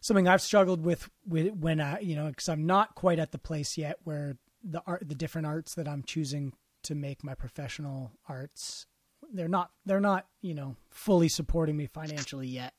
something 0.00 0.28
i've 0.28 0.42
struggled 0.42 0.84
with, 0.84 1.08
with 1.26 1.52
when 1.54 1.80
i 1.80 1.98
you 2.00 2.14
know 2.14 2.28
because 2.28 2.48
i'm 2.48 2.66
not 2.66 2.94
quite 2.94 3.18
at 3.18 3.32
the 3.32 3.38
place 3.38 3.76
yet 3.76 3.96
where 4.04 4.36
the 4.62 4.82
art 4.86 5.02
the 5.08 5.14
different 5.14 5.46
arts 5.46 5.74
that 5.74 5.88
i'm 5.88 6.02
choosing 6.02 6.52
to 6.84 6.94
make 6.94 7.24
my 7.24 7.34
professional 7.34 8.12
arts. 8.28 8.86
They're 9.32 9.48
not 9.48 9.70
they're 9.84 10.00
not 10.00 10.26
you 10.40 10.54
know 10.54 10.76
fully 10.90 11.28
supporting 11.28 11.76
me 11.76 11.86
financially 11.86 12.48
yet. 12.48 12.74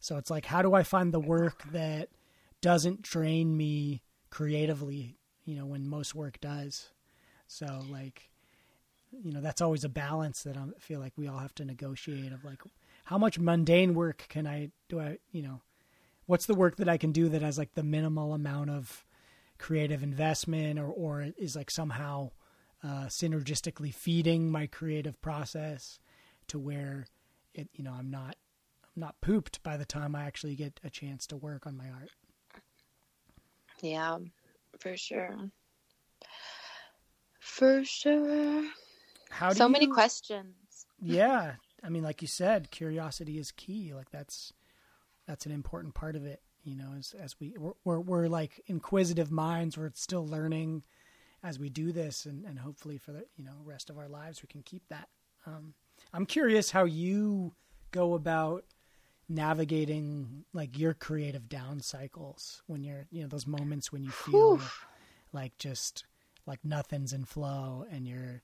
So 0.00 0.16
it's 0.16 0.30
like 0.30 0.46
how 0.46 0.62
do 0.62 0.74
i 0.74 0.82
find 0.82 1.12
the 1.12 1.20
work 1.20 1.62
that 1.72 2.08
doesn't 2.60 3.02
drain 3.02 3.56
me 3.56 4.02
creatively 4.30 5.16
you 5.44 5.56
know 5.56 5.66
when 5.66 5.88
most 5.88 6.14
work 6.14 6.40
does? 6.40 6.90
So 7.46 7.80
like 7.90 8.30
you 9.12 9.32
know 9.32 9.40
that's 9.40 9.60
always 9.60 9.84
a 9.84 9.88
balance 9.88 10.42
that 10.42 10.56
i 10.56 10.64
feel 10.78 11.00
like 11.00 11.12
we 11.16 11.26
all 11.26 11.38
have 11.38 11.54
to 11.54 11.64
negotiate 11.64 12.32
of 12.32 12.44
like 12.44 12.62
how 13.04 13.18
much 13.18 13.38
mundane 13.38 13.94
work 13.94 14.26
can 14.28 14.46
i 14.46 14.70
do 14.88 15.00
i 15.00 15.18
you 15.32 15.42
know 15.42 15.60
what's 16.26 16.46
the 16.46 16.54
work 16.54 16.76
that 16.76 16.88
i 16.88 16.96
can 16.96 17.12
do 17.12 17.28
that 17.28 17.42
has 17.42 17.58
like 17.58 17.74
the 17.74 17.82
minimal 17.82 18.32
amount 18.32 18.70
of 18.70 19.04
creative 19.58 20.02
investment 20.02 20.78
or 20.78 20.86
or 20.86 21.26
is 21.38 21.56
like 21.56 21.70
somehow 21.70 22.30
uh, 22.82 23.06
synergistically 23.06 23.92
feeding 23.92 24.50
my 24.50 24.66
creative 24.66 25.20
process 25.20 25.98
to 26.48 26.58
where 26.58 27.06
it 27.54 27.68
you 27.74 27.84
know 27.84 27.92
I'm 27.92 28.10
not 28.10 28.36
I'm 28.96 29.00
not 29.00 29.20
pooped 29.20 29.62
by 29.62 29.76
the 29.76 29.84
time 29.84 30.14
I 30.14 30.24
actually 30.24 30.56
get 30.56 30.80
a 30.82 30.90
chance 30.90 31.26
to 31.28 31.36
work 31.36 31.66
on 31.66 31.76
my 31.76 31.88
art. 31.90 32.10
Yeah, 33.82 34.18
for 34.78 34.96
sure. 34.96 35.36
For 37.38 37.84
sure. 37.84 38.64
How 39.30 39.52
so 39.52 39.66
you, 39.66 39.72
many 39.72 39.86
questions. 39.86 40.86
yeah, 41.00 41.54
I 41.82 41.88
mean, 41.88 42.02
like 42.02 42.20
you 42.22 42.28
said, 42.28 42.70
curiosity 42.70 43.38
is 43.38 43.52
key. 43.52 43.92
Like 43.94 44.10
that's 44.10 44.52
that's 45.26 45.46
an 45.46 45.52
important 45.52 45.94
part 45.94 46.16
of 46.16 46.24
it. 46.24 46.42
You 46.64 46.76
know, 46.76 46.90
as 46.98 47.14
as 47.18 47.38
we 47.40 47.54
we're, 47.56 47.72
we're, 47.84 48.00
we're 48.00 48.28
like 48.28 48.60
inquisitive 48.66 49.30
minds. 49.30 49.78
We're 49.78 49.92
still 49.94 50.26
learning 50.26 50.82
as 51.42 51.58
we 51.58 51.68
do 51.70 51.92
this, 51.92 52.26
and 52.26 52.44
and 52.44 52.58
hopefully 52.58 52.98
for 52.98 53.12
the 53.12 53.24
you 53.36 53.44
know 53.44 53.52
rest 53.64 53.90
of 53.90 53.98
our 53.98 54.08
lives 54.08 54.42
we 54.42 54.48
can 54.48 54.62
keep 54.62 54.82
that. 54.88 55.08
Um, 55.46 55.74
I'm 56.12 56.26
curious 56.26 56.70
how 56.70 56.84
you 56.84 57.52
go 57.92 58.14
about 58.14 58.64
navigating 59.28 60.44
like 60.52 60.78
your 60.78 60.92
creative 60.92 61.48
down 61.48 61.80
cycles 61.80 62.62
when 62.66 62.82
you're 62.82 63.06
you 63.10 63.22
know 63.22 63.28
those 63.28 63.46
moments 63.46 63.92
when 63.92 64.02
you 64.02 64.10
feel 64.10 64.58
Whew. 64.58 64.60
like 65.32 65.56
just 65.58 66.04
like 66.46 66.58
nothing's 66.64 67.12
in 67.12 67.24
flow 67.24 67.86
and 67.92 68.08
you're 68.08 68.42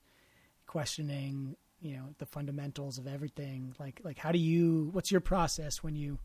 questioning 0.67 1.57
you 1.81 1.97
know 1.97 2.15
the 2.19 2.27
fundamentals 2.27 2.99
of 2.99 3.07
everything 3.07 3.75
like 3.81 4.01
like 4.05 4.19
how 4.19 4.31
do 4.31 4.39
you 4.39 4.91
what's 4.93 5.11
your 5.11 5.21
process 5.21 5.83
when 5.83 5.97
you 5.97 6.19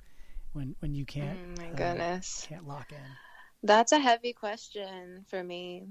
when 0.53 0.76
when 0.80 0.93
you 0.93 1.06
can't 1.06 1.39
Oh 1.39 1.56
my 1.57 1.69
uh, 1.73 1.76
goodness. 1.76 2.48
can't 2.48 2.68
lock 2.68 2.91
in 2.91 3.18
That's 3.64 3.91
a 3.91 3.99
heavy 3.99 4.34
question 4.34 5.26
for 5.30 5.43
me. 5.43 5.88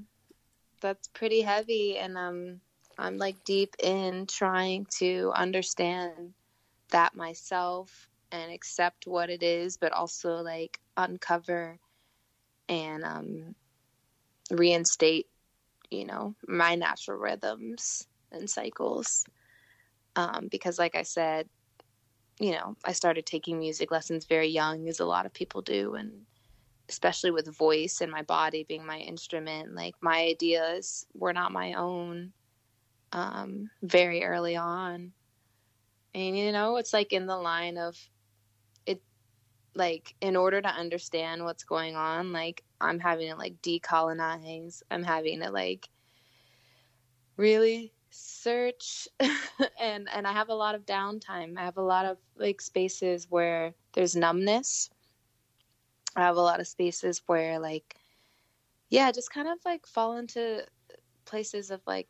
That's 0.81 1.09
pretty 1.09 1.43
heavy 1.43 1.99
and 1.99 2.17
um 2.17 2.61
I'm 2.99 3.17
like 3.19 3.45
deep 3.45 3.75
in 3.83 4.27
trying 4.27 4.87
to 4.99 5.33
understand 5.35 6.35
that 6.91 7.15
myself 7.15 8.09
and 8.33 8.53
accept 8.53 9.07
what 9.07 9.31
it 9.31 9.43
is 9.43 9.77
but 9.77 9.93
also 9.93 10.37
like 10.43 10.81
uncover 10.97 11.79
and 12.69 13.05
um 13.05 13.55
reinstate, 14.51 15.29
you 15.91 16.05
know, 16.07 16.35
my 16.49 16.75
natural 16.75 17.19
rhythms 17.19 18.07
and 18.33 18.49
cycles. 18.51 19.25
Um 20.17 20.49
because 20.51 20.79
like 20.79 20.95
I 20.97 21.03
said, 21.03 21.49
you 22.41 22.53
know, 22.53 22.77
I 22.85 22.93
started 22.93 23.27
taking 23.27 23.59
music 23.59 23.91
lessons 23.91 24.25
very 24.25 24.49
young 24.49 24.89
as 24.89 25.01
a 25.01 25.07
lot 25.07 25.27
of 25.27 25.33
people 25.35 25.63
do 25.63 25.95
and 25.95 26.27
especially 26.91 27.31
with 27.31 27.57
voice 27.57 28.01
and 28.03 28.13
my 28.13 28.23
body 28.23 28.65
being 28.69 28.85
my 28.85 28.99
instrument 28.99 29.75
like 29.75 29.95
my 30.01 30.19
ideas 30.19 31.07
were 31.15 31.33
not 31.33 31.53
my 31.53 31.75
own 31.75 32.33
um, 33.13 33.71
very 33.83 34.25
early 34.25 34.57
on. 34.57 35.13
And 36.15 36.37
you 36.37 36.53
know 36.53 36.77
it's 36.77 36.93
like 36.93 37.13
in 37.13 37.27
the 37.27 37.37
line 37.37 37.79
of 37.79 37.97
it 38.85 39.01
like 39.75 40.15
in 40.21 40.35
order 40.35 40.61
to 40.61 40.69
understand 40.69 41.45
what's 41.45 41.63
going 41.63 41.95
on 41.95 42.33
like 42.33 42.65
i'm 42.81 42.99
having 42.99 43.31
to 43.31 43.37
like 43.37 43.63
decolonize. 43.63 44.83
I'm 44.91 45.05
having 45.05 45.41
to 45.41 45.51
like 45.51 45.89
really 47.37 47.93
search 48.11 49.07
and 49.81 50.09
and 50.13 50.27
i 50.27 50.33
have 50.33 50.49
a 50.49 50.55
lot 50.55 50.75
of 50.75 50.85
downtime. 50.85 51.57
I 51.57 51.65
have 51.65 51.77
a 51.77 51.83
lot 51.83 52.07
of 52.07 52.19
like 52.37 52.61
spaces 52.61 53.29
where 53.31 53.73
there's 53.93 54.17
numbness 54.17 54.91
I 56.17 56.23
have 56.23 56.37
a 56.37 56.43
lot 56.43 56.61
of 56.61 56.67
spaces 56.67 57.23
where 57.27 57.59
like 57.59 57.97
yeah, 58.91 59.13
just 59.13 59.33
kind 59.33 59.49
of 59.49 59.59
like 59.65 59.87
fall 59.87 60.17
into 60.17 60.67
places 61.25 61.71
of 61.71 61.81
like 61.87 62.09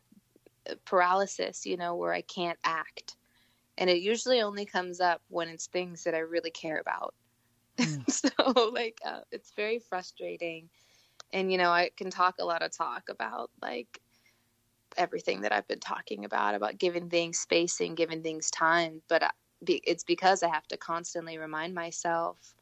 paralysis, 0.85 1.65
you 1.65 1.77
know, 1.77 1.95
where 1.95 2.13
I 2.13 2.21
can't 2.21 2.57
act. 2.63 3.15
And 3.77 3.89
it 3.89 4.01
usually 4.01 4.41
only 4.41 4.65
comes 4.65 4.99
up 4.99 5.21
when 5.29 5.47
it's 5.47 5.67
things 5.67 6.03
that 6.03 6.15
I 6.15 6.19
really 6.19 6.51
care 6.51 6.79
about. 6.79 7.13
Mm. 7.77 8.09
so 8.09 8.69
like 8.71 8.97
uh, 9.05 9.21
it's 9.31 9.51
very 9.55 9.79
frustrating. 9.79 10.69
And 11.33 11.51
you 11.51 11.57
know, 11.57 11.69
I 11.69 11.91
can 11.95 12.09
talk 12.09 12.35
a 12.39 12.45
lot 12.45 12.63
of 12.63 12.75
talk 12.75 13.03
about 13.09 13.51
like 13.61 13.99
everything 14.97 15.41
that 15.41 15.53
I've 15.53 15.67
been 15.67 15.79
talking 15.79 16.25
about 16.25 16.55
about 16.55 16.77
giving 16.77 17.09
things 17.09 17.39
space 17.39 17.79
and 17.79 17.95
giving 17.95 18.21
things 18.23 18.51
time, 18.51 19.01
but 19.07 19.23
I- 19.23 19.31
be- 19.63 19.83
it's 19.85 20.03
because 20.03 20.43
I 20.43 20.49
have 20.49 20.67
to 20.69 20.77
constantly 20.77 21.37
remind 21.37 21.73
myself 21.73 22.55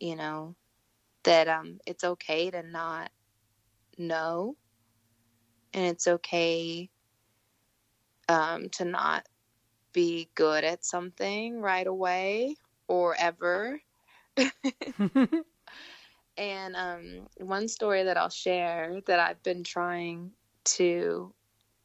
you 0.00 0.16
know 0.16 0.56
that 1.24 1.48
um 1.48 1.80
it's 1.86 2.04
okay 2.04 2.50
to 2.50 2.62
not 2.62 3.10
know. 3.98 4.56
And 5.74 5.86
it's 5.86 6.06
okay 6.08 6.90
um 8.28 8.68
to 8.70 8.84
not 8.84 9.26
be 9.92 10.28
good 10.34 10.64
at 10.64 10.84
something 10.84 11.60
right 11.60 11.86
away 11.86 12.56
or 12.88 13.16
ever. 13.18 13.80
And 16.36 16.76
um 16.76 17.28
one 17.38 17.68
story 17.68 18.04
that 18.04 18.16
I'll 18.16 18.30
share 18.30 19.00
that 19.06 19.20
I've 19.20 19.42
been 19.42 19.64
trying 19.64 20.32
to 20.76 21.34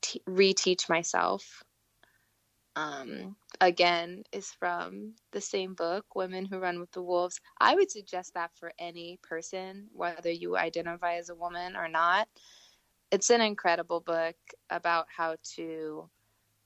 te- 0.01 0.21
reteach 0.29 0.89
myself 0.89 1.63
um, 2.76 3.35
again 3.61 4.23
is 4.31 4.52
from 4.52 5.14
the 5.31 5.41
same 5.41 5.73
book, 5.73 6.15
Women 6.15 6.45
Who 6.45 6.60
Run 6.60 6.80
with 6.80 6.91
the 6.91 7.02
Wolves. 7.02 7.39
I 7.60 7.76
would 7.76 7.89
suggest 7.89 8.34
that 8.34 8.52
for 8.56 8.73
any 8.80 9.19
person, 9.23 9.88
whether 9.93 10.31
you 10.31 10.57
identify 10.57 11.15
as 11.15 11.30
a 11.30 11.35
woman 11.35 11.76
or 11.76 11.88
not. 11.88 12.27
It's 13.11 13.30
an 13.30 13.41
incredible 13.41 14.02
book 14.02 14.35
about 14.69 15.06
how 15.15 15.35
to 15.56 16.10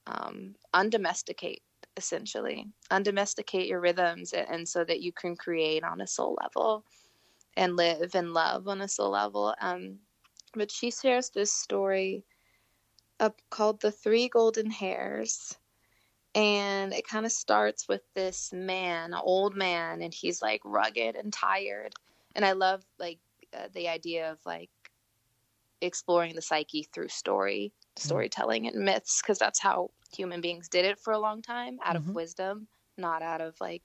um, 0.06 0.54
undomesticate, 0.74 1.60
essentially, 1.96 2.66
undomesticate 2.90 3.68
your 3.68 3.80
rhythms, 3.80 4.32
and, 4.32 4.48
and 4.50 4.68
so 4.68 4.84
that 4.84 5.00
you 5.00 5.12
can 5.12 5.36
create 5.36 5.84
on 5.84 6.00
a 6.00 6.06
soul 6.06 6.36
level 6.42 6.84
and 7.56 7.76
live 7.76 8.14
and 8.14 8.32
love 8.32 8.66
on 8.68 8.80
a 8.80 8.88
soul 8.88 9.10
level. 9.10 9.54
Um, 9.60 9.98
but 10.54 10.72
she 10.72 10.90
shares 10.90 11.30
this 11.30 11.52
story 11.52 12.24
uh, 13.20 13.30
called 13.50 13.80
The 13.80 13.92
Three 13.92 14.28
Golden 14.28 14.70
Hairs 14.70 15.56
and 16.40 16.92
it 16.94 17.06
kind 17.06 17.26
of 17.26 17.32
starts 17.32 17.86
with 17.88 18.02
this 18.14 18.50
man, 18.52 19.12
an 19.12 19.20
old 19.22 19.54
man, 19.54 20.00
and 20.00 20.12
he's 20.14 20.40
like 20.40 20.62
rugged 20.64 21.14
and 21.16 21.32
tired. 21.32 21.92
And 22.34 22.44
I 22.44 22.52
love 22.52 22.82
like 22.98 23.18
uh, 23.52 23.68
the 23.74 23.88
idea 23.88 24.32
of 24.32 24.38
like 24.46 24.70
exploring 25.80 26.34
the 26.34 26.42
psyche 26.42 26.84
through 26.92 27.08
story, 27.08 27.72
storytelling, 27.96 28.66
and 28.66 28.84
myths, 28.84 29.20
because 29.22 29.38
that's 29.38 29.58
how 29.60 29.90
human 30.16 30.40
beings 30.40 30.68
did 30.68 30.84
it 30.84 30.98
for 30.98 31.12
a 31.12 31.18
long 31.18 31.42
time, 31.42 31.78
out 31.84 31.96
Mhm. 31.96 32.08
of 32.08 32.14
wisdom, 32.14 32.68
not 32.96 33.22
out 33.22 33.40
of 33.40 33.60
like 33.60 33.82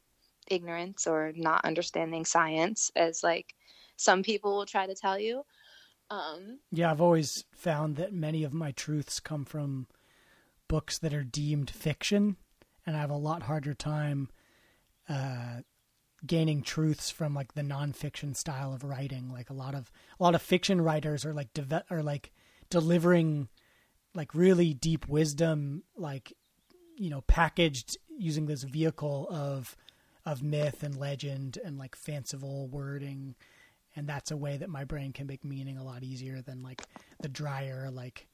ignorance 0.48 1.08
or 1.08 1.34
not 1.36 1.66
understanding 1.66 2.26
science, 2.26 2.92
as 2.96 3.24
like 3.24 3.56
some 3.98 4.24
people 4.24 4.56
will 4.56 4.66
try 4.66 4.86
to 4.88 4.96
tell 4.96 5.20
you. 5.20 5.44
Um, 6.12 6.60
yeah 6.72 6.92
i've 6.92 7.02
always 7.02 7.46
found 7.56 7.96
that 7.96 8.14
many 8.14 8.44
of 8.44 8.54
my 8.54 8.72
truths 8.72 9.20
come 9.20 9.44
from 9.44 9.88
books 10.68 11.00
that 11.00 11.14
are 11.16 11.24
deemed 11.24 11.70
fiction 11.72 12.38
and 12.86 12.96
i 12.96 13.00
have 13.00 13.10
a 13.10 13.16
lot 13.16 13.44
harder 13.44 13.74
time 13.74 14.30
uh 15.10 15.60
gaining 16.26 16.62
truths 16.62 17.10
from 17.10 17.34
like 17.34 17.54
the 17.54 17.62
nonfiction 17.62 18.36
style 18.36 18.74
of 18.74 18.84
writing. 18.84 19.32
Like 19.32 19.50
a 19.50 19.54
lot 19.54 19.76
of 19.76 19.92
a 20.20 20.24
lot 20.24 20.36
of 20.36 20.42
fiction 20.42 20.82
writers 20.82 21.26
are 21.26 21.34
like 21.34 21.54
deve- 21.54 21.84
are 21.90 22.04
like 22.04 22.32
delivering 22.70 23.48
like 24.14 24.34
really 24.34 24.74
deep 24.74 25.08
wisdom 25.08 25.84
like 25.96 26.34
you 26.96 27.10
know 27.10 27.22
packaged 27.22 27.98
using 28.18 28.46
this 28.46 28.64
vehicle 28.64 29.28
of 29.30 29.76
of 30.26 30.42
myth 30.42 30.82
and 30.82 30.98
legend 30.98 31.58
and 31.64 31.78
like 31.78 31.96
fanciful 31.96 32.68
wording. 32.68 33.36
And 33.98 34.08
that's 34.08 34.32
a 34.32 34.38
way 34.38 34.58
that 34.58 34.70
my 34.70 34.84
brain 34.84 35.14
can 35.14 35.28
make 35.28 35.46
meaning 35.46 35.78
a 35.78 35.84
lot 35.84 36.04
easier 36.04 36.42
than 36.42 36.64
like 36.64 36.82
the 37.22 37.30
drier 37.30 37.90
like 37.92 38.28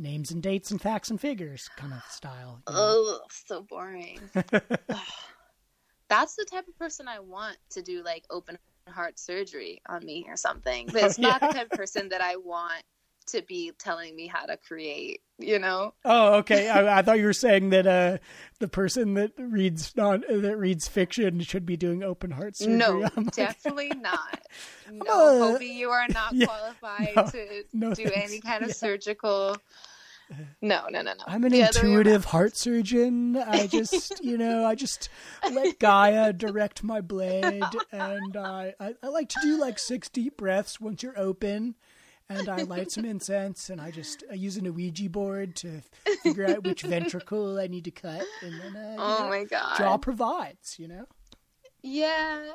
names 0.00 0.30
and 0.30 0.42
dates 0.42 0.70
and 0.70 0.80
facts 0.80 1.10
and 1.10 1.20
figures 1.20 1.68
kind 1.76 1.92
of 1.92 2.02
style 2.10 2.62
you 2.68 2.74
know? 2.74 2.96
Oh, 3.06 3.20
so 3.30 3.62
boring. 3.62 4.30
That's 6.08 6.34
the 6.34 6.44
type 6.44 6.66
of 6.66 6.76
person 6.78 7.08
I 7.08 7.20
want 7.20 7.56
to 7.70 7.82
do 7.82 8.02
like 8.02 8.24
open 8.30 8.58
heart 8.88 9.18
surgery 9.18 9.80
on 9.88 10.04
me 10.04 10.26
or 10.28 10.36
something. 10.36 10.90
But 10.92 11.04
it's 11.04 11.18
not 11.22 11.42
yeah. 11.42 11.48
the 11.48 11.54
type 11.54 11.66
of 11.66 11.74
person 11.74 12.08
that 12.10 12.20
I 12.20 12.36
want 12.36 12.82
to 13.28 13.42
be 13.42 13.72
telling 13.78 14.16
me 14.16 14.26
how 14.26 14.46
to 14.46 14.56
create, 14.56 15.20
you 15.38 15.58
know? 15.58 15.94
oh 16.04 16.34
okay 16.34 16.68
I, 16.68 16.98
I 16.98 17.02
thought 17.02 17.18
you 17.18 17.26
were 17.26 17.32
saying 17.32 17.70
that 17.70 17.86
uh 17.86 18.18
the 18.58 18.68
person 18.68 19.14
that 19.14 19.32
reads 19.38 19.94
non 19.96 20.24
that 20.28 20.56
reads 20.56 20.88
fiction 20.88 21.40
should 21.40 21.66
be 21.66 21.76
doing 21.76 22.02
open 22.02 22.30
heart 22.32 22.56
surgery 22.56 22.78
No, 22.78 23.00
like, 23.02 23.12
definitely 23.32 23.94
not. 23.94 24.40
No, 24.88 25.10
Uh, 25.10 25.58
Hobie, 25.58 25.74
you 25.74 25.90
are 25.90 26.08
not 26.08 26.34
yeah, 26.34 26.46
qualified 26.46 27.14
no, 27.16 27.22
to 27.32 27.64
no 27.72 27.94
do 27.94 28.04
thanks. 28.04 28.32
any 28.32 28.40
kind 28.40 28.64
of 28.64 28.70
Yeah. 28.70 28.74
surgical. 28.74 29.56
No, 30.62 30.86
no, 30.90 31.02
no, 31.02 31.12
no. 31.14 31.24
I'm 31.26 31.44
an 31.44 31.54
intuitive 31.54 32.26
heart 32.26 32.56
surgeon. 32.56 33.36
I 33.36 33.66
just, 33.66 34.22
you 34.22 34.36
know, 34.36 34.64
I 34.64 34.74
just 34.74 35.08
let 35.50 35.78
Gaia 35.78 36.32
direct 36.32 36.82
my 36.82 37.00
blade, 37.00 37.74
and 37.92 38.36
I, 38.36 38.74
I, 38.78 38.94
I 39.02 39.08
like 39.08 39.28
to 39.30 39.40
do 39.40 39.58
like 39.58 39.78
six 39.78 40.08
deep 40.08 40.36
breaths 40.36 40.80
once 40.80 41.02
you're 41.02 41.18
open, 41.18 41.76
and 42.28 42.48
I 42.48 42.62
light 42.62 42.90
some 42.90 43.04
incense, 43.04 43.70
and 43.70 43.80
I 43.80 43.90
just 43.90 44.22
I 44.30 44.34
use 44.34 44.56
an 44.56 44.72
Ouija 44.72 45.08
board 45.08 45.56
to 45.56 45.82
figure 46.22 46.46
out 46.46 46.62
which 46.64 46.82
ventricle 46.82 47.58
I 47.58 47.66
need 47.66 47.84
to 47.84 47.90
cut, 47.90 48.22
and 48.42 48.60
then 48.60 48.76
uh, 48.76 48.96
Oh 48.98 49.22
know, 49.24 49.28
my 49.28 49.44
god. 49.44 49.76
draw 49.76 49.96
provides, 49.96 50.78
you 50.78 50.88
know. 50.88 51.06
Yeah. 51.82 52.52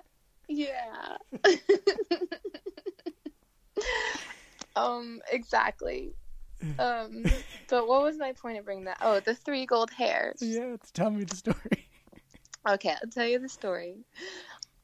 Yeah. 0.47 1.17
um, 4.75 5.21
exactly. 5.31 6.13
Um, 6.79 7.23
but 7.69 7.87
what 7.87 8.03
was 8.03 8.17
my 8.17 8.33
point 8.33 8.57
of 8.57 8.65
bringing 8.65 8.85
that? 8.85 8.97
Oh, 9.01 9.19
the 9.19 9.35
three 9.35 9.65
gold 9.65 9.91
hairs. 9.91 10.41
Yeah, 10.41 10.75
tell 10.93 11.11
me 11.11 11.23
the 11.23 11.35
story. 11.35 11.89
Okay, 12.67 12.95
I'll 13.01 13.09
tell 13.09 13.27
you 13.27 13.39
the 13.39 13.49
story. 13.49 13.97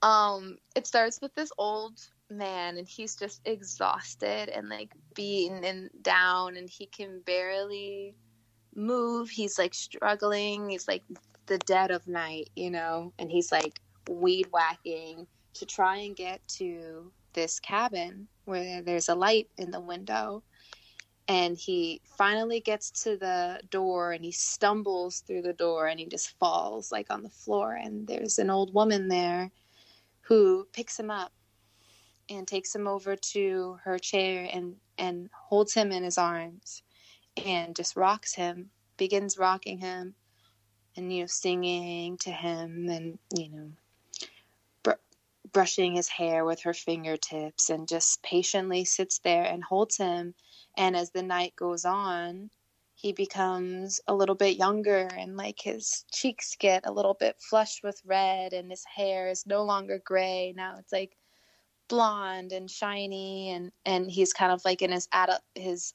Um, 0.03 0.58
it 0.76 0.86
starts 0.86 1.20
with 1.22 1.34
this 1.36 1.52
old 1.58 1.99
man, 2.30 2.78
and 2.78 2.88
he's 2.88 3.16
just 3.16 3.41
exhausted 3.45 4.49
and 4.49 4.70
like 4.70 4.94
beaten 5.16 5.64
and 5.64 5.90
down, 6.02 6.58
and 6.58 6.70
he 6.70 6.86
can 6.86 7.22
barely 7.26 8.16
move. 8.76 9.30
He's 9.30 9.58
like 9.58 9.74
struggling. 9.74 10.70
He's 10.70 10.88
like 10.88 11.03
the 11.48 11.58
dead 11.60 11.91
of 11.91 12.08
night, 12.08 12.49
you 12.56 12.70
know, 12.70 13.14
and 13.20 13.32
he's 13.32 13.52
like 13.52 13.82
weed 14.10 14.48
whacking 14.52 15.28
to 15.56 15.66
try 15.66 15.98
and 15.98 16.16
get 16.16 16.48
to 16.48 17.12
this 17.34 17.60
cabin 17.60 18.28
where 18.45 18.82
there's 18.82 19.10
a 19.10 19.16
light 19.16 19.49
in 19.58 19.72
the 19.72 19.80
window 19.80 20.44
and 21.32 21.58
he 21.58 22.02
finally 22.18 22.60
gets 22.60 22.91
to 22.91 23.16
the 23.16 23.62
door 23.70 24.12
and 24.12 24.26
he 24.26 24.34
stumbles 24.34 25.22
through 25.22 25.44
the 25.44 25.53
door 25.53 25.88
and 25.88 25.98
he 25.98 26.06
just 26.06 26.38
falls 26.40 26.91
like 26.91 27.10
on 27.10 27.24
the 27.24 27.30
floor. 27.30 27.74
And 27.74 28.06
there's 28.06 28.38
an 28.38 28.49
old 28.49 28.74
woman 28.74 29.08
there 29.08 29.49
who 30.24 30.68
picks 30.74 30.99
him 30.99 31.10
up 31.10 31.32
and 32.30 32.45
takes 32.45 32.76
him 32.76 32.86
over 32.86 33.16
to 33.16 33.80
her 33.86 33.98
chair 33.98 34.49
and 34.52 34.76
and 34.98 35.30
holds 35.34 35.74
him 35.74 35.94
in 35.94 36.03
his 36.03 36.18
arms 36.18 36.84
and 37.45 37.78
just 37.78 37.95
rocks 37.95 38.36
him 38.36 38.70
begins 38.98 39.38
rocking 39.38 39.78
him 39.78 40.16
and 40.98 41.14
you 41.14 41.22
know 41.22 41.28
singing 41.28 42.18
to 42.18 42.30
him 42.30 42.90
and 42.90 43.18
you 43.38 43.49
know 43.49 43.72
br- 44.84 45.02
brushing 45.53 45.95
his 45.95 46.10
hair 46.10 46.44
with 46.44 46.62
her 46.64 46.74
fingertips 46.74 47.70
and 47.70 47.88
just 47.88 48.22
patiently 48.22 48.84
sits 48.84 49.20
there 49.20 49.45
and 49.45 49.64
holds 49.64 49.95
him 49.95 50.34
and 50.77 50.95
as 50.95 51.11
the 51.11 51.23
night 51.23 51.56
goes 51.56 51.85
on, 51.85 52.49
he 53.02 53.14
becomes 53.14 53.99
a 54.07 54.14
little 54.14 54.35
bit 54.35 54.57
younger 54.57 55.10
and 55.18 55.35
like 55.35 55.60
his 55.60 56.06
cheeks 56.11 56.56
get 56.60 56.85
a 56.85 56.91
little 56.91 57.15
bit 57.15 57.35
flushed 57.39 57.81
with 57.84 57.99
red 58.06 58.53
and 58.53 58.69
his 58.69 58.85
hair 58.85 59.27
is 59.27 59.48
no 59.48 59.64
longer 59.64 59.99
gray. 60.06 60.53
Now 60.56 60.76
it's 60.77 60.91
like 60.91 61.18
blonde 61.89 62.52
and 62.52 62.69
shiny 62.69 63.49
and 63.49 63.72
and 63.85 64.10
he's 64.10 64.34
kind 64.34 64.52
of 64.52 64.64
like 64.64 64.81
in 64.81 64.91
his 64.91 65.07
adult 65.11 65.41
his 65.56 65.93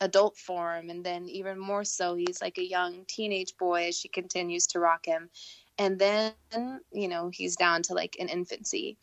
adult 0.00 0.36
form. 0.36 0.90
And 0.90 1.04
then 1.04 1.28
even 1.28 1.58
more 1.58 1.84
so 1.84 2.16
he's 2.16 2.42
like 2.42 2.58
a 2.58 2.68
young 2.68 3.04
teenage 3.06 3.56
boy 3.56 3.86
as 3.86 3.96
she 3.96 4.08
continues 4.08 4.66
to 4.68 4.80
rock 4.80 5.06
him. 5.06 5.30
And 5.78 5.96
then 5.98 6.32
you 6.92 7.06
know 7.06 7.30
he's 7.32 7.54
down 7.54 7.82
to 7.84 7.94
like 7.94 8.16
an 8.18 8.28
infancy. 8.28 8.98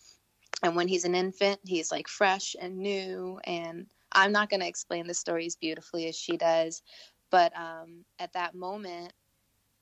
And 0.61 0.75
when 0.75 0.89
he's 0.89 1.05
an 1.05 1.15
infant 1.15 1.61
he's 1.65 1.89
like 1.89 2.09
fresh 2.09 2.55
and 2.59 2.79
new 2.79 3.39
and 3.45 3.87
I'm 4.15 4.31
not 4.31 4.49
going 4.49 4.61
to 4.61 4.67
explain 4.67 5.07
the 5.07 5.13
story 5.13 5.45
as 5.45 5.57
beautifully 5.57 6.07
as 6.07 6.15
she 6.15 6.37
does, 6.37 6.81
but 7.29 7.55
um, 7.55 8.05
at 8.17 8.31
that 8.33 8.55
moment 8.55 9.11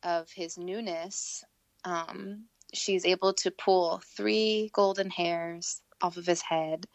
of 0.01 0.29
his 0.31 0.57
newness, 0.57 1.43
um, 1.85 2.45
she's 2.73 3.05
able 3.05 3.33
to 3.33 3.51
pull 3.51 4.01
three 4.17 4.71
golden 4.73 5.11
hairs 5.11 5.81
off 6.01 6.17
of 6.17 6.25
his 6.25 6.41
head, 6.41 6.87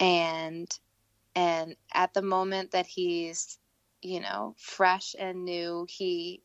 and 0.00 0.68
and 1.36 1.76
at 1.92 2.12
the 2.12 2.22
moment 2.22 2.72
that 2.72 2.86
he's 2.86 3.58
you 4.02 4.20
know 4.20 4.54
fresh 4.58 5.14
and 5.16 5.44
new, 5.44 5.86
he 5.88 6.42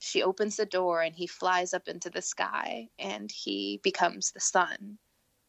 she 0.00 0.22
opens 0.22 0.56
the 0.56 0.66
door 0.66 1.02
and 1.02 1.14
he 1.14 1.26
flies 1.28 1.72
up 1.74 1.86
into 1.86 2.10
the 2.10 2.22
sky 2.22 2.88
and 2.98 3.30
he 3.30 3.80
becomes 3.84 4.32
the 4.32 4.40
sun, 4.40 4.98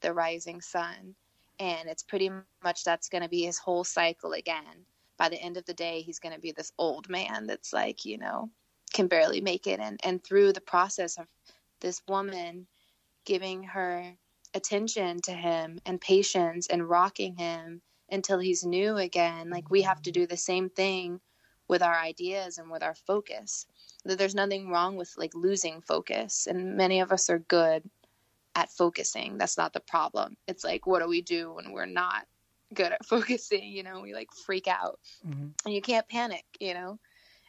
the 0.01 0.13
rising 0.13 0.61
sun 0.61 1.15
and 1.61 1.87
it's 1.87 2.01
pretty 2.01 2.31
much 2.63 2.83
that's 2.83 3.07
going 3.07 3.21
to 3.21 3.29
be 3.29 3.43
his 3.43 3.59
whole 3.59 3.83
cycle 3.83 4.33
again. 4.33 4.85
By 5.17 5.29
the 5.29 5.39
end 5.39 5.57
of 5.57 5.65
the 5.65 5.75
day, 5.75 6.01
he's 6.01 6.17
going 6.17 6.33
to 6.33 6.41
be 6.41 6.51
this 6.51 6.73
old 6.79 7.07
man 7.07 7.45
that's 7.45 7.71
like, 7.71 8.03
you 8.03 8.17
know, 8.17 8.49
can 8.93 9.05
barely 9.05 9.41
make 9.41 9.67
it. 9.67 9.79
And, 9.79 9.99
and 10.03 10.23
through 10.23 10.53
the 10.53 10.61
process 10.61 11.19
of 11.19 11.27
this 11.79 12.01
woman 12.07 12.65
giving 13.25 13.61
her 13.61 14.11
attention 14.55 15.21
to 15.21 15.31
him 15.31 15.79
and 15.85 16.01
patience 16.01 16.65
and 16.65 16.89
rocking 16.89 17.35
him 17.35 17.83
until 18.09 18.39
he's 18.39 18.65
new 18.65 18.97
again, 18.97 19.51
like 19.51 19.69
we 19.69 19.83
have 19.83 20.01
to 20.01 20.11
do 20.11 20.25
the 20.25 20.37
same 20.37 20.67
thing 20.67 21.21
with 21.67 21.83
our 21.83 21.95
ideas 21.95 22.57
and 22.57 22.71
with 22.71 22.81
our 22.81 22.95
focus. 22.95 23.67
That 24.03 24.17
there's 24.17 24.33
nothing 24.33 24.71
wrong 24.71 24.95
with 24.95 25.13
like 25.15 25.35
losing 25.35 25.81
focus. 25.81 26.47
And 26.47 26.75
many 26.75 27.01
of 27.01 27.11
us 27.11 27.29
are 27.29 27.37
good 27.37 27.87
at 28.55 28.71
focusing. 28.71 29.37
That's 29.37 29.57
not 29.57 29.73
the 29.73 29.79
problem. 29.79 30.35
It's 30.47 30.63
like, 30.63 30.85
what 30.85 31.01
do 31.01 31.07
we 31.07 31.21
do 31.21 31.53
when 31.53 31.71
we're 31.71 31.85
not 31.85 32.25
good 32.73 32.91
at 32.91 33.05
focusing? 33.05 33.63
You 33.63 33.83
know, 33.83 34.01
we 34.01 34.13
like 34.13 34.29
freak 34.45 34.67
out. 34.67 34.99
Mm-hmm. 35.27 35.47
And 35.65 35.73
you 35.73 35.81
can't 35.81 36.07
panic, 36.07 36.45
you 36.59 36.73
know? 36.73 36.99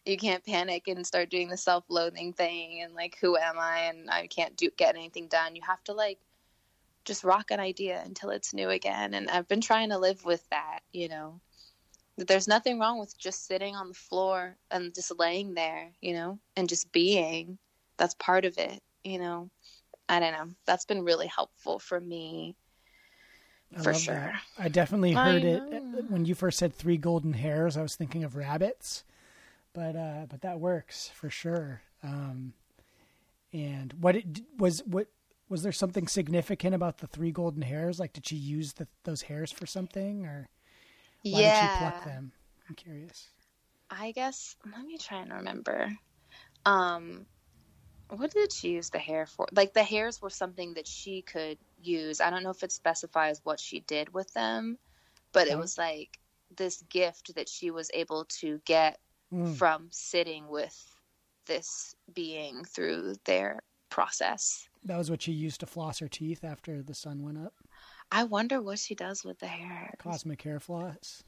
You 0.04 0.16
can't 0.16 0.44
panic 0.44 0.88
and 0.88 1.06
start 1.06 1.30
doing 1.30 1.48
the 1.48 1.56
self 1.56 1.84
loathing 1.88 2.32
thing 2.32 2.82
and 2.82 2.92
like, 2.92 3.18
who 3.20 3.36
am 3.36 3.58
I? 3.58 3.82
And 3.82 4.10
I 4.10 4.26
can't 4.26 4.56
do 4.56 4.68
get 4.76 4.96
anything 4.96 5.28
done. 5.28 5.54
You 5.54 5.62
have 5.64 5.82
to 5.84 5.92
like 5.92 6.18
just 7.04 7.24
rock 7.24 7.50
an 7.50 7.60
idea 7.60 8.02
until 8.04 8.30
it's 8.30 8.54
new 8.54 8.70
again. 8.70 9.14
And 9.14 9.30
I've 9.30 9.48
been 9.48 9.60
trying 9.60 9.90
to 9.90 9.98
live 9.98 10.24
with 10.24 10.48
that, 10.50 10.80
you 10.92 11.08
know? 11.08 11.40
That 12.18 12.28
there's 12.28 12.48
nothing 12.48 12.78
wrong 12.78 12.98
with 12.98 13.16
just 13.16 13.46
sitting 13.46 13.74
on 13.74 13.88
the 13.88 13.94
floor 13.94 14.56
and 14.70 14.94
just 14.94 15.18
laying 15.18 15.54
there, 15.54 15.90
you 16.00 16.14
know, 16.14 16.38
and 16.56 16.68
just 16.68 16.92
being. 16.92 17.58
That's 17.96 18.14
part 18.14 18.44
of 18.44 18.58
it, 18.58 18.82
you 19.04 19.18
know 19.18 19.50
I 20.12 20.20
don't 20.20 20.32
know. 20.32 20.54
That's 20.66 20.84
been 20.84 21.04
really 21.04 21.26
helpful 21.26 21.78
for 21.78 21.98
me. 21.98 22.54
I 23.74 23.82
for 23.82 23.94
sure. 23.94 24.14
That. 24.14 24.42
I 24.58 24.68
definitely 24.68 25.12
heard 25.12 25.42
I 25.42 25.46
it 25.46 26.10
when 26.10 26.26
you 26.26 26.34
first 26.34 26.58
said 26.58 26.74
three 26.74 26.98
golden 26.98 27.32
hairs. 27.32 27.78
I 27.78 27.82
was 27.82 27.96
thinking 27.96 28.22
of 28.22 28.36
rabbits, 28.36 29.04
but 29.72 29.96
uh, 29.96 30.26
but 30.28 30.42
that 30.42 30.60
works 30.60 31.08
for 31.14 31.30
sure. 31.30 31.80
Um, 32.02 32.52
and 33.54 33.94
what 34.02 34.16
it 34.16 34.42
was 34.58 34.82
what 34.84 35.06
was 35.48 35.62
there 35.62 35.72
something 35.72 36.06
significant 36.06 36.74
about 36.74 36.98
the 36.98 37.06
three 37.06 37.30
golden 37.30 37.62
hairs? 37.62 37.98
Like, 37.98 38.12
did 38.12 38.26
she 38.26 38.36
use 38.36 38.74
the, 38.74 38.88
those 39.04 39.22
hairs 39.22 39.50
for 39.50 39.64
something, 39.64 40.26
or 40.26 40.50
why 41.22 41.40
yeah. 41.40 41.60
did 41.62 41.72
she 41.72 41.78
pluck 41.78 42.04
them? 42.04 42.32
I'm 42.68 42.74
curious. 42.74 43.28
I 43.90 44.12
guess 44.12 44.56
let 44.76 44.84
me 44.84 44.98
try 44.98 45.22
and 45.22 45.32
remember. 45.32 45.90
Um, 46.66 47.24
what 48.16 48.32
did 48.32 48.52
she 48.52 48.70
use 48.70 48.90
the 48.90 48.98
hair 48.98 49.26
for? 49.26 49.46
Like 49.52 49.72
the 49.72 49.82
hairs 49.82 50.20
were 50.20 50.30
something 50.30 50.74
that 50.74 50.86
she 50.86 51.22
could 51.22 51.58
use. 51.82 52.20
I 52.20 52.30
don't 52.30 52.42
know 52.42 52.50
if 52.50 52.62
it 52.62 52.72
specifies 52.72 53.40
what 53.44 53.58
she 53.58 53.80
did 53.80 54.12
with 54.12 54.32
them, 54.34 54.78
but 55.32 55.46
okay. 55.46 55.52
it 55.52 55.58
was 55.58 55.78
like 55.78 56.18
this 56.56 56.82
gift 56.82 57.34
that 57.34 57.48
she 57.48 57.70
was 57.70 57.90
able 57.94 58.24
to 58.40 58.60
get 58.64 58.98
mm. 59.32 59.54
from 59.56 59.88
sitting 59.90 60.48
with 60.48 60.76
this 61.46 61.94
being 62.14 62.64
through 62.64 63.14
their 63.24 63.60
process. 63.88 64.68
That 64.84 64.98
was 64.98 65.10
what 65.10 65.22
she 65.22 65.32
used 65.32 65.60
to 65.60 65.66
floss 65.66 65.98
her 66.00 66.08
teeth 66.08 66.44
after 66.44 66.82
the 66.82 66.94
sun 66.94 67.22
went 67.22 67.38
up. 67.38 67.54
I 68.10 68.24
wonder 68.24 68.60
what 68.60 68.78
she 68.78 68.94
does 68.94 69.24
with 69.24 69.38
the 69.38 69.46
hair. 69.46 69.94
Cosmic 69.98 70.42
hair 70.42 70.60
floss. 70.60 71.22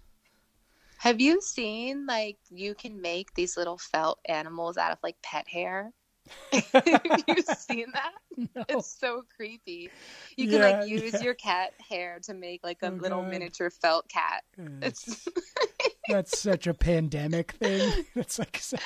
Have 0.98 1.20
you 1.20 1.40
seen 1.40 2.06
like 2.06 2.38
you 2.50 2.74
can 2.74 3.00
make 3.00 3.34
these 3.34 3.56
little 3.56 3.78
felt 3.78 4.18
animals 4.26 4.76
out 4.76 4.92
of 4.92 4.98
like 5.02 5.20
pet 5.22 5.46
hair? 5.48 5.92
You've 6.52 7.46
seen 7.58 7.86
that? 7.92 8.12
No. 8.36 8.64
It's 8.68 8.98
so 8.98 9.24
creepy. 9.36 9.90
You 10.36 10.48
can 10.48 10.58
yeah, 10.58 10.80
like 10.80 10.88
use 10.88 11.14
yeah. 11.14 11.22
your 11.22 11.34
cat 11.34 11.72
hair 11.88 12.18
to 12.22 12.34
make 12.34 12.64
like 12.64 12.78
a 12.82 12.88
oh, 12.88 12.90
little 12.90 13.22
God. 13.22 13.30
miniature 13.30 13.70
felt 13.70 14.08
cat. 14.08 14.42
It's 14.82 15.28
that's 16.08 16.38
such 16.38 16.66
a 16.66 16.74
pandemic 16.74 17.52
thing. 17.52 18.04
That's 18.14 18.38
like 18.38 18.58
such 18.58 18.80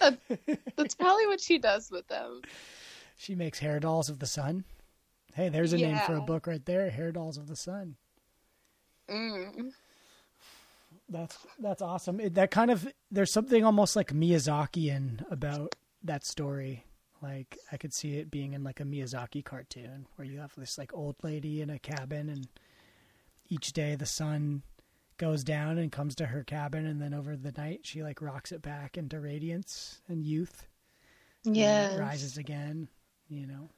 a... 0.00 0.16
that's 0.76 0.94
probably 0.94 1.26
what 1.26 1.40
she 1.40 1.58
does 1.58 1.90
with 1.90 2.06
them. 2.08 2.40
She 3.16 3.34
makes 3.34 3.58
hair 3.58 3.78
dolls 3.78 4.08
of 4.08 4.18
the 4.18 4.26
sun. 4.26 4.64
Hey, 5.34 5.48
there's 5.48 5.72
a 5.72 5.78
yeah. 5.78 5.88
name 5.88 5.98
for 6.06 6.16
a 6.16 6.20
book 6.20 6.46
right 6.46 6.64
there. 6.64 6.90
Hair 6.90 7.12
dolls 7.12 7.36
of 7.36 7.46
the 7.46 7.56
sun. 7.56 7.96
Mm. 9.08 9.72
That's 11.08 11.38
that's 11.58 11.82
awesome. 11.82 12.20
It, 12.20 12.34
that 12.34 12.50
kind 12.50 12.70
of 12.70 12.88
there's 13.10 13.32
something 13.32 13.64
almost 13.64 13.96
like 13.96 14.12
Miyazakian 14.12 15.30
about 15.30 15.74
that 16.04 16.24
story. 16.24 16.84
Like 17.22 17.56
I 17.70 17.76
could 17.76 17.94
see 17.94 18.16
it 18.16 18.30
being 18.30 18.52
in 18.52 18.64
like 18.64 18.80
a 18.80 18.84
Miyazaki 18.84 19.44
cartoon 19.44 20.06
where 20.16 20.26
you 20.26 20.40
have 20.40 20.52
this 20.56 20.76
like 20.76 20.92
old 20.92 21.16
lady 21.22 21.60
in 21.60 21.70
a 21.70 21.78
cabin 21.78 22.28
and 22.28 22.48
each 23.48 23.72
day 23.72 23.94
the 23.94 24.06
sun 24.06 24.62
goes 25.18 25.44
down 25.44 25.78
and 25.78 25.92
comes 25.92 26.16
to 26.16 26.26
her 26.26 26.42
cabin 26.42 26.84
and 26.84 27.00
then 27.00 27.14
over 27.14 27.36
the 27.36 27.52
night 27.52 27.80
she 27.84 28.02
like 28.02 28.20
rocks 28.20 28.50
it 28.50 28.60
back 28.60 28.98
into 28.98 29.20
radiance 29.20 30.00
and 30.08 30.24
youth. 30.24 30.66
Yeah. 31.44 31.96
Rises 31.96 32.38
again, 32.38 32.88
you 33.28 33.46
know. 33.46 33.68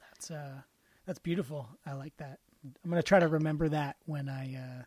That's 0.00 0.30
uh 0.30 0.62
that's 1.06 1.20
beautiful. 1.20 1.68
I 1.86 1.92
like 1.92 2.16
that. 2.16 2.40
I'm 2.84 2.90
to 2.90 3.02
try 3.02 3.20
to 3.20 3.28
remember 3.28 3.68
that 3.68 3.96
when 4.06 4.28
I 4.28 4.56
uh 4.56 4.82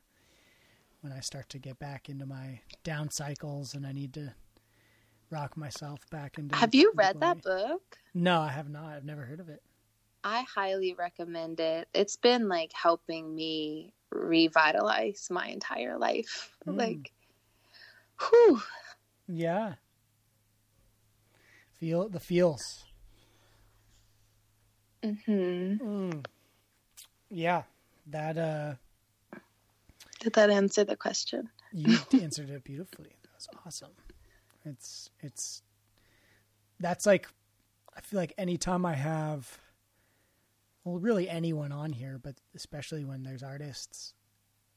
when 1.01 1.13
I 1.13 1.21
start 1.21 1.47
to 1.49 1.59
get 1.59 1.79
back 1.79 2.09
into 2.09 2.25
my 2.25 2.59
down 2.83 3.09
cycles 3.09 3.73
and 3.73 3.85
I 3.85 3.93
need 3.93 4.13
to 4.15 4.33
rock 5.29 5.57
myself 5.57 5.99
back 6.11 6.37
into. 6.37 6.55
Have 6.55 6.73
you 6.75 6.93
read 6.95 7.19
that 7.19 7.41
book? 7.41 7.97
No, 8.13 8.41
I 8.41 8.49
have 8.49 8.69
not. 8.69 8.93
I've 8.93 9.05
never 9.05 9.23
heard 9.23 9.39
of 9.39 9.49
it. 9.49 9.61
I 10.23 10.41
highly 10.41 10.93
recommend 10.93 11.59
it. 11.59 11.87
It's 11.93 12.15
been 12.17 12.49
like 12.49 12.73
helping 12.73 13.33
me 13.33 13.93
revitalize 14.11 15.27
my 15.29 15.47
entire 15.47 15.97
life. 15.97 16.55
Mm. 16.67 16.77
Like 16.77 17.11
Whew. 18.19 18.61
Yeah. 19.27 19.75
Feel 21.79 22.09
the 22.09 22.19
feels. 22.19 22.83
hmm 25.03 25.13
Mm. 25.77 26.25
Yeah, 27.29 27.63
that 28.07 28.37
uh, 28.37 28.73
Did 30.19 30.33
that 30.33 30.49
answer 30.49 30.83
the 30.83 30.95
question? 30.95 31.49
you 31.73 31.97
answered 32.21 32.49
it 32.49 32.63
beautifully. 32.63 33.11
That 33.23 33.33
was 33.35 33.47
awesome. 33.65 33.91
It's 34.67 35.09
it's 35.21 35.61
that's 36.79 37.05
like 37.05 37.27
I 37.95 38.01
feel 38.01 38.19
like 38.19 38.33
anytime 38.37 38.85
I 38.85 38.93
have 38.93 39.59
well, 40.83 40.99
really 40.99 41.27
anyone 41.29 41.71
on 41.71 41.91
here, 41.91 42.19
but 42.21 42.35
especially 42.55 43.03
when 43.03 43.23
there's 43.23 43.43
artists, 43.43 44.13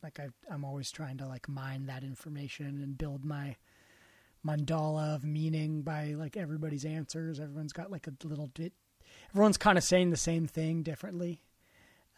like 0.02 0.18
I 0.18 0.28
I'm 0.50 0.64
always 0.64 0.90
trying 0.90 1.18
to 1.18 1.26
like 1.26 1.48
mine 1.48 1.86
that 1.86 2.02
information 2.02 2.80
and 2.82 2.98
build 2.98 3.24
my 3.24 3.56
mandala 4.46 5.14
of 5.14 5.24
meaning 5.24 5.82
by 5.82 6.14
like 6.16 6.36
everybody's 6.36 6.84
answers. 6.84 7.38
Everyone's 7.38 7.72
got 7.72 7.90
like 7.90 8.06
a 8.06 8.26
little 8.26 8.48
bit. 8.48 8.72
Everyone's 9.30 9.56
kind 9.56 9.78
of 9.78 9.84
saying 9.84 10.10
the 10.10 10.16
same 10.16 10.46
thing 10.46 10.82
differently, 10.82 11.42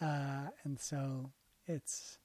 uh, 0.01 0.49
and 0.65 0.79
so 0.79 1.31
it's. 1.67 2.19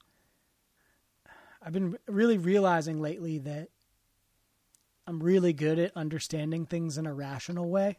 I've 1.62 1.74
been 1.74 1.98
really 2.08 2.38
realizing 2.38 3.02
lately 3.02 3.40
that 3.40 3.70
I'm 5.08 5.24
really 5.24 5.54
good 5.54 5.80
at 5.80 5.96
understanding 5.96 6.66
things 6.66 6.98
in 6.98 7.06
a 7.06 7.14
rational 7.14 7.70
way, 7.70 7.98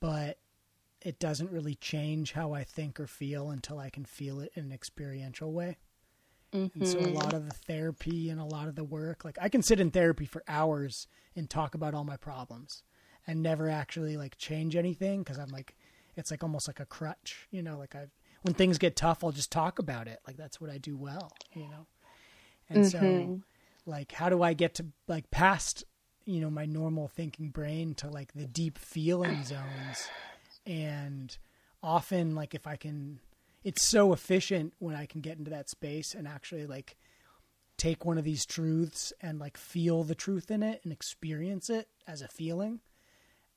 but 0.00 0.38
it 1.02 1.18
doesn't 1.20 1.50
really 1.52 1.74
change 1.74 2.32
how 2.32 2.54
I 2.54 2.64
think 2.64 2.98
or 2.98 3.06
feel 3.06 3.50
until 3.50 3.78
I 3.78 3.90
can 3.90 4.04
feel 4.06 4.40
it 4.40 4.50
in 4.54 4.64
an 4.64 4.72
experiential 4.72 5.52
way. 5.52 5.76
And 6.74 6.86
so 6.86 7.00
a 7.00 7.02
Mhm. 7.02 7.12
lot 7.14 7.34
of 7.34 7.44
the 7.46 7.52
therapy 7.52 8.30
and 8.30 8.40
a 8.40 8.44
lot 8.44 8.68
of 8.68 8.76
the 8.76 8.84
work, 8.84 9.24
like 9.24 9.36
I 9.40 9.48
can 9.48 9.62
sit 9.62 9.78
in 9.78 9.90
therapy 9.90 10.24
for 10.24 10.42
hours 10.48 11.06
and 11.36 11.48
talk 11.48 11.74
about 11.74 11.94
all 11.94 12.04
my 12.04 12.16
problems 12.16 12.82
and 13.26 13.42
never 13.42 13.68
actually 13.68 14.16
like 14.16 14.38
change 14.38 14.74
anything 14.74 15.22
because 15.22 15.38
I'm 15.38 15.50
like, 15.50 15.76
it's 16.16 16.30
like 16.30 16.42
almost 16.42 16.66
like 16.66 16.80
a 16.80 16.86
crutch, 16.86 17.46
you 17.50 17.62
know, 17.62 17.78
like 17.78 17.94
I, 17.94 18.06
when 18.42 18.54
things 18.54 18.78
get 18.78 18.96
tough, 18.96 19.22
I'll 19.22 19.32
just 19.32 19.52
talk 19.52 19.78
about 19.78 20.08
it. 20.08 20.20
Like 20.26 20.36
that's 20.36 20.60
what 20.60 20.70
I 20.70 20.78
do 20.78 20.96
well, 20.96 21.30
you 21.54 21.68
know? 21.68 21.86
And 22.70 22.86
so 22.86 22.98
Mhm. 22.98 23.42
Like, 23.88 24.12
how 24.12 24.28
do 24.28 24.42
I 24.42 24.52
get 24.54 24.74
to 24.74 24.86
like 25.08 25.30
past, 25.30 25.84
you 26.24 26.40
know, 26.40 26.50
my 26.50 26.66
normal 26.66 27.08
thinking 27.08 27.48
brain 27.48 27.94
to 27.96 28.08
like 28.08 28.32
the 28.34 28.46
deep 28.46 28.78
feeling 28.78 29.42
zones? 29.42 30.12
And 30.66 31.36
often 31.82 32.34
like 32.34 32.54
if 32.54 32.66
I 32.66 32.76
can, 32.76 33.20
it's 33.64 33.82
so 33.82 34.12
efficient 34.12 34.74
when 34.78 34.94
I 34.94 35.06
can 35.06 35.20
get 35.20 35.38
into 35.38 35.50
that 35.50 35.68
space 35.70 36.14
and 36.14 36.28
actually 36.28 36.66
like 36.66 36.96
take 37.76 38.04
one 38.04 38.18
of 38.18 38.24
these 38.24 38.44
truths 38.44 39.12
and 39.20 39.38
like 39.38 39.56
feel 39.56 40.04
the 40.04 40.14
truth 40.14 40.50
in 40.50 40.62
it 40.62 40.80
and 40.84 40.92
experience 40.92 41.70
it 41.70 41.88
as 42.06 42.22
a 42.22 42.28
feeling. 42.28 42.80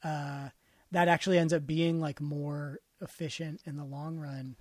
Uh, 0.04 0.50
that 0.92 1.08
actually 1.08 1.38
ends 1.38 1.54
up 1.54 1.66
being 1.68 2.00
like 2.00 2.20
more 2.22 2.80
efficient 3.02 3.62
in 3.66 3.78
the 3.78 3.84
long 3.86 4.18
run 4.18 4.56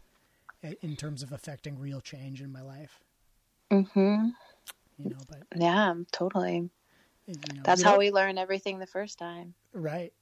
in 0.82 0.96
terms 0.96 1.22
of 1.22 1.32
affecting 1.32 1.78
real 1.78 2.00
change 2.00 2.42
in 2.42 2.52
my 2.52 2.60
life, 2.60 3.00
Mhm. 3.70 4.32
You 5.04 5.10
know, 5.10 5.18
but 5.28 5.42
Yeah, 5.56 5.94
totally. 6.12 6.70
you 7.26 7.34
know, 7.34 7.62
That's 7.64 7.82
how 7.82 7.98
we 7.98 8.10
learn 8.10 8.38
everything 8.38 8.78
the 8.78 8.86
first 8.86 9.18
time. 9.18 9.54
Right. 9.72 10.12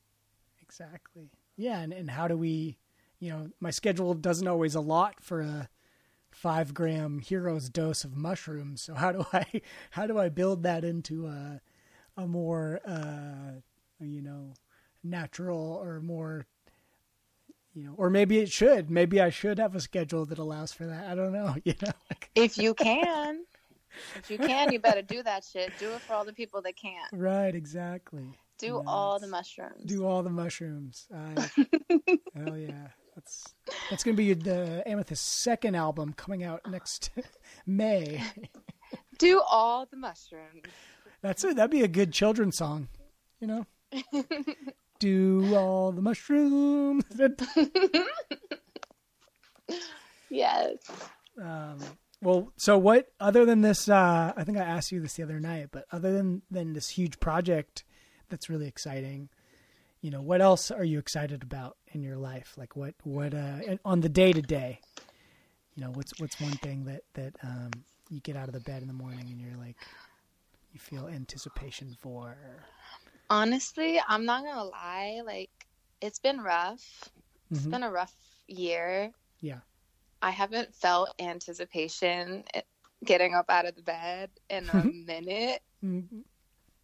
Exactly. 0.62 1.30
Yeah, 1.56 1.80
and, 1.80 1.92
and 1.92 2.10
how 2.10 2.28
do 2.28 2.36
we 2.36 2.78
you 3.20 3.30
know, 3.30 3.48
my 3.58 3.70
schedule 3.70 4.14
doesn't 4.14 4.46
always 4.46 4.74
allot 4.74 5.20
for 5.20 5.40
a 5.40 5.68
five 6.30 6.72
gram 6.72 7.18
hero's 7.18 7.68
dose 7.68 8.04
of 8.04 8.16
mushrooms. 8.16 8.82
So 8.82 8.94
how 8.94 9.12
do 9.12 9.24
I 9.32 9.44
how 9.90 10.06
do 10.06 10.18
I 10.18 10.28
build 10.28 10.62
that 10.62 10.84
into 10.84 11.26
a 11.26 11.60
a 12.16 12.26
more 12.26 12.80
uh 12.86 13.60
you 14.00 14.22
know 14.22 14.52
natural 15.02 15.80
or 15.82 16.00
more 16.00 16.46
you 17.74 17.84
know 17.84 17.94
or 17.96 18.10
maybe 18.10 18.38
it 18.38 18.50
should 18.50 18.90
maybe 18.90 19.20
I 19.20 19.30
should 19.30 19.58
have 19.58 19.74
a 19.74 19.80
schedule 19.80 20.26
that 20.26 20.38
allows 20.38 20.72
for 20.72 20.86
that. 20.86 21.06
I 21.06 21.14
don't 21.14 21.32
know, 21.32 21.56
you 21.64 21.74
know. 21.82 21.92
If 22.34 22.56
you 22.58 22.74
can, 22.74 23.44
if 24.16 24.30
you 24.30 24.38
can, 24.38 24.72
you 24.72 24.78
better 24.78 25.02
do 25.02 25.22
that 25.22 25.44
shit. 25.44 25.72
Do 25.78 25.90
it 25.92 26.00
for 26.02 26.14
all 26.14 26.24
the 26.24 26.32
people 26.32 26.62
that 26.62 26.76
can't. 26.76 27.10
right, 27.12 27.54
exactly. 27.54 28.38
Do 28.58 28.66
Yeah, 28.84 28.90
all 28.90 29.18
the 29.20 29.28
mushrooms. 29.28 29.84
do 29.84 30.04
all 30.06 30.22
the 30.22 30.30
mushrooms. 30.30 31.06
I, 31.14 31.50
hell 32.34 32.56
yeah, 32.58 32.88
that's 33.14 33.54
that's 33.88 34.02
gonna 34.02 34.16
be 34.16 34.34
the 34.34 34.82
Amethyst 34.86 35.24
second 35.42 35.76
album 35.76 36.12
coming 36.12 36.42
out 36.42 36.62
next 36.68 37.10
May. 37.66 38.22
Do 39.18 39.42
all 39.50 39.84
the 39.86 39.96
mushrooms. 39.96 40.62
That's 41.22 41.42
it. 41.44 41.56
That'd 41.56 41.70
be 41.72 41.82
a 41.82 41.88
good 41.88 42.12
children's 42.12 42.56
song, 42.56 42.88
you 43.40 43.46
know. 43.48 43.66
do 45.00 45.54
all 45.56 45.90
the 45.92 46.00
mushrooms. 46.00 47.04
Yes. 50.30 50.76
um, 51.42 51.78
well, 52.20 52.52
so 52.56 52.76
what? 52.78 53.08
Other 53.20 53.44
than 53.44 53.60
this, 53.60 53.88
uh, 53.88 54.32
I 54.36 54.44
think 54.44 54.58
I 54.58 54.62
asked 54.62 54.90
you 54.92 55.00
this 55.00 55.14
the 55.14 55.22
other 55.22 55.40
night, 55.40 55.68
but 55.70 55.84
other 55.92 56.12
than 56.12 56.42
than 56.50 56.72
this 56.72 56.88
huge 56.90 57.20
project 57.20 57.84
that's 58.28 58.48
really 58.50 58.66
exciting, 58.66 59.28
you 60.00 60.10
know, 60.10 60.20
what 60.20 60.40
else 60.40 60.70
are 60.70 60.84
you 60.84 60.98
excited 60.98 61.42
about 61.42 61.76
in 61.92 62.02
your 62.02 62.16
life? 62.16 62.54
Like 62.56 62.76
what 62.76 62.94
what 63.04 63.34
uh, 63.34 63.58
on 63.84 64.00
the 64.00 64.08
day 64.08 64.32
to 64.32 64.42
day, 64.42 64.80
you 65.76 65.84
know, 65.84 65.90
what's 65.90 66.12
what's 66.18 66.40
one 66.40 66.52
thing 66.58 66.84
that 66.86 67.02
that 67.14 67.34
um, 67.42 67.70
you 68.10 68.20
get 68.20 68.36
out 68.36 68.48
of 68.48 68.54
the 68.54 68.60
bed 68.60 68.82
in 68.82 68.88
the 68.88 68.94
morning 68.94 69.26
and 69.30 69.40
you're 69.40 69.56
like, 69.56 69.76
you 70.72 70.80
feel 70.80 71.06
anticipation 71.08 71.96
for? 72.00 72.36
Honestly, 73.30 74.00
I'm 74.08 74.24
not 74.24 74.42
gonna 74.44 74.64
lie. 74.64 75.20
Like, 75.24 75.50
it's 76.00 76.18
been 76.18 76.40
rough. 76.40 77.10
It's 77.50 77.66
Mhm. 77.66 77.70
been 77.70 77.82
a 77.82 77.90
rough 77.90 78.14
year. 78.46 79.12
Yeah. 79.40 79.60
I 80.22 80.30
haven't 80.30 80.74
felt 80.74 81.14
anticipation 81.18 82.44
eh, 82.54 82.62
getting 83.04 83.34
up 83.34 83.46
out 83.48 83.66
of 83.66 83.74
the 83.76 83.82
bed 83.82 84.30
in 84.48 84.70
a 84.70 84.84
minute, 84.84 85.60
Mhm. 85.82 86.24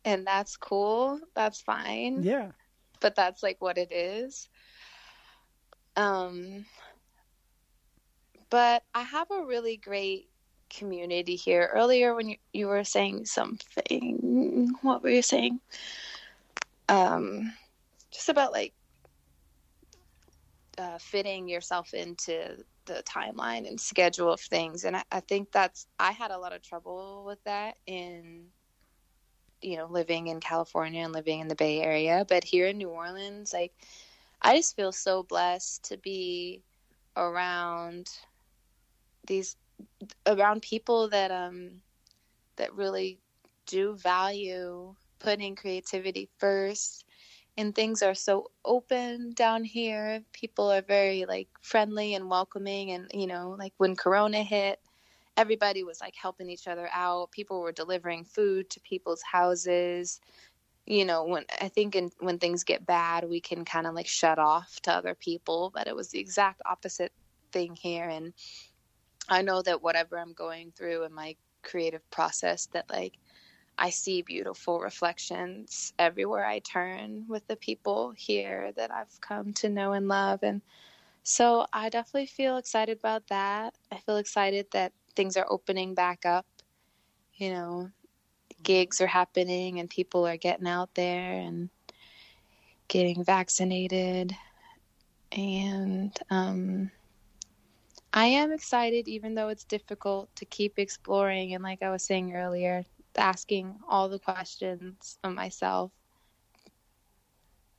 and 0.05 0.27
that's 0.27 0.57
cool. 0.57 1.21
That's 1.35 1.61
fine. 1.61 2.25
Yeah. 2.25 2.53
but 3.01 3.15
that's 3.15 3.43
like 3.43 3.61
what 3.61 3.79
it 3.79 3.93
is. 3.93 4.49
Um, 5.97 6.65
but 8.51 8.83
I 8.95 9.03
have 9.03 9.31
a 9.31 9.45
really 9.45 9.77
great 9.77 10.29
community 10.71 11.37
here. 11.37 11.71
Earlier, 11.73 12.15
when 12.15 12.29
you, 12.31 12.37
you 12.53 12.67
were 12.69 12.85
saying 12.85 13.27
something, 13.27 14.75
what 14.83 15.03
were 15.03 15.11
you 15.11 15.23
saying? 15.23 15.61
Um, 16.89 17.53
just 18.13 18.29
about 18.29 18.53
like 18.53 18.75
uh, 20.79 20.99
fitting 20.99 21.49
yourself 21.49 21.95
into 21.95 22.65
the 22.87 23.03
timeline 23.05 23.67
and 23.69 23.81
schedule 23.81 24.33
of 24.33 24.41
things, 24.41 24.85
and 24.85 24.97
I, 24.97 25.05
I 25.13 25.21
think 25.21 25.53
that's 25.53 25.87
I 25.99 26.13
had 26.13 26.31
a 26.31 26.39
lot 26.39 26.53
of 26.53 26.63
trouble 26.63 27.25
with 27.27 27.43
that 27.45 27.77
in 27.87 28.47
you 29.63 29.77
know 29.77 29.87
living 29.87 30.27
in 30.29 30.41
California 30.41 31.03
and 31.03 31.13
living 31.13 31.41
in 31.41 31.49
the 31.49 31.55
Bay 31.55 31.81
Area, 31.81 32.25
but 32.29 32.45
here 32.45 32.67
in 32.67 32.79
New 32.79 32.91
Orleans, 32.91 33.53
like 33.53 33.73
I 34.43 34.57
just 34.57 34.77
feel 34.77 34.93
so 34.93 35.23
blessed 35.23 35.85
to 35.85 35.97
be 35.97 36.63
around 37.17 38.11
these 39.27 39.57
around 40.27 40.63
people 40.63 41.09
that 41.09 41.31
um 41.31 41.83
that 42.57 42.75
really 42.75 43.19
do 43.67 43.95
value 43.97 44.95
putting 45.19 45.57
creativity 45.57 46.29
first 46.39 47.05
and 47.57 47.75
things 47.75 48.03
are 48.03 48.15
so 48.15 48.51
open 48.65 49.33
down 49.35 49.65
here. 49.65 50.23
People 50.33 50.71
are 50.73 50.83
very 50.83 51.25
like 51.27 51.49
friendly 51.63 52.15
and 52.15 52.29
welcoming 52.29 52.91
and 52.93 53.11
you 53.15 53.27
know 53.27 53.55
like 53.59 53.73
when 53.79 53.97
corona 53.97 54.43
hit 54.43 54.81
everybody 55.37 55.83
was 55.83 56.01
like 56.01 56.15
helping 56.17 56.49
each 56.49 56.69
other 56.69 56.89
out. 56.93 57.31
People 57.33 57.61
were 57.61 57.73
delivering 57.73 58.25
food 58.25 58.71
to 58.71 58.81
people's 58.81 59.23
houses. 59.23 60.21
You 60.87 61.05
know 61.07 61.25
when 61.25 61.45
i 61.63 61.69
think 61.69 61.97
in, 61.97 62.11
when 62.21 62.39
things 62.39 62.63
get 62.63 62.85
bad 62.85 63.29
we 63.29 63.41
can 63.41 63.65
kind 63.65 63.87
of 63.87 63.95
like 63.95 64.07
shut 64.07 64.39
off 64.39 64.81
to 64.83 64.93
other 64.93 65.15
people 65.15 65.71
but 65.75 65.87
it 65.87 65.97
was 65.97 66.11
the 66.11 66.21
exact 66.21 66.61
opposite 66.67 67.13
thing 67.53 67.77
here. 67.81 68.09
And 68.09 68.35
i 69.29 69.41
know 69.43 69.63
that 69.63 69.83
whatever 69.83 70.19
i'm 70.19 70.35
going 70.35 70.73
through 70.77 71.05
in 71.05 71.15
my 71.15 71.37
creative 71.63 72.09
process 72.11 72.67
that 72.75 72.91
like 72.91 73.15
i 73.79 73.91
see 73.91 74.23
beautiful 74.23 74.81
reflections 74.81 75.93
everywhere 75.99 76.45
i 76.47 76.59
turn 76.61 77.25
with 77.29 77.47
the 77.47 77.57
people 77.57 78.13
here 78.17 78.73
that 78.77 78.91
i've 78.91 79.21
come 79.21 79.53
to 79.53 79.69
know 79.69 79.93
and 79.93 80.09
love. 80.09 80.41
And 80.43 80.63
so 81.23 81.67
i 81.73 81.89
definitely 81.89 82.27
feel 82.27 82.57
excited 82.57 82.99
about 82.99 83.27
that. 83.29 83.75
I 83.91 83.99
feel 83.99 84.17
excited 84.19 84.67
that 84.73 84.93
things 85.17 85.37
are 85.37 85.47
opening 85.49 85.95
back 85.95 86.27
up. 86.27 86.47
You 87.35 87.51
know 87.51 87.91
gigs 88.63 89.01
are 89.01 89.07
happening 89.07 89.79
and 89.79 89.91
people 89.91 90.27
are 90.27 90.37
getting 90.37 90.67
out 90.67 90.95
there 90.95 91.33
and 91.33 91.69
getting 92.89 93.23
vaccinated. 93.25 94.35
And 95.33 96.17
um, 96.31 96.91
i 98.13 98.27
am 98.27 98.53
excited 98.53 99.09
even 99.09 99.35
though 99.35 99.49
it's 99.49 99.65
difficult 99.65 100.35
to 100.37 100.45
keep 100.45 100.79
exploring. 100.79 101.55
And 101.55 101.63
like 101.65 101.83
i 101.83 101.91
was 101.91 102.05
saying 102.05 102.35
earlier 102.35 102.85
asking 103.17 103.77
all 103.89 104.09
the 104.09 104.19
questions 104.19 105.19
of 105.25 105.33
myself. 105.33 105.93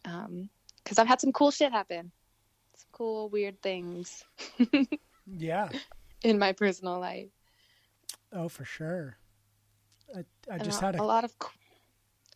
Um, 0.06 0.50
because 0.84 1.00
I've 1.00 1.08
had 1.08 1.20
some 1.20 1.32
cool 1.32 1.50
shit 1.52 1.72
happen, 1.72 2.12
some 2.76 2.88
cool 2.92 3.30
weird 3.30 3.60
things 3.62 4.24
Yeah. 5.26 5.70
in 6.24 6.38
my 6.38 6.52
personal 6.52 7.00
life. 7.00 7.30
Oh, 8.32 8.48
for 8.50 8.66
sure. 8.66 9.18
I, 10.16 10.24
I 10.52 10.58
just 10.60 10.82
a, 10.82 10.86
had 10.86 10.96
a, 10.96 11.02
a 11.02 11.04
lot 11.04 11.24
of. 11.24 11.38
co- 11.40 11.50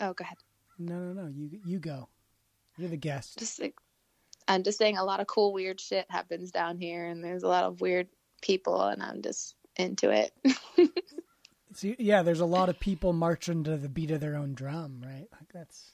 Oh, 0.02 0.14
go 0.14 0.24
ahead. 0.24 0.38
no, 0.80 0.98
no, 0.98 1.24
no. 1.24 1.28
You 1.28 1.60
you 1.66 1.78
go. 1.78 2.08
You're 2.78 2.90
the 2.90 2.96
guest. 2.98 3.38
Just 3.38 3.60
like, 3.60 3.76
I'm 4.48 4.64
just 4.64 4.78
saying, 4.78 4.98
a 4.98 5.04
lot 5.04 5.20
of 5.20 5.28
cool 5.28 5.52
weird 5.54 5.80
shit 5.82 6.06
happens 6.10 6.52
down 6.52 6.78
here, 6.80 7.06
and 7.06 7.22
there's 7.24 7.44
a 7.44 7.48
lot 7.50 7.66
of 7.66 7.82
weird 7.82 8.08
people, 8.42 8.82
and 8.82 9.04
I'm 9.04 9.22
just 9.22 9.56
into 9.76 10.10
it. 10.10 10.32
Yeah, 11.84 12.24
there's 12.24 12.40
a 12.40 12.46
lot 12.46 12.70
of 12.70 12.80
people 12.80 13.14
marching 13.14 13.64
to 13.66 13.78
the 13.78 13.90
beat 13.90 14.12
of 14.12 14.20
their 14.20 14.36
own 14.36 14.54
drum, 14.54 15.02
right? 15.04 15.28
Like 15.32 15.52
that's 15.54 15.92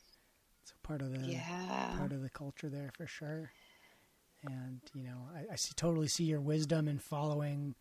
it's 0.62 0.72
a 0.72 0.88
part 0.88 1.02
of 1.02 1.12
the 1.12 1.28
yeah. 1.28 1.96
part 1.98 2.12
of 2.12 2.22
the 2.22 2.30
culture 2.30 2.70
there 2.70 2.92
for 2.96 3.08
sure. 3.08 3.52
And 4.44 4.82
you 4.94 5.04
know, 5.04 5.28
I, 5.36 5.54
I 5.54 5.56
see 5.56 5.74
totally 5.76 6.08
see 6.08 6.26
your 6.26 6.42
wisdom 6.42 6.88
in 6.88 7.00
following 7.00 7.76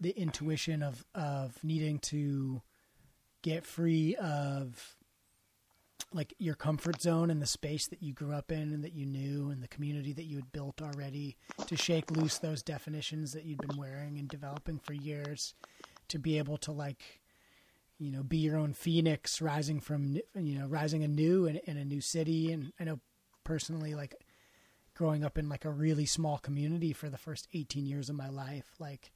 the 0.00 0.10
intuition 0.10 0.82
of 0.82 1.04
of 1.14 1.62
needing 1.62 1.98
to 1.98 2.62
get 3.42 3.64
free 3.64 4.16
of 4.16 4.96
like 6.12 6.32
your 6.38 6.54
comfort 6.54 7.02
zone 7.02 7.30
and 7.30 7.42
the 7.42 7.46
space 7.46 7.86
that 7.88 8.02
you 8.02 8.12
grew 8.12 8.32
up 8.32 8.50
in 8.50 8.72
and 8.72 8.82
that 8.82 8.94
you 8.94 9.04
knew 9.04 9.50
and 9.50 9.62
the 9.62 9.68
community 9.68 10.12
that 10.12 10.24
you 10.24 10.36
had 10.36 10.50
built 10.52 10.80
already 10.80 11.36
to 11.66 11.76
shake 11.76 12.10
loose 12.10 12.38
those 12.38 12.62
definitions 12.62 13.32
that 13.32 13.44
you'd 13.44 13.60
been 13.60 13.76
wearing 13.76 14.18
and 14.18 14.28
developing 14.28 14.78
for 14.78 14.94
years 14.94 15.54
to 16.08 16.18
be 16.18 16.38
able 16.38 16.56
to 16.58 16.72
like 16.72 17.20
you 17.98 18.10
know 18.10 18.22
be 18.22 18.38
your 18.38 18.56
own 18.56 18.72
phoenix 18.72 19.40
rising 19.40 19.80
from 19.80 20.16
you 20.34 20.58
know 20.58 20.66
rising 20.66 21.02
anew 21.04 21.46
in, 21.46 21.56
in 21.64 21.76
a 21.76 21.84
new 21.84 22.00
city 22.00 22.50
and 22.52 22.72
i 22.78 22.84
know 22.84 23.00
personally 23.44 23.94
like 23.94 24.14
growing 24.94 25.24
up 25.24 25.38
in 25.38 25.48
like 25.48 25.64
a 25.64 25.70
really 25.70 26.06
small 26.06 26.38
community 26.38 26.92
for 26.92 27.08
the 27.08 27.18
first 27.18 27.48
18 27.54 27.86
years 27.86 28.08
of 28.08 28.16
my 28.16 28.28
life 28.28 28.66
like 28.78 29.10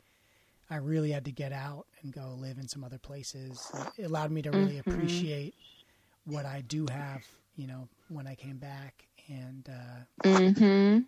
i 0.70 0.76
really 0.76 1.10
had 1.12 1.24
to 1.24 1.32
get 1.32 1.52
out 1.52 1.86
and 2.02 2.12
go 2.12 2.34
live 2.38 2.58
in 2.58 2.68
some 2.68 2.82
other 2.84 2.98
places 2.98 3.72
it 3.96 4.04
allowed 4.04 4.30
me 4.30 4.42
to 4.42 4.50
really 4.50 4.76
Mhm. 4.76 4.80
appreciate 4.80 5.54
what 6.24 6.44
i 6.46 6.60
do 6.60 6.86
have 6.86 7.26
you 7.56 7.66
know 7.66 7.88
when 8.08 8.26
i 8.26 8.34
came 8.34 8.58
back 8.58 9.06
and 9.28 9.68
uh 9.68 10.04
Mm-hmm. 10.28 11.00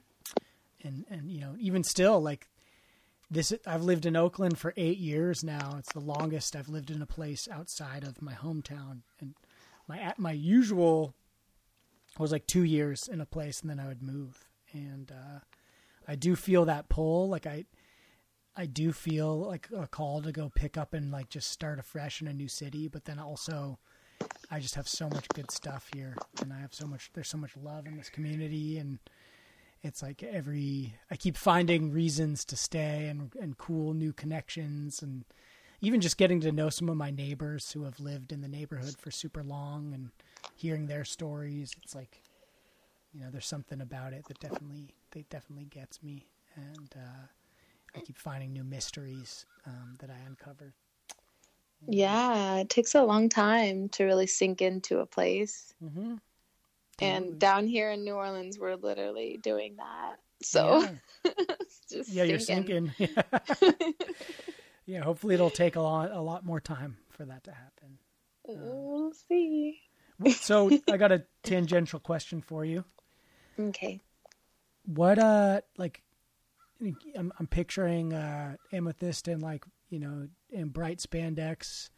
and 0.83 1.05
and 1.11 1.31
you 1.31 1.41
know 1.41 1.55
even 1.59 1.83
still 1.85 2.21
like 2.21 2.47
this 3.35 3.53
I've 3.67 3.83
lived 3.83 4.07
in 4.07 4.17
Oakland 4.17 4.59
for 4.59 4.73
8 4.77 4.99
years 4.99 5.45
now. 5.45 5.77
It's 5.79 5.93
the 5.93 6.01
longest 6.01 6.57
I've 6.57 6.69
lived 6.69 6.91
in 6.91 7.03
a 7.03 7.07
place 7.07 7.49
outside 7.51 8.05
of 8.05 8.23
my 8.23 8.33
hometown. 8.33 9.03
And 9.21 9.35
my 9.89 9.99
at 9.99 10.19
my 10.19 10.33
usual 10.33 11.15
was 12.19 12.33
like 12.33 12.47
2 12.47 12.63
years 12.63 13.09
in 13.09 13.21
a 13.21 13.27
place 13.27 13.61
and 13.61 13.69
then 13.69 13.81
I 13.81 13.89
would 13.89 14.03
move. 14.03 14.49
And 14.73 15.13
uh 15.13 15.41
I 16.07 16.17
do 16.17 16.37
feel 16.37 16.65
that 16.67 16.89
pull. 16.89 17.29
Like 17.29 17.47
I 17.47 17.65
I 18.57 18.67
do 18.67 18.93
feel 18.93 19.37
like 19.37 19.69
a 19.77 19.89
call 19.89 20.23
to 20.23 20.31
go 20.31 20.49
pick 20.55 20.79
up 20.79 20.95
and 20.95 21.11
like 21.11 21.29
just 21.29 21.51
start 21.51 21.79
afresh 21.79 22.23
in 22.23 22.29
a 22.29 22.33
new 22.33 22.49
city 22.49 22.87
but 22.89 23.05
then 23.05 23.19
also 23.19 23.79
I 24.51 24.61
just 24.61 24.77
have 24.77 24.87
so 24.87 25.09
much 25.09 25.27
good 25.35 25.51
stuff 25.51 25.91
here 25.93 26.15
and 26.41 26.53
I 26.53 26.61
have 26.61 26.73
so 26.73 26.87
much 26.87 27.11
there's 27.15 27.29
so 27.29 27.39
much 27.39 27.57
love 27.57 27.87
in 27.87 27.97
this 27.97 28.11
community 28.11 28.79
and 28.79 29.01
it's 29.85 30.03
like 30.03 30.23
every 30.23 30.95
I 31.11 31.17
keep 31.17 31.37
finding 31.37 31.93
reasons 31.93 32.45
to 32.47 32.57
stay 32.57 33.07
and 33.07 33.33
and 33.41 33.57
cool 33.59 33.95
new 33.95 34.13
connections 34.13 35.03
and 35.03 35.25
even 35.81 36.01
just 36.01 36.17
getting 36.17 36.41
to 36.41 36.51
know 36.53 36.71
some 36.71 36.89
of 36.89 36.97
my 36.97 37.11
neighbors 37.11 37.71
who 37.73 37.85
have 37.85 38.01
lived 38.01 38.33
in 38.33 38.41
the 38.41 38.49
neighborhood 38.49 38.97
for 38.99 39.11
super 39.11 39.45
long 39.45 39.93
and 39.95 40.11
hearing 40.57 40.87
their 40.87 41.05
stories 41.05 41.73
it's 41.83 41.95
like 41.95 42.23
you 43.13 43.21
know 43.21 43.31
there's 43.31 43.47
something 43.47 43.81
about 43.81 44.13
it 44.13 44.25
that 44.27 44.41
definitely 44.41 44.89
that 45.13 45.29
definitely 45.29 45.67
gets 45.67 46.03
me 46.03 46.27
and 46.57 46.95
uh 46.97 47.27
I 47.97 48.01
keep 48.01 48.19
finding 48.19 48.53
new 48.53 48.65
mysteries 48.65 49.47
um, 49.67 49.95
that 50.01 50.11
I 50.11 50.17
uncover. 50.27 50.75
Yeah, 51.87 52.57
it 52.57 52.71
takes 52.71 52.95
a 52.95 53.05
long 53.05 53.29
time 53.29 53.89
to 53.91 54.05
really 54.05 54.27
sink 54.27 54.63
into 54.63 54.99
a 55.01 55.07
place. 55.07 55.75
Mm-hmm. 55.85 56.15
And 57.01 57.39
down 57.39 57.67
here 57.67 57.91
in 57.91 58.05
New 58.05 58.15
Orleans, 58.15 58.59
we're 58.59 58.77
literally 58.77 59.39
doing 59.43 59.77
that. 59.77 60.17
So 60.43 60.81
yeah, 60.81 61.33
it's 61.61 61.81
just 61.91 62.11
yeah 62.11 62.23
you're 62.25 62.39
sinking. 62.39 62.93
yeah, 64.87 65.01
hopefully 65.03 65.35
it'll 65.35 65.51
take 65.51 65.77
a 65.77 65.81
lot 65.81 66.11
a 66.13 66.21
lot 66.21 66.45
more 66.45 66.61
time 66.61 66.99
for 67.11 67.25
that 67.25 67.45
to 67.45 67.53
happen. 67.53 67.99
we'll 68.47 69.13
see. 69.29 69.81
So 70.37 70.71
I 70.91 70.97
got 70.97 71.13
a 71.13 71.25
tangential 71.43 71.99
question 71.99 72.41
for 72.41 72.65
you. 72.65 72.85
Okay. 73.59 74.01
What 74.87 75.19
uh 75.19 75.63
like 75.77 76.03
I'm 77.17 77.33
I'm 77.39 77.47
picturing 77.47 78.13
uh 78.13 78.57
amethyst 78.73 79.29
and 79.29 79.43
like, 79.43 79.65
you 79.89 79.99
know, 79.99 80.29
in 80.51 80.69
bright 80.69 80.99
spandex. 80.99 81.91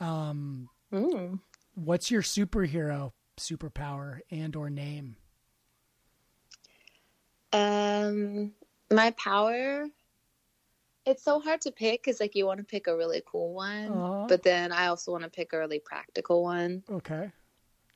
Um 0.00 0.68
Mm. 0.90 1.40
what's 1.74 2.10
your 2.10 2.22
superhero 2.22 3.12
superpower 3.38 4.20
and 4.30 4.54
or 4.56 4.70
name? 4.70 5.16
Um, 7.52 8.52
my 8.90 9.10
power. 9.12 9.86
It's 11.06 11.22
so 11.24 11.40
hard 11.40 11.62
to 11.62 11.72
pick 11.72 12.02
because 12.02 12.20
like 12.20 12.34
you 12.34 12.44
want 12.44 12.58
to 12.58 12.64
pick 12.64 12.86
a 12.86 12.96
really 12.96 13.22
cool 13.26 13.54
one, 13.54 13.88
Uh-huh. 13.88 14.26
but 14.28 14.42
then 14.42 14.72
I 14.72 14.88
also 14.88 15.10
want 15.12 15.24
to 15.24 15.30
pick 15.30 15.52
a 15.52 15.58
really 15.58 15.78
practical 15.80 16.42
one. 16.42 16.82
Okay. 16.90 17.32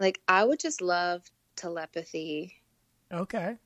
Like 0.01 0.21
I 0.29 0.45
would 0.45 0.59
just 0.59 0.81
love 0.81 1.23
telepathy. 1.57 2.55
Okay. 3.13 3.59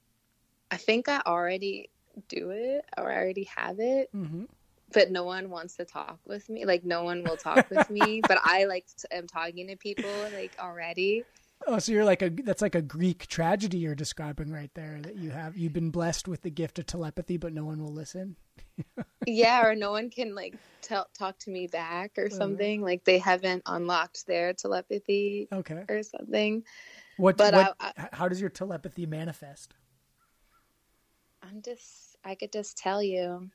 I 0.70 0.76
think 0.76 1.08
I 1.08 1.20
already 1.24 1.90
do 2.28 2.50
it 2.50 2.84
or 2.98 3.10
I 3.10 3.16
already 3.16 3.44
have 3.44 3.78
it, 3.78 4.10
Mhm. 4.12 4.48
but 4.92 5.10
no 5.12 5.24
one 5.24 5.48
wants 5.50 5.76
to 5.76 5.84
talk 5.84 6.18
with 6.26 6.48
me. 6.48 6.64
Like 6.64 6.84
no 6.84 7.04
one 7.04 7.22
will 7.22 7.36
talk 7.36 7.70
with 7.70 7.88
me, 7.88 8.22
but 8.28 8.40
I 8.42 8.64
like 8.64 8.88
am 9.12 9.28
talking 9.28 9.68
to 9.68 9.76
people 9.76 10.28
like 10.32 10.56
already. 10.58 11.26
Oh, 11.66 11.78
so 11.78 11.90
you're 11.92 12.04
like 12.04 12.22
a 12.22 12.30
that's 12.30 12.62
like 12.62 12.74
a 12.74 12.82
Greek 12.82 13.26
tragedy 13.26 13.78
you're 13.78 13.94
describing 13.94 14.52
right 14.52 14.70
there 14.74 15.00
that 15.02 15.16
you 15.16 15.30
have 15.30 15.56
you've 15.56 15.72
been 15.72 15.90
blessed 15.90 16.28
with 16.28 16.42
the 16.42 16.50
gift 16.50 16.78
of 16.78 16.86
telepathy 16.86 17.36
but 17.38 17.52
no 17.52 17.64
one 17.64 17.82
will 17.82 17.92
listen. 17.92 18.36
yeah, 19.26 19.64
or 19.66 19.74
no 19.74 19.90
one 19.90 20.10
can 20.10 20.34
like 20.34 20.54
tell 20.82 21.08
talk 21.18 21.38
to 21.40 21.50
me 21.50 21.66
back 21.66 22.12
or 22.18 22.30
something. 22.30 22.82
Like 22.82 23.04
they 23.04 23.18
haven't 23.18 23.62
unlocked 23.66 24.26
their 24.26 24.52
telepathy 24.52 25.48
Okay. 25.52 25.84
or 25.88 26.02
something. 26.02 26.62
What 27.16 27.36
But 27.36 27.54
what 27.54 27.76
I- 27.80 27.92
h- 27.98 28.08
how 28.12 28.28
does 28.28 28.40
your 28.40 28.50
telepathy 28.50 29.06
manifest? 29.06 29.74
I'm 31.42 31.62
just 31.62 32.16
I 32.24 32.34
could 32.34 32.52
just 32.52 32.76
tell 32.76 33.02
you. 33.02 33.50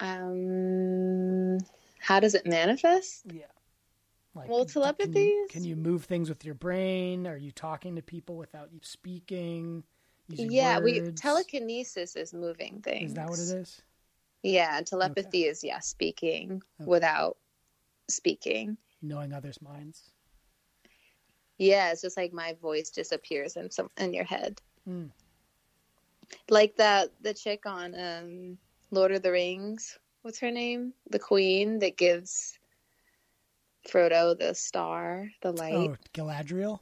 Um 0.00 1.58
how 2.00 2.18
does 2.20 2.34
it 2.34 2.46
manifest? 2.46 3.22
Yeah. 3.32 3.44
Like, 4.34 4.48
Well, 4.48 4.64
can- 4.64 4.72
telepathy 4.74 5.12
Can 5.12 5.22
you, 5.22 5.46
can 5.48 5.64
you 5.64 5.76
move 5.76 6.04
things 6.04 6.28
with 6.28 6.44
your 6.44 6.54
brain? 6.54 7.26
Are 7.26 7.36
you 7.36 7.50
talking 7.50 7.96
to 7.96 8.02
people 8.02 8.36
without 8.36 8.72
you 8.72 8.80
speaking? 8.82 9.84
Yeah, 10.28 10.78
we 10.78 11.00
telekinesis 11.12 12.14
is 12.14 12.32
moving 12.32 12.80
things. 12.82 13.10
Is 13.10 13.14
that 13.14 13.28
what 13.28 13.40
it 13.40 13.48
is? 13.48 13.82
Yeah, 14.42 14.80
telepathy 14.82 15.44
is 15.44 15.64
yeah, 15.64 15.80
speaking 15.80 16.62
Okay. 16.80 16.88
without 16.88 17.36
speaking. 18.08 18.76
Knowing 19.02 19.32
others' 19.32 19.60
minds. 19.60 20.12
Yeah, 21.58 21.90
it's 21.92 22.02
just 22.02 22.16
like 22.16 22.32
my 22.32 22.54
voice 22.54 22.90
disappears 22.90 23.56
in 23.56 23.70
some 23.70 23.90
in 23.98 24.14
your 24.14 24.24
head. 24.24 24.60
Mm. 24.88 25.10
Like 26.48 26.76
that 26.76 27.10
the 27.20 27.34
chick 27.34 27.66
on 27.66 27.94
um 27.98 28.58
Lord 28.92 29.10
of 29.12 29.22
the 29.22 29.32
Rings. 29.32 29.98
What's 30.22 30.38
her 30.38 30.50
name? 30.50 30.94
The 31.10 31.18
queen 31.18 31.80
that 31.80 31.96
gives 31.96 32.58
Frodo 33.88 34.38
the 34.38 34.54
star, 34.54 35.28
the 35.42 35.52
light. 35.52 35.74
Oh, 35.74 35.96
Galadriel. 36.14 36.80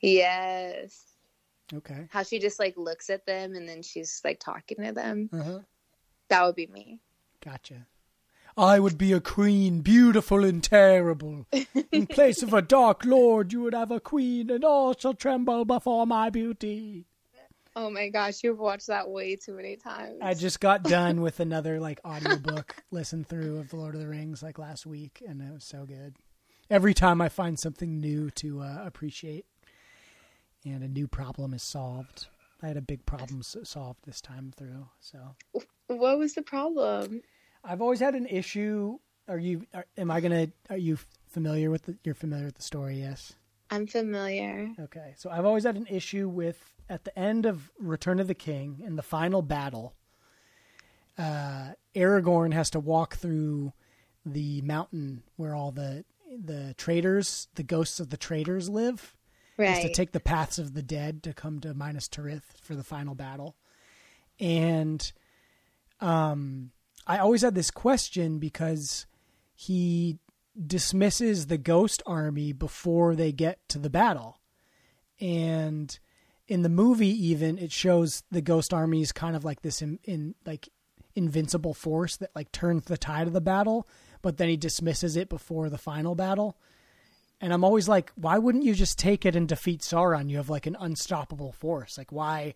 Yes. 0.00 1.04
Okay. 1.72 2.06
How 2.10 2.22
she 2.22 2.38
just 2.38 2.58
like 2.58 2.76
looks 2.76 3.10
at 3.10 3.26
them 3.26 3.54
and 3.54 3.68
then 3.68 3.82
she's 3.82 4.20
like 4.24 4.38
talking 4.38 4.84
to 4.84 4.92
them. 4.92 5.30
Uh-huh. 5.32 5.60
That 6.28 6.44
would 6.44 6.56
be 6.56 6.66
me. 6.66 7.00
Gotcha. 7.42 7.86
I 8.56 8.78
would 8.78 8.96
be 8.96 9.12
a 9.12 9.20
queen, 9.20 9.80
beautiful 9.80 10.44
and 10.44 10.62
terrible. 10.62 11.46
In 11.90 12.06
place 12.08 12.42
of 12.42 12.54
a 12.54 12.62
dark 12.62 13.04
lord, 13.04 13.52
you 13.52 13.62
would 13.62 13.74
have 13.74 13.90
a 13.90 13.98
queen, 13.98 14.48
and 14.48 14.62
all 14.64 14.94
shall 14.94 15.14
tremble 15.14 15.64
before 15.64 16.06
my 16.06 16.30
beauty. 16.30 17.04
Oh 17.76 17.90
my 17.90 18.08
gosh, 18.08 18.44
you've 18.44 18.60
watched 18.60 18.86
that 18.86 19.10
way 19.10 19.34
too 19.34 19.54
many 19.54 19.74
times. 19.74 20.18
I 20.22 20.34
just 20.34 20.60
got 20.60 20.84
done 20.84 21.20
with 21.20 21.40
another 21.40 21.80
like 21.80 22.00
audiobook 22.04 22.76
listen 22.92 23.24
through 23.24 23.58
of 23.58 23.70
The 23.70 23.76
Lord 23.76 23.96
of 23.96 24.00
the 24.00 24.06
Rings 24.06 24.42
like 24.42 24.58
last 24.58 24.86
week, 24.86 25.20
and 25.26 25.42
it 25.42 25.52
was 25.52 25.64
so 25.64 25.84
good. 25.84 26.14
Every 26.70 26.94
time 26.94 27.20
I 27.20 27.28
find 27.28 27.58
something 27.58 28.00
new 28.00 28.30
to 28.30 28.60
uh, 28.60 28.82
appreciate, 28.84 29.46
and 30.64 30.82
a 30.82 30.88
new 30.88 31.06
problem 31.06 31.52
is 31.54 31.62
solved. 31.62 32.28
I 32.62 32.68
had 32.68 32.76
a 32.76 32.82
big 32.82 33.04
problem 33.04 33.42
solved 33.42 34.00
this 34.04 34.20
time 34.20 34.52
through, 34.56 34.86
so 35.00 35.36
What 35.88 36.18
was 36.18 36.34
the 36.34 36.42
problem? 36.42 37.20
I've 37.62 37.82
always 37.82 38.00
had 38.00 38.14
an 38.14 38.26
issue 38.26 38.98
are 39.28 39.38
you? 39.38 39.66
Are, 39.72 39.86
am 39.96 40.10
I 40.10 40.20
gonna? 40.20 40.48
Are 40.70 40.76
you 40.76 40.98
familiar 41.28 41.70
with 41.70 41.84
the? 41.84 41.96
You're 42.04 42.14
familiar 42.14 42.46
with 42.46 42.56
the 42.56 42.62
story, 42.62 43.00
yes. 43.00 43.34
I'm 43.70 43.86
familiar. 43.86 44.70
Okay, 44.78 45.14
so 45.16 45.30
I've 45.30 45.46
always 45.46 45.64
had 45.64 45.76
an 45.76 45.86
issue 45.86 46.28
with 46.28 46.74
at 46.88 47.04
the 47.04 47.18
end 47.18 47.46
of 47.46 47.70
Return 47.78 48.20
of 48.20 48.28
the 48.28 48.34
King 48.34 48.82
in 48.84 48.96
the 48.96 49.02
final 49.02 49.42
battle. 49.42 49.94
Uh, 51.16 51.70
Aragorn 51.94 52.52
has 52.52 52.70
to 52.70 52.80
walk 52.80 53.16
through 53.16 53.72
the 54.26 54.60
mountain 54.62 55.22
where 55.36 55.54
all 55.54 55.70
the 55.70 56.04
the 56.42 56.74
traitors, 56.74 57.48
the 57.54 57.62
ghosts 57.62 58.00
of 58.00 58.10
the 58.10 58.16
traitors 58.16 58.68
live. 58.68 59.16
Right. 59.56 59.78
Is 59.78 59.84
to 59.84 59.92
take 59.92 60.12
the 60.12 60.20
paths 60.20 60.58
of 60.58 60.74
the 60.74 60.82
dead 60.82 61.22
to 61.22 61.32
come 61.32 61.60
to 61.60 61.74
Minas 61.74 62.08
Tirith 62.08 62.42
for 62.60 62.74
the 62.74 62.82
final 62.82 63.14
battle. 63.14 63.56
And 64.40 65.12
um 66.00 66.72
I 67.06 67.18
always 67.18 67.42
had 67.42 67.54
this 67.54 67.70
question 67.70 68.38
because 68.38 69.06
he 69.54 70.18
dismisses 70.66 71.46
the 71.46 71.58
ghost 71.58 72.02
army 72.06 72.52
before 72.52 73.14
they 73.14 73.30
get 73.30 73.60
to 73.68 73.78
the 73.78 73.90
battle. 73.90 74.40
And 75.20 75.96
in 76.48 76.62
the 76.62 76.68
movie 76.68 77.26
even 77.28 77.56
it 77.58 77.70
shows 77.70 78.24
the 78.30 78.42
ghost 78.42 78.74
army 78.74 79.02
is 79.02 79.12
kind 79.12 79.36
of 79.36 79.44
like 79.44 79.62
this 79.62 79.80
in, 79.82 80.00
in 80.02 80.34
like 80.44 80.68
invincible 81.14 81.74
force 81.74 82.16
that 82.16 82.30
like 82.34 82.50
turns 82.52 82.84
the 82.84 82.98
tide 82.98 83.26
of 83.26 83.32
the 83.32 83.40
battle, 83.40 83.86
but 84.24 84.38
then 84.38 84.48
he 84.48 84.56
dismisses 84.56 85.16
it 85.16 85.28
before 85.28 85.68
the 85.68 85.76
final 85.76 86.14
battle. 86.14 86.56
And 87.42 87.52
I'm 87.52 87.62
always 87.62 87.88
like, 87.88 88.10
why 88.16 88.38
wouldn't 88.38 88.64
you 88.64 88.74
just 88.74 88.98
take 88.98 89.26
it 89.26 89.36
and 89.36 89.46
defeat 89.46 89.82
Sauron? 89.82 90.30
You 90.30 90.38
have 90.38 90.48
like 90.48 90.66
an 90.66 90.78
unstoppable 90.80 91.52
force. 91.52 91.98
Like 91.98 92.10
why 92.10 92.54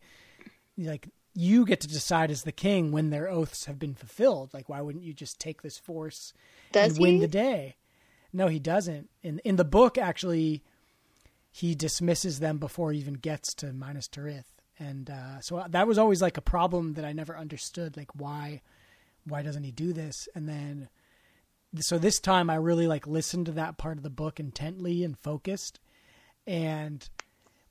like 0.78 1.10
you 1.34 1.66
get 1.66 1.80
to 1.80 1.86
decide 1.86 2.30
as 2.30 2.44
the 2.44 2.52
king 2.52 2.90
when 2.90 3.10
their 3.10 3.28
oaths 3.28 3.66
have 3.66 3.78
been 3.78 3.94
fulfilled. 3.94 4.54
Like 4.54 4.70
why 4.70 4.80
wouldn't 4.80 5.04
you 5.04 5.12
just 5.12 5.38
take 5.38 5.60
this 5.60 5.78
force 5.78 6.32
Does 6.72 6.92
and 6.92 7.02
win 7.02 7.14
he? 7.16 7.20
the 7.20 7.28
day? 7.28 7.76
No, 8.32 8.46
he 8.48 8.58
doesn't. 8.58 9.10
In 9.22 9.40
in 9.40 9.56
the 9.56 9.64
book 9.64 9.98
actually 9.98 10.64
he 11.52 11.74
dismisses 11.74 12.40
them 12.40 12.56
before 12.56 12.92
he 12.92 12.98
even 12.98 13.14
gets 13.14 13.52
to 13.56 13.74
Minas 13.74 14.08
Tirith. 14.08 14.44
And 14.78 15.10
uh, 15.10 15.40
so 15.42 15.62
that 15.68 15.86
was 15.86 15.98
always 15.98 16.22
like 16.22 16.38
a 16.38 16.40
problem 16.42 16.94
that 16.94 17.04
I 17.04 17.12
never 17.12 17.36
understood. 17.36 17.94
Like 17.94 18.14
why 18.14 18.62
why 19.26 19.42
doesn't 19.42 19.64
he 19.64 19.70
do 19.70 19.92
this? 19.92 20.30
And 20.34 20.48
then 20.48 20.88
so 21.78 21.98
this 21.98 22.20
time 22.20 22.50
I 22.50 22.56
really 22.56 22.86
like 22.86 23.06
listened 23.06 23.46
to 23.46 23.52
that 23.52 23.78
part 23.78 23.96
of 23.98 24.02
the 24.02 24.10
book 24.10 24.40
intently 24.40 25.04
and 25.04 25.18
focused. 25.18 25.80
And 26.46 27.08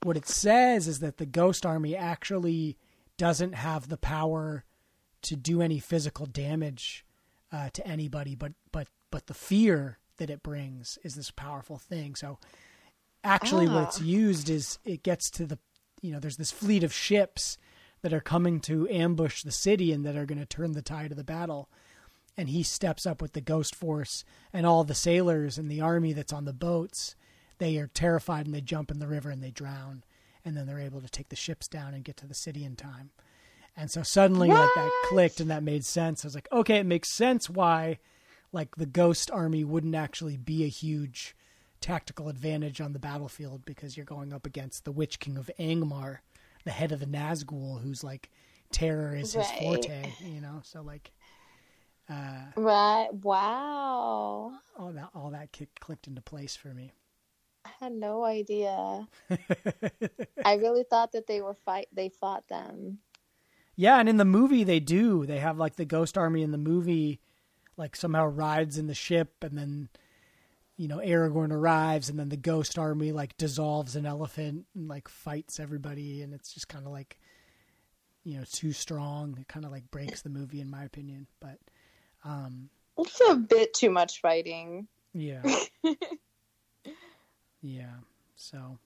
what 0.02 0.16
it 0.16 0.28
says 0.28 0.86
is 0.86 1.00
that 1.00 1.16
the 1.18 1.26
ghost 1.26 1.66
army 1.66 1.96
actually 1.96 2.76
doesn't 3.16 3.54
have 3.54 3.88
the 3.88 3.96
power 3.96 4.64
to 5.22 5.36
do 5.36 5.60
any 5.60 5.80
physical 5.80 6.26
damage 6.26 7.04
uh, 7.50 7.70
to 7.72 7.86
anybody, 7.86 8.34
but 8.34 8.52
but 8.70 8.86
but 9.10 9.26
the 9.26 9.34
fear 9.34 9.98
that 10.18 10.30
it 10.30 10.42
brings 10.42 10.98
is 11.02 11.14
this 11.14 11.30
powerful 11.30 11.78
thing. 11.78 12.14
So 12.14 12.38
actually, 13.24 13.66
what 13.66 13.84
it's 13.84 14.00
Ah. 14.00 14.04
used 14.04 14.48
is 14.48 14.78
it 14.84 15.02
gets 15.02 15.30
to 15.32 15.46
the 15.46 15.58
you 16.00 16.12
know 16.12 16.20
there's 16.20 16.36
this 16.36 16.52
fleet 16.52 16.84
of 16.84 16.92
ships 16.92 17.58
that 18.02 18.12
are 18.12 18.20
coming 18.20 18.60
to 18.60 18.88
ambush 18.88 19.42
the 19.42 19.50
city 19.50 19.92
and 19.92 20.04
that 20.06 20.14
are 20.14 20.26
going 20.26 20.38
to 20.38 20.46
turn 20.46 20.72
the 20.72 20.82
tide 20.82 21.10
of 21.10 21.16
the 21.16 21.24
battle 21.24 21.68
and 22.38 22.48
he 22.48 22.62
steps 22.62 23.04
up 23.04 23.20
with 23.20 23.34
the 23.34 23.42
ghost 23.42 23.74
force 23.74 24.24
and 24.52 24.64
all 24.64 24.84
the 24.84 24.94
sailors 24.94 25.58
and 25.58 25.70
the 25.70 25.82
army 25.82 26.14
that's 26.14 26.32
on 26.32 26.46
the 26.46 26.52
boats. 26.54 27.16
They 27.58 27.76
are 27.76 27.88
terrified 27.88 28.46
and 28.46 28.54
they 28.54 28.60
jump 28.62 28.90
in 28.90 29.00
the 29.00 29.08
river 29.08 29.28
and 29.28 29.42
they 29.42 29.50
drown. 29.50 30.04
And 30.44 30.56
then 30.56 30.66
they're 30.66 30.78
able 30.78 31.00
to 31.02 31.08
take 31.10 31.28
the 31.28 31.36
ships 31.36 31.68
down 31.68 31.92
and 31.92 32.04
get 32.04 32.16
to 32.18 32.26
the 32.26 32.34
city 32.34 32.64
in 32.64 32.76
time. 32.76 33.10
And 33.76 33.90
so 33.90 34.02
suddenly 34.02 34.48
like 34.48 34.70
that 34.74 34.90
clicked 35.08 35.40
and 35.40 35.50
that 35.50 35.62
made 35.62 35.84
sense. 35.84 36.24
I 36.24 36.28
was 36.28 36.34
like 36.34 36.48
okay 36.50 36.76
it 36.78 36.86
makes 36.86 37.12
sense 37.12 37.50
why 37.50 37.98
like 38.52 38.76
the 38.76 38.86
ghost 38.86 39.30
army 39.30 39.62
wouldn't 39.64 39.94
actually 39.94 40.36
be 40.36 40.64
a 40.64 40.68
huge 40.68 41.36
tactical 41.80 42.28
advantage 42.28 42.80
on 42.80 42.92
the 42.92 42.98
battlefield 42.98 43.64
because 43.64 43.96
you're 43.96 44.06
going 44.06 44.32
up 44.32 44.46
against 44.46 44.84
the 44.84 44.90
witch 44.92 45.20
king 45.20 45.36
of 45.36 45.50
angmar 45.60 46.18
the 46.64 46.70
head 46.72 46.90
of 46.92 46.98
the 46.98 47.06
nazgul 47.06 47.80
who's 47.82 48.02
like 48.02 48.30
terror 48.72 49.14
is 49.14 49.32
his 49.34 49.46
Right. 49.46 49.58
forte 49.60 50.12
you 50.24 50.40
know? 50.40 50.60
So 50.64 50.82
like 50.82 51.12
uh 52.08 52.46
Right. 52.56 53.08
Wow. 53.12 54.52
all 54.78 54.92
that 54.92 55.10
all 55.14 55.30
that 55.30 55.52
kick, 55.52 55.68
clicked 55.80 56.06
into 56.06 56.22
place 56.22 56.56
for 56.56 56.72
me. 56.74 56.92
I 57.64 57.70
had 57.80 57.92
no 57.92 58.24
idea. 58.24 59.06
I 60.44 60.54
really 60.54 60.84
thought 60.84 61.12
that 61.12 61.26
they 61.26 61.40
were 61.40 61.54
fight. 61.54 61.88
They 61.92 62.08
fought 62.08 62.48
them. 62.48 62.98
Yeah, 63.76 63.98
and 64.00 64.08
in 64.08 64.16
the 64.16 64.24
movie 64.24 64.64
they 64.64 64.80
do. 64.80 65.24
They 65.26 65.38
have 65.38 65.58
like 65.58 65.76
the 65.76 65.84
ghost 65.84 66.18
army 66.18 66.42
in 66.42 66.50
the 66.50 66.58
movie, 66.58 67.20
like 67.76 67.94
somehow 67.94 68.26
rides 68.26 68.78
in 68.78 68.86
the 68.86 68.94
ship, 68.94 69.34
and 69.42 69.56
then 69.56 69.88
you 70.76 70.88
know 70.88 70.98
Aragorn 70.98 71.52
arrives, 71.52 72.08
and 72.08 72.18
then 72.18 72.28
the 72.28 72.36
ghost 72.36 72.78
army 72.78 73.12
like 73.12 73.36
dissolves 73.36 73.94
an 73.96 74.06
elephant 74.06 74.66
and 74.74 74.88
like 74.88 75.08
fights 75.08 75.60
everybody, 75.60 76.22
and 76.22 76.32
it's 76.32 76.52
just 76.52 76.68
kind 76.68 76.86
of 76.86 76.92
like 76.92 77.18
you 78.24 78.36
know 78.38 78.44
too 78.50 78.72
strong. 78.72 79.36
It 79.38 79.46
kind 79.48 79.64
of 79.66 79.70
like 79.70 79.90
breaks 79.90 80.22
the 80.22 80.30
movie 80.30 80.60
in 80.60 80.70
my 80.70 80.84
opinion, 80.84 81.26
but 81.40 81.58
um 82.24 82.68
It's 82.98 83.20
a 83.28 83.34
bit 83.36 83.74
too 83.74 83.90
much 83.90 84.20
fighting. 84.20 84.88
Yeah. 85.12 85.42
yeah. 87.60 87.94
So, 88.36 88.78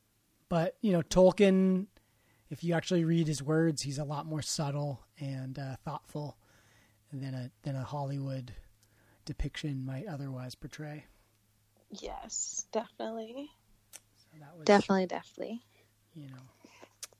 but 0.48 0.76
you 0.80 0.92
know, 0.92 1.02
Tolkien, 1.02 1.86
if 2.50 2.64
you 2.64 2.74
actually 2.74 3.04
read 3.04 3.26
his 3.26 3.42
words, 3.42 3.82
he's 3.82 3.98
a 3.98 4.04
lot 4.04 4.26
more 4.26 4.42
subtle 4.42 5.00
and 5.18 5.58
uh, 5.58 5.76
thoughtful 5.84 6.36
than 7.12 7.34
a 7.34 7.50
than 7.62 7.76
a 7.76 7.82
Hollywood 7.84 8.52
depiction 9.24 9.84
might 9.84 10.06
otherwise 10.06 10.54
portray. 10.54 11.04
Yes, 11.90 12.66
definitely. 12.72 13.50
So 14.16 14.38
that 14.40 14.56
was 14.56 14.64
Definitely, 14.64 15.06
definitely. 15.06 15.62
you 16.14 16.28
know, 16.28 16.42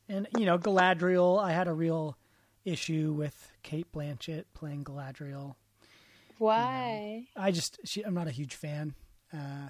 and 0.09 0.29
you 0.39 0.47
know, 0.47 0.59
Galadriel. 0.59 1.43
I 1.43 1.53
had 1.53 1.69
a 1.69 1.73
real 1.75 2.17
issue 2.65 3.13
with 3.13 3.53
Cate 3.63 3.93
Blanchett 3.93 4.45
playing 4.55 4.85
Galadriel. 4.85 5.57
Why? 6.43 7.28
I 7.36 7.52
just 7.52 7.78
she, 7.85 8.02
I'm 8.02 8.14
not 8.14 8.27
a 8.27 8.32
huge 8.32 8.56
fan. 8.56 8.97
Uh, 9.32 9.69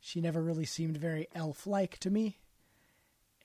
she 0.00 0.20
never 0.20 0.42
really 0.42 0.64
seemed 0.64 0.96
very 0.96 1.28
elf-like 1.36 1.98
to 1.98 2.10
me, 2.10 2.38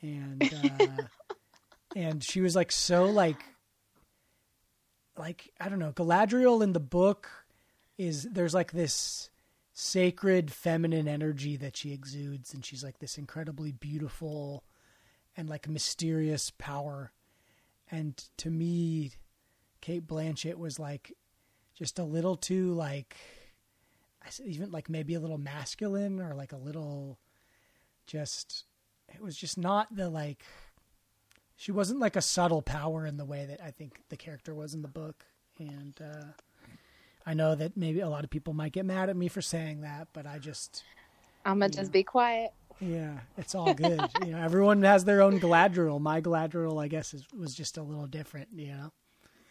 and 0.01 0.43
uh, 0.43 1.03
and 1.95 2.23
she 2.23 2.41
was 2.41 2.55
like 2.55 2.71
so 2.71 3.05
like 3.05 3.43
like 5.15 5.51
I 5.59 5.69
don't 5.69 5.77
know. 5.77 5.91
Galadriel 5.91 6.63
in 6.63 6.73
the 6.73 6.79
book 6.79 7.29
is 7.99 8.23
there's 8.23 8.55
like 8.55 8.71
this 8.71 9.29
sacred 9.73 10.51
feminine 10.51 11.07
energy 11.07 11.55
that 11.57 11.77
she 11.77 11.93
exudes, 11.93 12.51
and 12.51 12.65
she's 12.65 12.83
like 12.83 12.97
this 12.97 13.19
incredibly 13.19 13.73
beautiful 13.73 14.63
and 15.37 15.47
like 15.47 15.69
mysterious 15.69 16.51
power. 16.57 17.11
And 17.91 18.17
to 18.37 18.49
me, 18.49 19.11
Cate 19.81 20.07
Blanchett 20.07 20.55
was 20.55 20.79
like 20.79 21.13
just 21.79 21.97
a 21.97 22.03
little 22.03 22.35
too 22.35 22.73
like 22.73 23.15
even 24.45 24.69
like 24.69 24.89
maybe 24.89 25.13
a 25.13 25.19
little 25.19 25.37
masculine 25.37 26.19
or 26.19 26.35
like 26.35 26.51
a 26.51 26.57
little 26.57 27.17
just 28.05 28.65
it 29.15 29.21
was 29.21 29.35
just 29.37 29.57
not 29.57 29.95
the 29.95 30.09
like 30.09 30.43
she 31.55 31.71
wasn't 31.71 31.99
like 31.99 32.17
a 32.17 32.21
subtle 32.21 32.61
power 32.61 33.05
in 33.05 33.15
the 33.15 33.23
way 33.25 33.45
that 33.45 33.61
I 33.63 33.71
think 33.71 34.01
the 34.09 34.17
character 34.17 34.53
was 34.53 34.73
in 34.73 34.81
the 34.81 34.87
book. 34.87 35.25
And 35.57 35.93
uh 36.01 36.25
I 37.25 37.33
know 37.33 37.55
that 37.55 37.77
maybe 37.77 38.01
a 38.01 38.09
lot 38.09 38.23
of 38.25 38.29
people 38.29 38.53
might 38.53 38.71
get 38.73 38.85
mad 38.85 39.09
at 39.09 39.15
me 39.15 39.29
for 39.29 39.41
saying 39.41 39.81
that 39.81 40.09
but 40.11 40.27
I 40.27 40.37
just 40.37 40.83
I'm 41.45 41.59
gonna 41.59 41.69
just 41.69 41.93
be 41.93 42.03
quiet. 42.03 42.51
yeah 42.81 43.19
it's 43.37 43.55
all 43.55 43.73
good. 43.73 44.01
You 44.25 44.33
know 44.33 44.41
everyone 44.41 44.83
has 44.83 45.05
their 45.05 45.21
own 45.21 45.39
Galadriel 45.39 46.01
my 46.01 46.19
Galadriel 46.19 46.83
I 46.83 46.89
guess 46.89 47.13
is, 47.13 47.25
was 47.33 47.55
just 47.55 47.77
a 47.77 47.81
little 47.83 48.05
different 48.05 48.49
you 48.53 48.73
know 48.73 48.91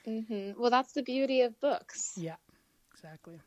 hmm 0.09 0.53
Well, 0.59 0.71
that's 0.71 0.95
the 0.95 1.05
beauty 1.05 1.43
of 1.43 1.61
books. 1.61 2.17
yeah 2.17 2.37
exactly 2.93 3.41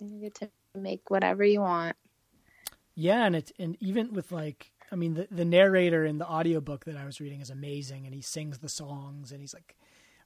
You 0.00 0.20
get 0.20 0.34
to 0.36 0.50
make 0.74 1.10
whatever 1.10 1.44
you 1.44 1.60
want. 1.60 1.96
Yeah, 2.94 3.24
and 3.26 3.36
it's 3.36 3.52
and 3.58 3.76
even 3.80 4.12
with 4.12 4.32
like 4.32 4.72
I 4.90 4.96
mean 4.96 5.14
the 5.14 5.28
the 5.30 5.44
narrator 5.44 6.04
in 6.04 6.18
the 6.18 6.28
audiobook 6.28 6.84
that 6.86 6.96
I 6.96 7.04
was 7.04 7.20
reading 7.20 7.40
is 7.40 7.50
amazing 7.50 8.06
and 8.06 8.14
he 8.14 8.22
sings 8.22 8.58
the 8.58 8.68
songs 8.68 9.30
and 9.32 9.40
he's 9.40 9.54
like 9.54 9.76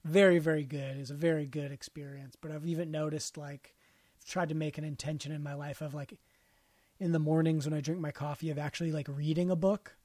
very 0.04 0.38
very 0.38 0.64
good. 0.64 0.96
It's 0.96 1.10
a 1.10 1.14
very 1.14 1.46
good 1.46 1.72
experience. 1.72 2.36
But 2.40 2.50
I've 2.52 2.66
even 2.66 2.90
noticed 2.90 3.36
like 3.36 3.74
I've 4.18 4.24
tried 4.26 4.48
to 4.50 4.54
make 4.54 4.78
an 4.78 4.84
intention 4.84 5.32
in 5.32 5.42
my 5.42 5.54
life 5.54 5.82
of 5.82 5.94
like 5.94 6.18
in 7.00 7.12
the 7.12 7.18
mornings 7.18 7.66
when 7.66 7.74
I 7.74 7.80
drink 7.80 8.00
my 8.00 8.12
coffee 8.12 8.50
of 8.50 8.58
actually 8.58 8.92
like 8.92 9.08
reading 9.08 9.50
a 9.50 9.56
book. 9.56 9.96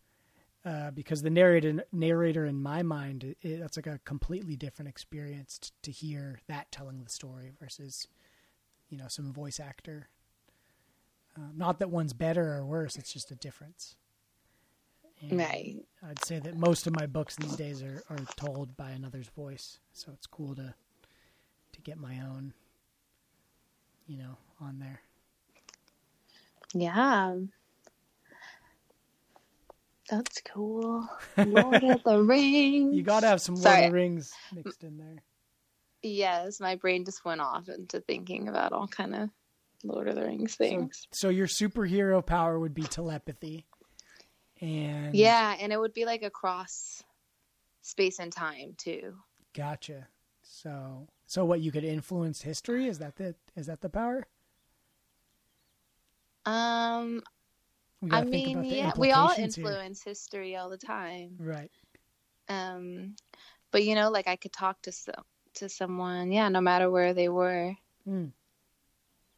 Uh, 0.68 0.92
because 0.92 1.22
the 1.22 1.30
narrator 1.30 1.86
narrator 1.94 2.46
in 2.46 2.62
my 2.62 2.84
mind 2.84 3.36
it, 3.42 3.60
that's 3.62 3.78
like 3.78 3.88
a 3.88 4.00
completely 4.06 4.58
different 4.58 4.90
experience 4.90 5.60
t- 5.60 5.70
to 5.82 5.92
hear 5.92 6.42
that 6.48 6.70
telling 6.72 7.04
the 7.04 7.10
story 7.10 7.54
versus 7.62 8.08
you 8.90 8.98
know 8.98 9.08
some 9.08 9.32
voice 9.32 9.60
actor 9.62 10.10
uh, 11.38 11.52
not 11.56 11.80
that 11.80 11.90
one's 11.92 12.14
better 12.14 12.54
or 12.56 12.66
worse; 12.66 12.96
it's 12.98 13.14
just 13.14 13.32
a 13.32 13.36
difference. 13.36 13.96
And 15.22 15.40
Right. 15.40 15.76
I'd 16.04 16.24
say 16.26 16.40
that 16.40 16.56
most 16.58 16.88
of 16.88 16.96
my 16.96 17.06
books 17.06 17.36
these 17.36 17.56
days 17.56 17.84
are, 17.84 18.04
are 18.10 18.20
told 18.36 18.76
by 18.78 18.92
another's 18.92 19.30
voice, 19.30 19.80
so 19.94 20.12
it's 20.14 20.28
cool 20.28 20.56
to 20.56 20.74
to 21.74 21.82
get 21.82 21.98
my 21.98 22.20
own, 22.22 22.54
you 24.08 24.18
know, 24.18 24.38
on 24.60 24.80
there. 24.80 25.02
Yeah. 26.74 27.36
That's 30.10 30.42
cool. 30.42 31.08
Lord 31.38 31.84
of 31.84 32.04
the 32.04 32.22
Rings. 32.24 32.96
You 32.96 33.04
got 33.04 33.22
to 33.22 33.28
have 33.28 33.42
some 33.42 33.56
Lord 33.56 33.64
Sorry. 33.64 33.86
of 33.86 33.92
the 33.92 33.96
Rings 33.96 34.34
mixed 34.56 34.84
in 34.84 34.98
there. 34.98 35.24
Yes, 36.04 36.60
my 36.60 36.76
brain 36.76 37.06
just 37.06 37.26
went 37.26 37.42
off 37.42 37.68
into 37.70 38.00
thinking 38.02 38.48
about 38.48 38.72
all 38.72 38.88
kind 38.88 39.16
of 39.16 39.30
Lord 39.84 40.08
of 40.08 40.16
the 40.16 40.24
Rings 40.24 40.56
things. 40.56 41.08
so 41.12 41.30
your 41.30 41.48
superhero 41.48 42.26
power 42.26 42.60
would 42.60 42.74
be 42.74 42.84
telepathy. 42.84 43.66
And 44.62 45.14
yeah, 45.14 45.56
and 45.60 45.72
it 45.72 45.80
would 45.80 45.94
be 45.94 46.06
like 46.06 46.24
across 46.24 47.04
space 47.82 48.20
and 48.20 48.32
time 48.32 48.74
too. 48.78 49.16
Gotcha. 49.54 50.08
So 50.42 51.08
so 51.26 51.46
what 51.46 51.62
you 51.62 51.72
could 51.72 51.84
influence 51.84 52.42
history 52.42 52.88
is 52.88 53.00
that 53.00 53.18
the 53.18 53.36
is 53.56 53.68
that 53.68 53.82
the 53.82 53.90
power? 53.90 54.26
Um, 56.46 57.22
I 58.12 58.24
mean, 58.24 58.64
yeah, 58.64 58.94
we 58.98 59.12
all 59.12 59.30
implications 59.30 59.56
here. 59.56 59.66
influence 59.66 60.04
history 60.04 60.56
all 60.56 60.70
the 60.70 60.78
time. 60.78 61.36
Right. 61.40 61.72
Um, 62.50 63.16
but 63.72 63.84
you 63.84 63.96
know, 63.96 64.10
like 64.10 64.28
I 64.28 64.36
could 64.36 64.54
talk 64.54 64.82
to 64.84 64.92
some 64.92 65.16
to 65.56 65.70
someone, 65.70 66.32
yeah, 66.32 66.50
no 66.50 66.62
matter 66.62 66.90
where 66.90 67.14
they 67.14 67.30
were. 67.30 67.74
Hmm. 68.06 68.28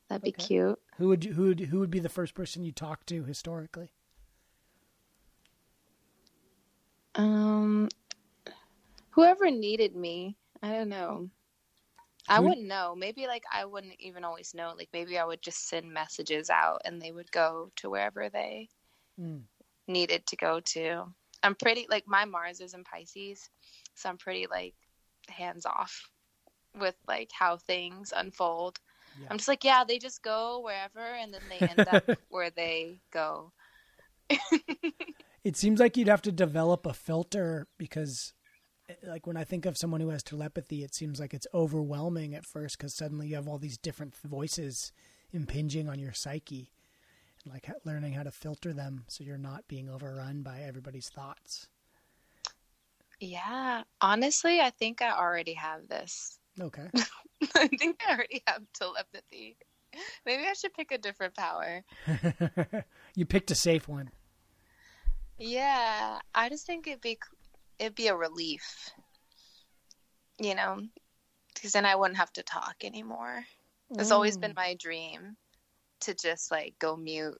That'd 0.09 0.23
be 0.23 0.31
Okay. 0.31 0.43
cute. 0.43 0.79
Who 0.97 1.07
would 1.07 1.23
you, 1.23 1.33
who 1.33 1.43
would, 1.43 1.59
who 1.61 1.79
would 1.79 1.91
be 1.91 1.99
the 1.99 2.09
first 2.09 2.33
person 2.33 2.63
you 2.63 2.71
talk 2.71 3.05
to 3.05 3.23
historically? 3.23 3.93
Um, 7.15 7.87
whoever 9.11 9.49
needed 9.49 9.95
me, 9.95 10.35
I 10.61 10.71
don't 10.71 10.89
know. 10.89 11.29
I 12.29 12.39
wouldn't 12.39 12.67
know. 12.67 12.95
Maybe 12.95 13.27
like 13.27 13.43
I 13.51 13.65
wouldn't 13.65 13.95
even 13.99 14.23
always 14.23 14.53
know. 14.53 14.73
Like 14.77 14.89
maybe 14.93 15.17
I 15.17 15.25
would 15.25 15.41
just 15.41 15.67
send 15.67 15.91
messages 15.91 16.49
out 16.49 16.81
and 16.85 17.01
they 17.01 17.11
would 17.11 17.31
go 17.31 17.71
to 17.77 17.89
wherever 17.89 18.29
they 18.29 18.69
Hmm. 19.17 19.39
needed 19.87 20.25
to 20.27 20.35
go 20.35 20.59
to. 20.59 21.05
I'm 21.43 21.55
pretty 21.55 21.87
like 21.89 22.07
my 22.07 22.25
Mars 22.25 22.59
is 22.61 22.73
in 22.73 22.83
Pisces, 22.83 23.49
so 23.95 24.09
I'm 24.09 24.17
pretty 24.17 24.47
like 24.49 24.75
hands 25.29 25.65
off 25.65 26.09
with 26.79 26.95
like 27.07 27.29
how 27.37 27.57
things 27.57 28.13
unfold. 28.15 28.79
Yeah. 29.15 29.27
I'm 29.29 29.37
just 29.37 29.47
like, 29.47 29.63
yeah, 29.63 29.83
they 29.83 29.99
just 29.99 30.21
go 30.23 30.61
wherever 30.61 30.99
and 31.15 31.33
then 31.33 31.47
they 31.49 31.63
end 31.65 31.87
up 31.87 32.03
where 32.29 32.49
they 32.51 33.01
go. 33.11 33.53
It 35.43 35.55
seems 35.57 35.79
like 35.79 35.97
you'd 35.97 36.07
have 36.07 36.21
to 36.23 36.31
develop 36.31 36.85
a 36.85 36.93
filter 36.93 37.67
because, 37.77 38.33
like, 39.03 39.27
when 39.27 39.37
I 39.37 39.43
think 39.43 39.65
of 39.65 39.77
someone 39.77 40.01
who 40.01 40.09
has 40.09 40.23
telepathy, 40.23 40.83
it 40.83 40.95
seems 40.95 41.19
like 41.19 41.33
it's 41.33 41.47
overwhelming 41.53 42.35
at 42.35 42.45
first 42.45 42.77
because 42.77 42.95
suddenly 42.95 43.27
you 43.27 43.35
have 43.35 43.47
all 43.47 43.57
these 43.57 43.77
different 43.77 44.15
voices 44.15 44.91
impinging 45.31 45.87
on 45.87 45.99
your 45.99 46.13
psyche, 46.13 46.71
and 47.43 47.53
like 47.53 47.69
learning 47.85 48.13
how 48.13 48.23
to 48.23 48.31
filter 48.31 48.73
them 48.73 49.05
so 49.07 49.23
you're 49.23 49.37
not 49.37 49.67
being 49.67 49.89
overrun 49.89 50.41
by 50.41 50.61
everybody's 50.61 51.09
thoughts. 51.09 51.67
Yeah, 53.19 53.83
honestly, 54.01 54.61
I 54.61 54.69
think 54.69 55.01
I 55.01 55.11
already 55.11 55.53
have 55.53 55.87
this. 55.87 56.39
Okay. 56.59 56.87
I 57.55 57.67
think 57.67 58.01
I 58.07 58.13
already 58.13 58.43
have 58.47 58.63
telepathy. 58.73 59.57
Maybe 60.25 60.43
I 60.47 60.53
should 60.53 60.73
pick 60.73 60.91
a 60.91 60.97
different 60.97 61.35
power. 61.35 61.83
you 63.15 63.25
picked 63.25 63.51
a 63.51 63.55
safe 63.55 63.87
one. 63.87 64.11
Yeah, 65.37 66.19
I 66.35 66.49
just 66.49 66.65
think 66.65 66.85
it'd 66.87 67.01
be 67.01 67.17
it'd 67.79 67.95
be 67.95 68.07
a 68.07 68.15
relief. 68.15 68.91
You 70.41 70.55
know, 70.55 70.81
because 71.53 71.73
then 71.73 71.85
I 71.85 71.95
wouldn't 71.95 72.17
have 72.17 72.33
to 72.33 72.43
talk 72.43 72.77
anymore. 72.83 73.45
It's 73.97 74.11
always 74.11 74.37
been 74.37 74.53
my 74.55 74.75
dream 74.75 75.37
to 76.01 76.13
just 76.13 76.51
like 76.51 76.75
go 76.79 76.95
mute, 76.95 77.39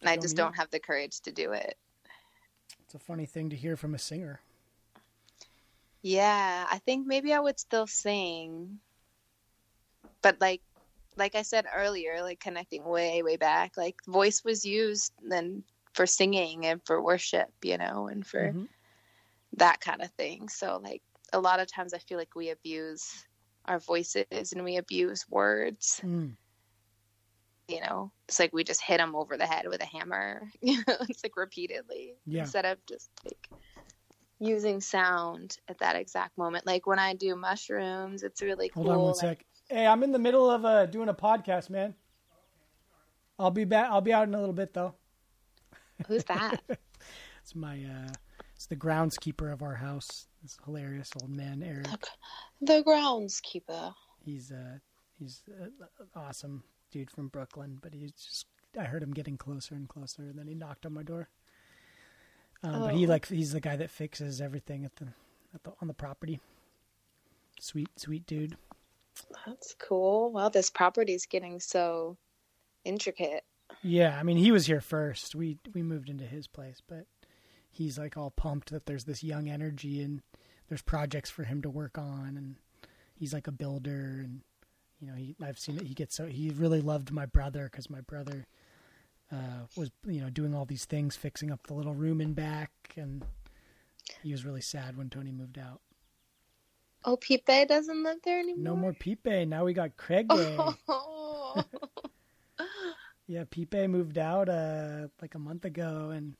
and 0.00 0.08
I 0.08 0.16
just 0.16 0.36
mute? 0.36 0.36
don't 0.36 0.56
have 0.56 0.70
the 0.70 0.80
courage 0.80 1.20
to 1.22 1.32
do 1.32 1.52
it. 1.52 1.76
It's 2.84 2.94
a 2.94 2.98
funny 2.98 3.26
thing 3.26 3.50
to 3.50 3.56
hear 3.56 3.76
from 3.76 3.94
a 3.94 3.98
singer. 3.98 4.40
Yeah, 6.02 6.66
I 6.70 6.78
think 6.78 7.06
maybe 7.06 7.32
I 7.32 7.40
would 7.40 7.58
still 7.58 7.86
sing. 7.88 8.80
But 10.22 10.40
like 10.40 10.62
like 11.16 11.34
I 11.36 11.42
said 11.42 11.66
earlier, 11.72 12.22
like 12.22 12.40
connecting 12.40 12.84
way 12.84 13.22
way 13.22 13.36
back, 13.36 13.76
like 13.76 13.96
voice 14.06 14.42
was 14.44 14.64
used 14.64 15.12
then 15.22 15.64
for 15.94 16.06
singing 16.06 16.66
and 16.66 16.84
for 16.84 17.02
worship, 17.02 17.52
you 17.62 17.78
know, 17.78 18.08
and 18.08 18.26
for 18.26 18.54
Mhm. 18.54 18.68
That 19.58 19.80
kind 19.80 20.02
of 20.02 20.10
thing. 20.12 20.48
So 20.48 20.80
like 20.82 21.02
a 21.32 21.40
lot 21.40 21.60
of 21.60 21.66
times 21.70 21.94
I 21.94 21.98
feel 21.98 22.18
like 22.18 22.34
we 22.34 22.50
abuse 22.50 23.24
our 23.66 23.78
voices 23.78 24.52
and 24.52 24.64
we 24.64 24.76
abuse 24.76 25.24
words, 25.28 26.00
Mm. 26.04 26.36
you 27.68 27.80
know. 27.80 28.12
It's 28.28 28.38
like 28.38 28.52
we 28.52 28.64
just 28.64 28.80
hit 28.82 28.98
them 28.98 29.14
over 29.14 29.36
the 29.36 29.46
head 29.46 29.66
with 29.68 29.82
a 29.82 29.86
hammer. 29.86 30.50
You 30.62 30.78
know, 30.86 30.96
it's 31.08 31.22
like 31.24 31.36
repeatedly 31.36 32.14
Yeah. 32.26 32.42
instead 32.42 32.64
of 32.66 32.78
just 32.86 33.10
like 33.24 33.48
using 34.38 34.80
sound 34.80 35.56
at 35.68 35.78
that 35.78 35.96
exact 35.96 36.36
moment. 36.36 36.66
Like 36.66 36.86
when 36.86 36.98
I 36.98 37.14
do 37.14 37.36
mushrooms, 37.36 38.22
it's 38.22 38.42
really 38.42 38.70
Hold 38.74 38.86
cool. 38.86 38.94
on 38.94 38.98
one 39.00 39.08
like- 39.12 39.16
sec. 39.38 39.44
Hey, 39.70 39.86
I'm 39.86 40.02
in 40.02 40.12
the 40.12 40.18
middle 40.18 40.50
of 40.50 40.64
uh, 40.66 40.84
doing 40.86 41.08
a 41.08 41.14
podcast, 41.14 41.70
man. 41.70 41.94
I'll 43.38 43.50
be 43.50 43.64
back. 43.64 43.88
I'll 43.90 44.02
be 44.02 44.12
out 44.12 44.28
in 44.28 44.34
a 44.34 44.38
little 44.38 44.52
bit, 44.54 44.74
though. 44.74 44.94
Who's 46.06 46.24
that? 46.24 46.62
It's 47.42 47.54
my 47.54 47.76
uh, 47.84 48.08
it's 48.64 48.68
the 48.70 48.76
groundskeeper 48.76 49.52
of 49.52 49.62
our 49.62 49.74
house. 49.74 50.26
This 50.42 50.56
hilarious 50.64 51.10
old 51.20 51.30
man, 51.30 51.62
Eric. 51.62 51.86
the 52.62 52.82
groundskeeper. 52.82 53.92
He's 54.24 54.50
uh 54.50 54.78
he's 55.18 55.42
uh, 55.60 55.66
awesome 56.18 56.64
dude 56.90 57.10
from 57.10 57.28
Brooklyn, 57.28 57.78
but 57.82 57.92
he's 57.92 58.12
just 58.12 58.46
I 58.78 58.84
heard 58.84 59.02
him 59.02 59.12
getting 59.12 59.36
closer 59.36 59.74
and 59.74 59.86
closer, 59.86 60.22
and 60.22 60.38
then 60.38 60.46
he 60.46 60.54
knocked 60.54 60.86
on 60.86 60.94
my 60.94 61.02
door. 61.02 61.28
Um, 62.62 62.80
But 62.80 62.94
he 62.94 63.04
Oh. 63.04 63.08
like 63.10 63.28
he's 63.28 63.52
the 63.52 63.60
guy 63.60 63.76
that 63.76 63.90
fixes 63.90 64.40
everything 64.40 64.86
at 64.86 64.96
the 64.96 65.08
at 65.54 65.62
the 65.64 65.72
on 65.82 65.88
the 65.88 65.94
property. 65.94 66.40
Sweet, 67.60 67.90
sweet 67.98 68.26
dude. 68.26 68.56
That's 69.46 69.74
cool. 69.78 70.32
Well, 70.32 70.48
this 70.48 70.70
property's 70.70 71.26
getting 71.26 71.60
so 71.60 72.16
intricate. 72.82 73.44
Yeah, 73.82 74.18
I 74.18 74.22
mean 74.22 74.38
he 74.38 74.52
was 74.52 74.64
here 74.64 74.80
first. 74.80 75.34
We 75.34 75.58
we 75.74 75.82
moved 75.82 76.08
into 76.08 76.24
his 76.24 76.46
place, 76.46 76.80
but 76.88 77.04
he's 77.74 77.98
like 77.98 78.16
all 78.16 78.30
pumped 78.30 78.70
that 78.70 78.86
there's 78.86 79.04
this 79.04 79.22
young 79.22 79.48
energy 79.48 80.00
and 80.00 80.22
there's 80.68 80.82
projects 80.82 81.30
for 81.30 81.44
him 81.44 81.60
to 81.62 81.68
work 81.68 81.98
on 81.98 82.34
and 82.36 82.56
he's 83.14 83.34
like 83.34 83.46
a 83.46 83.52
builder 83.52 84.20
and 84.22 84.40
you 85.00 85.08
know, 85.08 85.14
he 85.14 85.34
I've 85.42 85.58
seen 85.58 85.76
it 85.76 85.86
he 85.86 85.94
gets 85.94 86.14
so 86.14 86.26
he 86.26 86.50
really 86.50 86.80
loved 86.80 87.10
my 87.10 87.26
brother 87.26 87.68
cuz 87.68 87.90
my 87.90 88.00
brother 88.00 88.46
uh 89.32 89.66
was 89.76 89.90
you 90.06 90.20
know 90.20 90.30
doing 90.30 90.54
all 90.54 90.64
these 90.64 90.84
things 90.84 91.16
fixing 91.16 91.50
up 91.50 91.66
the 91.66 91.74
little 91.74 91.94
room 91.94 92.20
in 92.20 92.32
back 92.32 92.70
and 92.96 93.24
he 94.22 94.32
was 94.32 94.44
really 94.44 94.60
sad 94.60 94.96
when 94.96 95.10
Tony 95.10 95.32
moved 95.32 95.58
out. 95.58 95.80
Oh, 97.06 97.16
Pepe 97.16 97.66
doesn't 97.66 98.02
live 98.02 98.18
there 98.22 98.38
anymore. 98.38 98.64
No 98.64 98.76
more 98.76 98.92
Pipe. 98.92 99.46
Now 99.48 99.64
we 99.64 99.72
got 99.72 99.96
Craig. 99.96 100.26
Oh. 100.30 101.64
Yeah, 103.26 103.44
Pepe 103.50 103.86
moved 103.86 104.18
out 104.18 104.48
uh 104.48 105.08
like 105.22 105.34
a 105.34 105.38
month 105.38 105.64
ago 105.64 106.10
and 106.10 106.34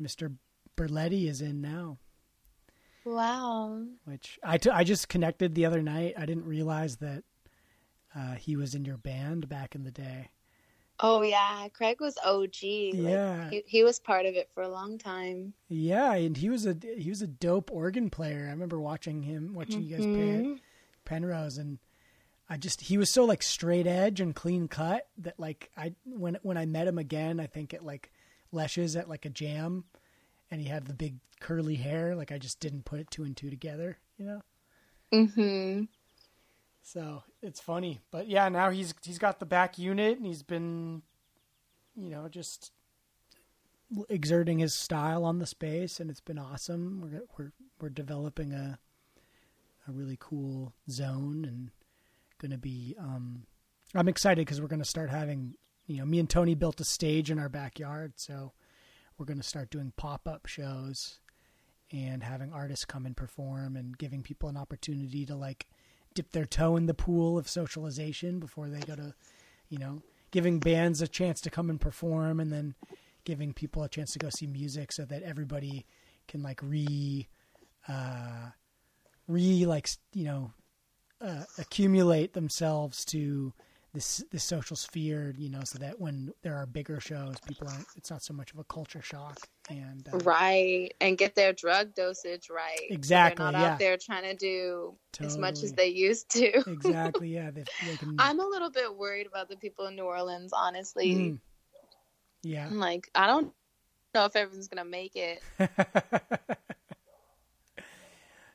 Mr. 0.00 0.34
Berletti 0.76 1.28
is 1.28 1.40
in 1.40 1.60
now. 1.60 1.98
wow. 3.04 3.82
which 4.04 4.38
I, 4.42 4.58
t- 4.58 4.70
I 4.70 4.84
just 4.84 5.08
connected 5.08 5.54
the 5.54 5.66
other 5.66 5.82
night. 5.82 6.14
I 6.16 6.26
didn't 6.26 6.46
realize 6.46 6.96
that 6.96 7.24
uh, 8.14 8.34
he 8.34 8.56
was 8.56 8.74
in 8.74 8.84
your 8.84 8.96
band 8.96 9.48
back 9.48 9.74
in 9.74 9.84
the 9.84 9.90
day. 9.90 10.28
Oh 11.00 11.22
yeah, 11.22 11.66
Craig 11.72 12.00
was 12.00 12.16
OG. 12.24 12.54
Like, 12.62 12.94
Yeah. 12.94 13.50
he, 13.50 13.62
he 13.66 13.82
was 13.82 13.98
part 13.98 14.24
of 14.26 14.34
it 14.34 14.50
for 14.54 14.62
a 14.62 14.68
long 14.68 14.98
time. 14.98 15.52
Yeah, 15.68 16.12
and 16.14 16.36
he 16.36 16.48
was 16.48 16.64
a 16.66 16.76
he 16.96 17.08
was 17.08 17.22
a 17.22 17.26
dope 17.26 17.70
organ 17.72 18.08
player. 18.08 18.46
I 18.46 18.50
remember 18.52 18.78
watching 18.78 19.22
him, 19.22 19.52
watching 19.54 19.82
you 19.82 19.96
guys 19.96 20.04
play 20.04 20.12
Mhm. 20.12 20.58
Penrose, 21.04 21.58
and 21.58 21.78
I 22.48 22.56
just 22.56 22.82
he 22.82 22.98
was 22.98 23.10
so 23.10 23.24
like 23.24 23.42
straight 23.42 23.86
edge 23.88 24.20
and 24.20 24.32
clean 24.36 24.68
cut 24.68 25.08
that 25.18 25.40
like 25.40 25.70
I 25.76 25.94
when 26.04 26.38
when 26.42 26.56
I 26.58 26.66
met 26.66 26.86
him 26.86 26.98
again, 26.98 27.40
I 27.40 27.46
think 27.46 27.74
at 27.74 27.84
like 27.84 28.12
Leshes 28.52 28.94
at 28.94 29.08
like 29.08 29.24
a 29.24 29.30
jam, 29.30 29.84
and 30.52 30.60
he 30.60 30.68
had 30.68 30.84
the 30.86 30.92
big 30.94 31.16
curly 31.40 31.76
hair. 31.76 32.14
Like 32.14 32.30
I 32.30 32.38
just 32.38 32.60
didn't 32.60 32.84
put 32.84 33.00
it 33.00 33.10
two 33.10 33.24
and 33.24 33.36
two 33.36 33.50
together, 33.50 33.98
you 34.18 34.26
know. 34.26 34.42
Mhm. 35.12 35.88
So 36.82 37.22
it's 37.40 37.60
funny, 37.60 38.00
but 38.10 38.28
yeah, 38.28 38.48
now 38.48 38.70
he's 38.70 38.94
he's 39.02 39.18
got 39.18 39.40
the 39.40 39.46
back 39.46 39.78
unit 39.78 40.18
and 40.18 40.26
he's 40.26 40.42
been, 40.42 41.02
you 41.96 42.10
know, 42.10 42.28
just 42.28 42.70
exerting 44.08 44.58
his 44.58 44.74
style 44.74 45.24
on 45.24 45.38
the 45.38 45.46
space, 45.46 46.00
and 46.00 46.10
it's 46.10 46.20
been 46.20 46.38
awesome. 46.38 47.00
We're 47.00 47.22
we're 47.38 47.52
we're 47.80 47.88
developing 47.88 48.52
a 48.52 48.78
a 49.88 49.92
really 49.92 50.18
cool 50.20 50.74
zone 50.90 51.44
and 51.46 51.70
going 52.38 52.52
to 52.52 52.58
be. 52.58 52.94
Um, 52.98 53.46
I'm 53.94 54.08
excited 54.08 54.44
because 54.44 54.60
we're 54.60 54.68
going 54.68 54.82
to 54.82 54.88
start 54.88 55.10
having, 55.10 55.54
you 55.86 55.98
know, 55.98 56.06
me 56.06 56.18
and 56.18 56.28
Tony 56.30 56.54
built 56.54 56.80
a 56.80 56.84
stage 56.84 57.30
in 57.30 57.38
our 57.38 57.48
backyard, 57.48 58.14
so 58.16 58.52
we're 59.18 59.26
going 59.26 59.40
to 59.40 59.46
start 59.46 59.70
doing 59.70 59.92
pop 59.96 60.26
up 60.26 60.46
shows 60.46 61.18
and 61.90 62.22
having 62.22 62.52
artists 62.52 62.84
come 62.84 63.06
and 63.06 63.16
perform 63.16 63.76
and 63.76 63.98
giving 63.98 64.22
people 64.22 64.48
an 64.48 64.56
opportunity 64.56 65.26
to 65.26 65.34
like 65.34 65.66
dip 66.14 66.32
their 66.32 66.46
toe 66.46 66.76
in 66.76 66.86
the 66.86 66.94
pool 66.94 67.38
of 67.38 67.48
socialization 67.48 68.38
before 68.38 68.68
they 68.68 68.80
go 68.80 68.94
to 68.94 69.14
you 69.72 69.78
know, 69.78 70.02
giving 70.30 70.58
bands 70.60 71.00
a 71.00 71.08
chance 71.08 71.40
to 71.40 71.48
come 71.48 71.70
and 71.70 71.80
perform, 71.80 72.40
and 72.40 72.52
then 72.52 72.74
giving 73.24 73.54
people 73.54 73.82
a 73.82 73.88
chance 73.88 74.12
to 74.12 74.18
go 74.18 74.28
see 74.28 74.46
music, 74.46 74.92
so 74.92 75.06
that 75.06 75.22
everybody 75.22 75.86
can 76.28 76.42
like 76.42 76.60
re, 76.62 77.26
uh, 77.88 78.50
re 79.26 79.64
like 79.64 79.88
you 80.12 80.24
know, 80.24 80.52
uh, 81.22 81.44
accumulate 81.56 82.34
themselves 82.34 83.02
to 83.06 83.54
this 83.94 84.24
this 84.30 84.42
social 84.42 84.74
sphere, 84.74 85.34
you 85.36 85.50
know, 85.50 85.60
so 85.64 85.78
that 85.78 86.00
when 86.00 86.32
there 86.42 86.56
are 86.56 86.64
bigger 86.64 86.98
shows, 86.98 87.36
people 87.46 87.68
aren't. 87.68 87.86
It's 87.94 88.10
not 88.10 88.22
so 88.22 88.32
much 88.32 88.52
of 88.52 88.58
a 88.58 88.64
culture 88.64 89.02
shock, 89.02 89.38
and 89.68 90.08
uh, 90.12 90.18
right, 90.18 90.94
and 91.00 91.18
get 91.18 91.34
their 91.34 91.52
drug 91.52 91.94
dosage 91.94 92.48
right. 92.48 92.80
Exactly, 92.88 93.42
So 93.42 93.44
they're 93.44 93.52
not 93.52 93.60
yeah. 93.60 93.72
out 93.72 93.78
there 93.78 93.98
trying 93.98 94.22
to 94.22 94.34
do 94.34 94.94
as 95.20 95.36
much 95.36 95.62
as 95.62 95.74
they 95.74 95.88
used 95.88 96.30
to. 96.30 96.58
exactly, 96.70 97.28
yeah, 97.28 97.50
they, 97.50 97.64
they 97.84 97.96
can. 97.98 98.16
I'm 98.18 98.40
a 98.40 98.46
little 98.46 98.70
bit 98.70 98.96
worried 98.96 99.26
about 99.26 99.50
the 99.50 99.56
people 99.56 99.86
in 99.86 99.96
New 99.96 100.04
Orleans, 100.04 100.52
honestly. 100.54 101.14
Mm. 101.14 101.38
yeah, 102.42 102.66
I'm 102.66 102.78
like, 102.78 103.10
I 103.14 103.26
don't 103.26 103.52
know 104.14 104.24
if 104.24 104.34
everyone's 104.36 104.68
gonna 104.68 104.86
make 104.86 105.16
it. 105.16 105.42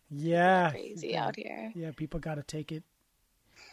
yeah, 0.09 0.71
Crazy 0.71 1.09
yeah. 1.09 1.25
out 1.25 1.35
here. 1.35 1.71
Yeah, 1.75 1.91
people 1.95 2.19
got 2.19 2.35
to 2.35 2.43
take 2.43 2.71
it, 2.71 2.81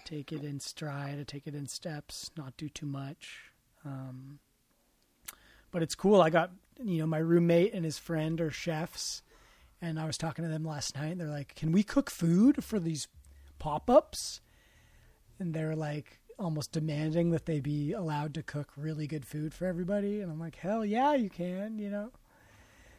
take 0.04 0.32
it 0.32 0.44
in 0.44 0.60
stride, 0.60 1.26
take 1.26 1.46
it 1.46 1.54
in 1.54 1.66
steps, 1.66 2.30
not 2.36 2.56
do 2.56 2.68
too 2.68 2.86
much. 2.86 3.50
Um, 3.84 4.38
but 5.70 5.82
it's 5.82 5.94
cool. 5.94 6.22
I 6.22 6.30
got 6.30 6.50
you 6.82 6.98
know 6.98 7.06
my 7.06 7.18
roommate 7.18 7.74
and 7.74 7.84
his 7.84 7.98
friend 7.98 8.40
are 8.40 8.50
chefs, 8.50 9.22
and 9.80 9.98
I 9.98 10.06
was 10.06 10.18
talking 10.18 10.44
to 10.44 10.50
them 10.50 10.64
last 10.64 10.96
night. 10.96 11.12
And 11.12 11.20
they're 11.20 11.28
like, 11.28 11.54
"Can 11.54 11.72
we 11.72 11.82
cook 11.82 12.10
food 12.10 12.62
for 12.64 12.78
these 12.78 13.08
pop 13.58 13.90
ups?" 13.90 14.40
And 15.38 15.52
they're 15.52 15.76
like 15.76 16.20
almost 16.38 16.72
demanding 16.72 17.30
that 17.30 17.46
they 17.46 17.60
be 17.60 17.92
allowed 17.92 18.34
to 18.34 18.42
cook 18.42 18.68
really 18.76 19.06
good 19.06 19.26
food 19.26 19.52
for 19.52 19.66
everybody. 19.66 20.20
And 20.20 20.30
I'm 20.30 20.40
like, 20.40 20.56
"Hell 20.56 20.84
yeah, 20.84 21.14
you 21.14 21.30
can!" 21.30 21.78
You 21.78 21.90
know. 21.90 22.10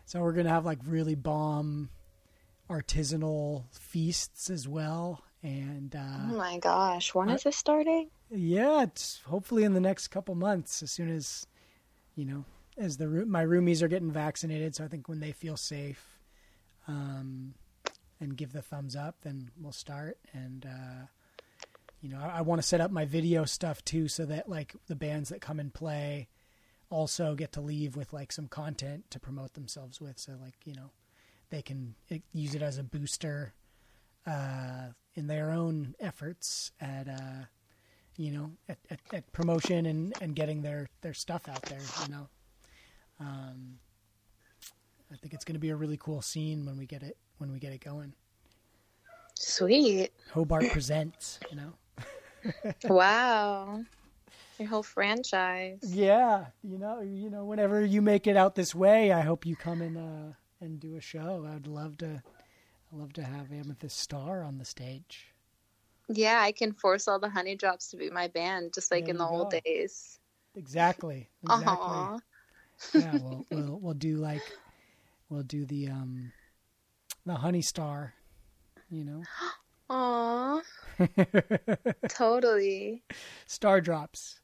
So 0.06 0.22
we're 0.22 0.34
gonna 0.34 0.49
have 0.49 0.65
like 0.65 0.80
really 0.86 1.15
bomb 1.15 1.90
artisanal 2.69 3.65
feasts 3.72 4.49
as 4.49 4.68
well. 4.68 5.23
And 5.43 5.95
Oh 5.95 5.99
uh, 5.99 6.33
my 6.37 6.57
gosh, 6.59 7.13
when 7.13 7.29
I- 7.29 7.35
is 7.35 7.43
this 7.43 7.55
starting? 7.57 8.09
yeah, 8.31 8.81
it's 8.83 9.21
hopefully 9.27 9.63
in 9.63 9.73
the 9.73 9.79
next 9.79 10.07
couple 10.07 10.33
months, 10.35 10.81
as 10.81 10.91
soon 10.91 11.09
as 11.09 11.45
you 12.15 12.25
know, 12.25 12.45
as 12.77 12.97
the 12.97 13.07
my 13.07 13.45
roomies 13.45 13.81
are 13.81 13.87
getting 13.87 14.11
vaccinated. 14.11 14.75
So 14.75 14.83
I 14.83 14.87
think 14.87 15.07
when 15.07 15.19
they 15.19 15.31
feel 15.31 15.57
safe, 15.57 16.19
um, 16.87 17.53
and 18.19 18.35
give 18.37 18.53
the 18.53 18.61
thumbs 18.61 18.95
up, 18.95 19.17
then 19.21 19.51
we'll 19.61 19.71
start. 19.71 20.17
And 20.33 20.65
uh, 20.65 21.05
you 22.01 22.09
know, 22.09 22.19
I, 22.19 22.37
I 22.37 22.41
want 22.41 22.61
to 22.61 22.67
set 22.67 22.81
up 22.81 22.89
my 22.91 23.05
video 23.05 23.45
stuff 23.45 23.83
too, 23.85 24.07
so 24.07 24.25
that 24.25 24.49
like 24.49 24.75
the 24.87 24.95
bands 24.95 25.29
that 25.29 25.41
come 25.41 25.59
and 25.59 25.73
play 25.73 26.27
also 26.89 27.35
get 27.35 27.51
to 27.53 27.61
leave 27.61 27.95
with 27.95 28.13
like 28.13 28.31
some 28.31 28.47
content 28.47 29.09
to 29.11 29.19
promote 29.19 29.53
themselves 29.53 29.99
with. 30.01 30.17
So 30.17 30.33
like 30.41 30.55
you 30.65 30.73
know, 30.73 30.89
they 31.51 31.61
can 31.61 31.95
use 32.33 32.55
it 32.55 32.61
as 32.63 32.77
a 32.79 32.83
booster 32.83 33.53
uh, 34.26 34.89
in 35.15 35.27
their 35.27 35.52
own 35.52 35.95
efforts 35.99 36.72
at 36.80 37.07
uh, 37.07 37.45
you 38.18 38.31
know 38.31 38.52
at, 38.69 38.77
at, 38.89 38.99
at 39.14 39.31
promotion 39.31 39.85
and, 39.85 40.14
and 40.22 40.35
getting 40.35 40.61
their, 40.61 40.89
their 41.02 41.14
stuff 41.14 41.47
out 41.47 41.61
there. 41.64 41.81
You 42.03 42.14
know, 42.14 42.30
um, 43.19 43.80
I 45.11 45.15
think 45.18 45.34
it's 45.34 45.45
going 45.45 45.56
to 45.56 45.60
be 45.60 45.69
a 45.69 45.76
really 45.76 45.97
cool 45.97 46.22
scene 46.22 46.65
when 46.65 46.77
we 46.77 46.85
get 46.85 47.03
it 47.03 47.18
when 47.38 47.52
we 47.52 47.60
get 47.60 47.73
it 47.73 47.84
going. 47.84 48.14
Sweet. 49.35 50.11
Hobart 50.31 50.69
presents. 50.72 51.39
You 51.49 51.57
know. 51.57 52.73
wow. 52.85 53.84
Your 54.60 54.69
whole 54.69 54.84
franchise. 54.84 55.80
Yeah, 55.84 56.45
you 56.64 56.77
know, 56.77 57.02
you 57.02 57.30
know, 57.30 57.43
whenever 57.43 57.84
you 57.84 58.02
make 58.02 58.26
it 58.26 58.38
out 58.38 58.56
this 58.56 58.73
way, 58.73 59.11
I 59.11 59.22
hope 59.22 59.45
you 59.45 59.56
come 59.56 59.81
and 59.81 59.97
uh, 59.97 60.34
and 60.61 60.80
do 60.80 60.95
a 60.95 61.02
show. 61.02 61.45
I'd 61.53 61.68
love 61.68 61.97
to, 61.97 62.23
love 62.95 63.13
to 63.13 63.23
have 63.23 63.51
Amethyst 63.51 63.97
Starr 63.99 64.43
on 64.43 64.57
the 64.57 64.65
stage. 64.65 65.27
Yeah, 66.07 66.39
I 66.41 66.51
can 66.51 66.73
force 66.73 67.07
all 67.07 67.19
the 67.19 67.30
honey 67.30 67.55
drops 67.55 67.89
to 67.89 67.97
be 67.97 68.09
my 68.09 68.27
band, 68.27 68.73
just 68.73 68.91
like 68.91 69.05
There 69.05 69.11
in 69.13 69.17
the 69.17 69.26
old 69.26 69.51
go. 69.51 69.59
days. 69.65 70.19
Exactly. 70.55 71.30
Exactly. 71.43 71.76
Aw. 71.76 72.17
yeah, 72.93 73.13
we'll, 73.22 73.45
we'll 73.51 73.80
we'll 73.81 73.93
do 73.93 74.17
like 74.17 74.41
we'll 75.30 75.43
do 75.43 75.65
the 75.65 75.89
um 75.89 76.31
the 77.26 77.35
Honey 77.35 77.61
Star, 77.61 78.13
you 78.89 79.03
know, 79.03 79.22
Aw. 79.89 80.61
totally. 82.09 83.03
Star 83.47 83.81
Drops. 83.81 84.39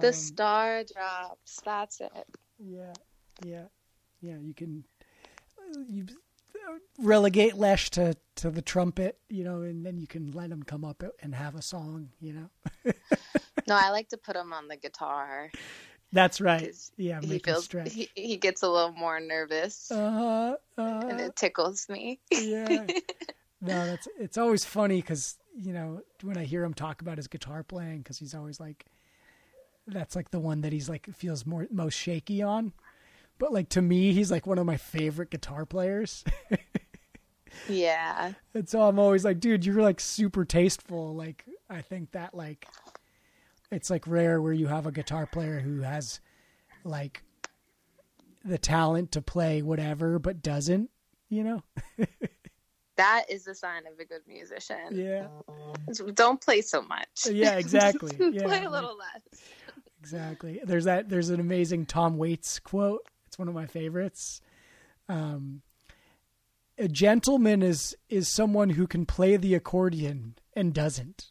The 0.00 0.08
Um, 0.08 0.12
star 0.12 0.84
drops. 0.84 1.60
That's 1.64 2.00
it. 2.00 2.26
Yeah, 2.58 2.92
yeah, 3.44 3.64
yeah. 4.20 4.36
You 4.40 4.54
can 4.54 4.84
you 5.88 6.06
relegate 6.98 7.56
Lesh 7.56 7.90
to 7.90 8.16
to 8.36 8.50
the 8.50 8.62
trumpet, 8.62 9.18
you 9.28 9.44
know, 9.44 9.62
and 9.62 9.84
then 9.84 9.98
you 9.98 10.06
can 10.06 10.32
let 10.32 10.50
him 10.50 10.62
come 10.62 10.84
up 10.84 11.02
and 11.22 11.34
have 11.34 11.54
a 11.54 11.62
song, 11.62 12.10
you 12.20 12.32
know. 12.32 12.92
No, 13.68 13.76
I 13.76 13.90
like 13.90 14.08
to 14.08 14.16
put 14.16 14.34
him 14.34 14.52
on 14.52 14.66
the 14.66 14.76
guitar. 14.76 15.48
That's 16.12 16.40
right. 16.40 16.74
Yeah, 16.96 17.20
he 17.20 17.38
feels 17.38 17.68
he, 17.86 18.08
he 18.14 18.36
gets 18.36 18.62
a 18.62 18.68
little 18.68 18.90
more 18.92 19.20
nervous 19.20 19.90
Uh-huh, 19.90 20.56
and 20.76 21.04
uh-huh. 21.12 21.16
it 21.26 21.36
tickles 21.36 21.88
me. 21.88 22.20
yeah. 22.30 22.86
No, 23.64 23.86
that's 23.86 24.08
it's 24.18 24.36
always 24.38 24.64
funny 24.64 24.96
because 24.96 25.36
you 25.56 25.72
know 25.72 26.02
when 26.22 26.36
I 26.36 26.42
hear 26.42 26.64
him 26.64 26.74
talk 26.74 27.00
about 27.00 27.16
his 27.18 27.28
guitar 27.28 27.62
playing 27.62 27.98
because 27.98 28.18
he's 28.18 28.34
always 28.34 28.58
like, 28.58 28.84
that's 29.86 30.16
like 30.16 30.32
the 30.32 30.40
one 30.40 30.62
that 30.62 30.72
he's 30.72 30.88
like 30.88 31.06
feels 31.14 31.46
more 31.46 31.68
most 31.70 31.94
shaky 31.94 32.42
on. 32.42 32.72
But 33.42 33.52
like 33.52 33.70
to 33.70 33.82
me, 33.82 34.12
he's 34.12 34.30
like 34.30 34.46
one 34.46 34.58
of 34.58 34.66
my 34.66 34.76
favorite 34.76 35.30
guitar 35.30 35.66
players. 35.66 36.22
yeah. 37.68 38.34
And 38.54 38.68
so 38.68 38.82
I'm 38.82 39.00
always 39.00 39.24
like, 39.24 39.40
dude, 39.40 39.66
you're 39.66 39.82
like 39.82 39.98
super 39.98 40.44
tasteful. 40.44 41.16
Like, 41.16 41.44
I 41.68 41.80
think 41.80 42.12
that 42.12 42.34
like, 42.34 42.68
it's 43.72 43.90
like 43.90 44.06
rare 44.06 44.40
where 44.40 44.52
you 44.52 44.68
have 44.68 44.86
a 44.86 44.92
guitar 44.92 45.26
player 45.26 45.58
who 45.58 45.80
has 45.80 46.20
like 46.84 47.24
the 48.44 48.58
talent 48.58 49.10
to 49.10 49.20
play 49.20 49.60
whatever, 49.60 50.20
but 50.20 50.40
doesn't, 50.40 50.90
you 51.28 51.42
know? 51.42 51.64
That 52.96 53.24
is 53.30 53.48
a 53.48 53.54
sign 53.54 53.86
of 53.86 53.98
a 53.98 54.04
good 54.04 54.20
musician. 54.28 54.76
Yeah. 54.92 55.26
Don't 56.14 56.40
play 56.40 56.60
so 56.60 56.82
much. 56.82 57.26
Yeah, 57.28 57.56
exactly. 57.56 58.12
Yeah. 58.32 58.44
play 58.44 58.64
a 58.64 58.70
little 58.70 58.96
less. 58.96 59.42
Exactly. 59.98 60.60
There's 60.62 60.84
that, 60.84 61.08
there's 61.08 61.30
an 61.30 61.40
amazing 61.40 61.86
Tom 61.86 62.18
Waits 62.18 62.60
quote. 62.60 63.08
It's 63.32 63.38
one 63.38 63.48
of 63.48 63.54
my 63.54 63.64
favorites. 63.64 64.42
Um, 65.08 65.62
a 66.76 66.86
gentleman 66.86 67.62
is, 67.62 67.96
is 68.10 68.28
someone 68.28 68.68
who 68.68 68.86
can 68.86 69.06
play 69.06 69.38
the 69.38 69.54
accordion 69.54 70.34
and 70.54 70.74
doesn't. 70.74 71.30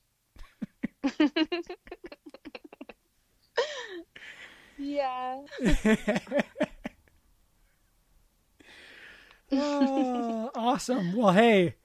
Yeah. 4.79 5.41
oh, 9.51 10.49
awesome. 10.55 11.15
Well, 11.15 11.33
hey, 11.33 11.75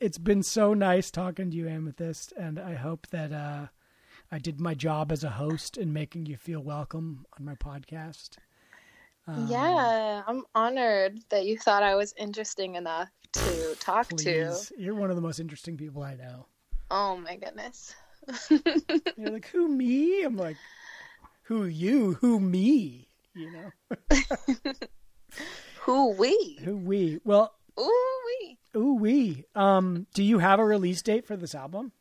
it's 0.00 0.18
been 0.18 0.44
so 0.44 0.72
nice 0.72 1.10
talking 1.10 1.50
to 1.50 1.56
you, 1.56 1.66
Amethyst, 1.66 2.32
and 2.38 2.60
I 2.60 2.74
hope 2.74 3.08
that 3.08 3.32
uh, 3.32 3.66
I 4.30 4.38
did 4.38 4.60
my 4.60 4.74
job 4.74 5.10
as 5.10 5.24
a 5.24 5.30
host 5.30 5.76
in 5.76 5.92
making 5.92 6.26
you 6.26 6.36
feel 6.36 6.60
welcome 6.60 7.26
on 7.36 7.44
my 7.44 7.56
podcast. 7.56 8.36
Um, 9.26 9.46
yeah, 9.48 10.22
I'm 10.26 10.42
honored 10.54 11.20
that 11.30 11.44
you 11.44 11.58
thought 11.58 11.82
I 11.82 11.94
was 11.94 12.12
interesting 12.16 12.74
enough 12.74 13.08
to 13.32 13.76
talk 13.78 14.08
to. 14.08 14.56
You're 14.76 14.94
one 14.94 15.10
of 15.10 15.16
the 15.16 15.22
most 15.22 15.38
interesting 15.38 15.76
people 15.76 16.02
I 16.02 16.14
know. 16.14 16.46
Oh 16.90 17.16
my 17.16 17.36
goodness. 17.36 17.94
You're 18.50 19.30
like, 19.30 19.46
who 19.48 19.68
me? 19.68 20.22
I'm 20.24 20.36
like, 20.36 20.56
who 21.44 21.64
you? 21.64 22.14
Who 22.14 22.40
me? 22.40 23.08
You 23.34 23.50
know, 23.52 24.72
Who 25.80 26.12
we? 26.12 26.58
who 26.62 26.76
we? 26.76 27.20
Well, 27.24 27.54
Ooh 27.80 28.20
we. 28.26 28.58
ooh 28.76 28.94
we. 28.94 29.44
Um, 29.54 30.06
do 30.14 30.22
you 30.22 30.38
have 30.38 30.60
a 30.60 30.64
release 30.64 31.02
date 31.02 31.26
for 31.26 31.36
this 31.36 31.54
album? 31.54 31.92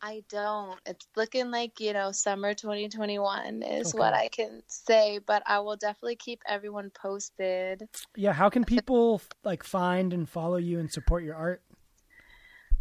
I 0.00 0.22
don't. 0.28 0.78
It's 0.86 1.06
looking 1.16 1.50
like, 1.50 1.80
you 1.80 1.92
know, 1.92 2.12
summer 2.12 2.54
2021 2.54 3.62
is 3.62 3.88
Okay. 3.88 3.98
what 3.98 4.14
I 4.14 4.28
can 4.28 4.62
say, 4.68 5.18
but 5.18 5.42
I 5.46 5.58
will 5.58 5.76
definitely 5.76 6.16
keep 6.16 6.40
everyone 6.46 6.90
posted. 6.90 7.88
Yeah, 8.14 8.32
how 8.32 8.48
can 8.48 8.64
people 8.64 9.20
like 9.42 9.64
find 9.64 10.12
and 10.12 10.28
follow 10.28 10.56
you 10.56 10.78
and 10.78 10.90
support 10.90 11.24
your 11.24 11.34
art? 11.34 11.62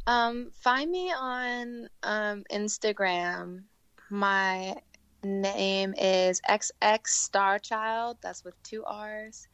Um, 0.05 0.51
find 0.53 0.91
me 0.91 1.11
on 1.11 1.89
um, 2.03 2.43
Instagram. 2.51 3.63
My 4.09 4.75
name 5.23 5.93
is 5.97 6.39
XX 6.47 7.01
Starchild. 7.03 8.17
That's 8.21 8.45
with 8.45 8.61
two 8.63 8.85
R's. 8.85 9.47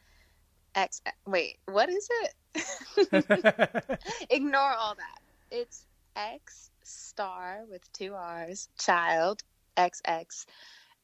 X. 0.75 1.01
Wait, 1.25 1.59
what 1.65 1.89
is 1.89 2.09
it? 2.23 3.99
Ignore 4.29 4.73
all 4.73 4.95
that. 4.95 5.19
It's 5.49 5.85
X 6.15 6.71
Star 6.93 7.63
with 7.69 7.91
two 7.93 8.13
R's. 8.15 8.69
Child. 8.77 9.43
XX. 9.77 10.45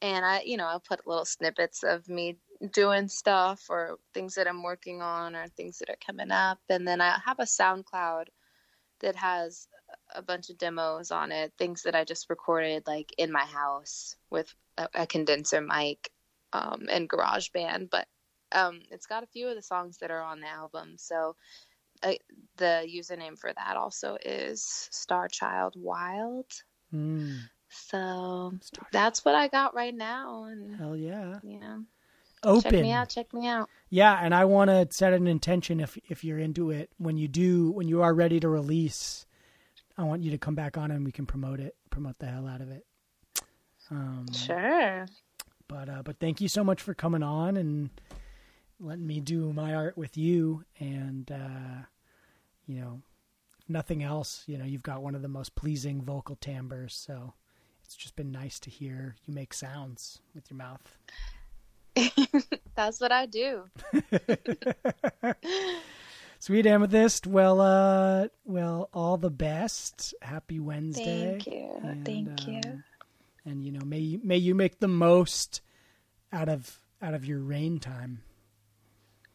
And 0.02 0.24
I, 0.24 0.42
you 0.42 0.56
know, 0.56 0.66
I'll 0.66 0.80
put 0.80 1.06
little 1.06 1.24
snippets 1.24 1.82
of 1.82 2.08
me 2.08 2.36
doing 2.72 3.08
stuff 3.08 3.66
or 3.68 3.98
things 4.14 4.34
that 4.34 4.48
I'm 4.48 4.62
working 4.62 5.02
on 5.02 5.34
or 5.34 5.48
things 5.48 5.78
that 5.78 5.90
are 5.90 5.98
coming 6.04 6.30
up. 6.30 6.58
And 6.68 6.86
then 6.86 7.00
I 7.00 7.18
have 7.24 7.38
a 7.38 7.44
SoundCloud 7.44 8.26
that 9.00 9.16
has 9.16 9.66
a 10.14 10.22
bunch 10.22 10.50
of 10.50 10.58
demos 10.58 11.10
on 11.10 11.32
it, 11.32 11.52
things 11.58 11.82
that 11.82 11.94
I 11.94 12.04
just 12.04 12.30
recorded 12.30 12.84
like 12.86 13.12
in 13.18 13.32
my 13.32 13.44
house 13.44 14.16
with 14.30 14.54
a, 14.78 14.88
a 14.94 15.06
condenser 15.06 15.60
mic 15.60 16.10
um, 16.52 16.86
and 16.90 17.08
GarageBand. 17.08 17.90
But 17.90 18.06
um, 18.52 18.80
it's 18.90 19.06
got 19.06 19.22
a 19.22 19.28
few 19.28 19.48
of 19.48 19.56
the 19.56 19.62
songs 19.62 19.98
that 19.98 20.10
are 20.10 20.22
on 20.22 20.40
the 20.40 20.48
album. 20.48 20.94
So 20.96 21.36
uh, 22.02 22.12
the 22.56 22.86
username 22.88 23.38
for 23.38 23.52
that 23.52 23.76
also 23.76 24.16
is 24.24 24.88
Starchild 24.92 25.76
Wild. 25.76 26.46
Mm. 26.94 27.38
So 27.68 28.52
that's 28.92 29.24
what 29.24 29.34
I 29.34 29.48
got 29.48 29.74
right 29.74 29.94
now. 29.94 30.44
And 30.44 30.76
Hell 30.76 30.96
yeah. 30.96 31.38
yeah, 31.42 31.78
Open. 32.42 32.62
check 32.62 32.72
me 32.72 32.92
out. 32.92 33.08
Check 33.08 33.32
me 33.32 33.46
out. 33.46 33.68
Yeah, 33.90 34.18
and 34.20 34.34
I 34.34 34.44
want 34.44 34.70
to 34.70 34.88
set 34.90 35.12
an 35.12 35.26
intention 35.26 35.80
if 35.80 35.96
if 36.08 36.24
you're 36.24 36.38
into 36.38 36.70
it 36.70 36.90
when 36.98 37.16
you 37.16 37.28
do 37.28 37.70
when 37.70 37.88
you 37.88 38.02
are 38.02 38.12
ready 38.14 38.40
to 38.40 38.48
release. 38.48 39.26
I 39.96 40.04
want 40.04 40.22
you 40.22 40.30
to 40.30 40.38
come 40.38 40.54
back 40.54 40.78
on 40.78 40.90
and 40.90 41.04
we 41.04 41.12
can 41.12 41.26
promote 41.26 41.60
it, 41.60 41.76
promote 41.90 42.18
the 42.18 42.26
hell 42.26 42.46
out 42.48 42.60
of 42.62 42.70
it. 42.70 42.86
Um, 43.90 44.26
Sure. 44.32 45.06
But 45.68 45.88
uh, 45.88 46.02
but 46.02 46.18
thank 46.18 46.40
you 46.40 46.48
so 46.48 46.64
much 46.64 46.80
for 46.82 46.94
coming 46.94 47.22
on 47.22 47.56
and 47.56 47.90
letting 48.80 49.06
me 49.06 49.20
do 49.20 49.52
my 49.52 49.74
art 49.74 49.96
with 49.96 50.16
you. 50.16 50.64
And 50.78 51.30
uh, 51.30 51.84
you 52.66 52.80
know, 52.80 53.02
if 53.60 53.68
nothing 53.68 54.02
else, 54.02 54.42
you 54.46 54.58
know, 54.58 54.64
you've 54.64 54.82
got 54.82 55.02
one 55.02 55.14
of 55.14 55.22
the 55.22 55.28
most 55.28 55.54
pleasing 55.54 56.02
vocal 56.02 56.36
timbres. 56.36 56.94
So 56.94 57.34
it's 57.84 57.96
just 57.96 58.16
been 58.16 58.32
nice 58.32 58.58
to 58.60 58.70
hear 58.70 59.16
you 59.26 59.34
make 59.34 59.52
sounds 59.52 60.20
with 60.34 60.50
your 60.50 60.58
mouth. 60.58 60.98
That's 62.74 63.00
what 63.00 63.12
I 63.12 63.26
do. 63.26 63.64
Sweet 66.38 66.64
amethyst. 66.66 67.26
Well, 67.26 67.60
uh, 67.60 68.28
well, 68.44 68.88
all 68.94 69.18
the 69.18 69.30
best. 69.30 70.14
Happy 70.22 70.58
Wednesday. 70.58 71.32
Thank 71.32 71.46
you. 71.46 71.80
And, 71.82 72.04
Thank 72.04 72.46
you. 72.46 72.60
um, 72.64 72.84
And 73.44 73.62
you 73.62 73.72
know, 73.72 73.84
may 73.84 73.98
you, 73.98 74.20
may 74.24 74.38
you 74.38 74.54
make 74.54 74.78
the 74.80 74.88
most 74.88 75.60
out 76.32 76.48
of 76.48 76.78
out 77.02 77.12
of 77.14 77.24
your 77.26 77.40
rain 77.40 77.78
time. 77.78 78.22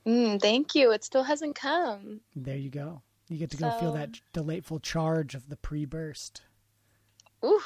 Mm, 0.08 0.42
thank 0.42 0.76
you. 0.76 0.92
It 0.92 1.04
still 1.04 1.24
hasn't 1.24 1.56
come. 1.56 2.22
There 2.36 2.58
you 2.58 2.70
go. 2.70 3.02
You 3.28 3.38
get 3.38 3.50
to 3.52 3.58
go 3.58 3.72
feel 3.72 3.94
that 3.94 4.20
delightful 4.34 4.80
charge 4.80 5.34
of 5.34 5.50
the 5.50 5.58
pre-burst. 5.58 6.44
Ooh, 7.44 7.62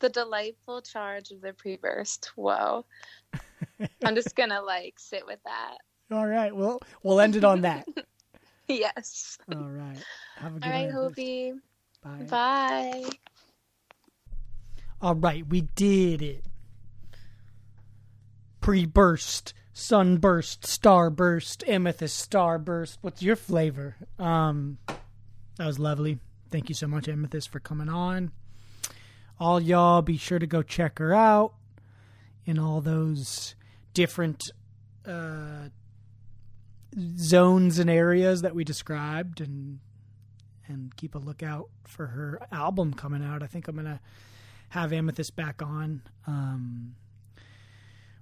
the 0.00 0.10
delightful 0.10 0.82
charge 0.82 1.30
of 1.30 1.40
the 1.40 1.54
pre-burst. 1.54 2.30
Whoa. 2.36 2.84
I'm 4.04 4.14
just 4.14 4.36
gonna 4.36 4.60
like 4.60 4.98
sit 4.98 5.24
with 5.26 5.38
that. 5.44 5.78
All 6.10 6.26
right. 6.26 6.54
Well, 6.54 6.80
we'll 7.02 7.20
end 7.20 7.36
it 7.36 7.44
on 7.44 7.62
that. 7.62 7.86
Yes. 8.70 9.38
All 9.50 9.62
right. 9.62 9.96
Have 10.36 10.56
a 10.56 10.60
good 10.60 10.64
All 10.66 10.70
right. 10.70 10.90
Hobie. 10.90 11.52
Bye. 12.02 12.26
Bye. 12.28 13.04
All 15.00 15.14
right, 15.14 15.46
we 15.48 15.62
did 15.62 16.22
it. 16.22 16.44
Pre-burst, 18.60 19.54
sunburst, 19.78 20.62
starburst, 20.62 21.66
amethyst, 21.68 22.28
starburst. 22.28 22.98
What's 23.00 23.22
your 23.22 23.36
flavor? 23.36 23.94
Um, 24.18 24.78
that 25.56 25.66
was 25.66 25.78
lovely. 25.78 26.18
Thank 26.50 26.68
you 26.68 26.74
so 26.74 26.88
much, 26.88 27.08
Amethyst, 27.08 27.48
for 27.48 27.60
coming 27.60 27.88
on. 27.88 28.32
All 29.38 29.60
y'all, 29.60 30.02
be 30.02 30.16
sure 30.16 30.40
to 30.40 30.46
go 30.46 30.62
check 30.62 30.98
her 30.98 31.14
out 31.14 31.54
in 32.44 32.58
all 32.58 32.80
those 32.80 33.54
different 33.94 34.50
uh, 35.06 35.68
zones 37.16 37.78
and 37.78 37.88
areas 37.88 38.42
that 38.42 38.54
we 38.56 38.64
described, 38.64 39.40
and 39.40 39.78
and 40.66 40.94
keep 40.96 41.14
a 41.14 41.18
lookout 41.18 41.68
for 41.84 42.08
her 42.08 42.40
album 42.50 42.94
coming 42.94 43.24
out. 43.24 43.44
I 43.44 43.46
think 43.46 43.68
I'm 43.68 43.76
gonna 43.76 44.00
have 44.70 44.92
Amethyst 44.92 45.36
back 45.36 45.62
on 45.62 46.02
um, 46.26 46.96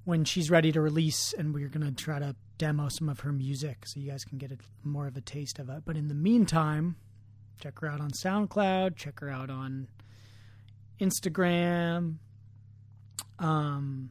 when 0.06 0.24
she's 0.24 0.50
ready 0.50 0.70
to 0.70 0.80
release, 0.80 1.34
and 1.36 1.52
we're 1.52 1.68
gonna 1.68 1.90
try 1.90 2.20
to 2.20 2.36
demo 2.58 2.88
some 2.88 3.08
of 3.08 3.20
her 3.20 3.32
music 3.32 3.84
so 3.86 3.98
you 3.98 4.08
guys 4.08 4.24
can 4.24 4.38
get 4.38 4.52
a, 4.52 4.56
more 4.84 5.08
of 5.08 5.16
a 5.16 5.20
taste 5.20 5.58
of 5.58 5.68
it. 5.68 5.82
But 5.84 5.96
in 5.96 6.06
the 6.06 6.14
meantime, 6.14 6.94
check 7.60 7.80
her 7.80 7.88
out 7.88 8.00
on 8.00 8.12
SoundCloud. 8.12 8.94
Check 8.94 9.18
her 9.18 9.28
out 9.28 9.50
on 9.50 9.88
Instagram. 11.00 12.18
Um, 13.40 14.10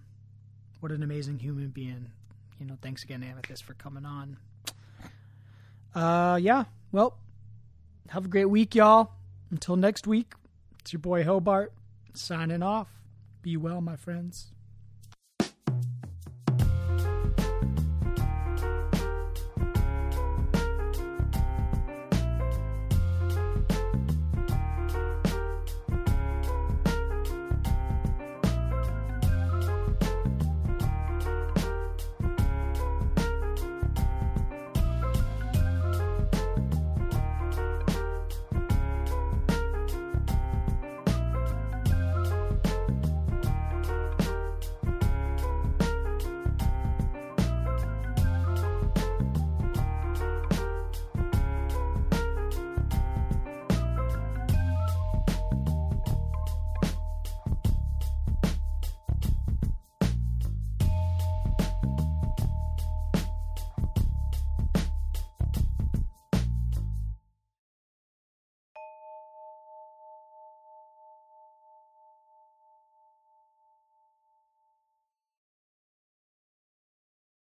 what 0.81 0.91
an 0.91 1.01
amazing 1.01 1.39
human 1.39 1.69
being. 1.69 2.11
You 2.59 2.65
know, 2.65 2.77
thanks 2.81 3.03
again, 3.03 3.23
Amethyst, 3.23 3.63
for 3.63 3.73
coming 3.73 4.05
on. 4.05 4.37
Uh, 5.95 6.37
yeah. 6.41 6.65
Well, 6.91 7.17
have 8.09 8.25
a 8.25 8.27
great 8.27 8.49
week, 8.49 8.75
y'all. 8.75 9.11
Until 9.49 9.77
next 9.77 10.07
week, 10.07 10.33
it's 10.81 10.91
your 10.91 10.99
boy 10.99 11.23
Hobart 11.23 11.71
signing 12.13 12.63
off. 12.63 12.89
Be 13.41 13.55
well, 13.55 13.79
my 13.79 13.95
friends. 13.95 14.51